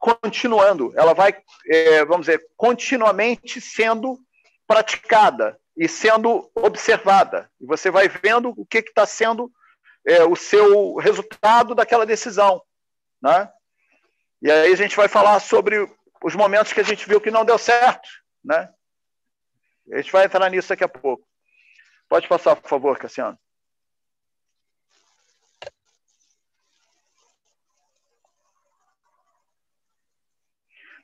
continuando, 0.04 0.92
ela 0.98 1.14
vai, 1.14 1.34
é, 1.66 2.04
vamos 2.04 2.26
dizer, 2.26 2.46
continuamente 2.58 3.62
sendo 3.62 4.20
praticada 4.68 5.58
e 5.78 5.88
sendo 5.88 6.52
observada. 6.54 7.50
E 7.62 7.66
você 7.66 7.90
vai 7.90 8.10
vendo 8.10 8.54
o 8.58 8.66
que 8.66 8.80
está 8.80 9.06
sendo 9.06 9.50
é, 10.06 10.26
o 10.26 10.36
seu 10.36 10.96
resultado 10.96 11.74
daquela 11.74 12.06
decisão. 12.06 12.62
Né? 13.22 13.50
E 14.42 14.52
aí 14.52 14.74
a 14.74 14.76
gente 14.76 14.98
vai 14.98 15.08
falar 15.08 15.40
sobre 15.40 15.90
os 16.22 16.36
momentos 16.36 16.74
que 16.74 16.82
a 16.82 16.84
gente 16.84 17.08
viu 17.08 17.22
que 17.22 17.32
não 17.32 17.46
deu 17.46 17.58
certo. 17.58 18.10
Né? 18.44 18.70
A 19.90 20.02
gente 20.02 20.12
vai 20.12 20.26
entrar 20.26 20.50
nisso 20.50 20.68
daqui 20.68 20.84
a 20.84 20.90
pouco. 20.90 21.26
Pode 22.10 22.28
passar, 22.28 22.58
por 22.58 22.68
favor, 22.68 23.00
Cassiano. 23.00 23.40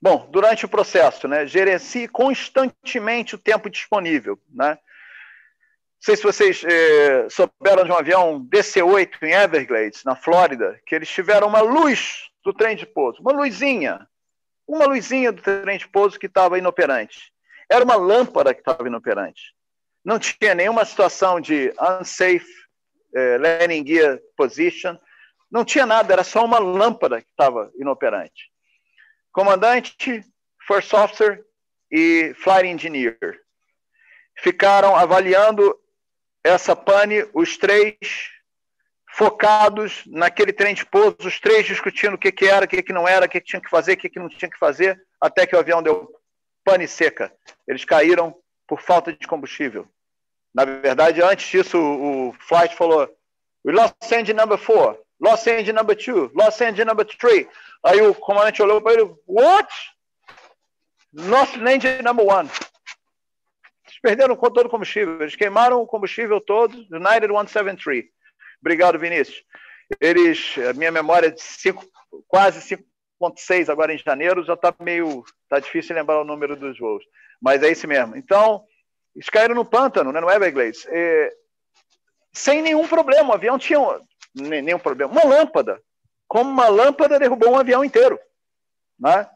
Bom, 0.01 0.29
durante 0.31 0.65
o 0.65 0.69
processo, 0.69 1.27
né, 1.27 1.45
gerencie 1.45 2.07
constantemente 2.07 3.35
o 3.35 3.37
tempo 3.37 3.69
disponível. 3.69 4.39
Né? 4.49 4.69
Não 4.69 4.77
sei 5.99 6.15
se 6.15 6.23
vocês 6.23 6.63
eh, 6.63 7.27
souberam 7.29 7.83
de 7.83 7.91
um 7.91 7.97
avião 7.97 8.41
DC-8 8.45 9.21
em 9.23 9.33
Everglades, 9.33 10.05
na 10.05 10.15
Flórida, 10.15 10.79
que 10.85 10.95
eles 10.95 11.09
tiveram 11.09 11.47
uma 11.47 11.59
luz 11.59 12.29
do 12.41 12.53
trem 12.53 12.77
de 12.77 12.85
pouso, 12.85 13.21
uma 13.21 13.33
luzinha, 13.33 14.07
uma 14.65 14.85
luzinha 14.85 15.33
do 15.33 15.41
trem 15.41 15.77
de 15.77 15.87
pouso 15.89 16.17
que 16.17 16.27
estava 16.27 16.57
inoperante. 16.57 17.33
Era 17.69 17.83
uma 17.83 17.95
lâmpada 17.95 18.53
que 18.53 18.61
estava 18.61 18.87
inoperante. 18.87 19.53
não 20.05 20.17
tinha 20.17 20.55
nenhuma 20.55 20.85
situação 20.85 21.41
de 21.41 21.73
unsafe 21.99 22.47
eh, 23.13 23.37
landing 23.37 23.85
gear 23.85 24.19
position, 24.37 24.97
não 25.51 25.65
tinha 25.65 25.85
nada, 25.85 26.13
era 26.13 26.23
só 26.23 26.45
uma 26.45 26.59
lâmpada 26.59 27.21
que 27.21 27.29
estava 27.29 27.69
inoperante. 27.77 28.49
Comandante, 29.31 30.23
First 30.67 30.93
Officer 30.93 31.43
e 31.91 32.33
Flight 32.35 32.67
Engineer 32.67 33.39
ficaram 34.41 34.95
avaliando 34.95 35.77
essa 36.43 36.75
pane, 36.75 37.27
os 37.33 37.57
três 37.57 37.97
focados 39.11 40.03
naquele 40.07 40.53
trem 40.53 40.73
de 40.73 40.85
pouso, 40.85 41.17
os 41.25 41.39
três 41.39 41.65
discutindo 41.65 42.13
o 42.13 42.17
que, 42.17 42.31
que 42.31 42.45
era, 42.45 42.65
o 42.65 42.67
que, 42.67 42.81
que 42.81 42.93
não 42.93 43.07
era, 43.07 43.25
o 43.25 43.29
que, 43.29 43.41
que 43.41 43.47
tinha 43.47 43.61
que 43.61 43.69
fazer, 43.69 43.93
o 43.93 43.97
que, 43.97 44.09
que 44.09 44.19
não 44.19 44.29
tinha 44.29 44.49
que 44.49 44.57
fazer, 44.57 45.01
até 45.19 45.45
que 45.45 45.55
o 45.55 45.59
avião 45.59 45.83
deu 45.83 46.09
pane 46.63 46.87
seca. 46.87 47.33
Eles 47.67 47.83
caíram 47.83 48.35
por 48.67 48.81
falta 48.81 49.11
de 49.11 49.27
combustível. 49.27 49.87
Na 50.53 50.63
verdade, 50.63 51.21
antes 51.21 51.49
disso, 51.49 51.77
o, 51.77 52.29
o 52.29 52.33
flight 52.33 52.75
falou: 52.75 53.09
We 53.65 53.73
lost 53.73 53.95
engine 54.11 54.33
number 54.33 54.57
four, 54.57 54.97
lost 55.19 55.47
engine 55.47 55.73
number 55.73 55.95
two, 55.95 56.31
lost 56.33 56.61
engine 56.61 56.85
number 56.85 57.05
three. 57.05 57.47
Aí 57.83 58.01
o 58.01 58.13
comandante 58.15 58.61
olhou 58.61 58.81
para 58.81 58.93
ele: 58.93 59.15
What? 59.27 59.71
Lost 61.13 61.55
engine 61.57 62.01
number 62.01 62.25
one. 62.25 62.49
Eles 63.85 63.99
perderam 64.01 64.35
todo 64.35 64.65
o 64.65 64.69
combustível. 64.69 65.21
Eles 65.21 65.35
queimaram 65.35 65.81
o 65.81 65.87
combustível 65.87 66.39
todo, 66.39 66.73
United 66.91 67.27
173. 67.27 68.05
Obrigado, 68.61 68.99
Vinícius. 68.99 69.43
Eles, 69.99 70.55
a 70.69 70.73
minha 70.73 70.91
memória 70.91 71.27
é 71.27 71.31
de 71.31 71.41
cinco, 71.41 71.83
quase 72.27 72.59
5,6 73.19 73.69
agora 73.69 73.93
em 73.93 73.97
janeiro, 73.97 74.43
já 74.43 74.53
está 74.53 74.73
meio. 74.79 75.23
Está 75.43 75.59
difícil 75.59 75.95
lembrar 75.95 76.21
o 76.21 76.25
número 76.25 76.55
dos 76.55 76.77
voos. 76.77 77.03
Mas 77.41 77.63
é 77.63 77.71
isso 77.71 77.87
mesmo. 77.87 78.15
Então, 78.15 78.63
eles 79.15 79.29
caíram 79.29 79.55
no 79.55 79.65
pântano, 79.65 80.11
né, 80.11 80.19
no 80.19 80.29
Everglades, 80.29 80.85
é, 80.89 81.33
sem 82.31 82.61
nenhum 82.61 82.87
problema. 82.87 83.29
O 83.29 83.33
avião 83.33 83.57
tinha 83.57 83.79
nenhum 84.33 84.79
problema. 84.79 85.11
Uma 85.11 85.23
lâmpada. 85.23 85.81
Como 86.27 86.49
uma 86.49 86.67
lâmpada 86.67 87.19
derrubou 87.19 87.51
um 87.51 87.57
avião 87.57 87.83
inteiro. 87.83 88.19
Né? 88.99 89.29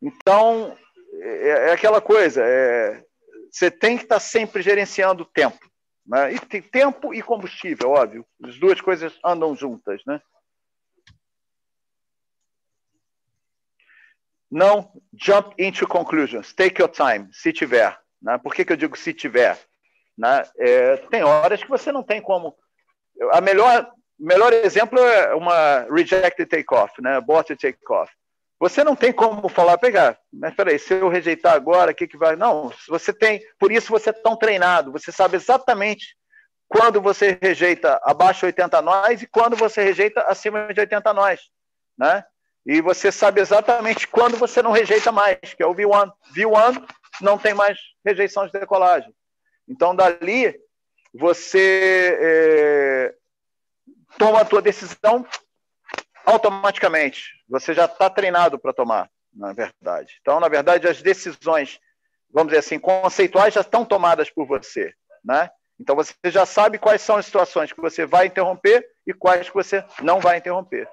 Então, 0.00 0.76
é, 1.20 1.48
é 1.48 1.72
aquela 1.72 2.00
coisa. 2.00 2.42
É, 2.44 3.04
você 3.50 3.70
tem 3.70 3.96
que 3.96 4.04
estar 4.04 4.20
sempre 4.20 4.62
gerenciando 4.62 5.22
o 5.22 5.26
tempo. 5.26 5.58
Né? 6.06 6.34
E 6.34 6.40
tem 6.40 6.62
tempo 6.62 7.12
e 7.12 7.22
combustível, 7.22 7.90
óbvio. 7.90 8.26
As 8.42 8.58
duas 8.58 8.80
coisas 8.80 9.18
andam 9.24 9.54
juntas. 9.54 10.02
Né? 10.06 10.20
Não 14.50 14.90
jump 15.12 15.54
into 15.62 15.86
conclusions. 15.86 16.54
Take 16.54 16.80
your 16.80 16.90
time, 16.90 17.28
se 17.32 17.52
tiver. 17.52 18.00
Né? 18.22 18.38
Por 18.38 18.54
que, 18.54 18.64
que 18.64 18.72
eu 18.72 18.76
digo 18.76 18.96
se 18.96 19.12
tiver? 19.12 19.58
Né? 20.16 20.42
É, 20.56 20.96
tem 21.08 21.22
horas 21.22 21.62
que 21.62 21.68
você 21.68 21.92
não 21.92 22.02
tem 22.02 22.22
como. 22.22 22.56
A 23.32 23.40
melhor, 23.40 23.92
melhor 24.18 24.52
exemplo 24.52 24.98
é 24.98 25.34
uma 25.34 25.86
rejected 25.90 26.48
takeoff, 26.48 27.00
né? 27.00 27.16
aborted 27.16 27.60
takeoff. 27.60 28.12
Você 28.60 28.82
não 28.82 28.96
tem 28.96 29.12
como 29.12 29.48
falar, 29.48 29.78
pegar, 29.78 30.18
mas 30.32 30.52
peraí, 30.54 30.78
se 30.78 30.94
eu 30.94 31.08
rejeitar 31.08 31.54
agora, 31.54 31.92
o 31.92 31.94
que, 31.94 32.08
que 32.08 32.16
vai. 32.16 32.34
Não, 32.34 32.72
você 32.88 33.12
tem, 33.12 33.40
por 33.58 33.70
isso 33.70 33.88
você 33.88 34.10
é 34.10 34.12
tão 34.12 34.36
treinado, 34.36 34.90
você 34.90 35.12
sabe 35.12 35.36
exatamente 35.36 36.16
quando 36.66 37.00
você 37.00 37.38
rejeita 37.40 38.00
abaixo 38.02 38.40
de 38.40 38.46
80 38.46 38.82
nós 38.82 39.22
e 39.22 39.26
quando 39.28 39.56
você 39.56 39.82
rejeita 39.82 40.22
acima 40.22 40.72
de 40.74 40.80
80 40.80 41.14
nós, 41.14 41.40
né? 41.96 42.24
E 42.66 42.82
você 42.82 43.10
sabe 43.10 43.40
exatamente 43.40 44.06
quando 44.06 44.36
você 44.36 44.60
não 44.60 44.72
rejeita 44.72 45.10
mais, 45.10 45.38
que 45.56 45.62
é 45.62 45.66
o 45.66 45.74
V1. 45.74 46.10
V1 46.36 46.86
não 47.22 47.38
tem 47.38 47.54
mais 47.54 47.78
rejeição 48.04 48.44
de 48.44 48.52
decolagem. 48.52 49.10
Então, 49.66 49.96
dali, 49.96 50.54
você 51.14 52.18
é, 52.20 53.14
toma 54.16 54.40
a 54.40 54.44
tua 54.44 54.62
decisão 54.62 55.26
automaticamente. 56.24 57.32
Você 57.48 57.74
já 57.74 57.86
está 57.86 58.08
treinado 58.08 58.58
para 58.58 58.72
tomar, 58.72 59.10
na 59.32 59.52
verdade. 59.52 60.18
Então, 60.20 60.38
na 60.40 60.48
verdade, 60.48 60.86
as 60.86 61.02
decisões, 61.02 61.80
vamos 62.30 62.48
dizer 62.48 62.60
assim, 62.60 62.78
conceituais 62.78 63.54
já 63.54 63.60
estão 63.60 63.84
tomadas 63.84 64.30
por 64.30 64.46
você, 64.46 64.92
né? 65.24 65.50
Então, 65.80 65.94
você 65.94 66.12
já 66.24 66.44
sabe 66.44 66.78
quais 66.78 67.02
são 67.02 67.16
as 67.16 67.26
situações 67.26 67.72
que 67.72 67.80
você 67.80 68.04
vai 68.04 68.26
interromper 68.26 68.84
e 69.06 69.14
quais 69.14 69.48
que 69.48 69.54
você 69.54 69.84
não 70.02 70.18
vai 70.18 70.38
interromper. 70.38 70.88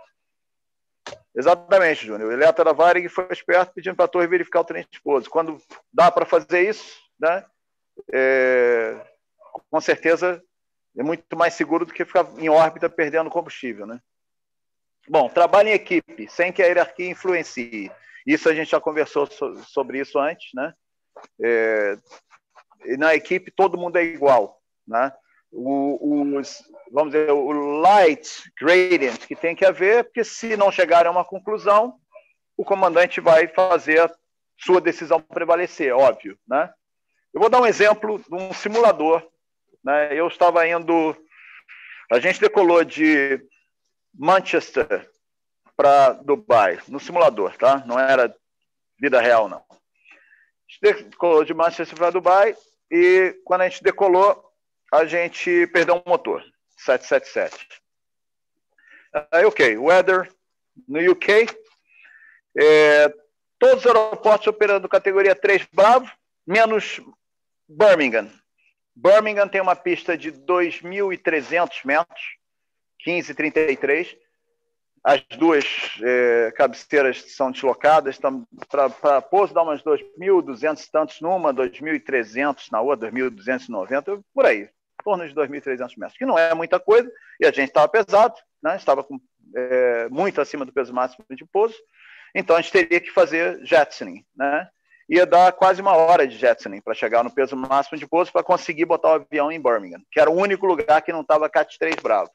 Exatamente, 1.36 2.06
Júnior. 2.06 2.30
O 2.30 2.34
Eletro 2.34 2.64
da 2.64 2.72
Varig 2.72 3.10
foi 3.10 3.28
esperto 3.32 3.74
pedindo 3.74 3.96
para 3.96 4.06
a 4.06 4.08
torre 4.08 4.28
verificar 4.28 4.62
o 4.62 4.66
trem 4.66 4.86
esposo. 4.90 5.30
Quando 5.30 5.62
dá 5.92 6.10
para 6.10 6.26
fazer 6.26 6.70
isso, 6.70 6.98
né, 7.20 7.44
é, 8.14 8.96
com 9.70 9.82
certeza 9.82 10.42
é 10.98 11.04
muito 11.04 11.36
mais 11.36 11.54
seguro 11.54 11.86
do 11.86 11.94
que 11.94 12.06
ficar 12.06 12.28
em 12.38 12.50
órbita 12.50 12.90
perdendo 12.90 13.30
combustível. 13.30 13.86
Né? 13.86 14.00
Bom, 15.08 15.30
trabalho 15.30 15.70
em 15.70 15.74
equipe, 15.74 16.28
sem 16.30 16.52
que 16.52 16.62
a 16.62 16.66
hierarquia 16.66 17.10
influencie. 17.10 17.92
Isso 18.26 18.50
a 18.50 18.54
gente 18.54 18.72
já 18.72 18.80
conversou 18.80 19.28
so, 19.28 19.56
sobre 19.66 20.00
isso 20.00 20.18
antes. 20.18 20.50
Né? 20.54 20.74
É, 21.44 21.98
na 22.98 23.14
equipe 23.14 23.52
todo 23.52 23.78
mundo 23.78 23.98
é 23.98 24.04
igual. 24.04 24.62
Né? 24.88 25.12
O, 25.52 26.38
os, 26.38 26.64
vamos 26.92 27.14
dizer, 27.14 27.32
o 27.32 27.52
light 27.80 28.52
gradient 28.60 29.26
que 29.26 29.36
tem 29.36 29.56
que 29.56 29.66
haver, 29.66 30.06
porque 30.06 30.24
se 30.24 30.58
não 30.58 30.72
chegar 30.72 31.06
a 31.06 31.12
uma 31.12 31.24
conclusão, 31.24 32.00
o 32.58 32.64
comandante 32.64 33.22
vai 33.22 33.48
fazer 33.48 34.02
a 34.02 34.12
sua 34.58 34.80
decisão 34.82 35.22
prevalecer, 35.22 35.94
óbvio, 35.94 36.38
né? 36.48 36.74
Eu 37.34 37.42
vou 37.42 37.50
dar 37.50 37.62
um 37.62 37.66
exemplo 37.66 38.18
de 38.18 38.34
um 38.34 38.54
simulador, 38.54 39.26
né? 39.86 40.10
Eu 40.12 40.28
estava 40.28 40.68
indo, 40.68 41.16
a 42.12 42.20
gente 42.20 42.42
decolou 42.42 42.84
de 42.84 43.40
Manchester 44.12 45.08
para 45.78 46.14
Dubai, 46.14 46.80
no 46.88 47.00
simulador, 47.00 47.56
tá? 47.58 47.84
Não 47.86 48.00
era 48.00 48.36
vida 49.00 49.22
real, 49.22 49.48
não. 49.48 49.64
A 49.70 49.76
gente 50.68 51.04
decolou 51.04 51.46
de 51.46 51.54
Manchester 51.54 51.96
para 51.96 52.10
Dubai 52.10 52.56
e 52.92 53.40
quando 53.46 53.62
a 53.62 53.70
gente 53.70 53.84
decolou, 53.84 54.44
a 54.92 55.06
gente 55.06 55.68
perdeu 55.68 55.96
um 55.96 56.10
motor, 56.10 56.44
777. 56.78 57.82
Aí, 59.32 59.46
ok, 59.46 59.78
weather 59.78 60.32
no 60.88 61.00
UK, 61.12 61.48
é, 62.58 63.14
todos 63.60 63.80
os 63.80 63.86
aeroportos 63.86 64.48
operando 64.48 64.90
categoria 64.90 65.36
3 65.36 65.68
Bravo, 65.72 66.10
menos 66.46 67.00
Birmingham. 67.68 68.30
Birmingham 68.96 69.48
tem 69.48 69.62
uma 69.62 69.76
pista 69.76 70.18
de 70.18 70.32
2.300 70.32 71.70
metros, 71.86 72.22
15,33. 73.06 74.18
As 75.04 75.22
duas 75.38 75.66
é, 76.02 76.52
cabeceiras 76.56 77.36
são 77.36 77.52
deslocadas, 77.52 78.18
para 78.70 79.22
pouso 79.22 79.54
dá 79.54 79.62
umas 79.62 79.84
2.200 79.84 80.90
tantos 80.92 81.22
numa, 81.22 81.54
2.300 81.54 82.72
na 82.72 82.82
outra, 82.82 83.12
2.290, 83.12 84.24
por 84.34 84.46
aí 84.46 84.68
torno 85.06 85.28
de 85.28 85.36
2.300 85.36 85.94
metros, 85.98 86.18
que 86.18 86.26
não 86.26 86.38
é 86.38 86.54
muita 86.56 86.80
coisa, 86.80 87.10
e 87.40 87.46
a 87.46 87.52
gente 87.52 87.68
estava 87.68 87.88
pesado, 87.88 88.34
né? 88.62 88.76
estava 88.76 89.04
com, 89.04 89.20
é, 89.56 90.10
muito 90.10 90.42
acima 90.42 90.66
do 90.66 90.74
peso 90.74 90.92
máximo 90.92 91.24
de 91.30 91.46
pouso, 91.46 91.76
então 92.34 92.56
a 92.56 92.62
gente 92.62 92.72
teria 92.72 93.00
que 93.00 93.12
fazer 93.12 93.64
jetsoning, 93.64 94.26
né? 94.36 94.68
Ia 95.08 95.26
dar 95.26 95.52
quase 95.52 95.82
uma 95.82 95.94
hora 95.94 96.28
de 96.28 96.36
jetsoning 96.38 96.82
para 96.82 96.96
chegar 96.96 97.24
no 97.24 97.34
peso 97.34 97.56
máximo 97.56 97.98
de 97.98 98.08
pouso 98.08 98.32
para 98.32 98.44
conseguir 98.44 98.86
botar 98.86 99.10
o 99.10 99.14
avião 99.14 99.52
em 99.52 99.62
Birmingham, 99.62 100.02
que 100.12 100.20
era 100.20 100.32
o 100.32 100.36
único 100.36 100.66
lugar 100.66 101.02
que 101.02 101.14
não 101.14 101.22
estava 101.22 101.50
CAT 101.50 101.78
3 101.78 101.96
Bravo. 101.98 102.32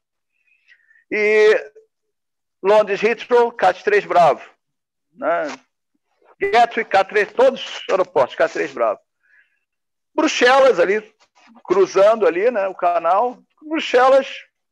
E 1.11 1.73
Londres 2.63 3.03
Heathrow, 3.03 3.51
CAT 3.51 3.83
3 3.83 4.05
Bravo. 4.05 4.49
Né? 5.13 5.53
Gatwick, 6.41 6.91
K3, 6.91 7.33
todos 7.33 7.61
os 7.61 7.83
aeroportos, 7.91 8.35
K3 8.35 8.73
Bravo. 8.73 9.01
Bruxelas 10.15 10.81
ali, 10.81 11.03
cruzando 11.65 12.27
ali, 12.27 12.51
né, 12.51 12.67
o 12.67 12.75
canal. 12.75 13.39
Bruxelas 13.63 14.27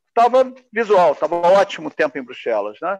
estava 0.08 0.52
visual, 0.72 1.12
estava 1.12 1.36
ótimo 1.36 1.90
tempo 1.90 2.18
em 2.18 2.22
Bruxelas, 2.22 2.78
né? 2.80 2.98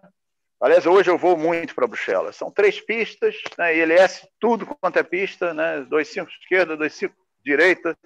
Aliás, 0.60 0.86
hoje 0.86 1.09
eu 1.09 1.16
vou 1.16 1.36
muito 1.36 1.72
para 1.72 1.86
Bruxelas. 1.86 2.35
São 2.35 2.51
três 2.51 2.80
pistas, 2.80 3.36
né? 3.56 3.76
ILS, 3.76 4.26
tudo 4.40 4.66
quanto 4.66 4.98
é 4.98 5.05
pista, 5.05 5.55
né? 5.55 5.86
25 5.89 6.28
esquerda, 6.30 6.76
25 6.76 7.14
direita. 7.44 7.97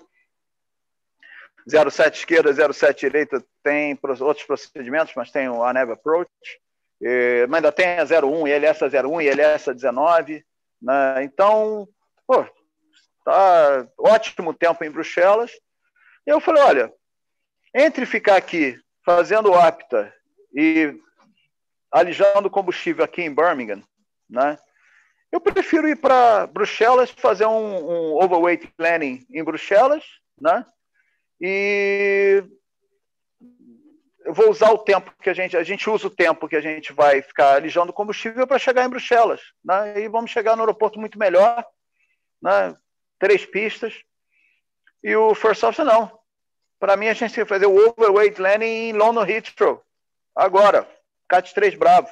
07 1.67 2.19
esquerda, 2.19 2.73
07 2.73 3.01
direita 3.01 3.43
tem 3.63 3.99
outros 4.21 4.45
procedimentos, 4.45 5.15
mas 5.15 5.31
tem 5.31 5.49
o 5.49 5.65
ANEV 5.65 5.93
Approach. 5.93 6.31
E, 7.01 7.47
mas 7.49 7.59
ainda 7.59 7.73
tem 7.73 7.99
a 7.99 8.05
01, 8.05 8.49
ILS 8.49 8.83
a 8.83 8.87
01, 8.87 9.21
ILS 9.23 9.69
a 9.69 9.73
19. 9.73 10.45
Né? 10.83 11.25
Então, 11.25 11.89
pô, 12.27 12.45
tá 13.25 13.89
ótimo 13.99 14.53
tempo 14.53 14.85
em 14.85 14.91
Bruxelas. 14.91 15.53
E 16.27 16.31
eu 16.31 16.39
falei, 16.39 16.63
olha, 16.63 16.93
entre 17.75 18.05
ficar 18.05 18.37
aqui 18.37 18.79
fazendo 19.05 19.55
apta 19.55 20.13
e 20.55 20.95
alijando 21.93 22.51
combustível 22.51 23.05
aqui 23.05 23.23
em 23.23 23.35
Birmingham, 23.35 23.83
né? 24.29 24.57
Eu 25.31 25.41
prefiro 25.41 25.89
ir 25.89 25.97
para 25.97 26.47
Bruxelas, 26.47 27.11
fazer 27.11 27.47
um, 27.47 27.77
um, 27.77 28.23
overweight 28.23 28.67
planning 28.77 29.27
em 29.31 29.43
Bruxelas 29.43 30.05
né? 30.43 30.67
E 31.41 32.45
eu 34.25 34.35
vou 34.35 34.51
usar 34.51 34.71
o 34.73 34.79
tempo 34.79 35.13
que 35.23 35.31
a 35.31 35.35
gente 35.35 35.57
a 35.57 35.63
gente 35.63 35.89
usa 35.89 36.09
o 36.09 36.11
tempo 36.11 36.49
que 36.49 36.57
a 36.57 36.61
gente 36.61 36.93
vai 36.93 37.23
ficar 37.23 37.55
alijando 37.55 37.93
combustível 37.93 38.47
para 38.47 38.59
chegar 38.59 38.85
em 38.85 38.89
Bruxelas, 38.89 39.41
né? 39.65 40.01
E 40.01 40.09
vamos 40.09 40.31
chegar 40.31 40.57
no 40.57 40.63
aeroporto 40.63 40.99
muito 40.99 41.19
melhor, 41.19 41.65
né? 42.43 42.77
Três 43.19 43.47
pistas. 43.47 43.95
E 45.03 45.15
o 45.15 45.35
first 45.35 45.63
officer 45.63 45.85
não. 45.85 46.19
Para 46.79 46.97
mim 46.97 47.09
a 47.09 47.15
gente 47.15 47.35
tem 47.35 47.45
que 47.45 47.49
fazer 47.49 47.67
o 47.67 47.89
overweight 47.89 48.41
landing 48.41 48.65
em 48.65 48.93
London 48.93 49.25
Heathrow 49.25 49.83
agora, 50.35 50.89
CAT 51.33 51.55
3 51.55 51.75
Bravo. 51.77 52.11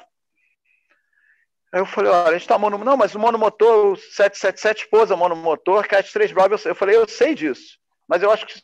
Aí 1.71 1.81
eu 1.81 1.85
falei, 1.85 2.11
olha, 2.11 2.31
a 2.31 2.33
gente 2.39 2.49
tá 2.49 2.59
mono... 2.59 2.79
Não, 2.79 2.97
mas 2.97 3.15
o 3.15 3.19
monomotor, 3.19 3.93
o 3.93 3.97
777 3.97 4.85
esposa 4.85 5.15
monomotor, 5.15 5.87
CAT 5.87 6.11
3 6.11 6.33
Bravo, 6.33 6.55
eu 6.65 6.75
falei, 6.75 6.97
eu 6.97 7.07
sei 7.07 7.35
disso. 7.35 7.79
Mas 8.09 8.23
eu 8.23 8.31
acho 8.31 8.47
que 8.47 8.55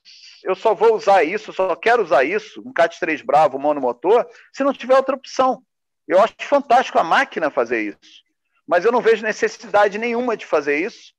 eu 0.45 0.55
só 0.55 0.75
vou 0.75 0.95
usar 0.95 1.23
isso, 1.25 1.53
só 1.53 1.77
quero 1.77 2.03
usar 2.03 2.25
isso, 2.25 2.63
um 2.67 2.73
CAT 2.73 2.99
3 2.99 3.21
Bravo 3.21 3.59
monomotor, 3.59 4.27
se 4.51 4.65
não 4.65 4.73
tiver 4.73 4.97
outra 4.97 5.15
opção. 5.15 5.63
Eu 6.09 6.23
acho 6.23 6.35
fantástico 6.41 6.99
a 6.99 7.05
máquina 7.05 7.51
fazer 7.51 7.83
isso. 7.83 8.23
Mas 8.67 8.87
eu 8.87 8.91
não 8.91 9.03
vejo 9.03 9.23
necessidade 9.23 9.99
nenhuma 9.99 10.39
de 10.39 10.47
fazer 10.47 10.81
isso, 10.81 11.13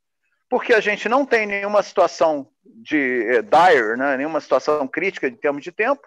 porque 0.50 0.74
a 0.74 0.80
gente 0.80 1.08
não 1.08 1.28
tem 1.28 1.46
nenhuma 1.46 1.84
situação 1.84 2.50
de 2.66 3.24
eh, 3.28 3.42
dire, 3.44 3.98
né, 3.98 4.18
nenhuma 4.18 4.42
situação 4.42 4.88
crítica 4.88 5.28
em 5.28 5.36
termos 5.36 5.64
de 5.64 5.72
tempo. 5.72 6.02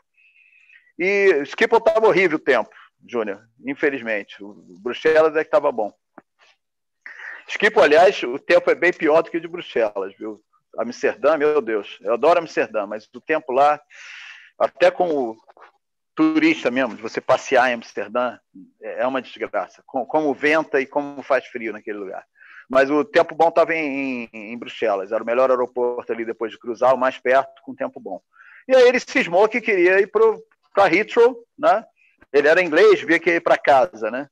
E 0.99 1.45
Schiphol 1.47 1.79
estava 1.79 2.09
horrível 2.09 2.37
o 2.37 2.41
tempo, 2.41 2.71
Júnior, 3.07 3.49
infelizmente. 3.65 4.43
O 4.43 4.55
Bruxelas 4.81 5.35
é 5.37 5.43
que 5.43 5.49
estava 5.49 5.71
bom. 5.73 5.93
Schiphol, 7.49 7.83
aliás, 7.83 8.23
o 8.23 8.39
tempo 8.39 8.71
é 8.71 8.75
bem 8.75 8.93
pior 8.93 9.23
do 9.23 9.31
que 9.31 9.37
o 9.37 9.41
de 9.41 9.49
Bruxelas, 9.49 10.15
viu? 10.17 10.41
Amsterdã, 10.79 11.37
meu 11.37 11.61
Deus, 11.61 11.99
eu 12.01 12.15
adoro 12.15 12.39
Amsterdã, 12.39 12.87
mas 12.87 13.09
o 13.13 13.21
tempo 13.21 13.53
lá, 13.53 13.81
até 14.57 14.91
como 14.91 15.37
turista 16.15 16.71
mesmo, 16.71 16.95
de 16.95 17.03
você 17.03 17.21
passear 17.21 17.71
em 17.71 17.75
Amsterdã, 17.75 18.39
é 18.81 19.07
uma 19.07 19.21
desgraça. 19.21 19.83
Como 19.85 20.33
venta 20.33 20.81
e 20.81 20.87
como 20.87 21.23
faz 21.23 21.47
frio 21.47 21.73
naquele 21.73 21.99
lugar. 21.99 22.25
Mas 22.69 22.89
o 22.89 23.05
tempo 23.05 23.35
bom 23.35 23.49
estava 23.49 23.75
em, 23.75 24.29
em, 24.33 24.53
em, 24.53 24.59
Bruxelas, 24.59 25.11
era 25.11 25.23
o 25.23 25.27
melhor 25.27 25.51
aeroporto 25.51 26.13
ali 26.13 26.25
depois 26.25 26.53
de 26.53 26.59
cruzar, 26.59 26.95
o 26.95 26.99
mais 26.99 27.19
perto, 27.19 27.61
com 27.63 27.75
tempo 27.75 27.99
bom. 27.99 28.23
E 28.69 28.77
aí 28.77 28.87
ele 28.87 29.01
cismou 29.01 29.49
que 29.49 29.61
queria 29.61 30.01
ir 30.01 30.07
para 30.07 30.95
Heathrow, 30.95 31.45
né? 31.59 31.85
Ele 32.33 32.49
era 32.49 32.63
inglês, 32.63 33.01
via 33.03 33.19
que 33.19 33.31
ia 33.31 33.41
para 33.41 33.59
casa, 33.59 34.11
né? 34.11 34.29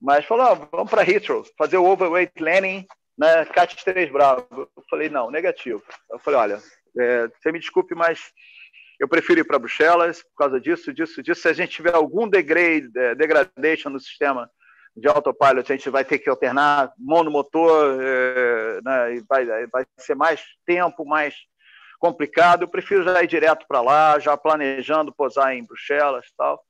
Mas 0.00 0.24
falou, 0.24 0.46
ah, 0.46 0.68
vamos 0.72 0.90
para 0.90 1.08
Heathrow, 1.08 1.44
fazer 1.58 1.76
o 1.76 1.84
overweight 1.84 2.32
landing 2.42 2.86
né, 3.20 3.44
CAT 3.44 3.76
3 3.84 4.10
Bravo. 4.10 4.46
Eu 4.50 4.82
falei, 4.88 5.10
não, 5.10 5.30
negativo. 5.30 5.82
Eu 6.10 6.18
falei, 6.18 6.40
olha, 6.40 6.62
é, 6.98 7.28
você 7.28 7.52
me 7.52 7.58
desculpe, 7.58 7.94
mas 7.94 8.32
eu 8.98 9.06
prefiro 9.06 9.40
ir 9.40 9.44
para 9.44 9.58
Bruxelas 9.58 10.22
por 10.22 10.36
causa 10.38 10.58
disso, 10.58 10.92
disso, 10.92 11.22
disso. 11.22 11.42
Se 11.42 11.48
a 11.48 11.52
gente 11.52 11.72
tiver 11.72 11.94
algum 11.94 12.26
degrade, 12.26 12.90
é, 12.96 13.14
degradation 13.14 13.90
no 13.90 14.00
sistema 14.00 14.50
de 14.96 15.06
autopilot, 15.06 15.70
a 15.70 15.76
gente 15.76 15.90
vai 15.90 16.04
ter 16.04 16.18
que 16.18 16.30
alternar 16.30 16.92
monomotor, 16.98 17.98
é, 18.00 18.80
né, 18.82 19.22
vai, 19.28 19.66
vai 19.66 19.84
ser 19.98 20.14
mais 20.14 20.42
tempo, 20.64 21.04
mais 21.04 21.34
complicado. 21.98 22.62
Eu 22.62 22.68
prefiro 22.68 23.04
já 23.04 23.22
ir 23.22 23.26
direto 23.26 23.66
para 23.68 23.82
lá, 23.82 24.18
já 24.18 24.34
planejando 24.34 25.14
posar 25.14 25.54
em 25.54 25.64
Bruxelas 25.64 26.26
e 26.26 26.36
tal. 26.36 26.64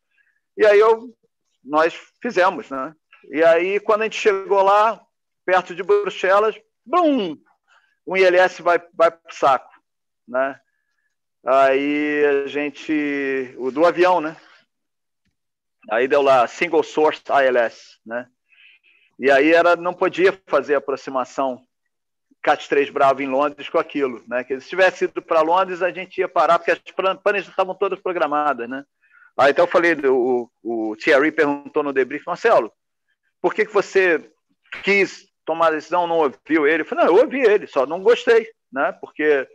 E 0.61 0.67
aí 0.67 0.79
eu, 0.79 1.17
nós 1.65 1.95
fizemos, 2.21 2.69
né? 2.69 2.95
E 3.31 3.43
aí, 3.43 3.81
quando 3.81 4.03
a 4.03 4.05
gente 4.05 4.21
chegou 4.21 4.61
lá, 4.63 5.01
perto 5.43 5.75
de 5.75 5.83
Bruxelas, 5.83 6.55
bum, 6.85 7.35
um 8.07 8.15
ILS 8.15 8.59
vai, 8.61 8.79
vai 8.93 9.11
para 9.11 9.31
o 9.31 9.35
saco, 9.35 9.73
né? 10.29 10.61
Aí 11.47 12.27
a 12.27 12.47
gente, 12.47 13.55
o 13.57 13.71
do 13.71 13.87
avião, 13.87 14.21
né? 14.21 14.37
Aí 15.91 16.07
deu 16.07 16.21
lá 16.21 16.47
single 16.47 16.83
source 16.83 17.23
ILS, 17.27 17.99
né? 18.05 18.29
E 19.19 19.31
aí 19.31 19.55
era 19.55 19.77
não 19.77 19.95
podia 19.95 20.39
fazer 20.47 20.75
aproximação 20.75 21.67
CAT 22.43 22.69
3 22.69 22.91
Bravo 22.91 23.23
em 23.23 23.29
Londres 23.29 23.71
com 23.71 23.79
aquilo, 23.79 24.23
né? 24.29 24.45
Que 24.45 24.61
se 24.61 24.69
tivesse 24.69 25.05
ido 25.05 25.23
para 25.23 25.41
Londres 25.41 25.81
a 25.81 25.91
gente 25.91 26.19
ia 26.19 26.29
parar 26.29 26.59
porque 26.59 26.73
as 26.73 27.19
panes 27.23 27.49
estavam 27.49 27.75
todas 27.75 27.99
programadas, 27.99 28.69
né? 28.69 28.85
Aí 29.41 29.53
então 29.53 29.65
eu 29.65 29.71
falei, 29.71 29.95
o, 30.05 30.51
o 30.63 30.97
Thierry 30.97 31.33
perguntou 31.33 31.83
no 31.83 31.95
debrief, 31.95 32.27
Marcelo, 32.27 32.71
por 33.41 33.55
que, 33.55 33.65
que 33.65 33.73
você 33.73 34.31
quis 34.83 35.31
tomar 35.47 35.69
a 35.69 35.71
decisão, 35.71 36.07
não 36.07 36.19
ouviu 36.19 36.67
ele. 36.67 36.83
Eu 36.83 36.87
falei, 36.87 37.07
não, 37.07 37.17
eu 37.17 37.23
ouvi 37.25 37.41
ele, 37.41 37.67
só 37.67 37.87
não 37.87 38.03
gostei, 38.03 38.47
né? 38.71 38.93
Porque 39.01 39.49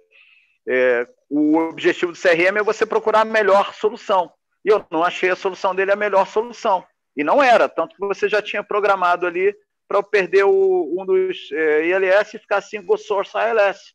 é, 0.68 1.08
o 1.30 1.58
objetivo 1.58 2.12
do 2.12 2.20
CRM 2.20 2.58
é 2.58 2.64
você 2.64 2.86
procurar 2.86 3.22
a 3.22 3.26
melhor 3.26 3.76
solução. 3.76 4.32
E 4.66 4.70
eu 4.70 4.84
não 4.90 5.04
achei 5.04 5.30
a 5.30 5.36
solução 5.36 5.76
dele 5.76 5.92
a 5.92 5.96
melhor 5.96 6.26
solução. 6.28 6.84
E 7.16 7.24
não 7.24 7.42
era, 7.42 7.70
tanto 7.70 7.96
que 7.96 8.02
você 8.02 8.28
já 8.28 8.42
tinha 8.42 8.64
programado 8.64 9.28
ali 9.28 9.56
para 9.88 10.00
eu 10.00 10.04
perder 10.04 10.46
o, 10.46 10.96
um 11.00 11.06
dos 11.06 11.52
é, 11.52 11.86
ILS 11.86 12.34
e 12.34 12.40
ficar 12.40 12.60
single 12.62 12.98
source 12.98 13.38
ALS. 13.38 13.94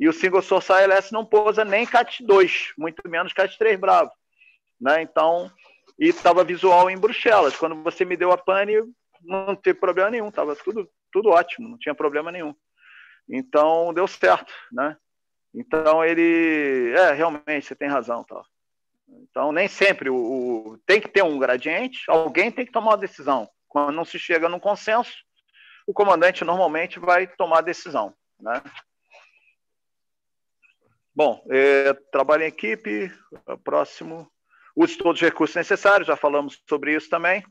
E 0.00 0.08
o 0.08 0.12
single 0.12 0.42
source 0.42 0.72
ALS 0.72 1.12
não 1.12 1.24
pousa 1.24 1.64
nem 1.64 1.86
CAT 1.86 2.26
2, 2.26 2.72
muito 2.76 3.08
menos 3.08 3.32
CAT 3.32 3.56
3 3.56 3.78
Bravo. 3.78 4.10
Né? 4.82 5.02
Então, 5.02 5.50
e 5.98 6.08
estava 6.08 6.42
visual 6.42 6.90
em 6.90 6.98
Bruxelas. 6.98 7.56
Quando 7.56 7.80
você 7.82 8.04
me 8.04 8.16
deu 8.16 8.32
a 8.32 8.36
pane, 8.36 8.74
não 9.22 9.54
teve 9.54 9.78
problema 9.78 10.10
nenhum, 10.10 10.28
estava 10.28 10.56
tudo 10.56 10.90
tudo 11.12 11.28
ótimo, 11.28 11.68
não 11.68 11.78
tinha 11.78 11.94
problema 11.94 12.32
nenhum. 12.32 12.54
Então, 13.28 13.92
deu 13.92 14.08
certo, 14.08 14.52
né? 14.72 14.96
Então, 15.54 16.02
ele... 16.02 16.90
É, 16.96 17.12
realmente, 17.12 17.66
você 17.66 17.76
tem 17.76 17.86
razão, 17.86 18.24
tal. 18.24 18.44
Então, 19.06 19.52
nem 19.52 19.68
sempre 19.68 20.08
o, 20.08 20.16
o, 20.16 20.78
tem 20.86 21.00
que 21.00 21.08
ter 21.08 21.22
um 21.22 21.38
gradiente, 21.38 22.00
alguém 22.08 22.50
tem 22.50 22.64
que 22.64 22.72
tomar 22.72 22.92
uma 22.92 22.96
decisão. 22.96 23.46
Quando 23.68 23.94
não 23.94 24.06
se 24.06 24.18
chega 24.18 24.48
num 24.48 24.58
consenso, 24.58 25.12
o 25.86 25.92
comandante 25.92 26.44
normalmente 26.44 26.98
vai 26.98 27.26
tomar 27.26 27.58
a 27.58 27.62
decisão, 27.62 28.14
né? 28.40 28.62
Bom, 31.14 31.44
é, 31.50 31.92
trabalho 32.10 32.44
em 32.44 32.46
equipe, 32.46 33.12
próximo. 33.62 34.32
Use 34.74 34.96
todos 34.96 35.20
os 35.20 35.28
recursos 35.28 35.56
necessários, 35.56 36.06
já 36.06 36.16
falamos 36.16 36.62
sobre 36.68 36.94
isso 36.94 37.08
também. 37.08 37.44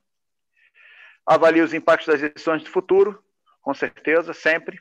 Avalie 1.26 1.62
os 1.62 1.74
impactos 1.74 2.08
das 2.08 2.22
decisões 2.22 2.64
do 2.64 2.70
futuro 2.70 3.24
com 3.62 3.74
certeza, 3.74 4.34
sempre. 4.34 4.80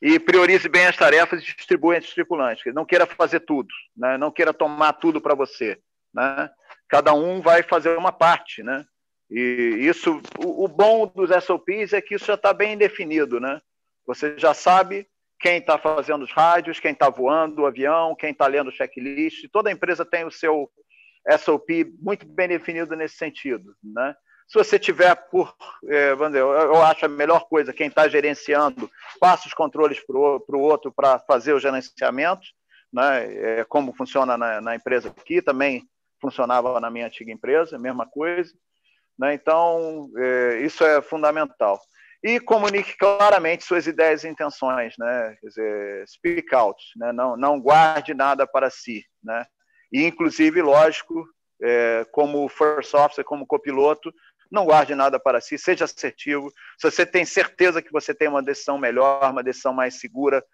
E 0.00 0.18
priorize 0.18 0.68
bem 0.68 0.86
as 0.86 0.96
tarefas 0.96 1.42
e 1.42 1.46
distribua 1.46 1.96
entre 1.96 2.08
os 2.08 2.14
tripulantes. 2.14 2.74
Não 2.74 2.84
queira 2.84 3.06
fazer 3.06 3.40
tudo, 3.40 3.68
né? 3.96 4.18
não 4.18 4.30
queira 4.30 4.52
tomar 4.52 4.92
tudo 4.94 5.20
para 5.20 5.34
você. 5.34 5.80
Né? 6.12 6.50
Cada 6.88 7.14
um 7.14 7.40
vai 7.40 7.62
fazer 7.62 7.96
uma 7.96 8.12
parte. 8.12 8.62
Né? 8.62 8.84
E 9.30 9.78
isso, 9.80 10.20
o, 10.38 10.64
o 10.64 10.68
bom 10.68 11.06
dos 11.06 11.30
SOPs 11.44 11.94
é 11.94 12.02
que 12.02 12.14
isso 12.16 12.26
já 12.26 12.34
está 12.34 12.52
bem 12.52 12.76
definido. 12.76 13.40
Né? 13.40 13.60
Você 14.06 14.38
já 14.38 14.52
sabe 14.52 15.08
quem 15.40 15.58
está 15.58 15.78
fazendo 15.78 16.24
os 16.24 16.32
rádios, 16.32 16.80
quem 16.80 16.92
está 16.92 17.08
voando 17.08 17.62
o 17.62 17.66
avião, 17.66 18.14
quem 18.14 18.30
está 18.30 18.46
lendo 18.46 18.68
o 18.68 18.72
checklist. 18.72 19.48
Toda 19.50 19.72
empresa 19.72 20.04
tem 20.04 20.24
o 20.24 20.30
seu 20.30 20.70
SOP 21.38 21.92
muito 22.00 22.26
bem 22.26 22.48
definido 22.48 22.94
nesse 22.94 23.16
sentido. 23.16 23.74
Né? 23.82 24.14
Se 24.46 24.58
você 24.58 24.78
tiver 24.78 25.14
por, 25.30 25.54
é, 25.88 26.14
dizer, 26.14 26.38
eu 26.38 26.82
acho 26.82 27.06
a 27.06 27.08
melhor 27.08 27.48
coisa, 27.48 27.72
quem 27.72 27.88
está 27.88 28.06
gerenciando, 28.08 28.90
passa 29.18 29.48
os 29.48 29.54
controles 29.54 30.00
para 30.04 30.16
o 30.16 30.60
outro 30.60 30.92
para 30.92 31.18
fazer 31.20 31.54
o 31.54 31.60
gerenciamento, 31.60 32.46
né? 32.92 33.60
É, 33.60 33.64
como 33.64 33.94
funciona 33.94 34.36
na, 34.36 34.60
na, 34.60 34.76
empresa 34.76 35.08
aqui, 35.08 35.42
também 35.42 35.82
funcionava 36.20 36.78
na 36.78 36.90
minha 36.90 37.06
antiga 37.06 37.32
empresa, 37.32 37.78
mesma 37.78 38.06
coisa. 38.06 38.52
Né? 39.18 39.34
Então, 39.34 40.08
é, 40.16 40.60
isso 40.60 40.84
é 40.84 41.02
fundamental. 41.02 41.80
E 42.22 42.38
comunique 42.40 42.96
claramente 42.96 43.64
suas 43.64 43.86
ideias 43.86 44.24
e 44.24 44.28
intenções, 44.28 44.94
né? 44.98 45.36
Quer 45.40 45.48
dizer, 45.48 46.08
speak 46.08 46.54
out, 46.54 46.82
né? 46.96 47.12
não, 47.12 47.36
não 47.36 47.60
guarde 47.60 48.14
nada 48.14 48.46
para 48.46 48.70
si. 48.70 49.04
Né? 49.22 49.44
E, 49.94 50.04
inclusive, 50.04 50.60
lógico, 50.60 51.24
é, 51.62 52.04
como 52.10 52.48
first 52.48 52.92
officer, 52.94 53.24
como 53.24 53.46
copiloto, 53.46 54.12
não 54.50 54.64
guarde 54.64 54.92
nada 54.92 55.20
para 55.20 55.40
si, 55.40 55.56
seja 55.56 55.84
assertivo. 55.84 56.52
Se 56.76 56.90
você 56.90 57.06
tem 57.06 57.24
certeza 57.24 57.80
que 57.80 57.92
você 57.92 58.12
tem 58.12 58.26
uma 58.26 58.42
decisão 58.42 58.76
melhor, 58.76 59.30
uma 59.30 59.42
decisão 59.42 59.72
mais 59.72 60.00
segura, 60.00 60.44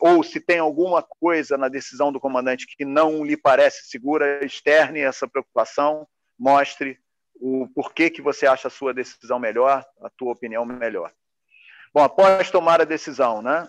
ou 0.00 0.22
se 0.22 0.40
tem 0.40 0.60
alguma 0.60 1.02
coisa 1.02 1.58
na 1.58 1.68
decisão 1.68 2.12
do 2.12 2.20
comandante 2.20 2.68
que 2.68 2.84
não 2.84 3.24
lhe 3.24 3.36
parece 3.36 3.88
segura, 3.88 4.44
externe 4.44 5.00
essa 5.00 5.26
preocupação, 5.26 6.06
mostre 6.38 7.00
o 7.34 7.66
porquê 7.74 8.08
que 8.08 8.22
você 8.22 8.46
acha 8.46 8.68
a 8.68 8.70
sua 8.70 8.94
decisão 8.94 9.40
melhor, 9.40 9.84
a 10.02 10.10
tua 10.10 10.32
opinião 10.32 10.64
melhor. 10.64 11.12
Bom, 11.92 12.04
após 12.04 12.48
tomar 12.48 12.80
a 12.80 12.84
decisão, 12.84 13.42
né? 13.42 13.66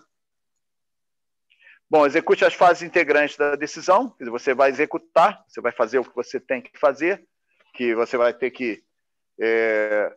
Bom, 1.89 2.05
execute 2.05 2.45
as 2.45 2.53
fases 2.53 2.83
integrantes 2.83 3.35
da 3.35 3.55
decisão. 3.55 4.15
Você 4.19 4.53
vai 4.53 4.69
executar, 4.69 5.43
você 5.47 5.59
vai 5.59 5.71
fazer 5.71 5.97
o 5.97 6.03
que 6.03 6.15
você 6.15 6.39
tem 6.39 6.61
que 6.61 6.77
fazer, 6.77 7.25
que 7.73 7.95
você 7.95 8.15
vai 8.15 8.31
ter 8.31 8.51
que 8.51 8.83
é, 9.41 10.15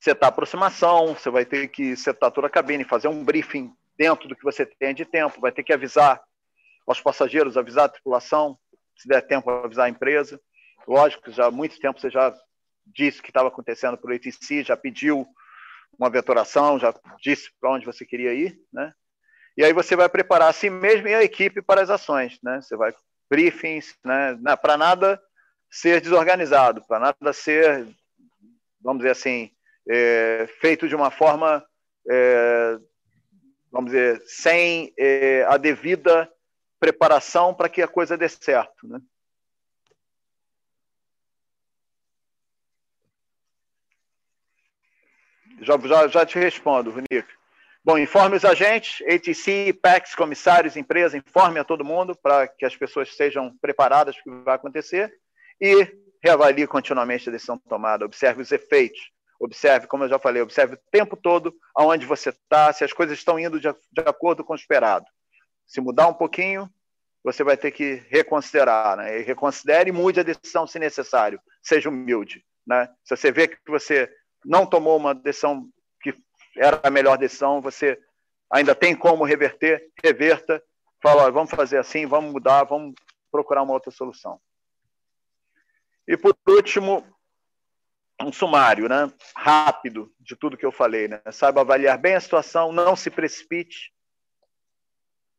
setar 0.00 0.28
aproximação, 0.28 1.14
você 1.14 1.28
vai 1.28 1.44
ter 1.44 1.66
que 1.68 1.96
setar 1.96 2.30
toda 2.30 2.46
a 2.46 2.50
cabine, 2.50 2.84
fazer 2.84 3.08
um 3.08 3.24
briefing 3.24 3.72
dentro 3.96 4.28
do 4.28 4.36
que 4.36 4.44
você 4.44 4.64
tem 4.64 4.94
de 4.94 5.04
tempo, 5.04 5.40
vai 5.40 5.50
ter 5.50 5.64
que 5.64 5.72
avisar 5.72 6.22
aos 6.86 7.00
passageiros, 7.00 7.56
avisar 7.56 7.86
a 7.86 7.88
tripulação, 7.88 8.56
se 8.96 9.08
der 9.08 9.22
tempo, 9.22 9.50
avisar 9.50 9.86
a 9.86 9.90
empresa. 9.90 10.40
Lógico, 10.86 11.32
já 11.32 11.46
há 11.46 11.50
muito 11.50 11.80
tempo 11.80 12.00
você 12.00 12.10
já 12.10 12.32
disse 12.86 13.18
o 13.18 13.22
que 13.24 13.30
estava 13.30 13.48
acontecendo 13.48 13.98
por 13.98 14.12
ATC, 14.12 14.62
já 14.62 14.76
pediu 14.76 15.26
uma 15.98 16.08
vetoração, 16.08 16.78
já 16.78 16.94
disse 17.20 17.50
para 17.60 17.72
onde 17.72 17.84
você 17.84 18.06
queria 18.06 18.32
ir, 18.32 18.56
né? 18.72 18.94
E 19.58 19.64
aí 19.64 19.72
você 19.72 19.96
vai 19.96 20.08
preparar 20.08 20.50
a 20.50 20.52
si 20.52 20.70
mesmo 20.70 21.08
e 21.08 21.14
a 21.14 21.24
equipe 21.24 21.60
para 21.60 21.80
as 21.80 21.90
ações, 21.90 22.38
né? 22.44 22.60
Você 22.60 22.76
vai 22.76 22.94
briefings, 23.28 23.98
né? 24.04 24.38
Para 24.62 24.76
nada 24.76 25.20
ser 25.68 26.00
desorganizado, 26.00 26.86
para 26.86 27.00
nada 27.00 27.32
ser, 27.32 27.84
vamos 28.80 28.98
dizer 28.98 29.10
assim, 29.10 29.50
é, 29.90 30.48
feito 30.60 30.86
de 30.86 30.94
uma 30.94 31.10
forma, 31.10 31.66
é, 32.08 32.78
vamos 33.72 33.90
dizer, 33.90 34.22
sem 34.26 34.94
é, 34.96 35.44
a 35.48 35.56
devida 35.56 36.32
preparação 36.78 37.52
para 37.52 37.68
que 37.68 37.82
a 37.82 37.88
coisa 37.88 38.16
dê 38.16 38.28
certo, 38.28 38.86
né? 38.86 39.00
Já, 45.62 45.76
já, 45.76 46.06
já 46.06 46.24
te 46.24 46.38
respondo, 46.38 46.92
Runico. 46.92 47.37
Bom, 47.84 47.96
informe 47.96 48.36
os 48.36 48.44
agentes, 48.44 49.02
ATC, 49.06 49.72
PECs, 49.72 50.14
comissários, 50.14 50.76
empresa, 50.76 51.16
informe 51.16 51.58
a 51.58 51.64
todo 51.64 51.84
mundo 51.84 52.14
para 52.16 52.46
que 52.46 52.66
as 52.66 52.76
pessoas 52.76 53.08
estejam 53.08 53.56
preparadas 53.60 54.16
para 54.16 54.32
o 54.32 54.38
que 54.38 54.44
vai 54.44 54.54
acontecer 54.56 55.12
e 55.60 55.86
reavalie 56.22 56.66
continuamente 56.66 57.28
a 57.28 57.32
decisão 57.32 57.58
tomada, 57.58 58.04
observe 58.04 58.42
os 58.42 58.52
efeitos, 58.52 59.00
observe, 59.40 59.86
como 59.86 60.04
eu 60.04 60.08
já 60.08 60.18
falei, 60.18 60.42
observe 60.42 60.74
o 60.74 60.80
tempo 60.90 61.16
todo 61.16 61.54
aonde 61.74 62.04
você 62.04 62.30
está, 62.30 62.72
se 62.72 62.84
as 62.84 62.92
coisas 62.92 63.16
estão 63.16 63.38
indo 63.38 63.60
de, 63.60 63.68
de 63.70 64.02
acordo 64.04 64.44
com 64.44 64.52
o 64.52 64.56
esperado. 64.56 65.06
Se 65.66 65.80
mudar 65.80 66.08
um 66.08 66.14
pouquinho, 66.14 66.68
você 67.22 67.44
vai 67.44 67.56
ter 67.56 67.70
que 67.70 68.02
reconsiderar, 68.08 68.96
né? 68.96 69.20
E 69.20 69.22
reconsidere 69.22 69.90
e 69.90 69.92
mude 69.92 70.20
a 70.20 70.22
decisão 70.24 70.66
se 70.66 70.78
necessário. 70.78 71.40
Seja 71.62 71.88
humilde, 71.88 72.44
né? 72.66 72.88
Se 73.04 73.16
você 73.16 73.30
vê 73.30 73.48
que 73.48 73.58
você 73.66 74.10
não 74.44 74.66
tomou 74.66 74.96
uma 74.96 75.14
decisão 75.14 75.68
era 76.58 76.80
a 76.82 76.90
melhor 76.90 77.16
decisão, 77.16 77.60
você 77.60 78.00
ainda 78.50 78.74
tem 78.74 78.94
como 78.94 79.24
reverter, 79.24 79.90
reverta, 80.02 80.62
fala, 81.00 81.30
vamos 81.30 81.50
fazer 81.50 81.78
assim, 81.78 82.06
vamos 82.06 82.32
mudar, 82.32 82.64
vamos 82.64 82.94
procurar 83.30 83.62
uma 83.62 83.74
outra 83.74 83.90
solução. 83.90 84.40
E 86.06 86.16
por 86.16 86.34
último, 86.46 87.06
um 88.20 88.32
sumário, 88.32 88.88
né? 88.88 89.12
Rápido 89.36 90.12
de 90.18 90.34
tudo 90.34 90.56
que 90.56 90.66
eu 90.66 90.72
falei, 90.72 91.06
né? 91.06 91.20
Saiba 91.30 91.60
avaliar 91.60 91.98
bem 91.98 92.14
a 92.14 92.20
situação, 92.20 92.72
não 92.72 92.96
se 92.96 93.10
precipite, 93.10 93.92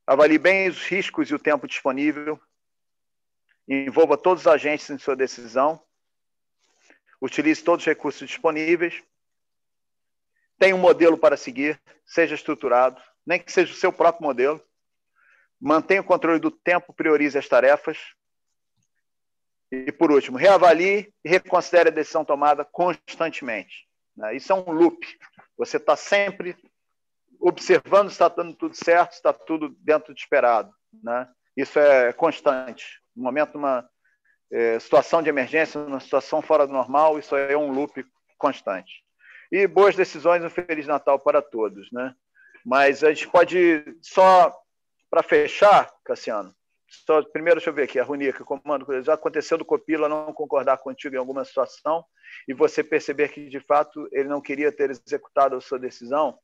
avalie 0.05 0.37
bem 0.37 0.69
os 0.69 0.85
riscos 0.85 1.29
e 1.29 1.35
o 1.35 1.39
tempo 1.39 1.67
disponível, 1.67 2.39
envolva 3.67 4.17
todos 4.17 4.43
os 4.43 4.47
agentes 4.47 4.89
em 4.89 4.97
sua 4.97 5.15
decisão 5.15 5.83
utilize 7.21 7.63
todos 7.63 7.83
os 7.83 7.87
recursos 7.87 8.27
disponíveis, 8.27 9.03
tenha 10.59 10.75
um 10.75 10.79
modelo 10.79 11.17
para 11.17 11.37
seguir, 11.37 11.81
seja 12.05 12.35
estruturado, 12.35 13.01
nem 13.25 13.39
que 13.39 13.51
seja 13.51 13.71
o 13.71 13.75
seu 13.75 13.93
próprio 13.93 14.23
modelo, 14.23 14.61
mantenha 15.59 16.01
o 16.01 16.05
controle 16.05 16.39
do 16.39 16.51
tempo, 16.51 16.93
priorize 16.93 17.37
as 17.37 17.47
tarefas. 17.47 17.97
E, 19.71 19.91
por 19.91 20.11
último, 20.11 20.37
reavalie 20.37 21.13
e 21.23 21.29
reconsidere 21.29 21.89
a 21.89 21.91
decisão 21.91 22.25
tomada 22.25 22.65
constantemente. 22.65 23.87
Né? 24.17 24.35
Isso 24.35 24.51
é 24.51 24.55
um 24.55 24.71
loop. 24.71 24.99
Você 25.57 25.77
está 25.77 25.95
sempre 25.95 26.57
observando 27.39 28.09
se 28.09 28.15
está 28.15 28.27
dando 28.27 28.53
tudo 28.53 28.75
certo, 28.75 29.11
se 29.11 29.17
está 29.17 29.31
tudo 29.31 29.69
dentro 29.79 30.13
do 30.13 30.17
esperado. 30.17 30.73
Né? 31.03 31.27
Isso 31.55 31.79
é 31.79 32.11
constante. 32.13 32.99
No 33.15 33.23
momento 33.23 33.57
uma 33.57 33.87
é, 34.51 34.79
situação 34.79 35.21
de 35.21 35.29
emergência, 35.29 35.79
uma 35.79 35.99
situação 35.99 36.41
fora 36.41 36.65
do 36.65 36.73
normal, 36.73 37.19
isso 37.19 37.35
é 37.35 37.55
um 37.55 37.71
loop 37.71 38.03
constante. 38.37 39.03
E 39.51 39.67
boas 39.67 39.95
decisões, 39.95 40.43
um 40.43 40.49
Feliz 40.49 40.85
Natal 40.85 41.19
para 41.19 41.41
todos. 41.41 41.91
Né? 41.91 42.13
Mas 42.65 43.03
a 43.03 43.09
gente 43.09 43.27
pode, 43.27 43.83
só 44.01 44.55
para 45.09 45.23
fechar, 45.23 45.91
Cassiano, 46.03 46.53
só, 46.87 47.21
primeiro 47.23 47.59
deixa 47.59 47.69
eu 47.69 47.73
ver 47.73 47.83
aqui, 47.83 47.99
a 47.99 48.03
Runica, 48.03 48.43
comando, 48.43 48.85
já 49.03 49.13
aconteceu 49.13 49.57
do 49.57 49.65
Copila 49.65 50.09
não 50.09 50.33
concordar 50.33 50.77
contigo 50.77 51.15
em 51.15 51.19
alguma 51.19 51.45
situação 51.45 52.03
e 52.47 52.53
você 52.53 52.83
perceber 52.83 53.29
que, 53.29 53.47
de 53.49 53.59
fato, 53.59 54.07
ele 54.11 54.27
não 54.27 54.41
queria 54.41 54.71
ter 54.71 54.89
executado 54.89 55.55
a 55.55 55.61
sua 55.61 55.79
decisão? 55.79 56.37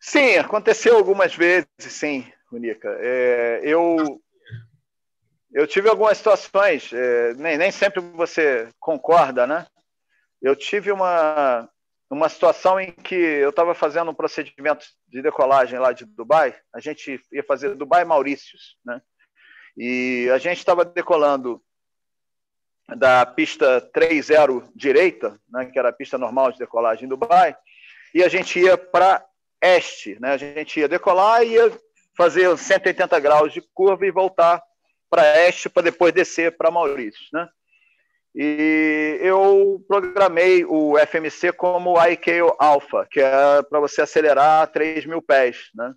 Sim, 0.00 0.36
aconteceu 0.36 0.96
algumas 0.96 1.34
vezes, 1.34 1.66
sim, 1.78 2.30
Runica. 2.50 2.88
É, 3.00 3.60
eu 3.64 4.20
eu 5.52 5.66
tive 5.66 5.88
algumas 5.88 6.18
situações, 6.18 6.92
é, 6.92 7.34
nem, 7.34 7.56
nem 7.56 7.70
sempre 7.70 8.00
você 8.00 8.68
concorda, 8.78 9.46
né? 9.46 9.66
Eu 10.40 10.54
tive 10.54 10.92
uma, 10.92 11.68
uma 12.10 12.28
situação 12.28 12.80
em 12.80 12.92
que 12.92 13.14
eu 13.14 13.50
estava 13.50 13.74
fazendo 13.74 14.10
um 14.10 14.14
procedimento 14.14 14.86
de 15.06 15.20
decolagem 15.20 15.78
lá 15.78 15.92
de 15.92 16.04
Dubai, 16.04 16.54
a 16.72 16.80
gente 16.80 17.20
ia 17.32 17.42
fazer 17.42 17.74
Dubai 17.74 18.04
Maurícios, 18.04 18.76
né? 18.84 19.00
E 19.76 20.28
a 20.32 20.38
gente 20.38 20.58
estava 20.58 20.84
decolando 20.84 21.62
da 22.96 23.26
pista 23.26 23.80
30 23.92 24.70
direita, 24.74 25.38
né, 25.48 25.66
que 25.66 25.78
era 25.78 25.90
a 25.90 25.92
pista 25.92 26.16
normal 26.16 26.50
de 26.50 26.58
decolagem 26.58 27.04
em 27.04 27.08
Dubai, 27.08 27.54
e 28.14 28.24
a 28.24 28.28
gente 28.28 28.58
ia 28.58 28.78
para 28.78 29.24
este, 29.60 30.18
né? 30.20 30.32
A 30.32 30.36
gente 30.36 30.80
ia 30.80 30.88
decolar 30.88 31.42
e 31.42 31.52
ia 31.52 31.70
fazer 32.16 32.56
180 32.56 33.20
graus 33.20 33.52
de 33.52 33.60
curva 33.74 34.06
e 34.06 34.10
voltar 34.10 34.62
para 35.10 35.46
este 35.46 35.68
para 35.68 35.84
depois 35.84 36.12
descer 36.12 36.56
para 36.56 36.70
Maurício, 36.70 37.26
né? 37.32 37.48
E 38.34 39.18
eu 39.20 39.84
programei 39.88 40.64
o 40.64 40.96
FMC 40.98 41.52
como 41.52 41.96
ICAO 42.00 42.54
Alpha, 42.58 43.06
que 43.10 43.20
é 43.20 43.62
para 43.62 43.80
você 43.80 44.02
acelerar 44.02 44.62
a 44.62 44.66
3 44.66 45.06
mil 45.06 45.22
pés, 45.22 45.70
né? 45.74 45.94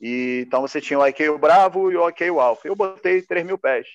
E, 0.00 0.44
então 0.46 0.62
você 0.62 0.80
tinha 0.80 0.98
o 0.98 1.06
ICAO 1.06 1.38
Bravo 1.38 1.90
e 1.92 1.96
o 1.96 2.08
ICAO 2.08 2.40
Alpha. 2.40 2.66
Eu 2.66 2.76
botei 2.76 3.20
3 3.20 3.44
mil 3.44 3.58
pés. 3.58 3.86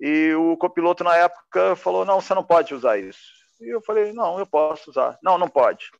E 0.00 0.34
o 0.34 0.56
copiloto 0.56 1.02
na 1.02 1.16
época 1.16 1.74
falou: 1.76 2.04
não, 2.04 2.20
você 2.20 2.34
não 2.34 2.44
pode 2.44 2.74
usar 2.74 2.98
isso. 2.98 3.32
E 3.60 3.68
eu 3.68 3.80
falei: 3.80 4.12
não, 4.12 4.38
eu 4.38 4.46
posso 4.46 4.90
usar. 4.90 5.18
Não, 5.22 5.38
não 5.38 5.48
pode. 5.48 5.90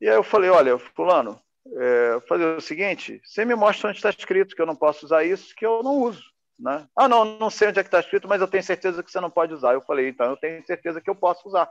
E 0.00 0.08
aí 0.08 0.14
eu 0.14 0.22
falei: 0.22 0.48
olha, 0.48 0.78
Fulano, 0.78 1.40
é, 1.76 2.20
fazer 2.28 2.56
o 2.56 2.60
seguinte: 2.60 3.20
você 3.24 3.44
me 3.44 3.54
mostra 3.54 3.88
onde 3.88 3.98
está 3.98 4.10
escrito 4.10 4.54
que 4.54 4.62
eu 4.62 4.66
não 4.66 4.76
posso 4.76 5.04
usar 5.04 5.24
isso, 5.24 5.54
que 5.54 5.66
eu 5.66 5.82
não 5.82 5.98
uso. 5.98 6.29
Né? 6.60 6.86
Ah, 6.94 7.08
não, 7.08 7.24
não 7.24 7.48
sei 7.48 7.68
onde 7.68 7.80
é 7.80 7.82
que 7.82 7.88
está 7.88 8.00
escrito, 8.00 8.28
mas 8.28 8.40
eu 8.40 8.48
tenho 8.48 8.62
certeza 8.62 9.02
que 9.02 9.10
você 9.10 9.18
não 9.18 9.30
pode 9.30 9.54
usar. 9.54 9.72
Eu 9.72 9.80
falei, 9.80 10.08
então 10.08 10.26
eu 10.26 10.36
tenho 10.36 10.64
certeza 10.66 11.00
que 11.00 11.08
eu 11.08 11.14
posso 11.14 11.48
usar. 11.48 11.70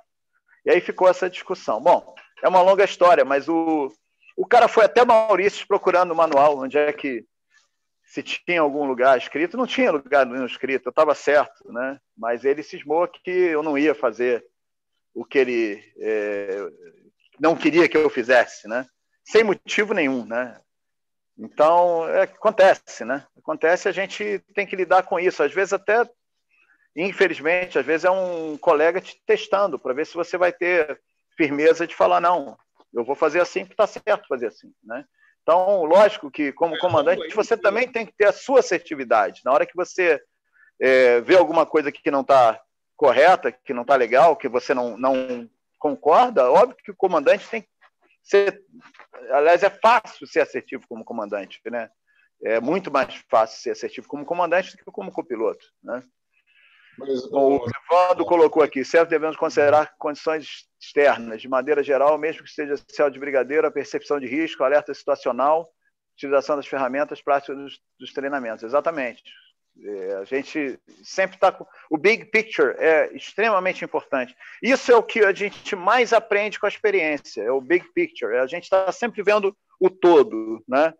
E 0.65 0.71
aí 0.71 0.81
ficou 0.81 1.07
essa 1.07 1.29
discussão. 1.29 1.79
Bom, 1.79 2.15
é 2.41 2.47
uma 2.47 2.61
longa 2.61 2.83
história, 2.83 3.23
mas 3.23 3.47
o, 3.47 3.93
o 4.35 4.47
cara 4.47 4.67
foi 4.67 4.85
até 4.85 5.05
Maurício 5.05 5.67
procurando 5.67 6.11
o 6.11 6.15
manual, 6.15 6.57
onde 6.57 6.77
é 6.77 6.91
que 6.91 7.23
se 8.03 8.23
tinha 8.23 8.61
algum 8.61 8.85
lugar 8.85 9.17
escrito. 9.17 9.55
Não 9.55 9.67
tinha 9.67 9.91
lugar 9.91 10.25
nenhum 10.25 10.45
escrito, 10.45 10.87
eu 10.87 10.89
estava 10.89 11.13
certo, 11.13 11.71
né? 11.71 11.99
mas 12.17 12.43
ele 12.43 12.63
cismou 12.63 13.07
que 13.07 13.29
eu 13.29 13.61
não 13.61 13.77
ia 13.77 13.93
fazer 13.93 14.43
o 15.13 15.23
que 15.23 15.37
ele 15.37 15.93
é, 15.99 16.67
não 17.39 17.55
queria 17.55 17.87
que 17.87 17.97
eu 17.97 18.09
fizesse, 18.09 18.67
né? 18.67 18.87
sem 19.23 19.43
motivo 19.43 19.93
nenhum. 19.93 20.25
Né? 20.25 20.59
Então, 21.39 22.07
é, 22.09 22.23
acontece, 22.23 23.05
né? 23.05 23.25
Acontece, 23.37 23.87
a 23.87 23.91
gente 23.93 24.43
tem 24.53 24.67
que 24.67 24.75
lidar 24.75 25.03
com 25.03 25.17
isso. 25.17 25.41
Às 25.41 25.53
vezes 25.53 25.71
até, 25.71 26.07
infelizmente, 26.95 27.79
às 27.79 27.85
vezes 27.85 28.03
é 28.03 28.11
um 28.11 28.57
colega 28.57 28.99
te 28.99 29.19
testando 29.25 29.79
para 29.79 29.93
ver 29.93 30.05
se 30.05 30.13
você 30.13 30.37
vai 30.37 30.51
ter 30.51 30.99
firmeza 31.37 31.87
de 31.87 31.95
falar, 31.95 32.19
não, 32.19 32.57
eu 32.93 33.05
vou 33.05 33.15
fazer 33.15 33.39
assim 33.39 33.61
porque 33.61 33.73
está 33.73 33.87
certo 33.87 34.27
fazer 34.27 34.47
assim, 34.47 34.73
né? 34.83 35.05
Então, 35.41 35.85
lógico 35.85 36.29
que, 36.29 36.51
como 36.51 36.75
é, 36.75 36.79
comandante, 36.79 37.33
você 37.33 37.57
também 37.57 37.87
tem 37.87 38.05
que 38.05 38.13
ter 38.13 38.27
a 38.27 38.33
sua 38.33 38.59
assertividade. 38.59 39.41
Na 39.45 39.53
hora 39.53 39.65
que 39.65 39.75
você 39.75 40.21
é, 40.79 41.21
vê 41.21 41.37
alguma 41.37 41.65
coisa 41.65 41.91
que 41.91 42.11
não 42.11 42.21
está 42.21 42.59
correta, 42.97 43.51
que 43.51 43.73
não 43.73 43.83
está 43.83 43.95
legal, 43.95 44.35
que 44.35 44.49
você 44.49 44.73
não, 44.73 44.97
não 44.97 45.49
concorda, 45.79 46.51
óbvio 46.51 46.75
que 46.83 46.91
o 46.91 46.95
comandante 46.95 47.47
tem 47.47 47.61
que 47.61 47.69
ser. 48.21 48.63
Aliás, 49.31 49.63
é 49.63 49.69
fácil 49.69 50.27
ser 50.27 50.41
assertivo 50.41 50.85
como 50.87 51.03
comandante, 51.03 51.61
né? 51.65 51.89
É 52.41 52.59
muito 52.59 52.89
mais 52.89 53.15
fácil 53.29 53.59
ser 53.59 53.71
assertivo 53.71 54.07
como 54.07 54.25
comandante 54.25 54.71
do 54.71 54.77
que 54.77 54.91
como 54.91 55.11
copiloto, 55.11 55.65
né? 55.83 56.03
Mas, 56.97 57.23
o 57.31 57.65
Evandro 57.91 58.25
colocou 58.25 58.61
aqui, 58.61 58.83
certo, 58.83 59.09
devemos 59.09 59.37
considerar 59.37 59.95
condições 59.97 60.67
externas, 60.79 61.41
de 61.41 61.47
maneira 61.47 61.81
geral, 61.81 62.17
mesmo 62.17 62.43
que 62.43 62.51
seja 62.51 62.75
céu 62.89 63.09
de 63.09 63.19
brigadeiro, 63.19 63.65
a 63.65 63.71
percepção 63.71 64.19
de 64.19 64.27
risco, 64.27 64.63
alerta 64.63 64.93
situacional, 64.93 65.71
utilização 66.13 66.57
das 66.57 66.67
ferramentas 66.67 67.21
práticas 67.21 67.57
dos, 67.57 67.79
dos 67.97 68.11
treinamentos. 68.11 68.63
Exatamente. 68.63 69.23
É, 69.81 70.15
a 70.15 70.23
gente 70.25 70.79
sempre 71.03 71.37
está 71.37 71.51
com. 71.51 71.65
O 71.89 71.97
big 71.97 72.25
picture 72.25 72.75
é 72.77 73.09
extremamente 73.13 73.83
importante. 73.85 74.35
Isso 74.61 74.91
é 74.91 74.95
o 74.95 75.03
que 75.03 75.23
a 75.23 75.31
gente 75.31 75.75
mais 75.75 76.11
aprende 76.11 76.59
com 76.59 76.65
a 76.65 76.69
experiência, 76.69 77.41
é 77.41 77.51
o 77.51 77.61
big 77.61 77.85
picture. 77.93 78.37
A 78.37 78.47
gente 78.47 78.63
está 78.63 78.91
sempre 78.91 79.23
vendo 79.23 79.55
o 79.79 79.89
todo, 79.89 80.63
né? 80.67 80.93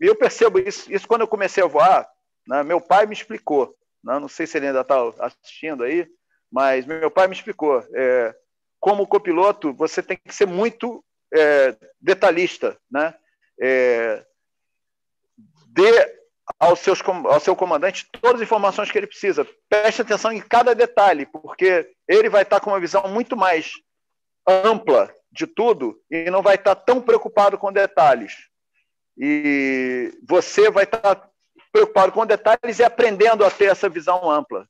E 0.00 0.06
eu 0.06 0.14
percebo 0.14 0.58
isso, 0.58 0.92
isso 0.92 1.08
quando 1.08 1.22
eu 1.22 1.28
comecei 1.28 1.62
a 1.62 1.66
voar, 1.66 2.06
né, 2.46 2.62
meu 2.62 2.80
pai 2.80 3.06
me 3.06 3.14
explicou, 3.14 3.74
né, 4.04 4.18
não 4.18 4.28
sei 4.28 4.46
se 4.46 4.58
ele 4.58 4.66
ainda 4.66 4.82
está 4.82 4.96
assistindo 5.20 5.82
aí, 5.82 6.06
mas 6.52 6.84
meu 6.84 7.10
pai 7.10 7.26
me 7.26 7.34
explicou. 7.34 7.82
É, 7.94 8.34
como 8.78 9.06
copiloto, 9.06 9.72
você 9.72 10.02
tem 10.02 10.16
que 10.16 10.34
ser 10.34 10.46
muito 10.46 11.02
é, 11.32 11.76
detalhista, 12.00 12.78
né? 12.90 13.14
É, 13.60 14.24
aos 16.58 16.78
seus, 16.80 17.02
ao 17.02 17.40
seu 17.40 17.56
comandante 17.56 18.08
todas 18.20 18.40
as 18.40 18.46
informações 18.46 18.90
que 18.90 18.98
ele 18.98 19.06
precisa. 19.06 19.46
Preste 19.68 20.02
atenção 20.02 20.32
em 20.32 20.40
cada 20.40 20.74
detalhe, 20.74 21.26
porque 21.26 21.90
ele 22.08 22.28
vai 22.28 22.42
estar 22.42 22.60
com 22.60 22.70
uma 22.70 22.80
visão 22.80 23.06
muito 23.08 23.36
mais 23.36 23.72
ampla 24.46 25.12
de 25.32 25.46
tudo 25.46 26.00
e 26.10 26.30
não 26.30 26.42
vai 26.42 26.54
estar 26.54 26.74
tão 26.74 27.00
preocupado 27.00 27.58
com 27.58 27.72
detalhes. 27.72 28.34
E 29.18 30.12
você 30.26 30.70
vai 30.70 30.84
estar 30.84 31.28
preocupado 31.72 32.12
com 32.12 32.24
detalhes 32.24 32.78
e 32.78 32.84
aprendendo 32.84 33.44
a 33.44 33.50
ter 33.50 33.66
essa 33.66 33.88
visão 33.88 34.30
ampla. 34.30 34.66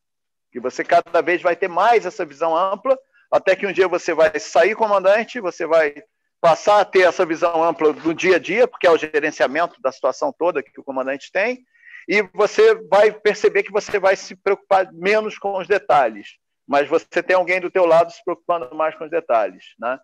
Que 0.50 0.60
você 0.60 0.82
cada 0.82 1.20
vez 1.20 1.42
vai 1.42 1.54
ter 1.54 1.68
mais 1.68 2.06
essa 2.06 2.24
visão 2.24 2.56
ampla, 2.56 2.98
até 3.30 3.54
que 3.54 3.66
um 3.66 3.72
dia 3.72 3.86
você 3.86 4.14
vai 4.14 4.38
sair 4.38 4.74
comandante, 4.74 5.40
você 5.40 5.66
vai 5.66 5.94
passar 6.40 6.80
a 6.80 6.84
ter 6.84 7.00
essa 7.00 7.24
visão 7.24 7.62
ampla 7.62 7.92
do 7.92 8.14
dia 8.14 8.36
a 8.36 8.38
dia, 8.38 8.68
porque 8.68 8.86
é 8.86 8.90
o 8.90 8.98
gerenciamento 8.98 9.80
da 9.80 9.90
situação 9.90 10.32
toda 10.36 10.62
que 10.62 10.78
o 10.78 10.84
comandante 10.84 11.30
tem, 11.32 11.64
e 12.08 12.22
você 12.32 12.74
vai 12.74 13.12
perceber 13.12 13.64
que 13.64 13.72
você 13.72 13.98
vai 13.98 14.14
se 14.14 14.36
preocupar 14.36 14.92
menos 14.92 15.38
com 15.38 15.58
os 15.58 15.66
detalhes, 15.66 16.36
mas 16.66 16.88
você 16.88 17.22
tem 17.22 17.34
alguém 17.34 17.60
do 17.60 17.70
teu 17.70 17.84
lado 17.84 18.12
se 18.12 18.22
preocupando 18.24 18.74
mais 18.74 18.94
com 18.94 19.04
os 19.04 19.10
detalhes, 19.10 19.64
né? 19.78 19.98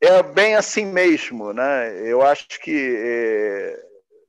É 0.00 0.22
bem 0.22 0.54
assim 0.54 0.84
mesmo, 0.84 1.52
né? 1.52 2.00
Eu 2.06 2.22
acho 2.22 2.46
que, 2.60 2.96
é... 2.98 3.82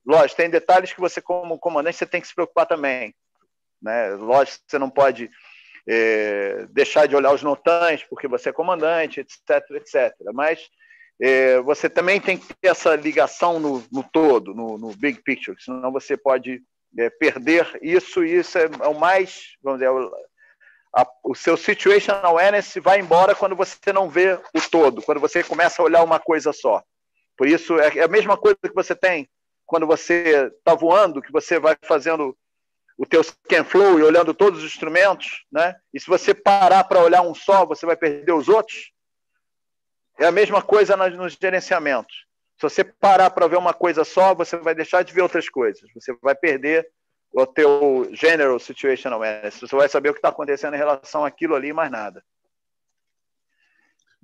lógico, 0.06 0.38
tem 0.38 0.49
detalhes 0.49 0.94
que 0.94 1.02
você 1.02 1.22
como 1.22 1.60
comandante 1.60 1.98
você 1.98 2.06
tem 2.06 2.22
que 2.22 2.27
se 2.27 2.36
preocupar 2.36 2.65
também, 2.65 3.14
né? 3.82 4.11
Lógico 4.15 4.64
você 4.68 4.80
não 4.80 4.90
pode 4.90 5.30
é... 5.88 6.65
deixar 6.69 7.07
de 7.07 7.15
olhar 7.15 7.34
os 7.34 7.44
notães 7.44 8.03
porque 8.03 8.27
você 8.27 8.49
é 8.49 8.53
comandante, 8.53 9.22
etc, 9.22 9.69
etc. 9.72 10.14
Mas 10.34 10.69
é, 11.22 11.60
você 11.62 11.90
também 11.90 12.20
tem 12.20 12.38
que 12.38 12.54
ter 12.54 12.70
essa 12.70 12.96
ligação 12.96 13.60
no, 13.60 13.84
no 13.92 14.04
todo, 14.04 14.54
no, 14.54 14.78
no, 14.78 14.96
big 14.96 15.22
picture, 15.24 15.56
senão 15.62 15.92
você 15.92 16.18
pode 16.18 16.62
é, 16.98 17.10
perder 17.10 17.80
isso, 17.82 18.24
e 18.24 18.38
isso 18.38 18.58
é, 18.58 18.66
é, 18.66 18.88
o 18.88 18.94
mais, 18.94 19.56
vamos 19.64 19.80
dizer, 19.80 19.92
o, 19.92 20.12
a, 20.96 21.08
o 21.24 21.36
seu 21.36 21.56
situation 21.56 22.14
awareness 22.24 22.74
vai 22.82 23.00
embora 23.00 23.36
quando 23.36 23.56
você 23.56 23.94
não 23.94 24.10
vê 24.10 24.40
o 24.54 24.62
todo, 24.70 25.02
quando 25.02 25.20
você 25.20 25.44
começa 25.44 25.82
a 25.82 25.86
olhar 25.86 26.04
uma 26.04 26.20
coisa 26.20 26.52
só. 26.52 26.84
Por 27.38 27.48
isso, 27.48 27.80
é, 27.80 27.98
é 27.98 28.04
a 28.04 28.10
mesma 28.10 28.38
coisa 28.38 28.58
que 28.62 28.74
você 28.74 28.96
tem 28.96 29.30
quando 29.66 29.88
você 29.88 30.52
está 30.58 30.76
voando, 30.76 31.22
que 31.22 31.32
você 31.32 31.60
vai 31.60 31.76
fazendo 31.82 32.38
o 32.98 33.06
teu 33.06 33.22
scan 33.24 33.64
flow 33.66 34.00
e 34.00 34.04
olhando 34.04 34.34
todos 34.34 34.60
os 34.60 34.66
instrumentos, 34.66 35.44
né? 35.52 35.76
E 35.94 36.00
se 36.00 36.08
você 36.08 36.34
parar 36.34 36.84
para 36.86 37.04
olhar 37.04 37.22
um 37.22 37.36
só, 37.36 37.66
você 37.66 37.86
vai 37.86 37.98
perder 37.98 38.32
os 38.32 38.48
outros. 38.48 38.92
É 40.20 40.26
a 40.26 40.32
mesma 40.32 40.62
coisa 40.62 40.96
nos 40.96 41.38
gerenciamentos. 41.40 42.26
Se 42.58 42.62
você 42.62 42.84
parar 42.84 43.30
para 43.30 43.48
ver 43.48 43.58
uma 43.58 43.74
coisa 43.74 44.04
só, 44.04 44.34
você 44.34 44.58
vai 44.58 44.74
deixar 44.74 45.04
de 45.04 45.14
ver 45.14 45.22
outras 45.22 45.50
coisas. 45.50 45.90
Você 45.94 46.16
vai 46.22 46.34
perder 46.34 46.88
o 47.34 47.46
teu 47.46 48.10
general 48.14 48.58
situation 48.60 49.10
awareness. 49.10 49.60
Você 49.60 49.76
vai 49.76 49.90
saber 49.90 50.10
o 50.10 50.14
que 50.14 50.20
está 50.20 50.30
acontecendo 50.30 50.74
em 50.74 50.78
relação 50.78 51.26
àquilo 51.26 51.54
ali 51.54 51.70
e 51.70 51.74
mais 51.74 51.92
nada. 51.92 52.24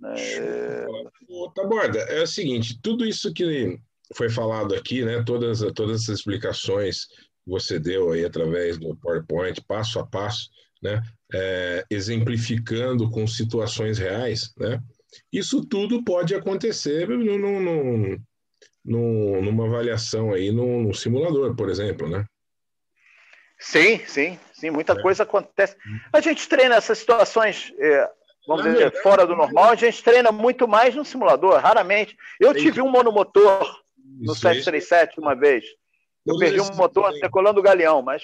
É... 0.03 0.88
Taborda, 1.53 1.99
é 1.99 2.23
o 2.23 2.27
seguinte, 2.27 2.80
tudo 2.81 3.05
isso 3.05 3.31
que 3.34 3.80
foi 4.15 4.30
falado 4.30 4.73
aqui, 4.73 5.05
né, 5.05 5.23
todas, 5.23 5.59
todas 5.73 6.01
essas 6.01 6.19
explicações 6.19 7.05
que 7.05 7.49
você 7.49 7.80
deu 7.80 8.11
aí 8.11 8.26
através 8.26 8.77
do 8.77 8.95
PowerPoint, 8.95 9.61
passo 9.68 9.99
a 9.99 10.05
passo, 10.05 10.49
né, 10.81 11.01
é, 11.34 11.85
exemplificando 11.89 13.09
com 13.11 13.27
situações 13.27 13.99
reais, 13.99 14.51
né, 14.57 14.81
isso 15.31 15.65
tudo 15.65 16.03
pode 16.03 16.35
acontecer 16.35 17.07
numa 18.83 19.65
avaliação 19.65 20.33
aí 20.33 20.51
no, 20.51 20.93
simulador, 20.93 21.55
por 21.55 21.69
exemplo, 21.69 22.09
né? 22.09 22.25
Sim, 23.59 23.99
sim, 24.07 24.39
sim, 24.53 24.71
muita 24.71 24.93
é. 24.93 25.01
coisa 25.01 25.23
acontece. 25.23 25.75
A 26.11 26.19
gente 26.19 26.49
treina 26.49 26.75
essas 26.75 26.97
situações, 26.97 27.71
é, 27.77 28.09
vamos 28.47 28.63
dizer, 28.63 28.77
verdade, 28.77 29.03
fora 29.03 29.25
do 29.25 29.35
normal, 29.35 29.69
a 29.69 29.75
gente 29.75 30.03
treina 30.03 30.31
muito 30.31 30.67
mais 30.67 30.95
no 30.95 31.05
simulador, 31.05 31.59
raramente. 31.59 32.17
Eu 32.39 32.55
tive 32.55 32.81
um 32.81 32.89
monomotor 32.89 33.81
no 34.19 34.33
737 34.33 35.19
uma 35.19 35.35
vez. 35.35 35.63
Eu 36.25 36.38
perdi 36.38 36.59
um 36.59 36.75
motor 36.75 37.11
decolando 37.19 37.59
o 37.59 37.63
galeão, 37.63 38.01
mas 38.01 38.23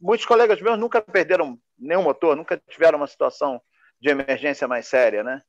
muitos 0.00 0.26
colegas 0.26 0.60
meus 0.60 0.78
nunca 0.78 1.00
perderam 1.00 1.58
nenhum 1.78 2.02
motor, 2.02 2.36
nunca 2.36 2.60
tiveram 2.68 2.98
uma 2.98 3.06
situação 3.06 3.60
de 4.00 4.08
emergência 4.08 4.66
mais 4.66 4.86
séria, 4.86 5.22
né? 5.22 5.42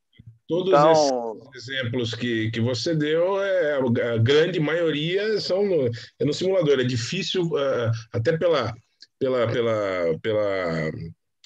Todos 0.51 0.67
então... 0.67 1.37
esses 1.55 1.69
exemplos 1.69 2.13
que, 2.13 2.51
que 2.51 2.59
você 2.59 2.93
deu, 2.93 3.41
é, 3.41 3.79
a 4.13 4.17
grande 4.17 4.59
maioria 4.59 5.39
são 5.39 5.63
no, 5.63 5.89
é 6.19 6.25
no 6.25 6.33
simulador. 6.33 6.77
É 6.81 6.83
difícil, 6.83 7.43
uh, 7.43 7.89
até 8.11 8.37
pela, 8.37 8.73
pela, 9.17 9.47
pela, 9.47 10.19
pela, 10.21 10.91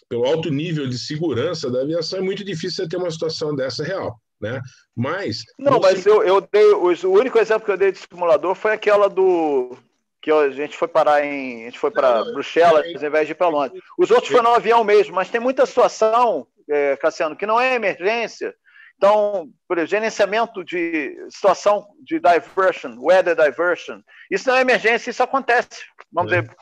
pelo 0.09 0.25
alto 0.25 0.49
nível 0.49 0.87
de 0.89 0.97
segurança 0.97 1.69
da 1.69 1.81
aviação, 1.81 2.17
é 2.17 2.23
muito 2.23 2.43
difícil 2.43 2.83
você 2.83 2.89
ter 2.89 2.97
uma 2.97 3.11
situação 3.11 3.55
dessa 3.55 3.83
real. 3.83 4.19
Né? 4.41 4.59
Mas. 4.95 5.43
Não, 5.59 5.79
mas 5.79 6.03
eu, 6.03 6.23
eu 6.23 6.41
dei. 6.41 6.73
O 6.73 7.11
único 7.11 7.37
exemplo 7.37 7.63
que 7.63 7.71
eu 7.71 7.77
dei 7.77 7.91
de 7.91 7.99
simulador 7.99 8.55
foi 8.55 8.73
aquela 8.73 9.07
do. 9.07 9.77
Que 10.19 10.31
a 10.31 10.49
gente 10.49 10.75
foi 10.75 10.87
parar 10.87 11.23
em. 11.23 11.61
A 11.61 11.65
gente 11.65 11.77
foi 11.77 11.91
para 11.91 12.23
Bruxelas 12.23 12.87
ao 12.87 13.07
invés 13.07 13.27
de 13.27 13.33
ir 13.33 13.35
para 13.35 13.49
Londres. 13.49 13.83
Os 13.99 14.09
outros 14.09 14.31
foram 14.31 14.49
no 14.49 14.55
avião 14.55 14.83
mesmo, 14.83 15.13
mas 15.13 15.29
tem 15.29 15.39
muita 15.39 15.63
situação, 15.67 16.47
é, 16.67 16.97
Cassiano, 16.97 17.35
que 17.35 17.45
não 17.45 17.61
é 17.61 17.75
emergência 17.75 18.55
então, 18.97 19.49
por 19.67 19.77
exemplo, 19.77 19.91
gerenciamento 19.91 20.63
de 20.63 21.15
situação 21.29 21.85
de 22.03 22.19
diversion, 22.19 22.97
weather 22.99 23.35
diversion, 23.35 23.99
isso 24.31 24.47
não 24.47 24.55
é 24.55 24.61
emergência, 24.61 25.09
isso 25.09 25.21
acontece, 25.21 25.83
vamos 26.11 26.31
é. 26.31 26.41
dizer, 26.41 26.55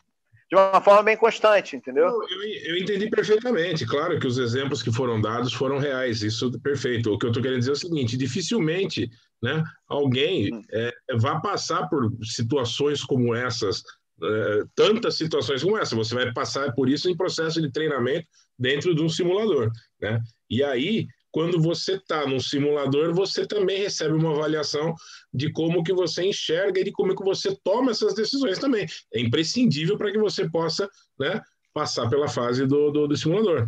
de 0.50 0.56
uma 0.56 0.82
forma 0.82 1.02
bem 1.02 1.18
constante, 1.18 1.76
entendeu? 1.76 2.06
Eu, 2.06 2.44
eu, 2.66 2.78
entendi 2.78 3.10
perfeitamente. 3.10 3.88
Claro 3.88 4.20
que 4.20 4.28
os 4.28 4.38
exemplos 4.38 4.84
que 4.84 4.92
foram 4.92 5.20
dados 5.20 5.52
foram 5.52 5.80
reais, 5.80 6.22
isso 6.22 6.52
é 6.54 6.60
perfeito. 6.60 7.12
O 7.12 7.18
que 7.18 7.26
eu 7.26 7.30
estou 7.30 7.42
querendo 7.42 7.60
dizer 7.60 7.72
é 7.72 7.74
o 7.74 7.78
seguinte: 7.78 8.16
dificilmente 8.16 9.10
né, 9.42 9.64
alguém 9.88 10.54
hum. 10.54 10.62
é, 10.72 10.92
vai 11.16 11.42
passar 11.42 11.88
por 11.88 12.12
situações 12.24 13.04
como 13.04 13.34
essas, 13.34 13.84
é, 14.22 14.64
tantas 14.76 15.16
situações 15.16 15.64
como 15.64 15.78
essa. 15.78 15.96
Você 15.96 16.14
vai 16.14 16.32
passar 16.32 16.72
por 16.74 16.88
isso 16.88 17.10
em 17.10 17.18
processo 17.18 17.60
de 17.60 17.72
treinamento 17.72 18.28
dentro 18.58 18.94
de 18.94 19.02
um 19.02 19.10
simulador. 19.10 19.72
Né? 20.00 20.22
E 20.50 20.64
aí 20.64 21.08
quando 21.34 21.60
você 21.60 21.96
está 21.96 22.28
no 22.28 22.40
simulador, 22.40 23.12
você 23.12 23.46
também 23.46 23.80
recebe 23.80 24.14
uma 24.14 24.32
avaliação 24.36 24.94
de 25.34 25.52
como 25.52 25.84
que 25.84 25.92
você 25.92 26.24
enxerga 26.24 26.80
e 26.80 26.84
de 26.84 26.92
como 26.92 27.16
que 27.16 27.24
você 27.24 27.58
toma 27.64 27.90
essas 27.90 28.14
decisões 28.14 28.60
também. 28.60 28.86
É 29.12 29.20
imprescindível 29.20 29.98
para 29.98 30.12
que 30.12 30.20
você 30.20 30.48
possa 30.48 30.88
né, 31.20 31.42
passar 31.74 32.08
pela 32.08 32.28
fase 32.28 32.68
do, 32.68 32.92
do, 32.92 33.08
do, 33.08 33.18
simulador. 33.18 33.68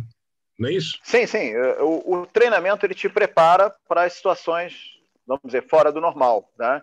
Não 0.56 0.68
é 0.68 0.74
isso? 0.74 0.96
Sim, 1.02 1.26
sim. 1.26 1.56
O, 1.80 2.20
o 2.20 2.26
treinamento 2.26 2.86
ele 2.86 2.94
te 2.94 3.08
prepara 3.08 3.74
para 3.88 4.04
as 4.04 4.12
situações, 4.12 4.74
vamos 5.26 5.42
dizer, 5.44 5.66
fora 5.68 5.90
do 5.90 6.00
normal, 6.00 6.48
né? 6.56 6.80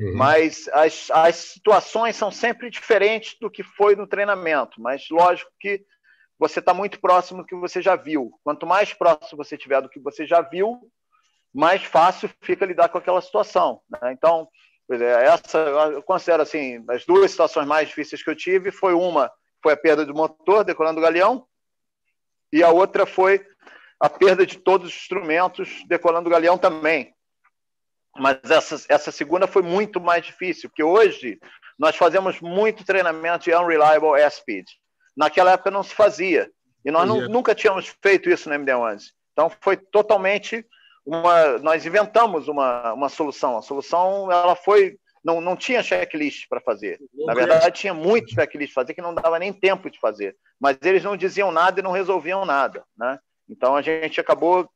Uhum. 0.00 0.16
Mas 0.16 0.68
as, 0.72 1.08
as 1.12 1.36
situações 1.36 2.16
são 2.16 2.32
sempre 2.32 2.68
diferentes 2.68 3.36
do 3.40 3.48
que 3.48 3.62
foi 3.62 3.94
no 3.94 4.08
treinamento. 4.08 4.80
Mas 4.80 5.06
lógico 5.08 5.52
que 5.60 5.84
você 6.38 6.60
está 6.60 6.74
muito 6.74 7.00
próximo 7.00 7.42
do 7.42 7.46
que 7.46 7.54
você 7.54 7.80
já 7.80 7.96
viu. 7.96 8.30
Quanto 8.44 8.66
mais 8.66 8.92
próximo 8.92 9.42
você 9.42 9.56
tiver 9.56 9.80
do 9.80 9.88
que 9.88 10.00
você 10.00 10.26
já 10.26 10.40
viu, 10.40 10.80
mais 11.54 11.82
fácil 11.82 12.30
fica 12.42 12.66
lidar 12.66 12.88
com 12.88 12.98
aquela 12.98 13.20
situação. 13.20 13.80
Né? 13.88 14.12
Então, 14.12 14.48
essa 14.88 15.58
eu 15.58 16.02
considero 16.02 16.42
assim, 16.42 16.84
as 16.88 17.04
duas 17.04 17.30
situações 17.30 17.66
mais 17.66 17.88
difíceis 17.88 18.22
que 18.22 18.30
eu 18.30 18.36
tive 18.36 18.70
foi 18.70 18.92
uma 18.92 19.30
foi 19.62 19.72
a 19.72 19.76
perda 19.76 20.04
do 20.04 20.14
motor 20.14 20.62
decolando 20.62 21.00
o 21.00 21.02
galeão 21.02 21.46
e 22.52 22.62
a 22.62 22.70
outra 22.70 23.04
foi 23.04 23.44
a 23.98 24.08
perda 24.08 24.46
de 24.46 24.58
todos 24.58 24.88
os 24.88 24.96
instrumentos 24.96 25.82
decolando 25.88 26.28
o 26.28 26.32
galeão 26.32 26.56
também. 26.56 27.14
Mas 28.14 28.38
essa, 28.44 28.76
essa 28.88 29.10
segunda 29.10 29.46
foi 29.46 29.62
muito 29.62 30.00
mais 30.00 30.24
difícil, 30.24 30.68
porque 30.68 30.82
hoje 30.82 31.38
nós 31.78 31.96
fazemos 31.96 32.40
muito 32.40 32.84
treinamento 32.84 33.44
de 33.44 33.54
unreliable 33.54 34.20
airspeed. 34.22 34.66
Naquela 35.16 35.52
época 35.52 35.70
não 35.70 35.82
se 35.82 35.94
fazia. 35.94 36.50
E 36.84 36.90
nós 36.90 37.08
não, 37.08 37.28
nunca 37.28 37.54
tínhamos 37.54 37.88
feito 38.02 38.30
isso 38.30 38.48
no 38.48 38.54
MD-11. 38.54 39.06
Então 39.32 39.50
foi 39.60 39.76
totalmente 39.76 40.64
uma. 41.04 41.58
Nós 41.58 41.84
inventamos 41.84 42.48
uma, 42.48 42.92
uma 42.92 43.08
solução. 43.08 43.56
A 43.58 43.62
solução 43.62 44.30
ela 44.30 44.54
foi. 44.54 44.98
Não, 45.24 45.40
não 45.40 45.56
tinha 45.56 45.82
checklist 45.82 46.46
para 46.48 46.60
fazer. 46.60 47.00
Na 47.12 47.34
verdade, 47.34 47.80
tinha 47.80 47.92
muito 47.92 48.32
checklist 48.32 48.72
para 48.72 48.84
fazer 48.84 48.94
que 48.94 49.02
não 49.02 49.12
dava 49.12 49.38
nem 49.40 49.52
tempo 49.52 49.90
de 49.90 49.98
fazer. 49.98 50.36
Mas 50.60 50.78
eles 50.82 51.02
não 51.02 51.16
diziam 51.16 51.50
nada 51.50 51.80
e 51.80 51.82
não 51.82 51.90
resolviam 51.90 52.44
nada. 52.44 52.84
Né? 52.96 53.18
Então 53.48 53.74
a 53.74 53.82
gente 53.82 54.20
acabou 54.20 54.70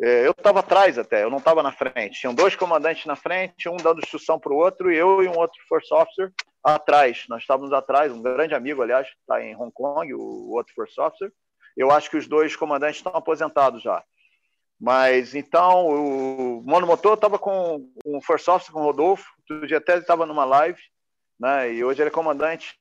eu 0.00 0.30
estava 0.30 0.60
atrás 0.60 0.98
até, 0.98 1.22
eu 1.22 1.30
não 1.30 1.38
estava 1.38 1.62
na 1.62 1.72
frente. 1.72 2.20
Tinham 2.20 2.34
dois 2.34 2.56
comandantes 2.56 3.04
na 3.04 3.16
frente, 3.16 3.68
um 3.68 3.76
dando 3.76 4.00
instrução 4.00 4.38
para 4.38 4.52
o 4.52 4.56
outro, 4.56 4.90
e 4.90 4.96
eu 4.96 5.22
e 5.22 5.28
um 5.28 5.36
outro 5.36 5.60
First 5.68 5.92
Officer 5.92 6.32
atrás. 6.64 7.24
Nós 7.28 7.42
estávamos 7.42 7.72
atrás, 7.72 8.10
um 8.10 8.22
grande 8.22 8.54
amigo, 8.54 8.82
aliás, 8.82 9.06
está 9.08 9.42
em 9.42 9.54
Hong 9.54 9.72
Kong, 9.72 10.12
o 10.14 10.50
outro 10.50 10.74
First 10.74 10.98
Officer. 10.98 11.30
Eu 11.76 11.90
acho 11.90 12.10
que 12.10 12.16
os 12.16 12.26
dois 12.26 12.56
comandantes 12.56 12.96
estão 12.96 13.14
aposentados 13.14 13.82
já. 13.82 14.02
Mas 14.80 15.34
então, 15.34 15.86
o 15.88 16.62
monomotor 16.62 17.12
estava 17.12 17.38
com 17.38 17.86
o 18.02 18.22
First 18.22 18.48
Officer, 18.48 18.72
com 18.72 18.80
o 18.80 18.84
Rodolfo, 18.84 19.26
outro 19.50 19.66
dia 19.66 19.76
até 19.76 19.92
ele 19.92 20.00
estava 20.00 20.24
numa 20.24 20.46
live, 20.46 20.80
né? 21.38 21.70
E 21.72 21.84
hoje 21.84 22.00
ele 22.00 22.08
é 22.08 22.12
comandante, 22.12 22.74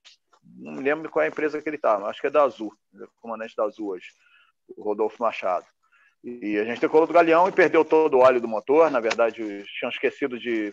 não 0.58 0.74
me 0.74 0.82
lembro 0.82 1.10
qual 1.10 1.24
é 1.24 1.26
a 1.26 1.30
empresa 1.30 1.62
que 1.62 1.68
ele 1.68 1.76
está, 1.76 1.98
acho 2.06 2.22
que 2.22 2.28
é 2.28 2.30
da 2.30 2.44
Azul, 2.44 2.74
ele 2.94 3.04
é 3.04 3.08
comandante 3.22 3.54
da 3.54 3.66
Azul 3.66 3.90
hoje, 3.90 4.08
o 4.78 4.82
Rodolfo 4.82 5.22
Machado. 5.22 5.66
E 6.24 6.58
a 6.58 6.66
gente 6.66 6.82
decolou 6.82 7.08
do 7.08 7.14
galeão 7.14 7.48
e 7.48 7.52
perdeu 7.52 7.86
todo 7.86 8.16
o 8.18 8.20
óleo 8.20 8.42
do 8.42 8.48
motor. 8.48 8.92
Na 8.92 9.00
verdade, 9.00 9.64
tinham 9.78 9.90
esquecido 9.90 10.38
de. 10.38 10.72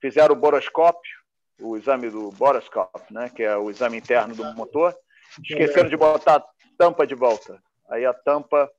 Fizeram 0.00 0.34
o 0.34 0.38
boroscópio, 0.38 1.12
o 1.60 1.76
exame 1.76 2.10
do 2.10 2.30
boroscópio, 2.32 3.06
né? 3.10 3.30
que 3.34 3.42
é 3.42 3.56
o 3.56 3.70
exame 3.70 3.96
interno 3.98 4.34
do 4.34 4.44
motor. 4.54 4.94
Esqueceram 5.42 5.88
de 5.88 5.96
botar 5.96 6.36
a 6.36 6.44
tampa 6.76 7.06
de 7.06 7.14
volta. 7.14 7.62
Aí 7.88 8.04
a 8.04 8.12
tampa 8.12 8.70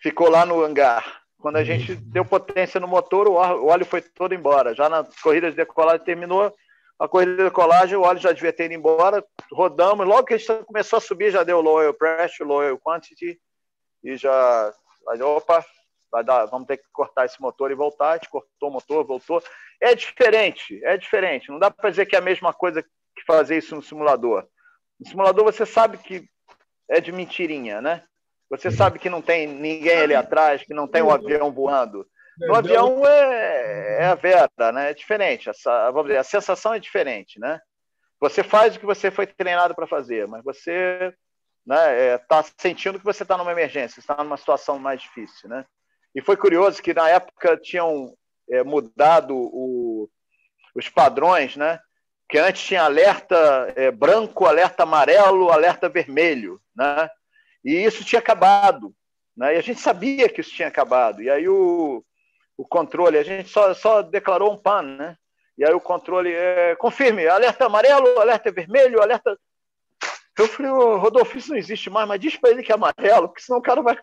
ficou 0.00 0.30
lá 0.30 0.46
no 0.46 0.62
hangar. 0.62 1.22
Quando 1.38 1.56
a 1.56 1.64
gente 1.64 1.94
deu 1.94 2.24
potência 2.24 2.80
no 2.80 2.88
motor, 2.88 3.28
o 3.28 3.34
óleo 3.34 3.84
foi 3.84 4.00
todo 4.00 4.34
embora. 4.34 4.74
Já 4.74 4.88
na 4.88 5.06
corrida 5.22 5.50
de 5.50 5.56
decolagem 5.56 6.04
terminou, 6.04 6.52
a 6.98 7.06
corrida 7.06 7.36
de 7.36 7.44
decolagem, 7.44 7.96
o 7.96 8.02
óleo 8.02 8.18
já 8.18 8.32
devia 8.32 8.52
ter 8.52 8.64
ido 8.64 8.74
embora. 8.74 9.24
Rodamos, 9.52 10.06
logo 10.06 10.24
que 10.24 10.34
a 10.34 10.38
gente 10.38 10.64
começou 10.64 10.96
a 10.96 11.00
subir, 11.00 11.30
já 11.30 11.44
deu 11.44 11.60
low 11.60 11.76
oil 11.76 11.94
pressure, 11.94 12.48
low 12.48 12.58
oil 12.58 12.78
quantity 12.78 13.38
e 14.02 14.16
já. 14.16 14.72
Mas, 15.04 15.20
opa, 15.20 15.64
vai 16.10 16.24
dar, 16.24 16.46
vamos 16.46 16.66
ter 16.66 16.78
que 16.78 16.84
cortar 16.92 17.24
esse 17.24 17.40
motor 17.40 17.70
e 17.70 17.74
voltar. 17.74 18.10
A 18.10 18.14
gente 18.16 18.28
cortou 18.28 18.68
o 18.68 18.72
motor, 18.72 19.04
voltou. 19.04 19.42
É 19.80 19.94
diferente, 19.94 20.80
é 20.84 20.96
diferente. 20.96 21.50
Não 21.50 21.58
dá 21.58 21.70
para 21.70 21.90
dizer 21.90 22.06
que 22.06 22.16
é 22.16 22.18
a 22.18 22.22
mesma 22.22 22.52
coisa 22.52 22.82
que 22.82 23.24
fazer 23.26 23.58
isso 23.58 23.74
no 23.74 23.82
simulador. 23.82 24.46
No 24.98 25.08
simulador 25.08 25.44
você 25.44 25.64
sabe 25.64 25.98
que 25.98 26.28
é 26.88 27.00
de 27.00 27.12
mentirinha, 27.12 27.80
né? 27.80 28.02
Você 28.50 28.70
sabe 28.70 28.98
que 28.98 29.10
não 29.10 29.20
tem 29.20 29.46
ninguém 29.46 30.00
ali 30.00 30.14
atrás, 30.14 30.62
que 30.62 30.72
não 30.72 30.88
tem 30.88 31.02
um 31.02 31.10
avião 31.10 31.52
voando. 31.52 32.06
No 32.38 32.54
avião 32.54 33.06
é, 33.06 34.02
é 34.02 34.04
a 34.06 34.14
vera, 34.14 34.72
né? 34.72 34.90
É 34.90 34.94
diferente. 34.94 35.50
Essa, 35.50 35.90
vamos 35.90 36.06
dizer, 36.06 36.18
a 36.18 36.24
sensação 36.24 36.72
é 36.72 36.78
diferente, 36.78 37.38
né? 37.38 37.60
Você 38.20 38.42
faz 38.42 38.74
o 38.74 38.80
que 38.80 38.86
você 38.86 39.10
foi 39.10 39.26
treinado 39.26 39.74
para 39.74 39.86
fazer, 39.86 40.26
mas 40.26 40.42
você 40.42 41.12
né, 41.68 42.14
é, 42.14 42.18
tá 42.18 42.42
sentindo 42.56 42.98
que 42.98 43.04
você 43.04 43.24
está 43.24 43.36
numa 43.36 43.52
emergência, 43.52 44.00
está 44.00 44.24
numa 44.24 44.38
situação 44.38 44.78
mais 44.78 45.02
difícil, 45.02 45.50
né? 45.50 45.66
E 46.14 46.22
foi 46.22 46.34
curioso 46.34 46.82
que 46.82 46.94
na 46.94 47.10
época 47.10 47.58
tinham 47.58 48.14
é, 48.50 48.64
mudado 48.64 49.36
o, 49.36 50.08
os 50.74 50.88
padrões, 50.88 51.56
né? 51.56 51.78
Que 52.26 52.38
antes 52.38 52.62
tinha 52.62 52.84
alerta 52.84 53.70
é, 53.76 53.90
branco, 53.90 54.46
alerta 54.46 54.84
amarelo, 54.84 55.52
alerta 55.52 55.90
vermelho, 55.90 56.58
né? 56.74 57.10
E 57.62 57.74
isso 57.74 58.02
tinha 58.02 58.20
acabado, 58.20 58.94
né? 59.36 59.54
E 59.54 59.58
a 59.58 59.60
gente 59.60 59.78
sabia 59.78 60.26
que 60.30 60.40
isso 60.40 60.54
tinha 60.54 60.68
acabado. 60.68 61.22
E 61.22 61.28
aí 61.28 61.46
o, 61.50 62.02
o 62.56 62.66
controle, 62.66 63.18
a 63.18 63.22
gente 63.22 63.50
só, 63.50 63.74
só 63.74 64.00
declarou 64.00 64.54
um 64.54 64.56
PAN, 64.56 64.96
né? 64.96 65.16
E 65.58 65.66
aí 65.66 65.74
o 65.74 65.80
controle 65.80 66.32
é, 66.32 66.74
confirme, 66.76 67.28
alerta 67.28 67.66
amarelo, 67.66 68.18
alerta 68.18 68.50
vermelho, 68.50 69.02
alerta 69.02 69.38
eu 70.38 70.48
falei, 70.48 70.70
oh, 70.70 70.98
Rodolfo, 70.98 71.36
isso 71.36 71.50
não 71.50 71.56
existe 71.56 71.90
mais, 71.90 72.06
mas 72.06 72.20
diz 72.20 72.36
para 72.36 72.50
ele 72.50 72.62
que 72.62 72.72
é 72.72 72.74
amarelo, 72.74 73.28
porque 73.28 73.42
senão 73.42 73.58
o 73.58 73.62
cara 73.62 73.82
vai. 73.82 73.98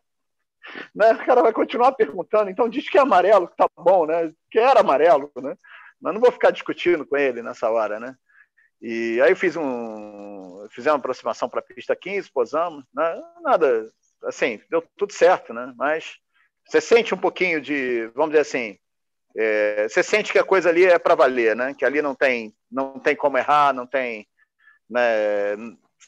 Né, 0.96 1.14
o 1.14 1.26
cara 1.26 1.44
vai 1.44 1.54
continuar 1.54 1.92
perguntando, 1.92 2.50
então 2.50 2.68
diz 2.68 2.90
que 2.90 2.98
é 2.98 3.02
amarelo, 3.02 3.48
que 3.48 3.56
tá 3.56 3.70
bom, 3.78 4.08
né? 4.08 4.34
Que 4.50 4.58
era 4.58 4.80
amarelo, 4.80 5.32
né? 5.38 5.56
Mas 6.02 6.14
não 6.14 6.20
vou 6.20 6.32
ficar 6.32 6.52
discutindo 6.52 7.06
com 7.06 7.16
ele 7.16 7.44
nessa 7.44 7.70
hora, 7.70 8.00
né? 8.00 8.16
E 8.82 9.22
aí 9.22 9.32
eu 9.32 9.36
fiz 9.36 9.56
um. 9.56 10.68
Fizemos 10.72 10.96
uma 10.96 11.00
aproximação 11.00 11.48
para 11.48 11.60
a 11.60 11.64
pista 11.64 11.96
15, 11.96 12.32
posamos, 12.32 12.84
né? 12.94 13.22
Nada, 13.42 13.90
assim, 14.24 14.60
deu 14.70 14.84
tudo 14.98 15.14
certo, 15.14 15.54
né? 15.54 15.74
Mas 15.78 16.18
você 16.68 16.82
sente 16.82 17.14
um 17.14 17.18
pouquinho 17.18 17.62
de, 17.62 18.08
vamos 18.16 18.32
dizer 18.32 18.42
assim, 18.42 18.78
é, 19.38 19.88
você 19.88 20.02
sente 20.02 20.32
que 20.32 20.40
a 20.40 20.44
coisa 20.44 20.70
ali 20.70 20.86
é 20.86 20.98
para 20.98 21.16
valer, 21.16 21.56
né? 21.56 21.74
Que 21.74 21.86
ali 21.86 22.02
não 22.02 22.16
tem, 22.16 22.56
não 22.72 23.00
tem 23.00 23.16
como 23.16 23.38
errar, 23.38 23.74
não 23.74 23.86
tem, 23.86 24.28
né? 24.90 25.56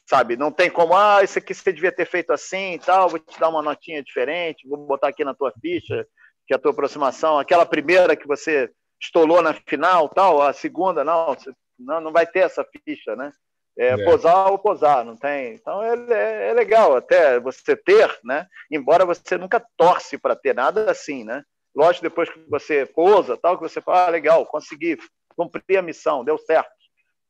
Sabe? 0.06 0.38
Não 0.38 0.52
tem 0.52 0.70
como, 0.70 0.96
ah, 0.96 1.24
isso 1.24 1.40
aqui 1.40 1.54
você 1.54 1.72
devia 1.72 1.92
ter 1.92 2.06
feito 2.06 2.32
assim 2.32 2.74
e 2.74 2.80
tal, 2.80 3.10
vou 3.10 3.20
te 3.20 3.40
dar 3.40 3.50
uma 3.50 3.62
notinha 3.62 4.04
diferente, 4.04 4.68
vou 4.68 4.78
botar 4.86 5.10
aqui 5.10 5.24
na 5.24 5.34
tua 5.34 5.52
ficha, 5.62 6.06
que 6.46 6.54
é 6.54 6.58
a 6.58 6.60
tua 6.60 6.72
aproximação, 6.72 7.40
aquela 7.40 7.66
primeira 7.66 8.16
que 8.16 8.28
você 8.28 8.70
estolou 9.02 9.42
na 9.42 9.54
final, 9.54 10.10
tal, 10.10 10.42
a 10.42 10.54
segunda, 10.54 11.04
não, 11.04 11.36
não, 11.78 12.02
não 12.02 12.12
vai 12.12 12.26
ter 12.26 12.40
essa 12.40 12.66
ficha, 12.86 13.16
né? 13.16 13.32
É, 13.78 13.90
é. 13.90 14.06
posar 14.06 14.52
ou 14.52 14.58
posar, 14.58 15.06
não 15.06 15.16
tem. 15.16 15.54
Então 15.54 15.84
é, 15.84 15.94
é, 16.10 16.50
é, 16.50 16.54
legal 16.54 16.96
até 16.96 17.40
você 17.40 17.76
ter, 17.76 18.18
né? 18.24 18.48
Embora 18.72 19.06
você 19.06 19.38
nunca 19.38 19.64
torce 19.78 20.18
para 20.18 20.36
ter 20.36 20.56
nada 20.56 20.90
assim, 20.90 21.24
né? 21.24 21.44
Lógico, 21.76 22.04
depois 22.04 22.28
que 22.28 22.40
você 22.50 22.88
posa, 22.88 23.38
tal, 23.38 23.56
que 23.56 23.62
você 23.62 23.80
fala, 23.80 24.08
ah, 24.08 24.10
legal, 24.10 24.44
consegui 24.48 24.98
cumprir 25.36 25.78
a 25.78 25.84
missão, 25.84 26.26
deu 26.26 26.40
certo, 26.40 26.72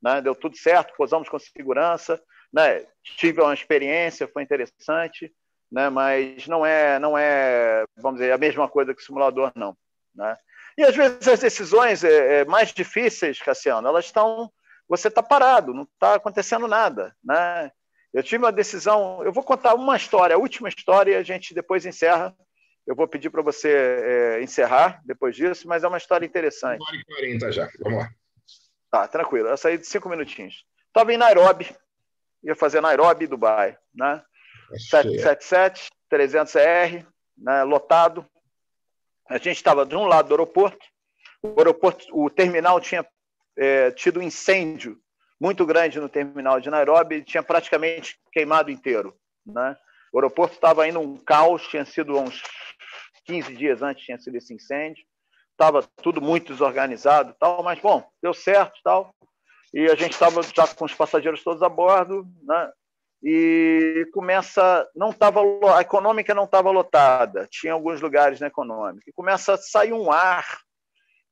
né? 0.02 0.22
Deu 0.22 0.34
tudo 0.34 0.56
certo, 0.56 0.96
posamos 0.96 1.28
com 1.28 1.38
segurança, 1.38 2.22
né, 2.54 2.86
tive 3.04 3.42
uma 3.42 3.54
experiência, 3.54 4.28
foi 4.28 4.44
interessante, 4.44 5.32
né, 5.72 5.90
mas 5.90 6.48
não 6.48 6.66
é, 6.66 7.00
não 7.00 7.18
é, 7.18 7.86
vamos 7.98 8.20
dizer, 8.20 8.32
a 8.32 8.38
mesma 8.38 8.68
coisa 8.68 8.94
que 8.94 9.04
simulador, 9.04 9.52
não. 9.56 9.76
Né? 10.16 10.36
E 10.78 10.84
às 10.84 10.96
vezes 10.96 11.28
as 11.28 11.40
decisões 11.40 12.04
é, 12.04 12.42
é 12.42 12.46
mais 12.46 12.72
difíceis, 12.72 13.40
Cassiano, 13.40 13.88
elas 13.88 14.06
estão, 14.06 14.52
você 14.88 15.08
está 15.08 15.24
parado, 15.24 15.74
não 15.74 15.84
está 15.84 16.16
acontecendo 16.16 16.68
nada, 16.68 17.16
né? 17.24 17.72
Eu 18.14 18.24
tive 18.24 18.44
uma 18.44 18.52
decisão, 18.52 19.24
eu 19.24 19.32
vou 19.32 19.44
contar 19.44 19.76
uma 19.76 19.96
história, 19.96 20.36
a 20.36 20.40
última 20.40 20.70
história, 20.70 21.12
e 21.12 21.16
a 21.16 21.24
gente 21.24 21.54
depois 21.54 21.86
encerra. 21.86 22.36
Eu 22.86 22.96
vou 22.96 23.08
pedir 23.08 23.30
para 23.30 23.42
você 23.42 23.70
é, 23.70 24.42
encerrar 24.42 25.02
depois 25.06 25.36
disso, 25.36 25.68
mas 25.68 25.84
é 25.84 25.88
uma 25.88 25.98
história 25.98 26.26
interessante. 26.26 26.82
1 26.82 26.86
hora 26.86 26.96
e 26.96 27.06
40 27.06 27.52
já, 27.52 27.70
vamos 27.80 28.00
lá. 28.00 28.10
Tá, 28.90 29.08
tranquilo. 29.08 29.50
Eu 29.50 29.58
saí 29.58 29.78
de 29.78 29.86
cinco 29.86 30.08
minutinhos. 30.10 30.64
Estava 30.88 31.14
em 31.14 31.18
Nairobi, 31.18 31.76
ia 32.44 32.56
fazer 32.56 32.82
Nairobi, 32.82 33.28
Dubai, 33.28 33.78
né? 33.94 34.24
777, 34.90 35.90
300R, 36.12 37.06
né, 37.38 37.64
lotado. 37.64 38.26
A 39.30 39.38
gente 39.38 39.58
estava 39.58 39.86
de 39.86 39.96
um 39.96 40.06
lado 40.06 40.28
do 40.28 40.34
aeroporto, 40.34 40.86
o 41.42 41.58
aeroporto, 41.58 42.06
o 42.12 42.30
terminal 42.30 42.80
tinha 42.80 43.06
é, 43.58 43.92
tido 43.92 44.20
um 44.20 44.24
incêndio 44.24 45.00
muito 45.40 45.66
grande 45.66 46.00
no 46.00 46.10
terminal 46.10 46.60
de 46.60 46.70
Nairobi, 46.70 47.24
tinha 47.24 47.44
praticamente 47.44 48.20
queimado 48.32 48.72
inteiro, 48.72 49.16
né? 49.46 49.78
O 50.12 50.18
aeroporto 50.18 50.56
estava 50.56 50.88
indo 50.88 51.00
um 51.00 51.18
caos, 51.18 51.68
tinha 51.68 51.86
sido 51.86 52.18
uns 52.18 52.42
15 53.26 53.56
dias 53.56 53.82
antes 53.82 54.06
tinha 54.06 54.18
sido 54.18 54.36
esse 54.36 54.54
incêndio, 54.54 55.06
estava 55.52 55.84
tudo 56.02 56.22
muito 56.22 56.54
desorganizado, 56.54 57.36
tal, 57.40 57.62
mas 57.62 57.80
bom, 57.80 58.10
deu 58.22 58.34
certo, 58.34 58.80
tal 58.84 59.14
e 59.74 59.86
a 59.86 59.96
gente 59.96 60.14
estava 60.14 60.42
já 60.44 60.68
com 60.68 60.86
os 60.86 60.94
passageiros 60.94 61.44
todos 61.44 61.62
a 61.62 61.70
bordo, 61.70 62.26
né? 62.44 62.72
E 63.24 64.08
começa, 64.14 64.88
não 64.96 65.10
estava 65.10 65.42
a 65.76 65.82
econômica 65.82 66.36
não 66.36 66.44
estava 66.44 66.70
lotada, 66.70 67.48
tinha 67.50 67.74
alguns 67.74 68.00
lugares 68.00 68.40
na 68.40 68.48
econômica. 68.48 69.10
E 69.10 69.14
começa 69.14 69.54
a 69.54 69.58
sair 69.58 69.92
um 69.92 70.12
ar 70.12 70.60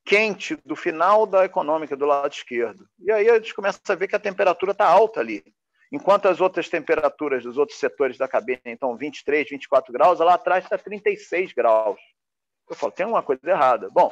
quente 0.03 0.57
do 0.65 0.75
final 0.75 1.25
da 1.25 1.45
econômica 1.45 1.95
do 1.95 2.05
lado 2.05 2.31
esquerdo. 2.31 2.87
E 2.99 3.11
aí 3.11 3.29
a 3.29 3.35
gente 3.35 3.53
começa 3.53 3.79
a 3.87 3.95
ver 3.95 4.07
que 4.07 4.15
a 4.15 4.19
temperatura 4.19 4.71
está 4.71 4.85
alta 4.85 5.19
ali. 5.19 5.43
Enquanto 5.91 6.27
as 6.27 6.41
outras 6.41 6.67
temperaturas 6.67 7.43
dos 7.43 7.57
outros 7.57 7.79
setores 7.79 8.17
da 8.17 8.27
cabine 8.27 8.59
estão 8.65 8.97
23, 8.97 9.49
24 9.49 9.93
graus, 9.93 10.19
lá 10.19 10.33
atrás 10.33 10.63
está 10.63 10.77
36 10.77 11.53
graus. 11.53 11.99
Eu 12.69 12.75
falo, 12.75 12.91
tem 12.91 13.05
uma 13.05 13.23
coisa 13.23 13.41
errada. 13.47 13.89
Bom, 13.91 14.11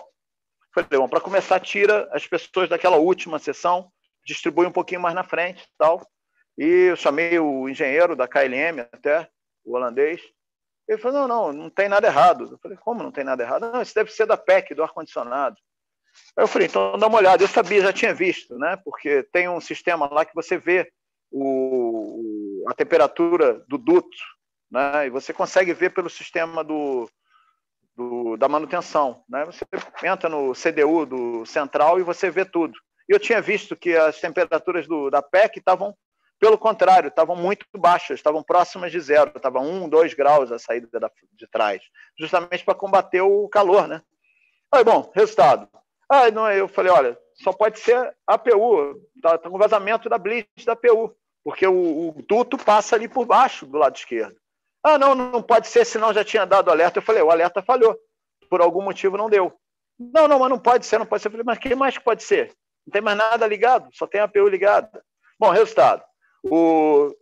falei, 0.73 0.89
bom, 0.91 1.09
para 1.09 1.19
começar, 1.19 1.59
tira 1.59 2.07
as 2.11 2.25
pessoas 2.25 2.69
daquela 2.69 2.97
última 2.97 3.39
sessão 3.39 3.91
distribui 4.25 4.65
um 4.65 4.71
pouquinho 4.71 5.01
mais 5.01 5.15
na 5.15 5.23
frente 5.23 5.67
tal. 5.77 6.05
E 6.57 6.65
eu 6.65 6.95
chamei 6.95 7.39
o 7.39 7.67
engenheiro 7.67 8.15
da 8.15 8.27
KLM 8.27 8.81
até, 8.91 9.27
o 9.65 9.75
holandês. 9.75 10.21
Ele 10.87 10.97
falou, 10.97 11.27
não, 11.27 11.27
não, 11.27 11.53
não 11.53 11.69
tem 11.69 11.87
nada 11.87 12.07
errado. 12.07 12.49
Eu 12.51 12.57
falei, 12.59 12.77
como 12.77 13.01
não 13.01 13.11
tem 13.11 13.23
nada 13.23 13.41
errado? 13.43 13.71
Não, 13.71 13.81
isso 13.81 13.95
deve 13.95 14.11
ser 14.11 14.25
da 14.25 14.37
PEC, 14.37 14.75
do 14.75 14.83
ar-condicionado. 14.83 15.57
Aí 16.37 16.43
eu 16.43 16.47
falei, 16.47 16.67
então 16.67 16.97
dá 16.97 17.07
uma 17.07 17.17
olhada. 17.17 17.43
Eu 17.43 17.47
sabia, 17.47 17.81
já 17.81 17.93
tinha 17.93 18.13
visto, 18.13 18.57
né? 18.57 18.77
Porque 18.83 19.23
tem 19.31 19.49
um 19.49 19.61
sistema 19.61 20.07
lá 20.11 20.25
que 20.25 20.35
você 20.35 20.57
vê 20.57 20.91
o, 21.31 22.63
a 22.67 22.73
temperatura 22.73 23.63
do 23.67 23.77
duto, 23.77 24.17
né? 24.69 25.07
E 25.07 25.09
você 25.09 25.33
consegue 25.33 25.73
ver 25.73 25.91
pelo 25.91 26.09
sistema 26.09 26.63
do, 26.63 27.09
do, 27.95 28.37
da 28.37 28.47
manutenção, 28.47 29.23
né? 29.27 29.45
Você 29.45 29.65
entra 30.03 30.29
no 30.29 30.53
CDU 30.53 31.05
do 31.05 31.45
central 31.45 31.99
e 31.99 32.03
você 32.03 32.29
vê 32.29 32.45
tudo. 32.45 32.77
Eu 33.07 33.19
tinha 33.19 33.41
visto 33.41 33.75
que 33.75 33.95
as 33.95 34.19
temperaturas 34.19 34.87
do, 34.87 35.09
da 35.09 35.21
PEC 35.21 35.59
estavam 35.59 35.95
pelo 36.39 36.57
contrário, 36.57 37.07
estavam 37.07 37.37
muito 37.37 37.65
baixas, 37.77 38.19
estavam 38.19 38.43
próximas 38.43 38.91
de 38.91 38.99
zero, 38.99 39.31
estava 39.33 39.61
um, 39.61 39.87
dois 39.87 40.13
graus 40.13 40.51
a 40.51 40.59
saída 40.59 40.89
de 41.31 41.47
trás, 41.47 41.81
justamente 42.19 42.65
para 42.65 42.75
combater 42.75 43.21
o 43.21 43.47
calor, 43.47 43.87
né? 43.87 44.01
Aí, 44.69 44.83
bom, 44.83 45.09
resultado. 45.15 45.69
Aí 46.09 46.31
não, 46.31 46.51
eu 46.51 46.67
falei, 46.67 46.91
olha, 46.91 47.17
só 47.35 47.53
pode 47.53 47.79
ser 47.79 48.13
APU, 48.27 49.01
tá, 49.21 49.37
tá 49.37 49.49
com 49.49 49.57
vazamento 49.57 50.09
da 50.09 50.17
blitz 50.17 50.65
da 50.65 50.73
APU, 50.73 51.15
porque 51.43 51.65
o, 51.65 52.09
o 52.09 52.21
duto 52.27 52.57
passa 52.57 52.95
ali 52.95 53.07
por 53.07 53.25
baixo 53.25 53.65
do 53.65 53.77
lado 53.77 53.95
esquerdo. 53.95 54.35
Ah, 54.83 54.97
não, 54.97 55.15
não 55.15 55.41
pode 55.41 55.67
ser, 55.67 55.85
senão 55.85 56.13
já 56.13 56.25
tinha 56.25 56.45
dado 56.45 56.69
alerta. 56.69 56.99
Eu 56.99 57.03
falei, 57.03 57.21
o 57.21 57.31
alerta 57.31 57.61
falhou, 57.61 57.97
por 58.49 58.61
algum 58.61 58.81
motivo 58.81 59.15
não 59.15 59.29
deu. 59.29 59.57
Não, 59.97 60.27
não, 60.27 60.39
mas 60.39 60.49
não 60.49 60.59
pode 60.59 60.85
ser, 60.85 60.99
não 60.99 61.05
pode 61.05 61.21
ser. 61.21 61.29
Eu 61.29 61.31
falei, 61.31 61.45
mas 61.45 61.57
que 61.57 61.73
mais 61.73 61.97
pode 61.97 62.21
ser? 62.21 62.53
Não 62.85 62.91
tem 62.91 63.01
mais 63.01 63.17
nada 63.17 63.47
ligado, 63.47 63.89
só 63.93 64.05
tem 64.05 64.21
a 64.21 64.25
APU 64.25 64.47
ligada. 64.47 65.03
Bom, 65.39 65.49
resultado. 65.49 66.03
O, 66.43 67.13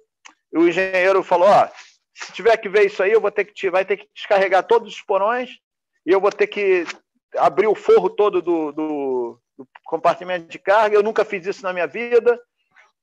o 0.54 0.68
engenheiro 0.68 1.24
falou: 1.24 1.48
ó, 1.48 1.68
se 2.14 2.32
tiver 2.34 2.58
que 2.58 2.70
ver 2.70 2.86
isso 2.86 3.02
aí, 3.02 3.12
eu 3.12 3.22
vou 3.22 3.32
ter 3.32 3.46
que 3.46 3.70
vai 3.70 3.86
ter 3.86 3.98
que 3.98 4.10
descarregar 4.14 4.64
todos 4.64 4.94
os 4.94 5.02
porões 5.02 5.52
e 6.06 6.12
eu 6.12 6.20
vou 6.20 6.32
ter 6.32 6.48
que 6.48 6.86
abrir 7.38 7.68
o 7.68 7.76
forro 7.76 8.10
todo 8.10 8.42
do, 8.42 8.72
do, 8.72 9.40
do 9.58 9.68
compartimento 9.86 10.48
de 10.48 10.60
carga. 10.60 10.96
Eu 10.96 11.04
nunca 11.04 11.24
fiz 11.24 11.46
isso 11.46 11.64
na 11.64 11.74
minha 11.74 11.88
vida. 11.88 12.40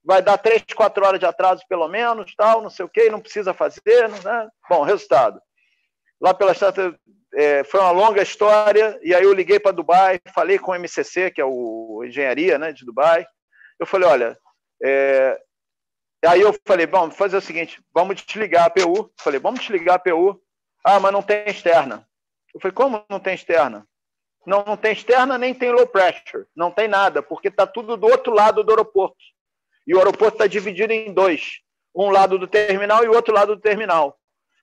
Vai 0.05 0.23
dar 0.23 0.39
três, 0.39 0.63
quatro 0.75 1.05
horas 1.05 1.21
de 1.21 1.27
atraso 1.27 1.63
pelo 1.69 1.89
menos, 1.89 2.35
tal, 2.35 2.63
não 2.63 2.71
sei 2.71 2.85
o 2.85 2.89
quê, 2.89 3.11
não 3.11 3.21
precisa 3.21 3.53
fazer, 3.53 4.09
né? 4.25 4.49
Bom, 4.69 4.83
resultado. 4.83 5.41
Lá 6.21 6.35
pela 6.35 6.53
estrada 6.53 6.99
é, 7.35 7.63
foi 7.65 7.81
uma 7.81 7.91
longa 7.91 8.23
história, 8.23 8.99
e 9.03 9.15
aí 9.15 9.23
eu 9.23 9.33
liguei 9.33 9.61
para 9.61 9.73
Dubai, 9.73 10.21
falei 10.35 10.59
com 10.59 10.73
o 10.73 10.75
MCC, 10.75 11.31
que 11.31 11.41
é 11.41 11.45
o 11.45 12.03
engenharia 12.05 12.59
né, 12.59 12.73
de 12.73 12.85
Dubai. 12.85 13.27
Eu 13.79 13.87
falei: 13.87 14.09
olha, 14.09 14.39
é... 14.83 15.39
aí 16.27 16.41
eu 16.41 16.55
falei: 16.67 16.87
vamos 16.87 17.17
fazer 17.17 17.37
o 17.37 17.43
seguinte, 17.43 17.81
vamos 17.95 18.23
desligar 18.23 18.65
a 18.65 18.67
APU. 18.67 19.13
Falei: 19.21 19.39
vamos 19.39 19.61
desligar 19.61 19.95
a 19.95 19.97
APU. 19.97 20.41
Ah, 20.85 20.99
mas 20.99 21.13
não 21.13 21.23
tem 21.23 21.45
externa. 21.47 22.07
Eu 22.55 22.61
falei: 22.61 22.75
como 22.75 23.05
não 23.09 23.21
tem 23.21 23.35
externa? 23.35 23.87
Não, 24.47 24.65
não 24.65 24.77
tem 24.77 24.93
externa 24.93 25.37
nem 25.37 25.55
tem 25.55 25.71
low 25.71 25.87
pressure, 25.87 26.47
não 26.57 26.71
tem 26.71 26.89
nada, 26.89 27.23
porque 27.23 27.49
está 27.49 27.67
tudo 27.67 27.97
do 27.97 28.07
outro 28.07 28.33
lado 28.33 28.65
do 28.65 28.71
aeroporto. 28.71 29.19
E 29.87 29.95
o 29.95 29.99
aeroporto 29.99 30.37
está 30.37 30.47
dividido 30.47 30.93
em 30.93 31.13
dois: 31.13 31.61
um 31.95 32.11
lado 32.11 32.39
do 32.39 32.49
terminal 32.49 33.05
e 33.05 33.09
o 33.09 33.15
outro 33.15 33.35
lado 33.35 33.55
do 33.55 33.61
terminal. 33.61 34.18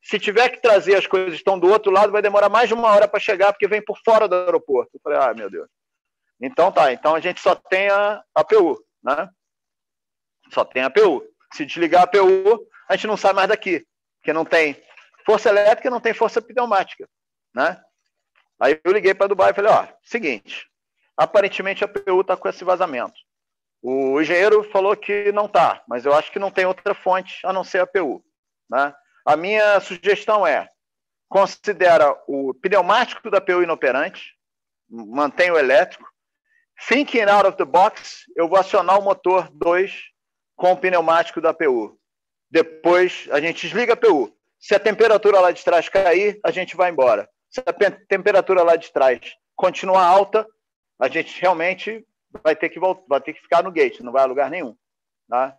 Se 0.06 0.20
tiver 0.20 0.50
que 0.50 0.62
trazer 0.62 0.96
as 0.96 1.08
coisas 1.08 1.34
estão 1.34 1.58
do 1.58 1.68
outro 1.68 1.92
lado, 1.92 2.12
vai 2.12 2.22
demorar 2.22 2.48
mais 2.48 2.68
de 2.68 2.76
uma 2.76 2.90
hora 2.90 3.08
para 3.08 3.20
chegar, 3.20 3.52
porque 3.52 3.68
vem 3.68 3.84
por 3.84 3.98
fora 4.06 4.28
do 4.28 4.36
aeroporto. 4.36 4.92
Eu 4.94 5.00
falei, 5.02 5.18
ah, 5.18 5.34
meu 5.34 5.50
Deus. 5.50 5.68
Então 6.40 6.72
tá, 6.72 6.94
então 6.94 7.16
a 7.16 7.20
gente 7.20 7.42
só 7.42 7.56
tem 7.56 7.90
a 7.90 8.24
APU, 8.36 8.80
né? 9.04 9.28
Só 10.54 10.64
tem 10.64 10.84
a 10.84 10.88
APU. 10.88 11.24
Se 11.52 11.66
desligar 11.66 12.02
a 12.02 12.04
APU, 12.04 12.68
a 12.88 12.96
gente 12.96 13.08
não 13.08 13.18
sai 13.18 13.34
mais 13.34 13.50
daqui, 13.50 13.84
porque 14.20 14.32
não 14.32 14.46
tem 14.46 14.80
força 15.26 15.50
elétrica, 15.50 15.90
não 15.90 16.00
tem 16.00 16.14
força 16.14 16.40
pneumática, 16.40 17.10
né? 17.52 17.82
Aí 18.60 18.80
eu 18.84 18.92
liguei 18.92 19.16
para 19.16 19.28
Dubai 19.28 19.52
e 19.52 19.56
falei, 19.56 19.72
ó, 19.72 19.88
seguinte, 20.04 20.70
aparentemente 21.18 21.84
a 21.84 21.88
APU 21.88 22.22
está 22.22 22.38
com 22.38 22.48
esse 22.48 22.64
vazamento. 22.64 23.16
O 23.82 24.22
engenheiro 24.22 24.64
falou 24.66 24.96
que 24.96 25.32
não 25.32 25.48
tá, 25.48 25.84
mas 25.88 26.06
eu 26.06 26.14
acho 26.14 26.32
que 26.32 26.38
não 26.38 26.52
tem 26.52 26.68
outra 26.68 26.94
fonte 26.94 27.40
a 27.44 27.52
não 27.52 27.64
ser 27.64 27.80
a 27.80 27.84
APU, 27.84 28.24
né? 28.70 28.94
A 29.26 29.36
minha 29.36 29.80
sugestão 29.80 30.46
é: 30.46 30.70
considera 31.28 32.16
o 32.28 32.54
pneumático 32.54 33.30
da 33.32 33.42
PU 33.42 33.64
inoperante, 33.64 34.36
mantém 34.88 35.50
o 35.50 35.58
elétrico. 35.58 36.08
Thinking 36.88 37.30
out 37.30 37.48
of 37.48 37.58
the 37.58 37.66
box, 37.66 38.26
eu 38.36 38.48
vou 38.48 38.60
acionar 38.60 39.00
o 39.00 39.04
motor 39.04 39.50
2 39.52 39.94
com 40.56 40.74
o 40.74 40.78
pneumático 40.78 41.42
da 41.42 41.54
PU. 41.54 41.98
Depois 42.52 43.28
a 43.32 43.42
gente 43.42 43.66
desliga 43.66 43.94
a 43.94 43.98
PU. 43.98 44.32
Se 44.60 44.76
a 44.76 44.80
temperatura 44.80 45.40
lá 45.40 45.52
de 45.52 45.64
trás 45.64 45.90
cair, 45.90 46.40
a 46.44 46.52
gente 46.52 46.76
vai 46.76 46.92
embora. 46.92 47.30
Se 47.50 47.62
a 47.62 47.92
temperatura 48.08 48.62
lá 48.62 48.76
de 48.76 48.92
trás 48.92 49.36
continuar 49.56 50.06
alta, 50.06 50.48
a 51.00 51.08
gente 51.08 51.40
realmente 51.42 52.06
vai 52.44 52.56
ter 52.56 52.70
que 52.70 52.80
voltar, 52.80 53.04
vai 53.08 53.22
ter 53.22 53.34
que 53.34 53.42
ficar 53.42 53.64
no 53.64 53.72
gate, 53.72 54.02
não 54.02 54.12
vai 54.12 54.24
a 54.24 54.28
lugar 54.28 54.50
nenhum. 54.50 54.76
Tá? 55.30 55.58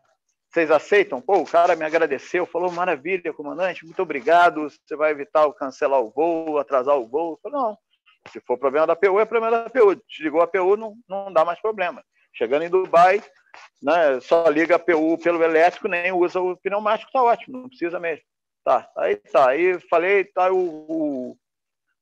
Vocês 0.51 0.70
aceitam? 0.70 1.20
Pô, 1.20 1.39
o 1.39 1.47
cara 1.47 1.77
me 1.77 1.85
agradeceu, 1.85 2.47
falou: 2.47 2.70
maravilha, 2.73 3.32
comandante, 3.32 3.85
muito 3.85 4.01
obrigado. 4.01 4.68
Você 4.68 4.97
vai 4.97 5.10
evitar 5.10 5.47
o 5.47 5.52
cancelar 5.52 6.01
o 6.01 6.10
voo, 6.10 6.59
atrasar 6.59 6.97
o 6.97 7.06
voo? 7.06 7.32
Eu 7.32 7.39
falei, 7.43 7.59
não. 7.59 7.78
Se 8.31 8.40
for 8.40 8.59
problema 8.59 8.86
da 8.86 8.97
PU, 8.97 9.20
é 9.20 9.24
problema 9.24 9.62
da 9.62 9.70
PU. 9.70 9.94
Desligou 10.09 10.40
a 10.40 10.47
PU, 10.47 10.77
não, 10.77 10.97
não 11.09 11.32
dá 11.32 11.44
mais 11.44 11.60
problema. 11.60 12.02
Chegando 12.32 12.64
em 12.64 12.70
Dubai, 12.70 13.23
né, 13.82 14.20
só 14.20 14.48
liga 14.48 14.77
a 14.77 14.78
PU 14.78 15.16
pelo 15.18 15.43
elétrico, 15.43 15.89
nem 15.89 16.12
usa 16.12 16.40
o 16.40 16.56
pneumático, 16.56 17.10
tá 17.10 17.23
ótimo, 17.23 17.62
não 17.62 17.68
precisa 17.68 17.98
mesmo. 17.98 18.24
Tá, 18.64 18.90
aí 18.97 19.16
tá. 19.16 19.48
Aí 19.48 19.78
falei, 19.89 20.24
tá 20.24 20.52
o, 20.52 21.36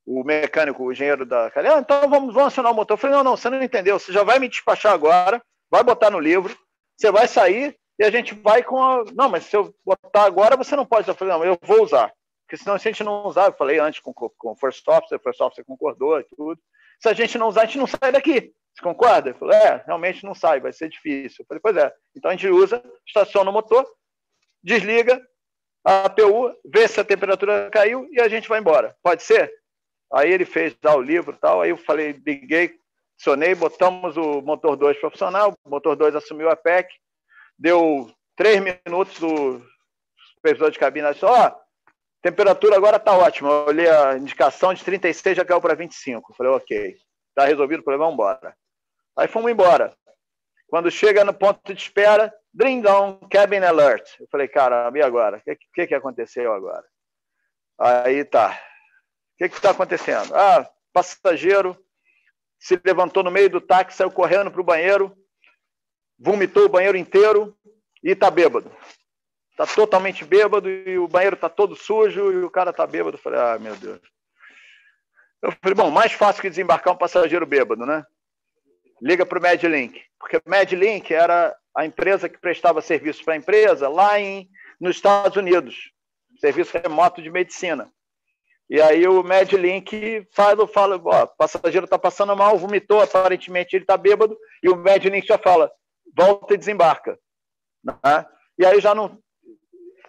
o, 0.07 0.25
mecânico, 0.25 0.83
o 0.83 0.93
engenheiro 0.93 1.27
da 1.27 1.47
ah, 1.47 1.79
então 1.79 2.09
vamos, 2.09 2.35
vamos 2.35 2.53
acionar 2.53 2.73
o 2.73 2.75
motor. 2.75 2.95
Eu 2.95 3.01
falei, 3.01 3.17
não, 3.17 3.25
não, 3.25 3.37
você 3.37 3.51
não 3.51 3.63
entendeu, 3.63 3.99
você 3.99 4.13
já 4.13 4.25
vai 4.25 4.39
me 4.39 4.49
despachar 4.49 4.93
agora, 4.93 5.43
vai 5.71 5.85
botar 5.85 6.11
no 6.11 6.19
livro, 6.19 6.57
você 6.97 7.11
vai 7.11 7.29
sair, 7.29 7.77
e 7.99 8.05
a 8.05 8.11
gente 8.11 8.35
vai 8.35 8.63
com 8.63 8.83
a. 8.83 9.05
Não, 9.15 9.29
mas 9.29 9.45
se 9.45 9.57
eu 9.57 9.75
botar 9.85 10.25
agora, 10.25 10.57
você 10.57 10.75
não 10.75 10.85
pode. 10.85 11.09
Eu 11.09 11.15
falei, 11.15 11.35
não, 11.35 11.45
eu 11.45 11.59
vou 11.63 11.83
usar. 11.83 12.13
Porque 12.47 12.57
senão, 12.57 12.79
se 12.79 12.89
a 12.89 12.91
gente 12.91 13.05
não 13.05 13.27
usar, 13.27 13.47
eu 13.47 13.53
falei 13.53 13.79
antes 13.79 14.01
com, 14.01 14.13
o 14.13 14.57
First 14.57 14.87
Officer, 14.87 15.19
o 15.19 15.23
First 15.23 15.41
Officer 15.41 15.65
concordou 15.65 16.19
e 16.21 16.25
tudo. 16.37 16.61
Se 17.01 17.09
a 17.09 17.13
gente 17.13 17.39
não 17.39 17.49
usar, 17.49 17.63
a 17.63 17.65
gente 17.67 17.79
não 17.79 17.87
sai 17.87 18.13
daqui. 18.13 18.53
Você 18.75 18.83
concorda? 18.83 19.31
Ele 19.31 19.39
falou, 19.39 19.55
é, 19.55 19.83
realmente 19.87 20.25
não 20.25 20.35
sai, 20.35 20.61
vai 20.61 20.73
ser 20.73 20.89
difícil. 20.89 21.43
Eu 21.43 21.47
falei, 21.47 21.61
pois 21.61 21.77
é. 21.77 21.93
Então 22.17 22.31
a 22.31 22.35
gente 22.35 22.49
usa, 22.49 22.83
estaciona 23.07 23.51
o 23.51 23.53
motor, 23.53 23.87
desliga 24.63 25.21
a 25.85 26.07
APU, 26.07 26.53
vê 26.65 26.89
se 26.89 27.01
a 27.01 27.05
temperatura 27.05 27.71
caiu 27.71 28.07
e 28.11 28.21
a 28.21 28.29
gente 28.29 28.49
vai 28.49 28.59
embora. 28.59 28.97
Pode 29.03 29.23
ser? 29.23 29.53
Aí 30.13 30.33
ele 30.33 30.45
fez 30.45 30.77
lá 30.83 30.97
o 30.97 31.03
livro 31.03 31.37
tal, 31.37 31.63
aí 31.63 31.71
eu 31.71 31.77
falei, 31.77 32.21
liguei, 32.27 32.75
acionei, 33.19 33.55
botamos 33.55 34.17
o 34.17 34.41
motor 34.43 34.77
2 34.77 34.99
profissional, 34.99 35.55
o 35.65 35.71
motor 35.71 35.97
2 35.97 36.15
assumiu 36.15 36.49
a 36.51 36.57
PEC, 36.57 36.89
deu 37.59 38.11
três 38.37 38.61
minutos, 38.61 39.23
o 39.23 39.63
supervisor 40.35 40.71
de 40.71 40.79
cabine 40.79 41.13
disse, 41.13 41.25
ó, 41.25 41.49
oh, 41.49 41.93
temperatura 42.23 42.77
agora 42.77 42.97
está 42.97 43.17
ótima. 43.17 43.49
Eu 43.49 43.67
olhei 43.67 43.89
a 43.89 44.17
indicação 44.17 44.75
de 44.75 44.85
36, 44.85 45.37
já 45.37 45.45
caiu 45.45 45.61
para 45.61 45.75
25. 45.75 46.33
Eu 46.33 46.37
falei, 46.37 46.53
ok, 46.53 46.97
está 47.29 47.47
resolvido 47.47 47.81
o 47.81 47.85
problema, 47.85 48.05
vamos 48.05 48.15
embora. 48.15 48.57
Aí 49.17 49.29
fomos 49.29 49.51
embora. 49.51 49.97
Quando 50.69 50.91
chega 50.91 51.25
no 51.25 51.33
ponto 51.33 51.73
de 51.73 51.81
espera, 51.81 52.35
down, 52.53 53.21
cabin 53.31 53.59
alert. 53.59 54.05
Eu 54.19 54.27
falei, 54.31 54.49
cara, 54.49 54.91
e 54.95 55.03
agora? 55.03 55.39
O 55.39 55.41
que, 55.41 55.57
que, 55.73 55.87
que 55.89 55.95
aconteceu 55.95 56.53
agora? 56.53 56.85
Aí 57.79 58.25
tá. 58.25 58.59
O 59.35 59.37
que 59.37 59.45
está 59.45 59.71
acontecendo? 59.71 60.35
Ah, 60.35 60.69
passageiro 60.93 61.77
se 62.59 62.81
levantou 62.85 63.23
no 63.23 63.31
meio 63.31 63.51
do 63.51 63.61
táxi, 63.61 63.99
saiu 63.99 64.11
correndo 64.11 64.51
para 64.51 64.61
o 64.61 64.65
banheiro, 64.65 65.15
vomitou 66.19 66.65
o 66.65 66.69
banheiro 66.69 66.97
inteiro 66.97 67.57
e 68.03 68.11
está 68.11 68.31
bêbado. 68.31 68.71
Está 69.51 69.67
totalmente 69.67 70.25
bêbado 70.25 70.69
e 70.69 70.99
o 70.99 71.07
banheiro 71.07 71.35
está 71.35 71.49
todo 71.49 71.77
sujo 71.77 72.33
e 72.33 72.45
o 72.45 72.51
cara 72.51 72.71
está 72.71 72.87
bêbado. 72.87 73.17
Eu 73.17 73.23
falei, 73.23 73.39
ah, 73.39 73.59
meu 73.59 73.77
Deus. 73.77 74.01
Eu 75.43 75.53
falei, 75.63 75.75
bom, 75.75 75.91
mais 75.91 76.13
fácil 76.13 76.43
que 76.43 76.51
desembarcar 76.51 76.95
um 76.95 76.99
passageiro 76.99 77.47
bêbado, 77.47 77.85
né? 77.85 78.05
Liga 79.01 79.27
para 79.27 79.39
o 79.39 79.43
Medlink, 79.43 80.01
porque 80.19 80.39
o 80.39 80.43
Medlink 80.47 81.13
era 81.13 81.55
a 81.77 81.85
empresa 81.85 82.29
que 82.29 82.39
prestava 82.39 82.81
serviço 82.81 83.25
para 83.25 83.35
a 83.35 83.37
empresa 83.37 83.89
lá 83.89 84.19
em, 84.19 84.49
nos 84.81 84.97
Estados 84.97 85.37
Unidos, 85.37 85.93
serviço 86.41 86.79
remoto 86.79 87.21
de 87.21 87.31
medicina. 87.31 87.93
E 88.71 88.81
aí 88.81 89.07
o 89.07 89.23
Medlink 89.23 90.27
fala, 90.33 90.67
fala 90.67 91.01
ó, 91.05 91.27
passageiro 91.27 91.85
está 91.85 91.99
passando 91.99 92.35
mal, 92.35 92.57
vomitou, 92.57 93.03
aparentemente 93.03 93.77
ele 93.77 93.85
está 93.85 93.97
bêbado, 93.97 94.39
e 94.63 94.71
o 94.71 94.77
Medlink 94.77 95.27
já 95.27 95.37
fala, 95.37 95.71
volta 96.17 96.55
e 96.55 96.59
desembarca. 96.59 97.19
Né? 97.85 98.27
E 98.59 98.67
aí 98.67 98.81
já 98.81 98.95
não. 98.95 99.19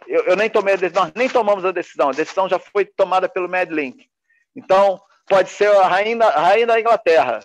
Eu, 0.08 0.24
eu 0.26 0.36
nem 0.36 0.50
tomei 0.50 0.76
a 0.76 0.78
decisão, 0.78 1.04
nós 1.04 1.14
nem 1.16 1.30
tomamos 1.30 1.66
a 1.66 1.72
decisão, 1.72 2.10
a 2.10 2.14
decisão 2.14 2.48
já 2.48 2.60
foi 2.60 2.86
tomada 2.86 3.28
pelo 3.28 3.50
Medlink. 3.50 4.08
Então, 4.56 5.02
pode 5.28 5.50
ser 5.50 5.68
a 5.76 5.88
rainha, 5.88 6.24
a 6.24 6.42
rainha 6.42 6.68
da 6.68 6.80
Inglaterra. 6.80 7.40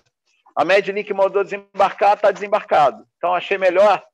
A 0.55 0.65
Medlink 0.65 1.13
mandou 1.15 1.43
desembarcar, 1.43 2.15
está 2.15 2.31
desembarcado. 2.31 3.07
Então, 3.17 3.35
achei 3.35 3.57
melhor, 3.57 4.05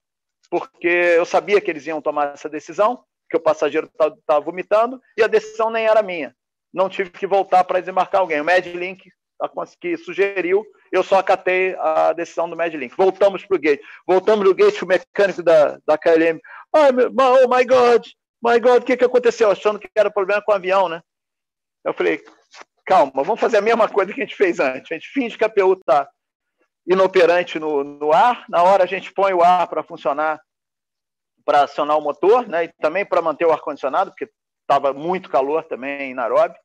porque 0.49 0.87
eu 0.87 1.25
sabia 1.25 1.61
que 1.61 1.71
eles 1.71 1.87
iam 1.87 2.01
tomar 2.01 2.35
essa 2.35 2.49
decisão, 2.49 3.03
que 3.29 3.37
o 3.37 3.41
passageiro 3.41 3.87
estava 3.89 4.13
tá, 4.13 4.17
tá 4.27 4.39
vomitando, 4.39 5.01
e 5.17 5.23
a 5.23 5.27
decisão 5.27 5.71
nem 5.71 5.87
era 5.87 6.03
minha. 6.03 6.35
Não 6.73 6.89
tive 6.89 7.11
que 7.11 7.27
voltar 7.27 7.65
para 7.65 7.81
desembarcar 7.81 8.21
alguém. 8.21 8.41
O 8.41 8.45
Medlink 8.45 9.11
que 9.81 9.97
sugeriu, 9.97 10.65
eu 10.93 11.03
só 11.03 11.19
acatei 11.19 11.75
a 11.77 12.13
decisão 12.13 12.49
do 12.49 12.57
Medlink. 12.57 12.97
Voltamos 12.97 13.45
para 13.45 13.57
o 13.57 13.61
gate. 13.61 13.81
Voltamos 14.07 14.45
no 14.45 14.55
gate, 14.55 14.83
o 14.83 14.87
mecânico 14.87 15.43
da, 15.43 15.79
da 15.87 15.99
KLM. 15.99 16.41
Oh, 16.73 16.79
oh 16.79 17.57
my 17.57 17.65
God, 17.65 18.07
my 18.43 18.61
God, 18.61 18.83
o 18.83 18.87
que, 18.87 18.97
que 18.97 19.05
aconteceu? 19.05 19.51
Achando 19.51 19.79
que 19.79 19.89
era 19.95 20.11
problema 20.11 20.43
com 20.43 20.53
o 20.53 20.55
avião, 20.55 20.89
né? 20.89 21.03
Eu 21.85 21.95
falei, 21.95 22.23
calma, 22.85 23.13
vamos 23.15 23.41
fazer 23.41 23.59
a 23.59 23.63
mesma 23.63 23.89
coisa 23.89 24.13
que 24.13 24.21
a 24.21 24.25
gente 24.25 24.37
fez 24.37 24.59
antes. 24.59 24.91
A 24.91 24.95
gente 24.95 25.09
finge 25.09 25.37
que 25.37 25.45
a 25.45 25.49
PU 25.49 25.75
está 25.75 26.09
inoperante 26.87 27.59
no, 27.59 27.83
no 27.83 28.13
ar, 28.13 28.45
na 28.49 28.63
hora 28.63 28.85
a 28.85 28.87
gente 28.87 29.13
põe 29.13 29.33
o 29.33 29.43
ar 29.43 29.67
para 29.67 29.83
funcionar 29.83 30.41
para 31.45 31.63
acionar 31.63 31.97
o 31.97 32.03
motor, 32.03 32.49
né? 32.49 32.65
E 32.65 32.73
também 32.81 33.07
para 33.07 33.23
manter 33.23 33.47
o 33.47 33.53
ar 33.53 33.61
condicionado, 33.61 34.11
porque 34.11 34.29
estava 34.63 34.93
muito 34.93 35.31
calor 35.31 35.63
também 35.65 36.11
em 36.11 36.15
Nairobi. 36.15 36.57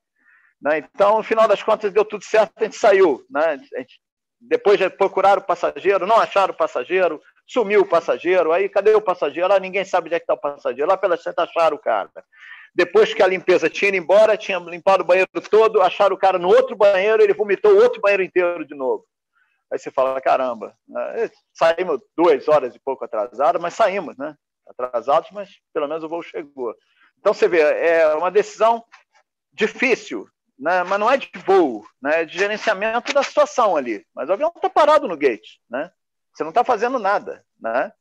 Né? 0.60 0.80
Então, 0.80 1.18
no 1.18 1.24
final 1.24 1.48
das 1.48 1.62
contas, 1.62 1.94
deu 1.94 2.04
tudo 2.04 2.24
certo, 2.24 2.52
a 2.58 2.64
gente 2.64 2.76
saiu. 2.76 3.24
Né? 3.30 3.58
Gente, 3.58 4.00
depois 4.42 4.80
de 4.80 4.90
procurar 4.90 5.38
o 5.38 5.44
passageiro, 5.44 6.08
não 6.08 6.18
acharam 6.18 6.54
o 6.54 6.58
passageiro, 6.58 7.22
sumiu 7.46 7.82
o 7.82 7.88
passageiro, 7.88 8.52
aí 8.52 8.68
cadê 8.68 8.96
o 8.96 9.02
passageiro? 9.02 9.48
Lá 9.48 9.60
ninguém 9.60 9.86
sabe 9.86 10.08
onde 10.08 10.16
é 10.16 10.20
que 10.20 10.24
está 10.24 10.34
o 10.34 10.38
passageiro. 10.38 10.90
Lá 10.90 10.98
pela 10.98 11.16
seta 11.16 11.44
acharam 11.44 11.78
o 11.78 11.80
cara. 11.80 12.10
Depois 12.74 13.14
que 13.14 13.22
a 13.22 13.28
limpeza 13.28 13.70
tinha 13.70 13.90
ido 13.90 13.98
embora, 13.98 14.38
tinha 14.38 14.58
limpado 14.58 15.04
o 15.04 15.06
banheiro 15.06 15.30
todo, 15.50 15.82
acharam 15.82 16.16
o 16.16 16.20
cara 16.20 16.40
no 16.40 16.48
outro 16.48 16.76
banheiro, 16.76 17.22
ele 17.22 17.34
vomitou 17.34 17.74
o 17.74 17.84
outro 17.84 18.02
banheiro 18.02 18.24
inteiro 18.24 18.66
de 18.66 18.74
novo. 18.74 19.06
Aí 19.72 19.78
você 19.78 19.92
fala, 19.92 20.20
caramba, 20.20 20.76
né? 20.88 21.30
saímos 21.54 22.02
duas 22.18 22.48
horas 22.48 22.76
e 22.76 22.80
pouco 22.80 23.06
atrasados, 23.06 23.62
mas 23.62 23.74
saímos, 23.74 24.18
né? 24.18 24.36
Atrasados, 24.68 25.30
mas 25.32 25.50
pelo 25.74 25.88
menos 25.88 26.04
o 26.04 26.10
voo 26.10 26.22
chegou. 26.22 26.74
Então 27.20 27.34
você 27.34 27.48
vê, 27.48 27.60
é 27.60 28.14
uma 28.16 28.32
decisão 28.32 28.84
difícil, 29.54 30.28
né? 30.62 30.84
mas 30.84 31.00
não 31.00 31.12
é 31.12 31.18
de 31.18 31.30
voo, 31.44 31.84
né? 32.00 32.22
é 32.22 32.26
de 32.26 32.38
gerenciamento 32.38 33.12
da 33.12 33.24
situação 33.24 33.76
ali. 33.76 34.06
Mas 34.14 34.30
o 34.30 34.34
avião 34.34 34.54
está 34.56 34.70
parado 34.70 35.08
no 35.08 35.18
gate, 35.18 35.58
né? 35.68 35.92
você 36.32 36.44
não 36.44 36.52
está 36.52 36.64
fazendo 36.64 37.00
nada. 37.00 37.44
Né? 37.60 37.92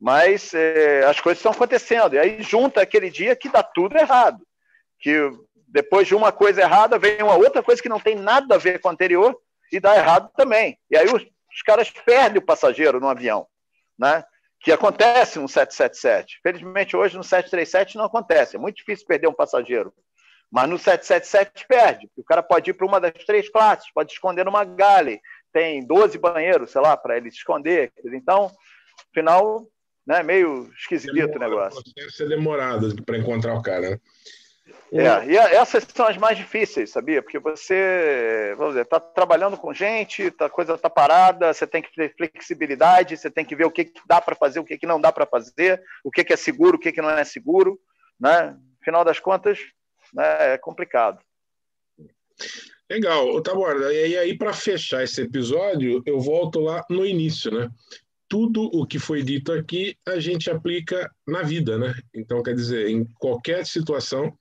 Mas 0.00 0.52
é, 0.52 1.04
as 1.04 1.20
coisas 1.20 1.38
estão 1.38 1.52
acontecendo. 1.52 2.14
E 2.14 2.18
aí 2.18 2.42
junta 2.42 2.82
aquele 2.82 3.08
dia 3.08 3.36
que 3.36 3.48
dá 3.48 3.62
tudo 3.62 3.96
errado. 3.96 4.44
Que 4.98 5.30
depois 5.68 6.08
de 6.08 6.14
uma 6.14 6.32
coisa 6.32 6.60
errada, 6.60 6.98
vem 6.98 7.22
uma 7.22 7.36
outra 7.36 7.62
coisa 7.62 7.80
que 7.80 7.88
não 7.88 8.00
tem 8.00 8.16
nada 8.16 8.56
a 8.56 8.58
ver 8.58 8.80
com 8.80 8.88
a 8.88 8.92
anterior 8.92 9.38
e 9.70 9.78
dá 9.78 9.96
errado 9.96 10.28
também. 10.36 10.76
E 10.90 10.96
aí 10.96 11.06
os, 11.06 11.22
os 11.22 11.62
caras 11.64 11.88
perdem 11.88 12.38
o 12.38 12.44
passageiro 12.44 12.98
no 12.98 13.08
avião. 13.08 13.46
Né? 13.96 14.24
que 14.62 14.70
acontece 14.70 15.40
no 15.40 15.48
777. 15.48 16.38
Felizmente, 16.40 16.96
hoje 16.96 17.16
no 17.16 17.24
737 17.24 17.96
não 17.96 18.04
acontece. 18.04 18.54
É 18.54 18.58
muito 18.58 18.76
difícil 18.76 19.06
perder 19.06 19.26
um 19.26 19.32
passageiro. 19.32 19.92
Mas 20.52 20.68
no 20.68 20.78
777 20.78 21.66
perde. 21.66 22.10
O 22.14 22.22
cara 22.22 22.42
pode 22.42 22.70
ir 22.70 22.74
para 22.74 22.86
uma 22.86 23.00
das 23.00 23.12
três 23.24 23.48
classes, 23.48 23.90
pode 23.94 24.12
esconder 24.12 24.44
numa 24.44 24.64
galley. 24.64 25.18
Tem 25.50 25.84
12 25.84 26.18
banheiros, 26.18 26.70
sei 26.70 26.82
lá, 26.82 26.94
para 26.94 27.16
ele 27.16 27.30
se 27.30 27.38
esconder. 27.38 27.90
Então, 28.04 28.50
final, 29.14 29.66
né, 30.06 30.22
meio 30.22 30.70
esquisito 30.76 31.36
o 31.36 31.38
negócio. 31.38 31.82
Deve 31.96 32.10
ser 32.10 32.28
demorado 32.28 32.94
para 33.02 33.16
encontrar 33.16 33.54
o 33.54 33.62
cara, 33.62 33.90
né? 33.90 34.00
É, 34.92 35.24
e 35.26 35.36
essas 35.36 35.86
são 35.94 36.06
as 36.06 36.18
mais 36.18 36.36
difíceis, 36.36 36.90
sabia? 36.90 37.22
Porque 37.22 37.38
você, 37.38 38.54
vamos 38.58 38.74
dizer, 38.74 38.82
está 38.82 39.00
trabalhando 39.00 39.56
com 39.56 39.72
gente, 39.72 40.30
tá, 40.30 40.46
a 40.46 40.50
coisa 40.50 40.74
está 40.74 40.90
parada, 40.90 41.52
você 41.52 41.66
tem 41.66 41.80
que 41.80 41.94
ter 41.94 42.14
flexibilidade, 42.14 43.16
você 43.16 43.30
tem 43.30 43.42
que 43.42 43.56
ver 43.56 43.64
o 43.64 43.70
que, 43.70 43.86
que 43.86 44.00
dá 44.06 44.20
para 44.20 44.36
fazer, 44.36 44.60
o 44.60 44.64
que, 44.64 44.76
que 44.76 44.86
não 44.86 45.00
dá 45.00 45.10
para 45.10 45.24
fazer, 45.24 45.82
o 46.04 46.10
que, 46.10 46.22
que 46.22 46.34
é 46.34 46.36
seguro, 46.36 46.76
o 46.76 46.78
que, 46.78 46.92
que 46.92 47.00
não 47.00 47.08
é 47.08 47.24
seguro, 47.24 47.80
né? 48.20 48.54
Final 48.84 49.02
das 49.02 49.18
contas, 49.18 49.58
né, 50.12 50.54
é 50.54 50.58
complicado. 50.58 51.20
Legal, 52.90 53.40
Taborda, 53.42 53.92
e 53.92 54.16
aí 54.16 54.36
para 54.36 54.52
fechar 54.52 55.02
esse 55.02 55.22
episódio, 55.22 56.02
eu 56.04 56.20
volto 56.20 56.60
lá 56.60 56.84
no 56.90 57.06
início, 57.06 57.50
né? 57.50 57.70
Tudo 58.28 58.64
o 58.64 58.86
que 58.86 58.98
foi 58.98 59.22
dito 59.22 59.52
aqui 59.52 59.96
a 60.06 60.18
gente 60.18 60.50
aplica 60.50 61.10
na 61.26 61.42
vida, 61.42 61.78
né? 61.78 61.94
Então, 62.14 62.42
quer 62.42 62.54
dizer, 62.54 62.88
em 62.88 63.04
qualquer 63.18 63.64
situação, 63.66 64.36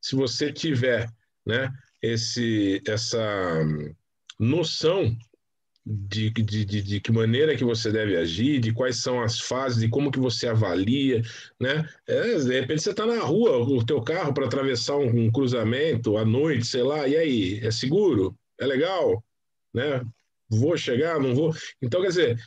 se 0.00 0.16
você 0.16 0.52
tiver 0.52 1.08
né, 1.46 1.72
esse, 2.02 2.82
essa 2.86 3.60
noção 4.38 5.16
de, 5.86 6.30
de, 6.30 6.64
de, 6.64 6.82
de, 6.82 7.00
que 7.00 7.12
maneira 7.12 7.56
que 7.56 7.64
você 7.64 7.92
deve 7.92 8.16
agir, 8.16 8.58
de 8.58 8.72
quais 8.72 9.02
são 9.02 9.20
as 9.20 9.38
fases, 9.38 9.80
de 9.80 9.88
como 9.88 10.10
que 10.10 10.18
você 10.18 10.48
avalia, 10.48 11.22
né? 11.60 11.86
É, 12.06 12.38
de 12.38 12.60
repente 12.60 12.82
você 12.82 12.90
está 12.90 13.04
na 13.04 13.20
rua, 13.20 13.58
o 13.58 13.84
teu 13.84 14.00
carro 14.00 14.32
para 14.32 14.46
atravessar 14.46 14.96
um, 14.96 15.26
um, 15.26 15.30
cruzamento 15.30 16.16
à 16.16 16.24
noite, 16.24 16.66
sei 16.66 16.82
lá, 16.82 17.06
e 17.06 17.16
aí, 17.16 17.60
é 17.62 17.70
seguro? 17.70 18.34
É 18.58 18.66
legal? 18.66 19.22
Né? 19.74 20.02
Vou 20.48 20.76
chegar, 20.76 21.20
não 21.20 21.34
vou? 21.34 21.54
Então, 21.82 22.00
quer 22.00 22.08
dizer, 22.08 22.40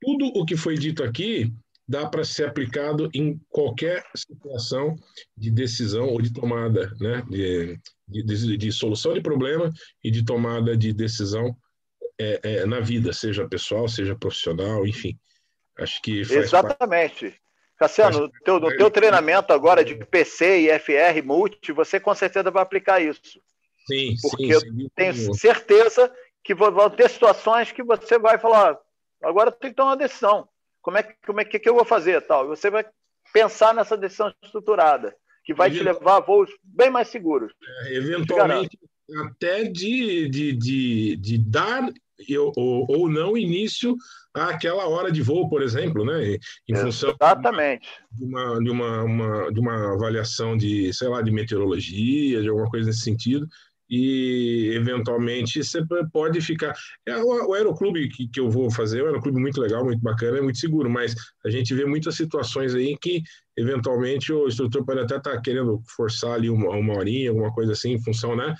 tudo 0.00 0.26
o 0.34 0.46
que 0.46 0.56
foi 0.56 0.76
dito 0.78 1.02
aqui 1.02 1.52
dá 1.86 2.06
para 2.06 2.24
ser 2.24 2.46
aplicado 2.46 3.10
em 3.12 3.38
qualquer 3.48 4.02
situação 4.14 4.96
de 5.36 5.50
decisão 5.50 6.08
ou 6.08 6.22
de 6.22 6.32
tomada, 6.32 6.90
né? 7.00 7.22
de, 7.28 7.78
de, 8.08 8.56
de 8.56 8.72
solução 8.72 9.12
de 9.12 9.20
problema 9.20 9.70
e 10.02 10.10
de 10.10 10.24
tomada 10.24 10.76
de 10.76 10.92
decisão 10.92 11.54
é, 12.18 12.40
é, 12.42 12.66
na 12.66 12.80
vida, 12.80 13.12
seja 13.12 13.48
pessoal, 13.48 13.88
seja 13.88 14.16
profissional, 14.16 14.86
enfim. 14.86 15.18
Acho 15.78 16.00
que 16.02 16.20
Exatamente. 16.20 17.26
Parte... 17.26 17.42
Cassiano, 17.76 18.20
no 18.22 18.30
teu, 18.44 18.58
no 18.58 18.76
teu 18.76 18.90
treinamento 18.90 19.52
agora 19.52 19.84
de 19.84 19.94
PC 19.94 20.62
e 20.62 20.78
FR 20.80 21.22
Multi, 21.24 21.70
você 21.70 22.00
com 22.00 22.12
certeza 22.12 22.50
vai 22.50 22.62
aplicar 22.62 23.00
isso. 23.00 23.40
Sim, 23.86 24.16
Porque 24.20 24.52
sim, 24.58 24.82
eu 24.82 24.90
tenho 24.96 25.34
certeza 25.34 26.12
que 26.42 26.54
vão 26.54 26.90
ter 26.90 27.08
situações 27.08 27.70
que 27.70 27.82
você 27.84 28.18
vai 28.18 28.36
falar, 28.36 28.76
agora 29.22 29.52
tem 29.52 29.70
que 29.70 29.76
tomar 29.76 29.90
uma 29.90 29.96
decisão 29.96 30.48
como 30.88 30.96
é 30.96 31.02
que, 31.02 31.14
como 31.26 31.40
é 31.40 31.44
que, 31.44 31.58
que 31.58 31.68
eu 31.68 31.74
vou 31.74 31.84
fazer 31.84 32.22
tal. 32.22 32.46
Você 32.48 32.70
vai 32.70 32.84
pensar 33.32 33.74
nessa 33.74 33.96
decisão 33.96 34.32
estruturada 34.42 35.14
que 35.44 35.52
vai 35.52 35.70
te 35.70 35.82
levar 35.82 36.16
a 36.16 36.20
voos 36.20 36.50
bem 36.62 36.88
mais 36.88 37.08
seguros. 37.08 37.52
É, 37.84 37.94
eventualmente 37.94 38.78
até 39.26 39.64
de, 39.64 40.28
de, 40.28 40.52
de, 40.52 41.16
de 41.16 41.38
dar 41.38 41.90
ou, 42.56 42.86
ou 42.88 43.08
não 43.08 43.36
início 43.36 43.96
àquela 44.34 44.86
hora 44.86 45.10
de 45.10 45.22
voo, 45.22 45.48
por 45.48 45.62
exemplo, 45.62 46.04
né? 46.04 46.36
Em 46.68 46.74
função 46.74 47.14
Exatamente. 47.20 47.88
de 48.12 48.24
uma, 48.24 48.58
de 48.60 48.70
uma, 48.70 49.02
uma, 49.04 49.52
de 49.52 49.60
uma 49.60 49.94
avaliação 49.94 50.56
de, 50.56 50.92
sei 50.92 51.08
lá, 51.08 51.22
de 51.22 51.30
meteorologia, 51.30 52.42
de 52.42 52.48
alguma 52.48 52.68
coisa 52.68 52.86
nesse 52.86 53.00
sentido, 53.00 53.48
e 53.90 54.70
eventualmente 54.74 55.62
você 55.62 55.80
pode 56.12 56.40
ficar. 56.40 56.74
É, 57.06 57.16
o, 57.16 57.54
aeroclube 57.54 58.08
que, 58.08 58.28
que 58.28 58.38
eu 58.38 58.50
vou 58.50 58.70
fazer 58.70 59.00
é 59.00 59.02
um 59.04 59.06
aeroclube 59.06 59.40
muito 59.40 59.60
legal, 59.60 59.84
muito 59.84 60.02
bacana, 60.02 60.38
é 60.38 60.42
muito 60.42 60.58
seguro, 60.58 60.90
mas 60.90 61.14
a 61.44 61.50
gente 61.50 61.74
vê 61.74 61.86
muitas 61.86 62.14
situações 62.14 62.74
aí 62.74 62.96
que 63.00 63.22
eventualmente 63.56 64.32
o 64.32 64.46
instrutor 64.46 64.84
pode 64.84 65.00
até 65.00 65.16
estar 65.16 65.32
tá 65.32 65.40
querendo 65.40 65.80
forçar 65.96 66.32
ali 66.32 66.50
uma, 66.50 66.70
uma 66.76 66.96
horinha, 66.98 67.30
alguma 67.30 67.52
coisa 67.52 67.72
assim, 67.72 67.92
em 67.92 68.02
função 68.02 68.36
né, 68.36 68.54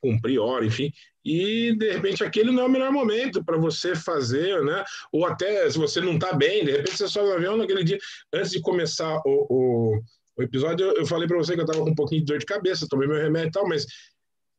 cumprir 0.00 0.38
hora, 0.38 0.64
enfim, 0.64 0.92
e 1.24 1.74
de 1.76 1.92
repente 1.92 2.24
aquele 2.24 2.50
não 2.50 2.62
é 2.62 2.66
o 2.66 2.70
melhor 2.70 2.90
momento 2.90 3.44
para 3.44 3.58
você 3.58 3.94
fazer, 3.94 4.62
né? 4.64 4.84
Ou 5.12 5.26
até 5.26 5.68
se 5.70 5.78
você 5.78 6.00
não 6.00 6.14
está 6.14 6.32
bem, 6.32 6.64
de 6.64 6.72
repente 6.72 6.96
você 6.96 7.08
sobe 7.08 7.28
no 7.28 7.34
avião 7.34 7.56
naquele 7.56 7.84
dia, 7.84 7.98
antes 8.32 8.50
de 8.50 8.60
começar 8.60 9.20
o, 9.26 9.46
o 9.50 10.00
o 10.40 10.42
episódio, 10.42 10.86
eu 10.96 11.06
falei 11.06 11.28
para 11.28 11.36
você 11.36 11.54
que 11.54 11.60
eu 11.60 11.64
estava 11.64 11.84
com 11.84 11.90
um 11.90 11.94
pouquinho 11.94 12.20
de 12.20 12.26
dor 12.26 12.38
de 12.38 12.46
cabeça, 12.46 12.86
tomei 12.88 13.06
meu 13.06 13.18
remédio 13.18 13.48
e 13.48 13.52
tal, 13.52 13.68
mas 13.68 13.86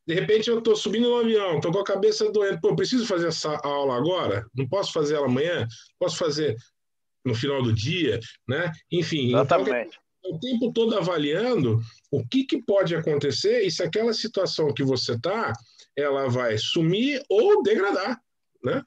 de 0.07 0.13
repente 0.13 0.49
eu 0.49 0.59
estou 0.59 0.75
subindo 0.75 1.09
no 1.09 1.17
avião, 1.17 1.55
estou 1.55 1.71
com 1.71 1.79
a 1.79 1.83
cabeça 1.83 2.31
doendo. 2.31 2.59
Pô, 2.61 2.75
preciso 2.75 3.05
fazer 3.05 3.27
essa 3.27 3.55
aula 3.63 3.95
agora? 3.95 4.45
Não 4.55 4.67
posso 4.67 4.93
fazer 4.93 5.15
ela 5.15 5.25
amanhã? 5.25 5.67
Posso 5.99 6.17
fazer 6.17 6.55
no 7.25 7.33
final 7.33 7.61
do 7.61 7.73
dia? 7.73 8.19
Né? 8.47 8.71
Enfim, 8.91 9.29
então, 9.29 9.41
Exatamente. 9.41 9.99
O 10.25 10.39
tempo 10.39 10.71
todo 10.71 10.97
avaliando 10.97 11.79
o 12.11 12.25
que, 12.25 12.43
que 12.43 12.61
pode 12.61 12.95
acontecer 12.95 13.61
e 13.61 13.71
se 13.71 13.83
aquela 13.83 14.13
situação 14.13 14.73
que 14.73 14.83
você 14.83 15.13
está, 15.13 15.53
ela 15.95 16.29
vai 16.29 16.57
sumir 16.57 17.23
ou 17.29 17.63
degradar. 17.63 18.21
Né? 18.63 18.83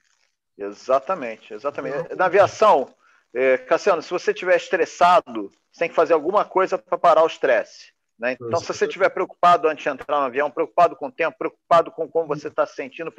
Exatamente, 0.56 1.52
exatamente. 1.52 2.14
Na 2.14 2.26
aviação, 2.26 2.94
é, 3.34 3.58
Cassiano, 3.58 4.02
se 4.02 4.10
você 4.10 4.30
estiver 4.30 4.56
estressado, 4.56 5.50
você 5.72 5.80
tem 5.80 5.88
que 5.88 5.94
fazer 5.94 6.14
alguma 6.14 6.44
coisa 6.44 6.78
para 6.78 6.96
parar 6.96 7.24
o 7.24 7.26
estresse. 7.26 7.92
Né? 8.18 8.36
Então, 8.40 8.60
se 8.60 8.66
você 8.66 8.86
estiver 8.86 9.08
preocupado 9.08 9.66
antes 9.66 9.82
de 9.82 9.90
entrar 9.90 10.20
no 10.20 10.26
avião, 10.26 10.50
preocupado 10.50 10.94
com 10.94 11.08
o 11.08 11.12
tempo, 11.12 11.36
preocupado 11.36 11.90
com 11.90 12.08
como 12.08 12.28
você 12.28 12.46
está 12.46 12.64
se 12.64 12.76
sentindo, 12.76 13.12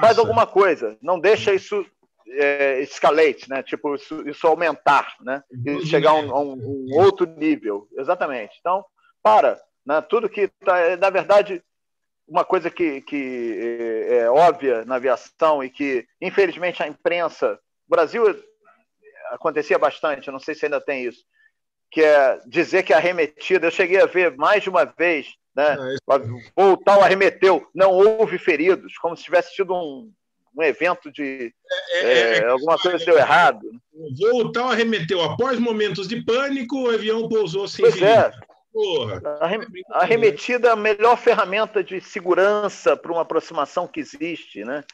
faz 0.00 0.18
alguma 0.18 0.46
coisa. 0.46 0.98
Não 1.00 1.20
deixa 1.20 1.54
isso 1.54 1.86
é, 2.28 2.80
escalate, 2.80 3.48
né? 3.48 3.62
Tipo, 3.62 3.94
isso, 3.94 4.28
isso 4.28 4.46
aumentar, 4.46 5.16
né? 5.20 5.42
E 5.64 5.84
chegar 5.86 6.10
a 6.10 6.14
um, 6.14 6.34
um, 6.34 6.52
um, 6.54 6.98
outro 6.98 7.26
nível. 7.26 7.88
Exatamente. 7.96 8.56
Então, 8.60 8.84
para. 9.22 9.60
Né? 9.84 10.00
Tudo 10.02 10.28
que 10.28 10.48
tá, 10.64 10.78
é, 10.78 10.96
na 10.96 11.10
verdade, 11.10 11.62
uma 12.26 12.44
coisa 12.44 12.70
que, 12.70 13.00
que 13.02 14.06
é, 14.08 14.16
é 14.18 14.30
óbvia 14.30 14.84
na 14.84 14.96
aviação 14.96 15.62
e 15.62 15.70
que, 15.70 16.06
infelizmente, 16.20 16.82
a 16.82 16.88
imprensa. 16.88 17.58
O 17.88 17.90
Brasil 17.90 18.24
acontecia 19.30 19.78
bastante, 19.78 20.26
eu 20.26 20.32
não 20.32 20.40
sei 20.40 20.54
se 20.54 20.64
ainda 20.64 20.80
tem 20.80 21.04
isso 21.04 21.24
que 21.90 22.02
é 22.02 22.40
dizer 22.46 22.82
que 22.82 22.92
arremetida, 22.92 23.66
eu 23.66 23.70
cheguei 23.70 24.00
a 24.00 24.06
ver 24.06 24.36
mais 24.36 24.62
de 24.62 24.68
uma 24.68 24.84
vez, 24.84 25.28
né? 25.54 25.76
É 25.78 26.62
o 26.62 26.76
tal 26.76 27.00
arremeteu, 27.00 27.66
não 27.74 27.90
houve 27.92 28.38
feridos, 28.38 28.98
como 28.98 29.16
se 29.16 29.24
tivesse 29.24 29.54
tido 29.54 29.74
um, 29.74 30.12
um 30.56 30.62
evento 30.62 31.12
de 31.12 31.52
é, 31.92 31.98
é, 31.98 32.10
é, 32.10 32.38
é 32.38 32.46
alguma 32.46 32.78
coisa 32.78 33.04
deu 33.04 33.18
errado. 33.18 33.60
O 33.92 34.14
voo 34.16 34.52
tal 34.52 34.70
arremeteu 34.70 35.22
após 35.22 35.58
momentos 35.58 36.08
de 36.08 36.22
pânico, 36.24 36.84
o 36.84 36.90
avião 36.90 37.28
pousou 37.28 37.68
sem 37.68 37.84
pois 37.84 38.00
é. 38.00 38.32
Porra. 38.72 39.22
Arremetida 39.92 40.68
é 40.68 40.72
a 40.72 40.76
melhor 40.76 41.16
ferramenta 41.16 41.82
de 41.82 42.00
segurança 42.00 42.96
para 42.96 43.12
uma 43.12 43.22
aproximação 43.22 43.86
que 43.86 44.00
existe, 44.00 44.64
né? 44.64 44.84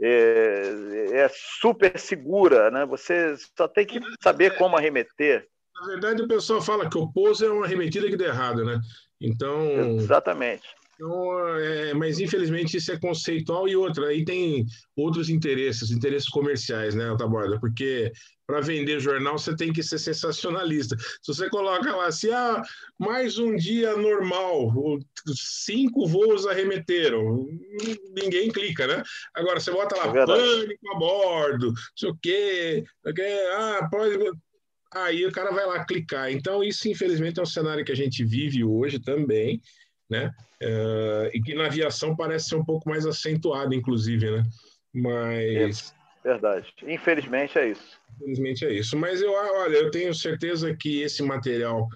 É, 0.00 0.72
é, 1.12 1.30
super 1.60 1.98
segura, 1.98 2.70
né? 2.70 2.86
Você 2.86 3.34
só 3.56 3.66
tem 3.66 3.86
que 3.86 4.00
saber 4.22 4.56
como 4.56 4.76
arremeter. 4.76 5.48
Na 5.80 5.86
verdade, 5.88 6.22
o 6.22 6.28
pessoal 6.28 6.62
fala 6.62 6.88
que 6.88 6.96
o 6.96 7.12
pouso 7.12 7.44
é 7.44 7.50
uma 7.50 7.64
arremetida 7.64 8.08
que 8.08 8.16
deu 8.16 8.28
errado, 8.28 8.64
né? 8.64 8.80
Então. 9.20 9.96
Exatamente. 9.96 10.68
Então, 10.94 11.58
é, 11.58 11.94
mas 11.94 12.20
infelizmente 12.20 12.76
isso 12.76 12.92
é 12.92 12.98
conceitual 12.98 13.68
e 13.68 13.74
outra, 13.74 14.06
aí 14.06 14.24
tem 14.24 14.66
outros 14.96 15.28
interesses, 15.28 15.90
interesses 15.90 16.28
comerciais, 16.28 16.94
né, 16.94 17.14
Taborda? 17.18 17.58
Porque 17.58 18.12
para 18.46 18.60
vender 18.60 19.00
jornal 19.00 19.38
você 19.38 19.56
tem 19.56 19.72
que 19.72 19.82
ser 19.82 19.98
sensacionalista. 19.98 20.96
Se 20.98 21.34
você 21.34 21.48
coloca 21.48 21.94
lá 21.96 22.06
assim, 22.06 22.30
ah, 22.30 22.62
mais 22.98 23.38
um 23.38 23.56
dia 23.56 23.96
normal, 23.96 24.72
cinco 25.34 26.06
voos 26.06 26.46
arremeteram, 26.46 27.46
ninguém 28.14 28.50
clica, 28.50 28.86
né? 28.86 29.02
Agora 29.34 29.58
você 29.58 29.72
bota 29.72 29.96
lá, 29.96 30.06
é 30.06 30.26
pânico 30.26 30.90
a 30.90 30.98
bordo, 30.98 31.66
não 31.68 31.74
sei 31.96 32.10
o 32.10 32.18
quê, 32.22 32.84
ah, 33.56 33.88
pode. 33.90 34.16
Aí 34.92 35.26
o 35.26 35.32
cara 35.32 35.50
vai 35.50 35.66
lá 35.66 35.84
clicar. 35.84 36.30
Então, 36.30 36.62
isso, 36.62 36.88
infelizmente, 36.88 37.40
é 37.40 37.42
um 37.42 37.46
cenário 37.46 37.84
que 37.84 37.90
a 37.90 37.96
gente 37.96 38.22
vive 38.22 38.62
hoje 38.62 39.00
também 39.00 39.60
né? 40.08 40.30
Uh, 40.64 41.28
e 41.34 41.42
que 41.42 41.54
na 41.54 41.66
aviação 41.66 42.16
parece 42.16 42.48
ser 42.48 42.56
um 42.56 42.64
pouco 42.64 42.88
mais 42.88 43.04
acentuado, 43.04 43.74
inclusive, 43.74 44.30
né? 44.30 44.42
Mas. 44.94 45.94
É, 46.24 46.28
verdade. 46.28 46.72
Infelizmente 46.86 47.58
é 47.58 47.70
isso. 47.70 48.00
Infelizmente 48.16 48.64
é 48.64 48.72
isso. 48.72 48.96
Mas 48.96 49.20
eu, 49.20 49.30
olha, 49.32 49.76
eu 49.76 49.90
tenho 49.90 50.14
certeza 50.14 50.74
que 50.74 51.02
esse 51.02 51.22
material 51.22 51.86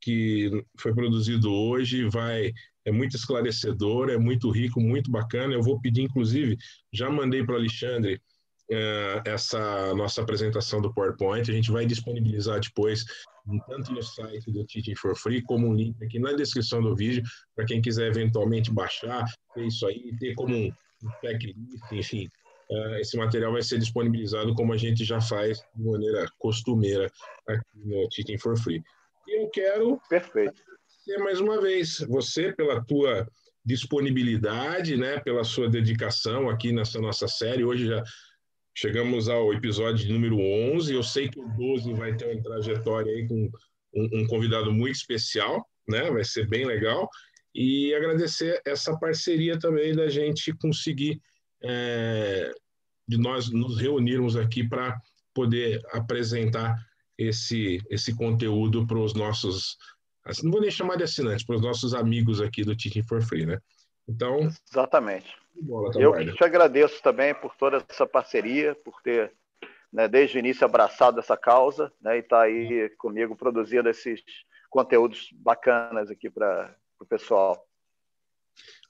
que 0.00 0.50
foi 0.78 0.94
produzido 0.94 1.52
hoje 1.52 2.08
vai 2.08 2.52
é 2.86 2.92
muito 2.92 3.16
esclarecedor, 3.16 4.08
é 4.08 4.16
muito 4.16 4.48
rico, 4.48 4.80
muito 4.80 5.10
bacana. 5.10 5.52
Eu 5.52 5.62
vou 5.62 5.80
pedir, 5.80 6.02
inclusive, 6.02 6.56
já 6.92 7.10
mandei 7.10 7.44
para 7.44 7.56
o 7.56 7.58
Alexandre 7.58 8.20
uh, 8.70 9.22
essa 9.24 9.94
nossa 9.94 10.22
apresentação 10.22 10.80
do 10.80 10.92
PowerPoint. 10.92 11.50
A 11.50 11.54
gente 11.54 11.70
vai 11.70 11.86
disponibilizar 11.86 12.60
depois 12.60 13.04
tanto 13.68 13.92
no 13.92 14.02
site 14.02 14.50
do 14.50 14.64
Teaching 14.64 14.96
for 14.96 15.16
Free, 15.16 15.42
como 15.42 15.68
um 15.68 15.74
link 15.74 16.02
aqui 16.02 16.18
na 16.18 16.32
descrição 16.32 16.82
do 16.82 16.96
vídeo, 16.96 17.22
para 17.54 17.64
quem 17.64 17.80
quiser 17.80 18.08
eventualmente 18.08 18.72
baixar, 18.72 19.24
ter 19.54 19.66
isso 19.66 19.86
aí, 19.86 20.16
ter 20.18 20.34
como 20.34 20.54
um 20.54 20.72
checklist, 21.20 21.92
enfim. 21.92 22.28
Uh, 22.68 22.96
esse 22.96 23.16
material 23.16 23.52
vai 23.52 23.62
ser 23.62 23.78
disponibilizado 23.78 24.52
como 24.54 24.72
a 24.72 24.76
gente 24.76 25.04
já 25.04 25.20
faz 25.20 25.60
de 25.76 25.84
maneira 25.84 26.26
costumeira 26.38 27.08
aqui 27.48 27.62
no 27.76 28.08
Teaching 28.08 28.38
for 28.38 28.58
Free. 28.58 28.82
E 29.28 29.42
eu 29.42 29.48
quero 29.50 30.00
Perfeito. 30.08 30.50
agradecer 30.50 31.18
mais 31.22 31.40
uma 31.40 31.60
vez 31.60 32.00
você 32.08 32.52
pela 32.52 32.84
tua 32.84 33.28
disponibilidade, 33.64 34.96
né, 34.96 35.18
pela 35.20 35.44
sua 35.44 35.68
dedicação 35.68 36.48
aqui 36.48 36.72
nessa 36.72 37.00
nossa 37.00 37.28
série. 37.28 37.64
Hoje 37.64 37.86
já 37.86 38.02
Chegamos 38.78 39.26
ao 39.30 39.54
episódio 39.54 40.12
número 40.12 40.38
11. 40.38 40.92
Eu 40.92 41.02
sei 41.02 41.30
que 41.30 41.40
o 41.40 41.48
12 41.48 41.94
vai 41.94 42.14
ter 42.14 42.26
uma 42.26 42.42
trajetória 42.42 43.10
aí 43.10 43.26
com 43.26 43.50
um, 43.94 44.20
um 44.20 44.26
convidado 44.26 44.70
muito 44.70 44.96
especial, 44.96 45.66
né? 45.88 46.10
Vai 46.10 46.22
ser 46.22 46.46
bem 46.46 46.66
legal. 46.66 47.08
E 47.54 47.94
agradecer 47.94 48.60
essa 48.66 48.94
parceria 48.98 49.58
também 49.58 49.94
da 49.94 50.08
gente 50.08 50.52
conseguir, 50.58 51.22
é, 51.62 52.52
de 53.08 53.16
nós 53.16 53.48
nos 53.48 53.78
reunirmos 53.78 54.36
aqui 54.36 54.62
para 54.68 55.00
poder 55.32 55.80
apresentar 55.92 56.76
esse, 57.16 57.80
esse 57.88 58.14
conteúdo 58.14 58.86
para 58.86 58.98
os 58.98 59.14
nossos, 59.14 59.78
assim, 60.22 60.44
não 60.44 60.52
vou 60.52 60.60
nem 60.60 60.70
chamar 60.70 60.96
de 60.96 61.04
assinantes, 61.04 61.46
para 61.46 61.56
os 61.56 61.62
nossos 61.62 61.94
amigos 61.94 62.42
aqui 62.42 62.62
do 62.62 62.76
Teaching 62.76 63.04
for 63.04 63.22
Free, 63.22 63.46
né? 63.46 63.58
Então. 64.06 64.50
Exatamente. 64.70 65.34
Bola, 65.60 65.90
eu 65.96 66.12
que 66.12 66.32
te 66.32 66.44
agradeço 66.44 67.02
também 67.02 67.34
por 67.34 67.56
toda 67.56 67.84
essa 67.88 68.06
parceria, 68.06 68.74
por 68.74 69.00
ter, 69.02 69.32
né, 69.92 70.06
desde 70.06 70.36
o 70.36 70.40
início, 70.40 70.64
abraçado 70.64 71.18
essa 71.18 71.36
causa 71.36 71.92
né, 72.00 72.16
e 72.16 72.20
estar 72.20 72.38
tá 72.38 72.42
aí 72.42 72.90
comigo 72.98 73.36
produzindo 73.36 73.88
esses 73.88 74.22
conteúdos 74.68 75.28
bacanas 75.32 76.10
aqui 76.10 76.28
para 76.28 76.74
o 77.00 77.06
pessoal. 77.06 77.66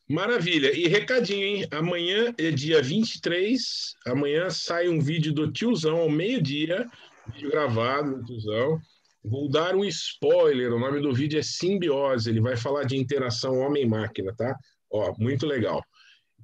Maravilha. 0.08 0.72
E 0.72 0.86
recadinho, 0.86 1.42
hein? 1.42 1.68
Amanhã 1.72 2.32
é 2.38 2.50
dia 2.52 2.80
23. 2.80 3.96
Amanhã 4.06 4.48
sai 4.50 4.88
um 4.88 5.00
vídeo 5.00 5.32
do 5.32 5.50
tiozão 5.50 5.98
ao 5.98 6.08
meio-dia. 6.08 6.88
Vídeo 7.32 7.50
gravado 7.50 8.18
do 8.18 8.24
tiozão. 8.24 8.80
Vou 9.24 9.50
dar 9.50 9.74
um 9.74 9.84
spoiler. 9.84 10.72
O 10.72 10.78
nome 10.78 11.00
do 11.00 11.12
vídeo 11.12 11.40
é 11.40 11.42
Simbiose. 11.42 12.30
Ele 12.30 12.40
vai 12.40 12.56
falar 12.56 12.84
de 12.84 12.96
interação 12.96 13.58
homem-máquina, 13.58 14.32
tá? 14.36 14.56
Ó, 14.88 15.12
muito 15.18 15.44
legal. 15.44 15.82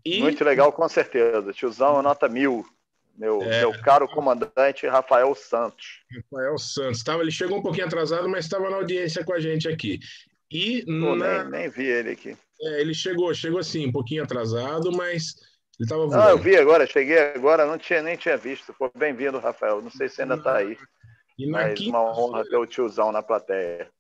E... 0.05 0.21
Muito 0.21 0.45
legal, 0.45 0.73
com 0.73 0.89
certeza. 0.89 1.53
Tiozão, 1.53 2.03
nota 2.03 2.29
mil. 2.29 2.65
Meu, 3.17 3.43
é... 3.43 3.61
meu 3.61 3.73
caro 3.83 4.09
comandante 4.09 4.87
Rafael 4.87 5.35
Santos. 5.35 6.03
Rafael 6.15 6.59
Santos. 6.59 7.03
Tava, 7.03 7.23
ele 7.23 7.31
chegou 7.31 7.59
um 7.59 7.63
pouquinho 7.63 7.87
atrasado, 7.87 8.29
mas 8.29 8.45
estava 8.45 8.71
na 8.71 8.77
audiência 8.77 9.25
com 9.25 9.33
a 9.33 9.41
gente 9.41 9.69
aqui. 9.69 9.99
E 10.51 10.85
Pô, 10.85 11.15
na... 11.15 11.45
nem, 11.45 11.51
nem 11.51 11.71
vi 11.71 11.85
ele 11.85 12.11
aqui. 12.11 12.37
É, 12.61 12.81
ele 12.81 12.95
chegou, 12.95 13.33
chegou 13.35 13.59
assim, 13.59 13.87
um 13.87 13.93
pouquinho 13.93 14.23
atrasado, 14.23 14.93
mas 14.93 15.35
ele 15.79 15.85
estava 15.85 16.07
voando. 16.07 16.23
Ah, 16.23 16.31
eu 16.31 16.39
vi 16.39 16.57
agora, 16.57 16.87
cheguei 16.87 17.19
agora, 17.19 17.67
não 17.67 17.79
tinha, 17.79 18.03
nem 18.03 18.17
tinha 18.17 18.37
visto. 18.37 18.75
bem-vindo, 18.97 19.39
Rafael. 19.39 19.83
Não 19.83 19.91
sei 19.91 20.09
se 20.09 20.23
ainda 20.23 20.35
está 20.35 20.57
aí. 20.57 20.77
E 21.39 21.47
na 21.47 21.59
mas 21.59 21.79
quinta... 21.79 21.97
uma 21.97 22.19
honra 22.19 22.45
ter 22.45 22.57
o 22.57 22.67
tiozão 22.67 23.11
na 23.11 23.23
plateia. 23.23 23.91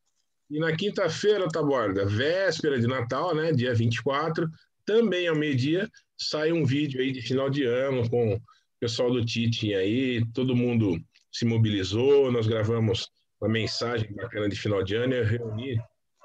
E 0.50 0.58
na 0.60 0.76
quinta-feira, 0.76 1.48
Taborda, 1.48 2.04
véspera 2.04 2.78
de 2.78 2.86
Natal, 2.86 3.34
né, 3.34 3.52
dia 3.52 3.74
24, 3.74 4.46
também 4.84 5.26
ao 5.28 5.36
meio-dia, 5.36 5.88
sai 6.18 6.52
um 6.52 6.64
vídeo 6.64 7.00
aí 7.00 7.12
de 7.12 7.22
final 7.22 7.50
de 7.50 7.64
ano 7.64 8.08
com 8.08 8.34
o 8.34 8.40
pessoal 8.80 9.10
do 9.10 9.24
Tite 9.24 9.74
aí, 9.74 10.24
todo 10.32 10.56
mundo 10.56 11.00
se 11.30 11.44
mobilizou, 11.44 12.30
nós 12.30 12.46
gravamos 12.46 13.08
uma 13.40 13.50
mensagem 13.50 14.12
bacana 14.14 14.48
de 14.48 14.56
final 14.56 14.82
de 14.82 14.94
ano, 14.94 15.14
eu 15.14 15.24
reuni, 15.24 15.78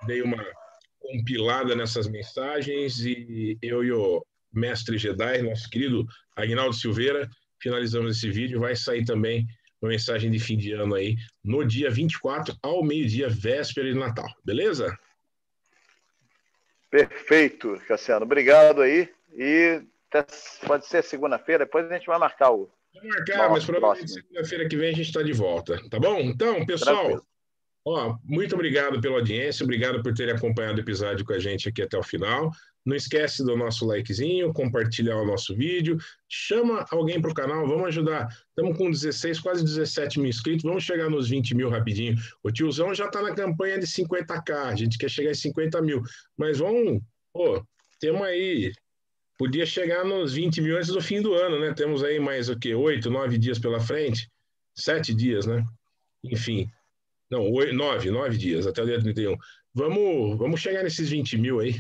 dei 0.05 0.21
uma 0.21 0.43
compilada 0.99 1.75
nessas 1.75 2.07
mensagens 2.07 2.99
e 2.99 3.57
eu 3.61 3.84
e 3.84 3.91
o 3.91 4.23
mestre 4.53 4.97
Jedi, 4.97 5.41
nosso 5.41 5.69
querido 5.69 6.05
Agnaldo 6.35 6.75
Silveira, 6.75 7.29
finalizamos 7.61 8.17
esse 8.17 8.29
vídeo, 8.29 8.59
vai 8.59 8.75
sair 8.75 9.05
também 9.05 9.45
uma 9.81 9.89
mensagem 9.89 10.29
de 10.29 10.39
fim 10.39 10.57
de 10.57 10.71
ano 10.73 10.95
aí 10.95 11.15
no 11.43 11.63
dia 11.63 11.89
24 11.89 12.55
ao 12.61 12.84
meio-dia, 12.84 13.29
véspera 13.29 13.91
de 13.91 13.97
Natal, 13.97 14.27
beleza? 14.43 14.95
Perfeito, 16.89 17.81
Cassiano. 17.88 18.26
Obrigado 18.26 18.81
aí. 18.81 19.09
E 19.34 19.81
pode 20.65 20.85
ser 20.88 21.03
segunda-feira, 21.03 21.65
depois 21.65 21.89
a 21.89 21.93
gente 21.93 22.07
vai 22.07 22.18
marcar 22.18 22.51
o. 22.51 22.69
Vamos 22.95 23.15
marcar, 23.15 23.49
mas 23.49 23.65
provavelmente 23.65 24.11
segunda-feira 24.11 24.68
que 24.68 24.77
vem 24.77 24.89
a 24.89 24.93
gente 24.93 25.07
está 25.07 25.22
de 25.22 25.34
volta, 25.34 25.80
tá 25.89 25.99
bom? 25.99 26.19
Então, 26.19 26.65
pessoal, 26.65 26.95
Tranquilo. 26.95 27.27
ó, 27.85 28.18
muito 28.23 28.55
obrigado 28.55 28.99
pela 28.99 29.18
audiência, 29.18 29.64
obrigado 29.64 30.01
por 30.01 30.14
terem 30.14 30.34
acompanhado 30.34 30.77
o 30.77 30.81
episódio 30.81 31.23
com 31.23 31.34
a 31.34 31.39
gente 31.39 31.69
aqui 31.69 31.81
até 31.81 31.97
o 31.97 32.03
final. 32.03 32.49
Não 32.88 32.95
esquece 32.95 33.43
do 33.43 33.57
nosso 33.57 33.85
likezinho, 33.85 34.53
compartilhar 34.53 35.18
o 35.18 35.26
nosso 35.26 35.53
vídeo, 35.53 35.97
chama 36.30 36.85
alguém 36.89 37.22
para 37.22 37.30
o 37.30 37.34
canal, 37.34 37.68
vamos 37.68 37.85
ajudar. 37.88 38.30
Estamos 38.47 38.77
com 38.77 38.89
16, 38.89 39.41
quase 39.41 39.61
17 39.61 40.22
mil 40.22 40.30
inscritos, 40.30 40.64
vamos 40.64 40.85
chegar 40.85 41.09
nos 41.09 41.27
20 41.27 41.53
mil 41.53 41.69
rapidinho. 41.69 42.15
O 42.41 42.49
tiozão 42.49 42.95
já 42.95 43.07
está 43.07 43.22
na 43.22 43.35
campanha 43.35 43.77
de 43.77 43.85
50k, 43.85 44.51
a 44.53 44.76
gente 44.76 44.97
quer 44.97 45.09
chegar 45.09 45.31
em 45.31 45.35
50 45.35 45.81
mil, 45.81 46.01
mas 46.38 46.59
vamos, 46.59 47.01
pô, 47.34 47.61
temos 47.99 48.22
aí, 48.22 48.72
podia 49.38 49.65
chegar 49.65 50.05
nos 50.05 50.35
20 50.35 50.61
mil 50.61 50.77
antes 50.77 50.88
do 50.88 51.01
fim 51.01 51.22
do 51.22 51.34
ano, 51.34 51.59
né? 51.59 51.73
Temos 51.73 52.01
aí 52.05 52.22
mais 52.22 52.47
o 52.47 52.57
quê? 52.57 52.73
8, 52.73 53.11
9 53.11 53.38
dias 53.38 53.59
pela 53.59 53.81
frente? 53.81 54.31
7 54.76 55.14
dias, 55.14 55.45
né? 55.45 55.61
Enfim, 56.23 56.69
não, 57.30 57.51
8, 57.51 57.76
9, 57.76 58.11
9 58.11 58.38
dias, 58.38 58.65
até 58.65 58.81
o 58.81 58.85
dia 58.85 59.01
31. 59.01 59.35
Vamos, 59.73 60.38
vamos 60.38 60.61
chegar 60.61 60.84
nesses 60.84 61.09
20 61.09 61.38
mil 61.38 61.59
aí 61.59 61.76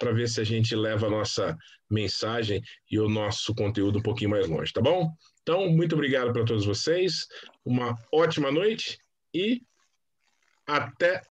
para 0.00 0.12
ver 0.12 0.28
se 0.28 0.40
a 0.40 0.44
gente 0.44 0.74
leva 0.74 1.06
a 1.06 1.10
nossa 1.10 1.56
mensagem 1.88 2.62
e 2.90 2.98
o 2.98 3.08
nosso 3.08 3.54
conteúdo 3.54 3.98
um 3.98 4.02
pouquinho 4.02 4.30
mais 4.30 4.48
longe, 4.48 4.72
tá 4.72 4.80
bom? 4.80 5.12
Então, 5.42 5.68
muito 5.68 5.94
obrigado 5.94 6.32
para 6.32 6.44
todos 6.44 6.64
vocês, 6.64 7.26
uma 7.64 7.94
ótima 8.10 8.50
noite 8.50 8.98
e 9.32 9.62
até 10.66 11.20